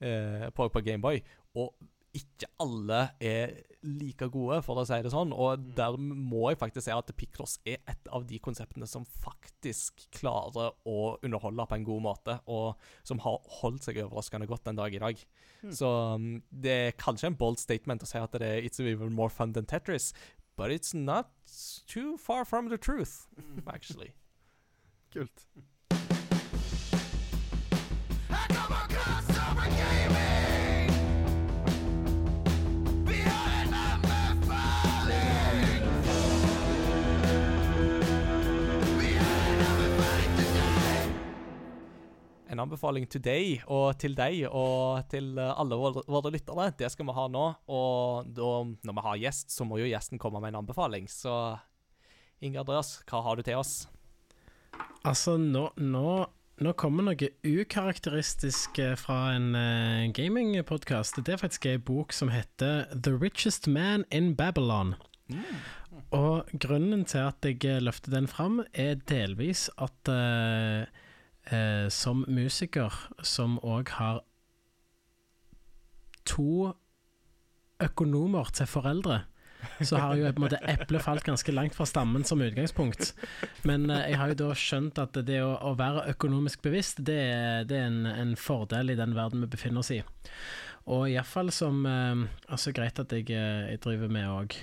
eh, 0.00 0.50
på, 0.50 0.68
på 0.68 0.80
Gameboy, 0.84 1.20
og 1.56 1.74
ikke 2.16 2.48
alle 2.62 3.00
er 3.22 3.52
like 3.86 4.26
gode, 4.32 4.62
for 4.66 4.80
å 4.80 4.84
si 4.88 4.96
det 5.04 5.12
sånn. 5.12 5.30
Og 5.36 5.58
Mm. 5.60 5.74
der 5.76 5.96
må 6.00 6.48
jeg 6.50 6.58
faktisk 6.58 6.86
si 6.86 6.90
at 6.94 7.12
Picross 7.16 7.58
er 7.66 7.76
et 7.86 8.08
av 8.10 8.24
de 8.26 8.38
konseptene 8.42 8.88
som 8.88 9.04
faktisk 9.04 10.06
klarer 10.16 10.72
å 10.86 11.18
underholde 11.22 11.66
på 11.68 11.76
en 11.76 11.84
god 11.84 12.02
måte, 12.02 12.40
og 12.48 12.74
som 13.04 13.18
har 13.22 13.38
holdt 13.60 13.84
seg 13.86 14.00
overraskende 14.02 14.48
godt 14.48 14.64
den 14.64 14.76
dag 14.80 14.94
i 14.94 14.98
dag. 14.98 15.22
Mm. 15.62 15.72
Så 15.72 15.86
um, 16.14 16.42
det 16.50 16.70
er 16.88 16.92
kanskje 16.98 17.26
en 17.30 17.36
bold 17.38 17.58
statement 17.58 18.02
å 18.02 18.06
si 18.10 18.18
at 18.18 18.32
det 18.32 18.42
er 18.42 18.62
It's 18.62 18.80
even 18.80 19.12
more 19.12 19.30
fun 19.30 19.52
than 19.52 19.66
Tetris, 19.66 20.12
but 20.56 20.70
it's 20.70 20.94
not 20.94 21.28
too 21.86 22.16
far 22.16 22.44
from 22.44 22.68
the 22.70 22.78
truth, 22.78 23.26
actually. 23.68 24.14
Kult. 25.12 25.46
En 42.56 42.62
anbefaling 42.64 43.04
til 43.12 43.20
deg, 43.20 43.66
og 43.68 43.98
til 44.00 44.14
deg, 44.16 44.46
og 44.48 45.04
til 45.12 45.34
eh, 45.36 45.58
alle 45.60 45.76
våre, 45.76 46.30
lyttere. 46.32 46.70
Det 46.80 46.88
skal 46.88 47.04
vi 47.04 47.16
ha 47.18 47.26
nå. 47.28 47.42
Og 47.68 48.30
da, 48.32 48.52
når 48.88 48.96
vi 48.96 49.04
har 49.04 49.18
gjest, 49.26 49.52
så 49.52 49.66
må 49.68 49.76
jo 49.82 49.90
gjesten 49.90 50.20
komme 50.22 50.40
med 50.40 50.54
en 50.54 50.62
anbefaling. 50.62 51.04
Så 51.12 51.34
Inge 52.40 52.62
Andreas, 52.62 53.02
hva 53.10 53.20
har 53.26 53.36
du 53.36 53.44
til 53.44 53.60
oss? 53.60 53.74
Altså, 55.04 55.36
nå, 55.36 55.66
nå, 55.76 56.14
nå 56.64 56.74
kommer 56.80 57.04
noe 57.10 57.28
ukarakteristisk 57.44 58.80
eh, 58.80 58.96
fra 58.96 59.20
en 59.36 59.52
uh, 59.52 60.08
gamingpodkast. 60.16 61.20
Det 61.28 61.36
er 61.36 61.44
faktisk 61.44 61.68
ei 61.68 61.76
bok 61.76 62.16
som 62.16 62.32
heter 62.32 62.88
The 62.96 63.12
Richest 63.20 63.68
Man 63.68 64.08
in 64.08 64.32
Babylon. 64.40 64.96
Og 66.14 66.48
grunnen 66.56 67.04
til 67.08 67.24
at 67.26 67.44
jeg 67.44 67.64
eh, 67.68 67.82
løfter 67.82 68.16
den 68.16 68.28
fram, 68.30 68.62
er 68.72 68.96
delvis 69.08 69.68
at 69.76 70.12
eh, 70.12 70.86
eh, 71.52 71.86
som 71.92 72.24
musiker 72.28 72.92
som 73.22 73.58
òg 73.62 73.92
har 73.98 74.22
to 76.26 76.74
økonomer 77.82 78.50
til 78.56 78.68
foreldre, 78.70 79.22
så 79.80 79.98
har 80.00 80.16
jo 80.16 80.28
på 80.30 80.40
en 80.40 80.44
måte 80.46 80.60
eplet 80.68 81.02
falt 81.04 81.26
ganske 81.26 81.52
langt 81.54 81.74
fra 81.76 81.86
stammen 81.88 82.24
som 82.24 82.42
utgangspunkt. 82.44 83.12
Men 83.68 83.90
eh, 83.90 84.10
jeg 84.12 84.20
har 84.20 84.32
jo 84.32 84.38
da 84.44 84.52
skjønt 84.58 85.00
at 85.02 85.18
det 85.26 85.40
å, 85.44 85.54
å 85.70 85.74
være 85.78 86.06
økonomisk 86.14 86.62
bevisst, 86.66 87.02
det 87.06 87.18
er, 87.32 87.66
det 87.68 87.80
er 87.80 87.90
en, 87.90 88.06
en 88.10 88.36
fordel 88.40 88.94
i 88.94 88.98
den 88.98 89.16
verden 89.16 89.44
vi 89.44 89.52
befinner 89.56 89.84
oss 89.84 89.92
i. 89.94 90.00
Og 90.86 91.08
iallfall 91.10 91.50
som 91.54 91.82
eh, 91.90 92.26
Altså, 92.46 92.72
greit 92.74 92.98
at 93.02 93.12
jeg, 93.12 93.30
eh, 93.34 93.72
jeg 93.72 93.82
driver 93.84 94.12
med 94.12 94.30
òg 94.30 94.58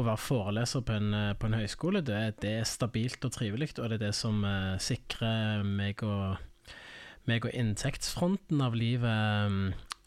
å 0.00 0.06
være 0.06 0.22
foreleser 0.22 0.84
på 0.86 0.96
en, 0.96 1.12
eh, 1.16 1.34
på 1.38 1.48
en 1.48 1.58
høyskole, 1.60 2.02
det, 2.06 2.20
det 2.42 2.54
er 2.60 2.68
stabilt 2.68 3.24
og 3.26 3.34
trivelig, 3.34 3.72
og 3.78 3.90
det 3.90 4.00
er 4.00 4.06
det 4.08 4.14
som 4.16 4.42
uh, 4.44 4.78
sikrer 4.82 5.64
meg 5.66 6.02
og, 6.06 6.40
meg 7.30 7.46
og 7.46 7.54
inntektsfronten 7.56 8.62
av 8.64 8.76
livet 8.78 9.46
um, 9.46 9.60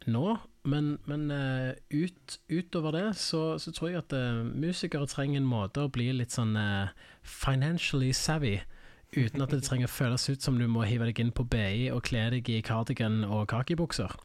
nå. 0.10 0.26
Men, 0.68 0.94
men 1.10 1.28
uh, 1.32 1.72
ut, 1.92 2.38
utover 2.52 2.96
det 2.96 3.08
så, 3.20 3.58
så 3.60 3.74
tror 3.76 3.92
jeg 3.92 4.04
at 4.04 4.16
uh, 4.16 4.44
musikere 4.44 5.10
trenger 5.12 5.42
en 5.42 5.50
måte 5.50 5.84
å 5.84 5.92
bli 5.92 6.10
litt 6.16 6.36
sånn 6.36 6.56
financially 7.22 8.14
savvy. 8.16 8.58
Uten 9.14 9.44
at 9.46 9.52
det 9.54 9.62
trenger 9.68 9.90
å 9.90 9.94
føles 9.94 10.26
ut 10.30 10.42
som 10.42 10.58
du 10.58 10.66
må 10.70 10.86
hive 10.90 11.06
deg 11.06 11.20
inn 11.22 11.34
på 11.36 11.46
BI 11.46 11.90
og 11.94 12.04
kle 12.08 12.26
deg 12.34 12.50
i 12.50 12.62
cardigan 12.66 13.22
og 13.28 13.46
kakibukser. 13.52 14.16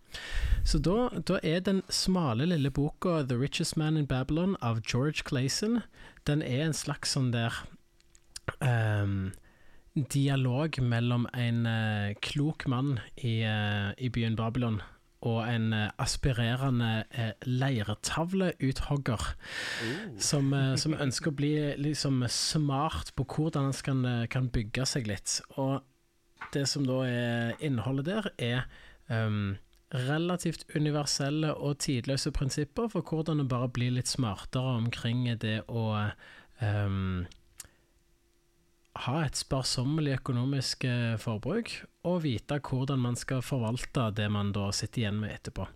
Så 0.65 0.81
da, 0.81 1.11
da 1.29 1.41
er 1.45 1.61
den 1.65 1.83
smale 1.93 2.49
lille 2.49 2.73
boka 2.73 3.23
'The 3.23 3.37
Richest 3.37 3.77
Man 3.77 3.97
in 4.01 4.09
Babylon' 4.09 4.57
av 4.63 4.81
George 4.81 5.25
Clayson 5.29 5.83
Den 6.25 6.43
er 6.43 6.67
en 6.67 6.77
slags 6.77 7.13
sånn 7.17 7.31
der 7.33 7.53
um, 8.61 9.33
dialog 9.95 10.77
mellom 10.81 11.27
en 11.33 11.67
uh, 11.67 12.15
klok 12.21 12.67
mann 12.69 12.99
i, 13.17 13.43
uh, 13.45 13.93
i 13.97 14.09
byen 14.13 14.37
Babylon 14.37 14.83
og 15.27 15.41
en 15.51 15.73
eh, 15.75 15.91
aspirerende 15.99 17.05
uh, 17.19 17.31
leiretavleuthogger 17.43 19.25
som, 20.19 20.53
eh, 20.55 20.75
som 20.79 20.95
ønsker 21.05 21.33
å 21.33 21.39
bli 21.41 21.55
liksom 21.81 22.23
smart 22.31 23.15
på 23.19 23.27
hvordan 23.27 23.73
han 23.75 24.05
eh, 24.07 24.27
kan 24.31 24.51
bygge 24.55 24.87
seg 24.87 25.09
litt. 25.11 25.41
Og 25.59 25.81
det 26.55 26.69
som 26.71 26.87
da 26.87 27.01
er 27.09 27.65
innholdet 27.65 28.07
der, 28.07 28.31
er 28.39 28.69
um, 29.11 29.57
relativt 29.91 30.65
universelle 30.77 31.51
og 31.57 31.81
tidløse 31.83 32.31
prinsipper 32.37 32.91
for 32.93 33.03
hvordan 33.03 33.43
å 33.43 33.49
bare 33.51 33.73
bli 33.75 33.91
litt 33.97 34.11
smartere 34.11 34.77
omkring 34.79 35.25
det 35.41 35.63
å 35.67 35.85
ehm, 36.61 37.25
ha 39.05 39.21
et 39.25 39.37
sparsommelig 39.39 40.17
økonomisk 40.19 40.85
eh, 40.89 41.15
forbruk, 41.23 41.71
og 42.09 42.23
vite 42.25 42.57
hvordan 42.65 42.99
man 43.03 43.17
skal 43.21 43.43
forvalte 43.45 44.09
det 44.17 44.27
man 44.33 44.51
da 44.57 44.69
sitter 44.75 45.03
igjen 45.05 45.19
med 45.21 45.35
etterpå. 45.37 45.67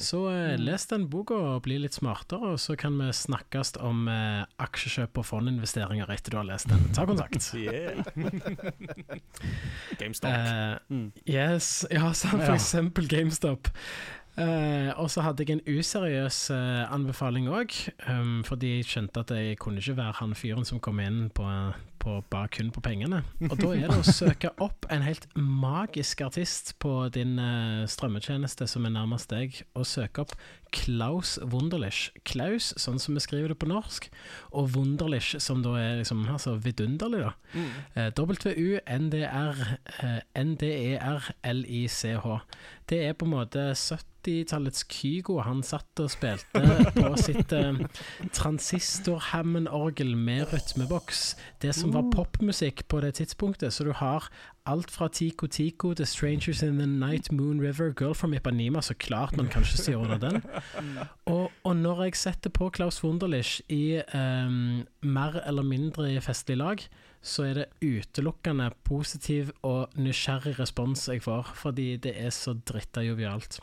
Så 0.00 0.20
eh, 0.32 0.56
les 0.60 0.84
den 0.90 1.06
boka 1.10 1.34
og 1.54 1.62
bli 1.64 1.78
litt 1.80 1.96
smartere, 1.96 2.52
og 2.54 2.60
så 2.60 2.76
kan 2.78 2.98
vi 3.00 3.08
snakkes 3.14 3.74
om 3.84 4.04
eh, 4.12 4.42
aksjekjøp 4.64 5.20
og 5.22 5.26
fondinvesteringer 5.30 6.10
etter 6.12 6.34
du 6.34 6.40
har 6.42 6.48
lest 6.50 6.68
den. 6.72 6.84
Ta 6.96 7.06
kontakt. 7.08 7.40
Yeah. 7.58 8.04
GameStop. 9.98 10.30
Eh, 10.30 10.78
Mm. 10.88 11.12
yes, 11.26 11.86
ja, 11.90 12.12
sant, 12.12 12.42
for 12.44 12.54
eksempel 12.54 13.08
GameStop. 13.08 13.68
Eh, 14.38 14.90
og 15.00 15.10
så 15.10 15.24
hadde 15.26 15.42
jeg 15.42 15.56
en 15.56 15.64
useriøs 15.66 16.38
uh, 16.54 16.86
anbefaling 16.94 17.48
òg, 17.50 17.74
um, 18.06 18.44
fordi 18.46 18.76
jeg 18.76 18.86
skjønte 18.86 19.24
at 19.24 19.30
jeg 19.34 19.58
kunne 19.58 19.82
ikke 19.82 19.96
være 19.98 20.18
han 20.20 20.34
fyren 20.38 20.66
som 20.68 20.78
kom 20.82 21.00
inn 21.02 21.24
på, 21.34 21.46
på 21.98 22.20
bare 22.30 22.48
kun 22.54 22.70
på 22.74 22.82
pengene. 22.84 23.24
Og 23.48 23.56
da 23.58 23.72
er 23.74 23.90
det 23.90 23.98
å 23.98 24.06
søke 24.06 24.52
opp 24.62 24.86
en 24.94 25.02
helt 25.02 25.26
magisk 25.34 26.22
artist 26.28 26.76
på 26.82 26.92
din 27.14 27.34
uh, 27.42 27.82
strømmetjeneste 27.90 28.68
som 28.70 28.86
er 28.86 28.94
nærmest 28.94 29.30
deg, 29.34 29.58
og 29.74 29.88
søke 29.90 30.22
opp 30.22 30.36
Klaus 30.74 31.38
Wunderlich. 31.42 32.12
Klaus, 32.28 32.74
sånn 32.78 32.98
som 33.02 33.14
vi 33.16 33.20
skriver 33.24 33.48
det 33.50 33.58
på 33.58 33.66
norsk, 33.70 34.06
og 34.52 34.70
Wunderlich, 34.76 35.34
som 35.42 35.62
da 35.64 35.74
er 35.80 35.98
liksom 36.02 36.28
altså 36.28 36.54
vidunderlig, 36.62 37.24
da. 37.26 37.32
Mm. 37.56 37.70
Eh, 37.94 38.10
W-U-N-D-R 38.14 39.56
N-D-E-R-L-I-C-H. 40.44 42.26
Det 42.88 43.02
er 43.04 43.16
på 43.18 43.26
en 43.26 43.34
måte 43.34 43.62
70-tallets 43.76 44.86
Kygo. 44.88 45.38
Han 45.44 45.60
satt 45.66 46.00
og 46.00 46.08
spilte 46.12 46.62
på 46.94 47.10
sitt 47.20 47.52
eh, 47.52 47.82
transistor-Hammond-orgel 48.32 50.14
med 50.16 50.48
rytmeboks. 50.52 51.34
Det 51.60 51.74
som 51.76 51.92
var 51.92 52.08
popmusikk 52.14 52.86
på 52.88 53.02
det 53.04 53.18
tidspunktet. 53.20 53.76
Så 53.76 53.84
du 53.84 53.92
har 53.92 54.30
alt 54.68 54.90
fra 54.92 55.10
Tico 55.12 55.46
Tico 55.46 55.92
til 55.94 56.08
Strangers 56.08 56.62
in 56.62 56.78
the 56.80 56.86
Night, 56.86 57.32
Moon 57.32 57.60
River, 57.60 57.92
Girl 57.92 58.14
from 58.14 58.32
Ipanema. 58.34 58.80
Så 58.80 58.94
klart 58.94 59.36
man 59.36 59.48
kan 59.52 59.62
ikke 59.62 59.84
si 59.84 59.94
under 59.94 60.18
den. 60.18 60.42
Og, 61.28 61.52
og 61.64 61.76
når 61.76 62.04
jeg 62.04 62.16
setter 62.16 62.50
på 62.50 62.70
Klaus 62.72 63.04
Wunderlich 63.04 63.60
i 63.68 64.00
eh, 64.00 64.48
mer 65.04 65.40
eller 65.44 65.62
mindre 65.62 66.20
festlig 66.24 66.56
lag, 66.56 66.88
så 67.28 67.44
er 67.44 67.54
det 67.58 67.66
utelukkende 67.84 68.70
positiv 68.88 69.50
og 69.68 69.92
nysgjerrig 70.00 70.54
respons 70.58 71.02
jeg 71.10 71.20
får, 71.22 71.50
fordi 71.60 71.90
det 72.00 72.14
er 72.16 72.30
så 72.32 72.54
dritta 72.66 73.02
jovialt. 73.04 73.58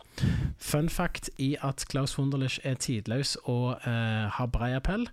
Fun 0.61 0.87
fact 0.93 1.29
i 1.41 1.55
at 1.65 1.83
Klaus 1.89 2.13
Wunderlich 2.19 2.59
er 2.63 2.77
tidløs 2.77 3.35
og 3.49 3.79
eh, 3.87 4.29
har 4.37 4.47
brei 4.53 4.71
appell, 4.77 5.07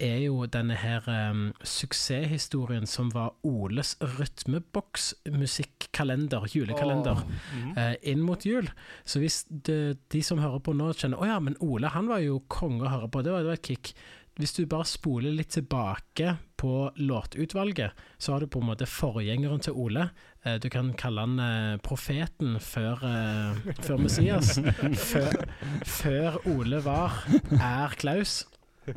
er 0.00 0.18
jo 0.24 0.46
denne 0.46 0.74
her 0.78 1.04
eh, 1.12 1.34
suksesshistorien 1.66 2.86
som 2.88 3.10
var 3.14 3.34
Oles 3.46 3.96
rytmeboks-musikkalender, 5.18 6.46
julekalender 6.54 7.24
Mhm. 7.52 7.76
eh, 7.78 7.94
inn 8.02 8.22
mot 8.22 8.44
jul. 8.46 8.68
Så 9.04 9.18
hvis 9.20 9.44
de, 9.50 9.96
de 10.12 10.22
som 10.22 10.38
hører 10.38 10.58
på 10.60 10.72
nå 10.76 10.92
kjenner 10.94 11.18
Å 11.20 11.26
ja, 11.26 11.38
men 11.40 11.56
Ole 11.60 11.88
han 11.92 12.08
var 12.08 12.18
jo 12.24 12.40
konge 12.48 12.84
å 12.86 12.88
høre 12.92 13.08
på, 13.10 13.22
det 13.22 13.32
var, 13.32 13.40
det 13.42 13.46
var 13.52 13.58
et 13.58 13.62
kick. 13.68 13.94
Hvis 14.38 14.52
du 14.54 14.60
bare 14.70 14.86
spoler 14.86 15.32
litt 15.34 15.50
tilbake 15.50 16.36
på 16.58 16.70
låtutvalget, 16.96 17.90
så 18.22 18.32
har 18.36 18.40
du 18.44 18.46
på 18.50 18.60
en 18.62 18.68
måte 18.70 18.86
forgjengeren 18.86 19.58
til 19.66 19.74
Ole. 19.74 20.04
Eh, 20.46 20.60
du 20.62 20.68
kan 20.70 20.92
kalle 20.98 21.24
han 21.26 21.40
eh, 21.42 21.78
profeten 21.82 22.54
før, 22.62 23.02
eh, 23.02 23.58
før 23.82 23.98
Messias. 24.04 24.60
Før, 25.10 25.42
før 25.84 26.38
Ole 26.54 26.78
var, 26.86 27.18
er 27.58 27.98
Klaus. 27.98 28.44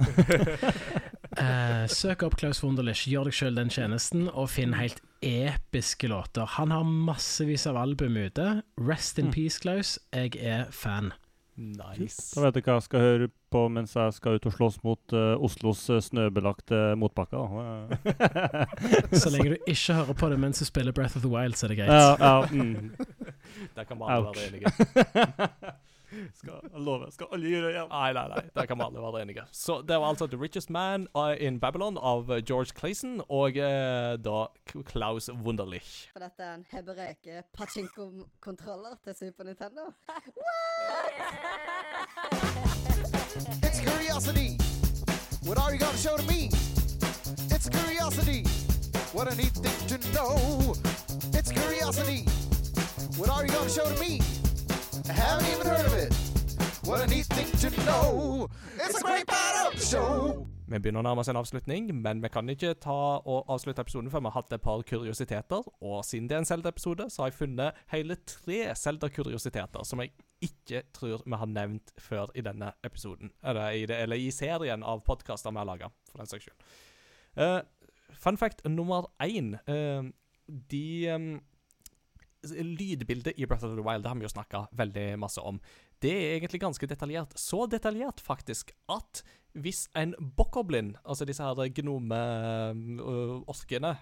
Søk 1.91 2.23
opp 2.27 2.35
Klaus 2.39 2.61
Wunderlich, 2.63 3.05
gjør 3.09 3.29
deg 3.29 3.35
sjøl 3.37 3.57
den 3.57 3.71
tjenesten, 3.73 4.27
og 4.29 4.49
finn 4.51 4.73
helt 4.77 4.99
episke 5.25 6.09
låter. 6.11 6.45
Han 6.57 6.71
har 6.73 6.85
massevis 6.85 7.65
av 7.69 7.77
album 7.81 8.17
ute. 8.19 8.61
Rest 8.81 9.19
in 9.19 9.29
Mm. 9.29 9.33
peace, 9.35 9.59
Klaus. 9.63 9.97
Jeg 10.13 10.35
er 10.37 10.65
fan. 10.71 11.13
Nice. 11.61 12.31
Da 12.33 12.47
vet 12.47 12.57
jeg 12.57 12.65
hva 12.65 12.77
jeg 12.79 12.85
skal 12.87 13.03
høre 13.03 13.27
på 13.53 13.61
mens 13.69 13.93
jeg 13.97 14.15
skal 14.15 14.39
ut 14.39 14.47
og 14.49 14.55
slåss 14.55 14.79
mot 14.85 15.13
uh, 15.13 15.43
Oslos 15.43 15.83
eh, 15.91 15.99
snøbelagte 16.01 16.79
motbakker. 16.97 17.93
Så 19.21 19.29
lenge 19.33 19.53
du 19.53 19.69
ikke 19.69 19.97
hører 19.99 20.17
på 20.17 20.31
det 20.31 20.39
mens 20.41 20.63
du 20.63 20.65
spiller 20.65 20.95
Breath 20.95 21.19
of 21.19 21.25
the 21.25 21.31
Wild, 21.31 21.59
så 21.59 21.67
er 21.67 21.73
det 21.73 21.79
greit. 21.81 21.91
ja, 21.91 22.15
ja, 22.17 22.47
mm. 22.49 22.91
Der 23.75 23.83
kan 23.83 23.99
bare 23.99 24.17
alle 24.17 24.33
være 24.35 24.47
enige. 24.49 25.75
Skal, 26.35 26.59
jeg 26.73 27.13
skal 27.15 27.27
alle 27.31 27.51
gjøre 27.51 27.69
igjen. 27.71 27.89
Nei, 27.91 28.13
nei, 28.13 28.27
nei. 28.33 28.41
Der 28.55 28.65
kan 28.69 28.77
vi 28.79 28.83
alle 28.85 29.03
være 29.05 29.21
enige. 29.21 29.45
Så 29.51 29.81
det 29.87 29.99
var 29.99 30.07
altså 30.11 30.27
The 30.27 30.39
Richest 30.41 30.69
Man 30.69 31.07
uh, 31.15 31.33
in 31.39 31.59
Babylon 31.59 31.97
av 31.97 32.29
uh, 32.29 32.39
George 32.43 32.71
Clayson 32.77 33.21
og 33.29 33.57
eh, 33.57 34.17
da 34.19 34.45
Klaus 34.85 35.29
Wunderlich. 35.29 36.09
For 36.13 36.19
dette 36.23 36.43
er 36.43 36.53
en 36.59 36.65
hebreke 36.71 37.43
pachinko-kontroller 37.57 38.97
til 39.03 39.15
Super 39.15 39.43
Nintendo. 39.43 39.81
It's 43.63 43.79
curiosity. 43.79 44.57
What 45.45 45.57
are 45.57 45.73
you 45.73 45.79
gonna 45.79 45.97
show 45.97 46.17
to 46.17 46.23
me? 46.23 46.49
It's 47.49 47.69
curiosity. 47.69 48.43
What 49.13 49.31
a 49.31 49.35
neat 49.35 49.53
thing 49.53 49.87
to 49.87 49.97
know. 50.13 50.75
It's 51.33 51.51
curiosity. 51.51 52.25
What 53.17 53.29
are 53.29 53.45
you 53.45 53.51
gonna 53.51 53.69
show 53.69 53.85
to 53.85 53.99
me? 53.99 54.40
I 55.11 55.13
haven't 55.13 55.47
even 55.53 55.67
heard 55.67 55.85
of 55.85 55.93
it. 55.93 56.13
What 56.87 57.01
a 57.01 57.07
neat 57.07 57.25
thing 57.25 57.49
to 57.63 57.69
know. 57.83 58.47
It's 58.77 58.95
a 58.95 59.03
great 59.03 59.27
the 59.27 59.85
show. 59.85 60.47
Vi 60.71 60.79
begynner 60.79 61.01
å 61.01 61.03
nærme 61.03 61.19
oss 61.19 61.27
en 61.27 61.35
avslutning, 61.35 61.89
men 61.99 62.21
vi 62.23 62.29
kan 62.31 62.47
ikke 62.47 62.77
ta 62.79 62.95
og 63.19 63.49
avslutte 63.51 63.83
episoden 63.83 64.07
før 64.13 64.23
vi 64.23 64.31
har 64.31 64.37
hatt 64.37 64.55
et 64.55 64.63
par 64.63 64.85
kuriositeter. 64.87 65.67
Og 65.83 65.97
siden 66.07 66.29
det 66.31 66.37
er 66.37 66.45
en 66.45 66.47
Zelda-episode, 66.47 67.09
så 67.11 67.25
har 67.25 67.33
jeg 67.33 67.39
funnet 67.41 67.83
hele 67.91 68.15
tre 68.23 68.61
Zelda-kuriositeter 68.79 69.83
som 69.89 69.99
jeg 69.99 70.13
ikke 70.47 70.85
tror 70.95 71.27
vi 71.27 71.41
har 71.43 71.53
nevnt 71.57 71.91
før 71.99 72.31
i 72.31 72.47
denne 72.47 72.71
episoden. 72.87 73.35
Eller 73.43 73.81
i, 73.81 73.85
det, 73.91 73.99
eller 74.05 74.15
i 74.15 74.31
serien 74.31 74.87
av 74.87 75.03
podkaster 75.03 75.51
vi 75.51 75.59
har 75.59 75.67
laga, 75.73 75.91
for 76.07 76.23
den 76.23 76.31
saks 76.31 76.47
skyld. 76.47 76.71
Uh, 77.35 77.59
fun 78.15 78.39
fact 78.39 78.63
nummer 78.63 79.11
én. 79.19 79.57
Uh, 79.67 80.07
de 80.47 80.85
um, 81.11 81.33
Lydbildet 82.49 83.37
i 83.37 83.45
Breath 83.45 83.65
of 83.65 83.75
the 83.77 83.83
Wild 83.85 84.03
det 84.03 84.09
har 84.09 84.17
vi 84.17 84.25
jo 84.25 84.33
snakka 84.33 84.67
veldig 84.77 85.19
masse 85.21 85.41
om. 85.45 85.59
Det 86.01 86.11
er 86.11 86.37
egentlig 86.39 86.61
ganske 86.63 86.87
detaljert. 86.89 87.37
Så 87.37 87.67
detaljert, 87.69 88.21
faktisk, 88.21 88.71
at 88.89 89.23
hvis 89.53 89.89
en 89.99 90.15
bokkoblin, 90.37 90.97
altså 91.05 91.25
disse 91.27 91.43
her 91.43 91.69
gnome-orkene 91.81 93.95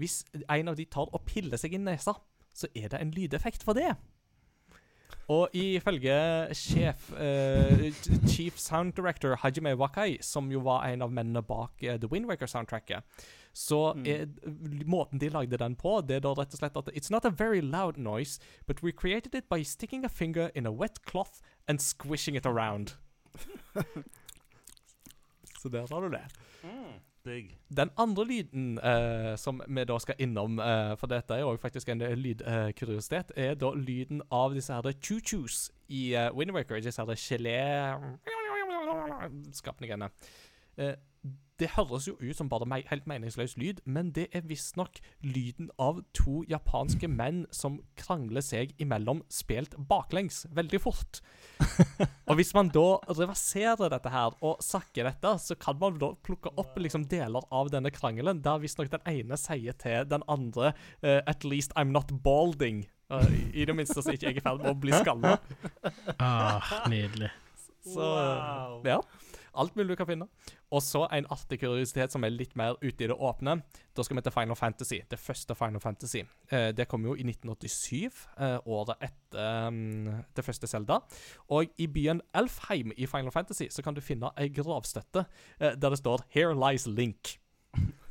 Hvis 0.00 0.24
en 0.48 0.68
av 0.70 0.76
de 0.78 0.84
tar 0.88 1.10
og 1.12 1.24
piller 1.28 1.58
seg 1.60 1.74
i 1.76 1.78
nesa, 1.82 2.14
så 2.54 2.66
er 2.74 2.88
det 2.88 3.00
en 3.00 3.14
lydeffekt 3.14 3.62
for 3.66 3.72
det. 3.76 3.94
Og 5.30 5.52
ifølge 5.54 6.14
sjef 6.58 7.10
eh, 7.14 7.90
Chief 8.26 8.56
Sound 8.58 8.94
Director 8.98 9.36
Hajime 9.42 9.76
Wakai, 9.78 10.18
som 10.22 10.50
jo 10.52 10.62
var 10.66 10.88
en 10.88 11.02
av 11.06 11.12
mennene 11.14 11.42
bak 11.46 11.82
eh, 11.82 11.98
The 12.00 12.10
Windwaker-soundtracket, 12.10 13.06
så 13.52 13.94
er 14.06 14.26
måten 14.86 15.18
de 15.18 15.30
lagde 15.30 15.58
den 15.58 15.74
på, 15.78 16.00
det 16.06 16.20
er 16.20 16.24
da 16.26 16.34
rett 16.38 16.54
og 16.54 16.62
slett 16.62 16.78
at 16.78 16.90
It's 16.94 17.10
not 17.10 17.26
a 17.26 17.30
very 17.30 17.60
loud 17.60 17.98
noise, 17.98 18.38
but 18.66 18.82
we 18.82 18.92
created 18.92 19.34
it 19.34 19.48
by 19.50 19.62
sticking 19.62 20.04
a 20.04 20.08
finger 20.08 20.50
in 20.54 20.66
a 20.66 20.72
wet 20.72 21.02
cloth 21.06 21.42
and 21.68 21.80
squishing 21.80 22.36
it 22.36 22.46
around. 22.46 22.94
så 25.60 25.68
der 25.68 25.86
har 25.90 26.00
du 26.00 26.08
det. 26.08 26.26
Digg. 27.24 27.58
Den 27.76 27.90
andre 27.96 28.24
lyden 28.24 28.78
eh, 28.78 29.36
som 29.36 29.62
vi 29.68 29.84
da 29.84 29.98
skal 30.00 30.14
innom, 30.18 30.58
eh, 30.58 30.96
for 30.96 31.06
dette 31.06 31.34
er 31.34 31.38
jo 31.40 31.56
faktisk 31.60 31.88
en 31.88 31.98
lydkuriositet, 31.98 33.32
er 33.36 33.54
da 33.60 33.70
lyden 33.76 34.22
av 34.32 34.54
disse 34.56 34.72
her 34.72 34.92
choo-choos 35.02 35.70
i 35.88 36.14
eh, 36.14 36.36
Wind 36.36 36.50
Waker. 36.56 36.80
Disse 36.80 37.02
her 37.02 37.14
gelé-skapningene. 37.14 40.08
Eh, 40.78 40.94
det 41.60 41.72
høres 41.76 42.08
jo 42.08 42.16
ut 42.20 42.36
som 42.36 42.48
bare 42.50 42.66
me 42.68 42.80
helt 42.88 43.06
meningsløs 43.10 43.56
lyd, 43.60 43.82
men 43.84 44.10
det 44.16 44.28
er 44.36 44.46
visstnok 44.48 45.00
lyden 45.22 45.70
av 45.80 46.00
to 46.16 46.40
japanske 46.48 47.08
menn 47.10 47.44
som 47.54 47.80
krangler 48.00 48.44
seg 48.44 48.72
imellom, 48.80 49.22
spilt 49.32 49.76
baklengs 49.90 50.46
veldig 50.56 50.80
fort. 50.82 51.20
og 52.28 52.38
hvis 52.38 52.54
man 52.56 52.72
da 52.72 52.86
reverserer 53.10 53.92
dette 53.92 54.12
her 54.12 54.36
og 54.40 54.62
sakker 54.64 55.10
dette, 55.10 55.34
så 55.42 55.56
kan 55.60 55.78
man 55.80 56.00
da 56.00 56.12
plukke 56.24 56.52
opp 56.60 56.78
liksom 56.80 57.06
deler 57.10 57.44
av 57.52 57.72
denne 57.72 57.92
krangelen, 57.94 58.42
der 58.44 58.62
visstnok 58.62 58.92
den 58.94 59.04
ene 59.10 59.38
sier 59.40 59.76
til 59.80 60.08
den 60.08 60.24
andre 60.30 60.72
uh, 61.04 61.20
At 61.28 61.44
least 61.44 61.74
I'm 61.76 61.92
not 61.92 62.12
balding. 62.24 62.86
Uh, 63.10 63.26
I 63.52 63.66
det 63.66 63.74
minste 63.76 64.02
så 64.02 64.14
ikke 64.14 64.30
jeg 64.30 64.38
er 64.38 64.40
i 64.40 64.44
ferd 64.44 64.62
med 64.62 64.72
å 64.72 64.78
bli 64.78 64.94
skalla. 64.94 65.36
Ah, 66.16 66.86
nydelig. 66.90 67.30
Så 67.84 68.06
ja. 68.86 69.00
Alt 69.54 69.76
mulig 69.76 69.94
du 69.94 69.98
kan 69.98 70.08
finne. 70.08 70.28
Og 70.70 70.82
så 70.84 71.06
en 71.10 71.26
artig 71.32 71.60
kuriositet 71.62 72.14
som 72.14 72.24
er 72.24 72.34
litt 72.34 72.54
mer 72.58 72.78
ute 72.82 73.04
i 73.04 73.08
det 73.10 73.16
åpne. 73.16 73.58
Da 73.96 74.06
skal 74.06 74.18
vi 74.18 74.24
til 74.26 74.34
Final 74.34 74.58
Fantasy. 74.58 75.00
Det 75.10 75.18
første 75.18 75.56
Final 75.58 75.82
Fantasy. 75.82 76.22
Eh, 76.52 76.70
det 76.76 76.88
kom 76.88 77.04
jo 77.04 77.16
i 77.16 77.26
1987, 77.26 78.28
eh, 78.38 78.56
året 78.66 79.02
etter 79.10 79.68
um, 79.68 80.22
det 80.36 80.44
første 80.44 80.70
Zelda. 80.70 81.00
Og 81.50 81.70
i 81.78 81.86
byen 81.90 82.22
Elfheim 82.34 82.94
i 82.96 83.06
Final 83.10 83.34
Fantasy 83.34 83.70
så 83.70 83.82
kan 83.82 83.94
du 83.94 84.00
finne 84.04 84.30
ei 84.38 84.48
gravstøtte 84.54 85.26
eh, 85.60 85.74
der 85.74 85.90
det 85.90 85.98
står 85.98 86.26
'Here 86.30 86.54
lies 86.54 86.86
Link'. 86.86 87.39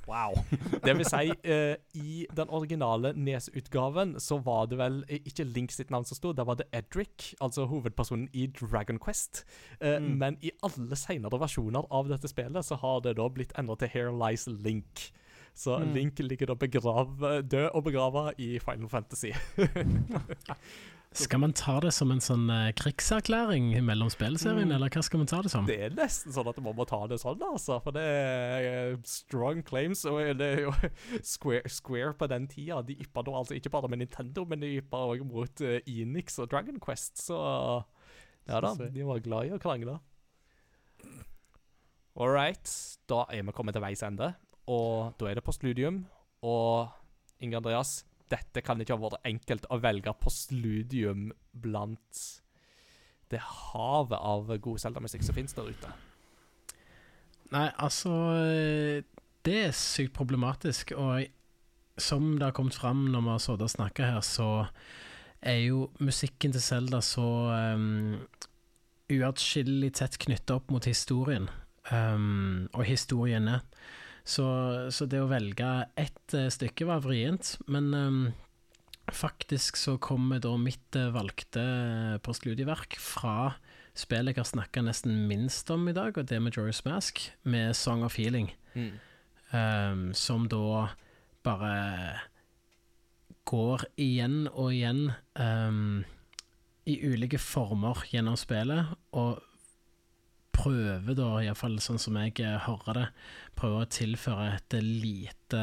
Wow. 0.10 0.34
Det 0.86 0.96
vil 0.98 1.06
si, 1.06 1.30
eh, 1.46 1.76
i 1.94 2.26
den 2.36 2.50
originale 2.50 3.12
Nes-utgaven 3.14 4.16
så 4.20 4.40
var 4.44 4.66
det 4.72 4.80
vel 4.82 5.00
eh, 5.08 5.20
ikke 5.30 5.46
Link 5.54 5.72
sitt 5.76 5.92
navn 5.94 6.08
som 6.10 6.18
sto, 6.18 6.32
der 6.34 6.48
var 6.50 6.58
det 6.60 6.66
Edric, 6.74 7.36
altså 7.40 7.68
hovedpersonen 7.70 8.28
i 8.34 8.48
Dragon 8.58 8.98
Quest. 9.00 9.44
Eh, 9.80 10.00
Mm. 10.00 10.18
Men 10.18 10.38
i 10.42 10.52
alle 10.64 10.96
senere 10.98 11.40
versjoner 11.42 11.86
av 11.92 12.08
dette 12.10 12.28
spillet 12.32 12.66
så 12.66 12.76
har 12.82 13.02
det 13.06 13.16
da 13.20 13.30
blitt 13.30 13.54
endret 13.60 13.80
til 13.84 13.90
Here 13.94 14.12
Lies 14.16 14.48
Link. 14.48 15.12
Så 15.56 15.78
Mm. 15.80 15.94
Link 15.94 16.20
ligger 16.20 16.48
da 16.48 16.56
begrav, 16.56 17.18
død 17.44 17.70
og 17.76 17.84
begrava 17.84 18.32
i 18.38 18.58
Final 18.60 18.90
Fantasy. 18.90 19.32
Skal 21.12 21.40
man 21.42 21.54
ta 21.58 21.80
det 21.82 21.90
som 21.96 22.12
en 22.14 22.20
sånn 22.22 22.44
eh, 22.54 22.68
krigserklæring 22.78 23.72
mellom 23.82 24.12
spillserien, 24.14 24.68
Mm. 24.70 24.76
eller 24.76 24.90
hva 24.94 25.02
skal 25.04 25.18
man 25.24 25.28
ta 25.28 25.40
det 25.42 25.50
som? 25.50 25.66
Det 25.66 25.78
er 25.82 25.90
nesten 25.98 26.32
sånn 26.36 26.48
at 26.48 26.60
man 26.62 26.76
må 26.78 26.86
ta 26.86 27.00
det 27.10 27.18
sånn, 27.20 27.42
altså. 27.42 27.80
For 27.82 27.92
det 27.92 28.04
er 28.06 28.68
eh, 28.92 28.98
strong 29.10 29.64
claims. 29.66 30.06
Og 30.06 30.20
det 30.38 30.50
er 30.60 30.62
jo 30.68 30.74
Square, 31.26 31.66
Square 31.68 32.14
på 32.14 32.28
den 32.30 32.46
tida. 32.48 32.84
De 32.86 32.94
yppa 33.02 33.24
da 33.26 33.32
altså 33.42 33.58
ikke 33.58 33.72
bare 33.74 33.90
med 33.90 34.04
Nintendo, 34.04 34.46
men 34.46 34.60
de 34.62 34.76
yppa 34.84 35.02
òg 35.10 35.26
mot 35.26 35.62
eh, 35.66 35.80
Enix 35.90 36.38
og 36.40 36.52
Dragon 36.54 36.78
Quest. 36.80 37.18
Så 37.26 37.40
ja 38.48 38.62
da, 38.62 38.76
de 38.78 39.04
var 39.10 39.20
glad 39.26 39.50
i 39.50 39.56
å 39.58 39.60
krangle. 39.62 39.98
All 42.20 42.30
right. 42.30 42.70
Da 43.10 43.26
er 43.34 43.44
vi 43.48 43.52
kommet 43.56 43.74
til 43.78 43.82
veis 43.84 44.02
ende. 44.06 44.34
Og 44.70 45.14
da 45.18 45.30
er 45.32 45.40
det 45.40 45.44
postludium. 45.46 46.04
Og 46.46 46.90
Inge 47.42 47.58
Andreas, 47.58 48.04
dette 48.32 48.64
kan 48.66 48.82
ikke 48.82 48.98
ha 48.98 49.04
vært 49.04 49.26
enkelt 49.28 49.66
å 49.70 49.80
velge 49.82 50.14
postludium 50.22 51.30
blant 51.52 52.24
det 53.30 53.42
havet 53.46 54.18
av 54.18 54.50
god 54.58 54.82
Zelda-musikk 54.82 55.26
som 55.26 55.38
finnes 55.38 55.54
der 55.58 55.70
ute. 55.70 55.92
Nei, 57.54 57.68
altså 57.82 58.14
eh, 58.38 59.04
Det 59.46 59.58
er 59.68 59.76
sykt 59.76 60.14
problematisk, 60.18 60.94
og 60.98 61.26
som 62.00 62.36
det 62.38 62.48
har 62.48 62.56
kommet 62.56 62.78
fram 62.78 63.08
når 63.12 63.24
vi 63.26 63.32
har 63.34 63.44
sittet 63.44 63.66
og 63.66 63.72
snakka 63.74 64.10
her, 64.14 64.22
så 64.26 64.50
er 65.42 65.62
jo 65.64 65.88
musikken 66.04 66.54
til 66.56 66.64
Selda 66.64 67.00
så 67.04 67.26
um, 67.76 68.20
uatskillelig 69.10 69.94
tett 70.00 70.18
knytta 70.22 70.60
opp 70.60 70.72
mot 70.72 70.86
historien, 70.86 71.50
um, 71.92 72.68
og 72.74 72.86
historiene. 72.88 73.60
Så, 74.30 74.46
så 74.94 75.08
det 75.10 75.24
å 75.24 75.30
velge 75.30 75.68
ett 75.98 76.36
eh, 76.38 76.52
stykke 76.54 76.86
var 76.86 77.02
vrient, 77.02 77.56
men 77.72 77.90
um, 77.98 78.20
faktisk 79.10 79.80
så 79.80 79.96
kommer 79.98 80.42
da 80.44 80.52
mitt 80.62 80.98
eh, 80.98 81.10
valgte 81.14 81.64
postludiverk 82.26 83.00
fra 83.02 83.56
spillet 83.98 84.38
jeg 84.38 84.44
har 84.44 84.50
snakka 84.52 84.84
nesten 84.86 85.26
minst 85.28 85.70
om 85.74 85.88
i 85.90 85.96
dag, 85.98 86.14
og 86.14 86.30
det 86.30 86.38
er 86.38 86.44
Majora's 86.46 86.84
Mask, 86.86 87.24
med 87.42 87.74
Song 87.76 88.06
of 88.06 88.20
Healing, 88.22 88.52
um, 89.50 90.12
som 90.14 90.46
da 90.52 90.92
bare 91.44 91.74
går 93.50 93.88
igjen 93.98 94.44
og 94.52 94.76
igjen 94.76 95.08
um, 95.42 96.04
i 96.86 97.00
ulike 97.02 97.42
former 97.42 98.06
gjennom 98.14 98.38
spillet, 98.40 98.94
og 99.18 99.42
prøver 100.60 101.16
da, 101.18 101.30
iallfall 101.44 101.78
sånn 101.84 102.02
som 102.02 102.18
jeg 102.20 102.40
eh, 102.44 102.58
hører 102.66 102.98
det, 102.98 103.06
prøver 103.60 103.86
å 103.86 103.92
tilføre 103.96 104.48
et 104.58 104.78
lite 104.84 105.62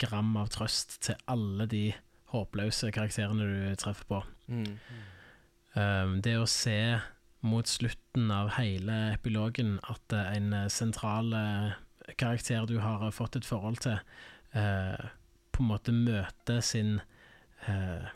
gram 0.00 0.34
av 0.40 0.52
trøst 0.54 0.98
til 1.06 1.18
alle 1.30 1.68
de 1.70 1.86
håpløse 2.32 2.92
karakterene 2.94 3.48
du 3.48 3.80
treffer 3.80 4.08
på. 4.08 4.22
Mm. 4.48 4.70
Um, 5.72 6.14
det 6.24 6.36
å 6.40 6.48
se 6.48 6.78
mot 7.44 7.68
slutten 7.68 8.30
av 8.32 8.52
hele 8.58 8.98
epilogen 9.14 9.78
at 9.90 10.16
eh, 10.16 10.34
en 10.38 10.52
eh, 10.56 10.70
sentral 10.72 11.32
eh, 11.36 11.76
karakter 12.20 12.68
du 12.68 12.78
har 12.84 13.04
eh, 13.06 13.14
fått 13.14 13.36
et 13.40 13.48
forhold 13.48 13.80
til, 13.84 14.00
uh, 14.56 15.08
på 15.52 15.64
en 15.64 15.68
måte 15.68 15.92
møter 15.92 16.60
sin 16.64 16.98
uh, 17.68 18.08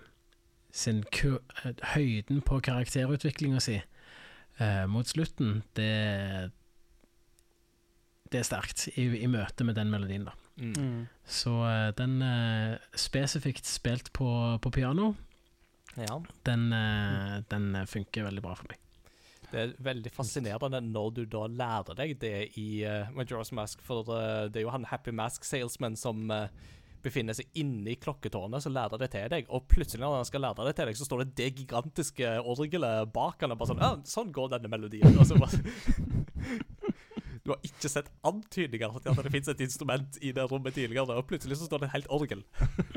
sin 0.76 1.04
eh, 1.24 1.72
høyden 1.94 2.42
på 2.44 2.60
karakterutviklinga 2.60 3.60
si 3.64 3.80
eh, 4.58 4.86
mot 4.90 5.06
slutten, 5.08 5.62
det 5.78 6.50
det 8.26 8.40
er 8.40 8.46
sterkt 8.48 8.88
i, 8.98 9.04
i 9.22 9.28
møte 9.30 9.64
med 9.64 9.76
den 9.78 9.90
melodien, 9.92 10.24
da. 10.26 10.32
Mm. 10.58 11.04
Så 11.28 11.52
eh, 11.68 11.92
den 11.98 12.16
eh, 12.24 12.74
spesifikt 12.98 13.68
spilt 13.70 14.10
på, 14.16 14.28
på 14.62 14.72
piano, 14.74 15.12
Ja. 15.96 16.18
den, 16.44 16.72
eh, 16.74 17.38
den 17.48 17.70
funker 17.86 18.26
veldig 18.26 18.42
bra 18.42 18.56
for 18.58 18.68
meg. 18.72 18.80
Det 19.46 19.60
er 19.62 19.74
veldig 19.78 20.10
fascinerende 20.10 20.80
når 20.82 21.12
du 21.14 21.20
da 21.30 21.44
lærer 21.46 21.94
deg 21.94 22.16
det 22.18 22.32
i 22.58 22.82
uh, 22.82 23.06
Majora's 23.14 23.52
Mask, 23.54 23.80
for 23.86 24.02
uh, 24.10 24.48
det 24.50 24.58
er 24.58 24.64
jo 24.66 24.72
han 24.74 24.88
Happy 24.90 25.14
Mask 25.14 25.46
Salesman 25.46 25.94
som 25.96 26.26
eh, 26.34 26.48
befinner 27.06 27.36
seg 27.36 27.48
inne 27.62 27.94
i 27.94 27.98
klokketårnet, 28.02 28.64
så 28.64 28.72
lærer 28.72 29.00
det 29.00 29.10
til 29.14 29.30
deg, 29.32 29.48
og 29.48 29.66
plutselig 29.70 30.02
når 30.02 30.18
han 30.20 30.28
skal 30.28 30.44
lære 30.46 30.68
det 30.68 30.74
til 30.78 30.90
deg, 30.90 30.98
så 30.98 31.08
står 31.08 31.22
det 31.22 31.28
det 31.40 31.50
gigantiske 31.62 32.34
orgelet 32.42 33.14
bak 33.14 33.42
han, 33.44 33.54
og 33.54 33.62
bare 33.62 33.72
sånn, 33.72 33.84
ja, 33.84 33.92
sånn 34.16 34.34
går 34.34 34.56
denne 34.56 34.72
melodien, 34.72 35.16
og 35.16 35.26
så 35.28 35.38
bare... 35.40 35.62
Du 37.46 37.52
har 37.54 37.62
ikke 37.66 37.88
sett 37.90 38.08
antydninger 38.26 38.96
til 39.04 39.12
at 39.12 39.20
det 39.22 39.30
finnes 39.32 39.48
et 39.52 39.60
instrument 39.62 40.18
i 40.20 40.32
det 40.34 40.44
rommet 40.50 40.74
tidligere, 40.74 41.14
og 41.14 41.28
plutselig 41.30 41.58
så 41.60 41.68
står 41.68 41.84
det 41.84 41.88
et 41.90 41.94
helt 42.00 42.08
orgel. 42.10 42.42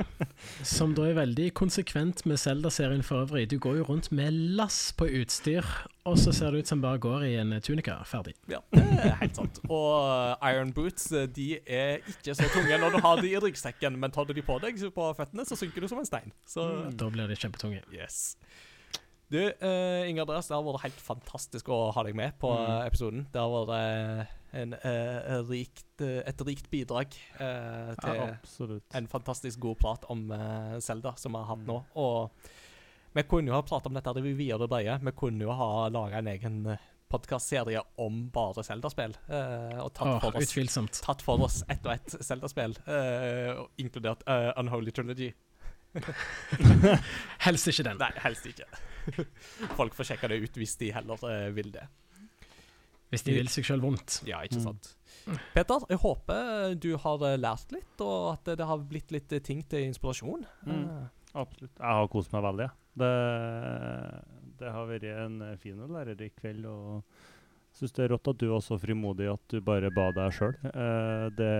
Som 0.65 0.95
da 0.97 1.05
er 1.09 1.17
veldig 1.17 1.49
konsekvent 1.57 2.23
med 2.29 2.39
Zelda-serien 2.41 3.03
for 3.05 3.21
øvrig. 3.25 3.45
Du 3.51 3.57
går 3.61 3.77
jo 3.81 3.87
rundt 3.91 4.09
med 4.15 4.33
lass 4.57 4.79
på 4.97 5.05
utstyr, 5.19 5.67
og 6.09 6.17
så 6.17 6.33
ser 6.33 6.55
det 6.55 6.63
ut 6.63 6.71
som 6.71 6.81
bare 6.81 6.97
går 7.03 7.25
i 7.27 7.33
en 7.41 7.53
tunika. 7.61 7.99
Ferdig. 8.09 8.33
Ja, 8.49 8.61
det 8.73 8.81
er 9.03 9.17
helt 9.21 9.37
sant. 9.37 9.59
Og 9.69 10.39
Iron 10.49 10.71
Boots 10.73 11.11
de 11.35 11.49
er 11.67 11.99
ikke 12.09 12.33
så 12.39 12.47
tunge 12.55 12.79
når 12.81 12.95
du 12.95 13.01
har 13.05 13.21
de 13.21 13.29
i 13.35 13.37
ryggsekken, 13.43 13.99
men 13.99 14.15
tar 14.15 14.25
du 14.25 14.33
de 14.33 14.41
på 14.45 14.57
deg 14.63 14.79
på 14.95 15.11
føttene, 15.19 15.45
så 15.45 15.59
synker 15.59 15.85
du 15.85 15.91
som 15.91 16.01
en 16.01 16.09
stein. 16.09 16.33
Så 16.47 16.65
Da 16.97 17.11
blir 17.13 17.29
de 17.29 17.37
kjempetunge. 17.37 17.83
yes. 17.93 18.33
Du, 19.29 19.37
uh, 19.37 20.09
Inger 20.09 20.25
Andreas, 20.25 20.47
det 20.49 20.57
har 20.57 20.65
vært 20.65 20.87
helt 20.87 21.01
fantastisk 21.05 21.69
å 21.69 21.89
ha 21.93 22.03
deg 22.07 22.17
med 22.17 22.37
på 22.41 22.49
mm. 22.49 22.69
episoden. 22.87 23.27
Det 23.29 23.43
har 23.43 23.51
vært 23.53 23.75
eh, 23.77 24.31
en, 24.61 24.73
uh, 24.73 25.35
rikt, 25.51 25.91
eh, 26.01 26.23
et 26.25 26.41
rikt 26.47 26.71
bidrag 26.71 27.13
uh, 27.37 27.93
til 28.01 28.17
Ja, 28.17 28.79
en 28.97 29.11
fantastisk 29.11 29.61
god 29.61 29.77
prat 29.83 30.09
om 30.09 30.31
Selda, 30.81 31.13
som 31.21 31.37
vi 31.37 31.43
har 31.43 31.53
hatt 31.53 31.67
nå. 31.69 31.77
Og 32.01 32.49
vi 33.13 33.23
kunne 33.23 33.49
jo 33.49 33.57
ha 33.57 33.65
pratet 33.65 33.89
om 33.89 33.97
dette 33.97 34.13
det 34.13 34.23
i 34.29 34.35
videre 34.37 34.67
breie. 34.69 34.99
Vi 35.01 35.13
kunne 35.17 35.47
jo 35.47 35.53
ha 35.55 35.89
laga 35.89 36.21
en 36.21 36.29
egen 36.29 36.59
eh, 36.69 36.87
podkastserie 37.09 37.81
om 37.97 38.27
bare 38.33 38.63
Zelda-spill. 38.63 39.15
eh, 39.29 39.79
og 39.81 39.93
tatt, 39.97 40.07
oh, 40.07 40.19
for 40.21 40.37
oss, 40.37 41.01
tatt 41.01 41.25
for 41.25 41.45
oss 41.45 41.63
ett 41.67 41.85
og 41.85 41.95
ett 41.95 42.17
Zelda-spill, 42.25 42.77
eh, 42.85 43.63
inkludert 43.81 44.21
eh, 44.29 44.51
Unholy 44.61 44.93
Trilogy. 44.93 45.31
Helst 47.47 47.71
ikke 47.71 47.87
den. 47.87 47.97
Nei, 47.97 48.11
helst 48.21 48.45
ikke. 48.45 48.67
Folk 49.79 49.93
får 49.97 50.11
sjekke 50.13 50.29
det 50.31 50.41
ut 50.43 50.59
hvis 50.61 50.77
de 50.81 50.91
heller 50.95 51.25
eh, 51.29 51.49
vil 51.55 51.71
det. 51.75 51.87
Hvis 53.09 53.23
de 53.25 53.33
vil 53.33 53.47
seg 53.49 53.65
sjøl 53.65 53.81
vondt. 53.81 54.19
Ja, 54.29 54.43
ikke 54.45 54.59
Mm. 54.59 54.65
sant. 54.67 54.95
Peter, 55.55 55.81
jeg 55.89 55.97
håper 56.03 56.75
du 56.79 56.91
har 57.01 57.23
eh, 57.25 57.37
lært 57.41 57.71
litt, 57.73 58.01
og 58.05 58.33
at 58.35 58.51
det 58.57 58.65
har 58.69 58.77
blitt 58.89 59.11
litt 59.15 59.33
eh, 59.33 59.41
ting 59.41 59.63
til 59.69 59.87
inspirasjon. 59.87 60.45
Mm. 60.65 61.09
Absolutt. 61.33 61.73
Jeg 61.77 61.97
har 61.99 62.07
kost 62.13 62.31
meg 62.33 62.45
veldig. 62.45 62.69
Det, 62.99 63.09
det 64.59 64.71
har 64.73 64.87
vært 64.89 65.05
en 65.09 65.39
fin 65.61 65.81
og 65.85 65.91
lærerik 65.93 66.35
kveld. 66.41 66.65
og 66.69 67.03
syns 67.79 67.93
det 67.95 68.05
er 68.07 68.09
rått 68.15 68.27
at 68.31 68.39
du 68.41 68.47
er 68.55 68.61
så 68.65 68.77
frimodig 68.81 69.27
at 69.31 69.43
du 69.53 69.59
bare 69.61 69.91
ba 69.93 70.09
deg 70.15 70.33
sjøl. 70.35 70.55
Eh, 70.69 71.25
det 71.37 71.51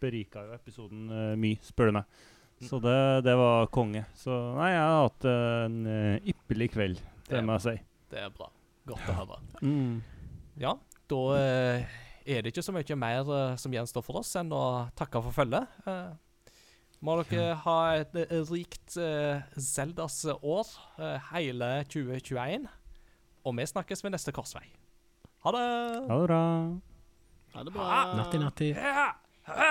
berika 0.00 0.44
jo 0.46 0.54
episoden 0.56 1.08
mye, 1.40 1.58
spør 1.64 1.90
du 1.90 1.96
meg. 2.00 2.04
Så 2.60 2.78
det, 2.82 3.24
det 3.24 3.34
var 3.40 3.70
konge. 3.72 4.02
Så 4.18 4.34
nei, 4.58 4.70
jeg 4.74 4.84
har 4.84 5.02
hatt 5.06 5.26
en 5.30 5.76
eh, 5.88 6.30
ypperlig 6.32 6.70
kveld, 6.74 6.98
Det 7.24 7.38
det 7.38 7.42
må 7.46 7.56
jeg 7.56 7.64
si. 7.64 7.74
det 8.12 8.24
er 8.26 8.32
bra. 8.34 8.50
Godt 8.90 9.08
å 9.08 9.14
høre. 9.16 9.38
Mm. 9.62 10.00
Ja, 10.60 10.74
da 11.08 11.20
eh, 11.38 11.94
er 12.28 12.42
det 12.42 12.52
ikke 12.52 12.64
så 12.66 12.74
mye 12.76 12.98
mer 13.00 13.30
eh, 13.36 13.54
som 13.60 13.72
gjenstår 13.72 14.04
for 14.04 14.20
oss 14.20 14.34
enn 14.36 14.52
å 14.52 14.64
takke 14.98 15.22
for 15.24 15.32
følget. 15.36 15.80
Må 17.00 17.14
dere 17.22 17.54
ha 17.62 17.78
et 17.96 18.12
rikt 18.50 18.92
Zeldas 19.56 20.18
år, 20.36 20.68
hele 21.30 21.70
2021. 21.88 22.68
Og 23.48 23.56
vi 23.56 23.64
snakkes 23.72 24.04
ved 24.04 24.12
neste 24.12 24.34
korsvei. 24.36 24.66
Ha 25.46 25.54
det! 25.56 25.64
Ha 26.10 26.18
det 26.20 26.26
bra. 26.28 26.42
Ha 27.54 27.64
det 27.64 27.72
bra. 27.72 27.88
Ha. 29.48 29.70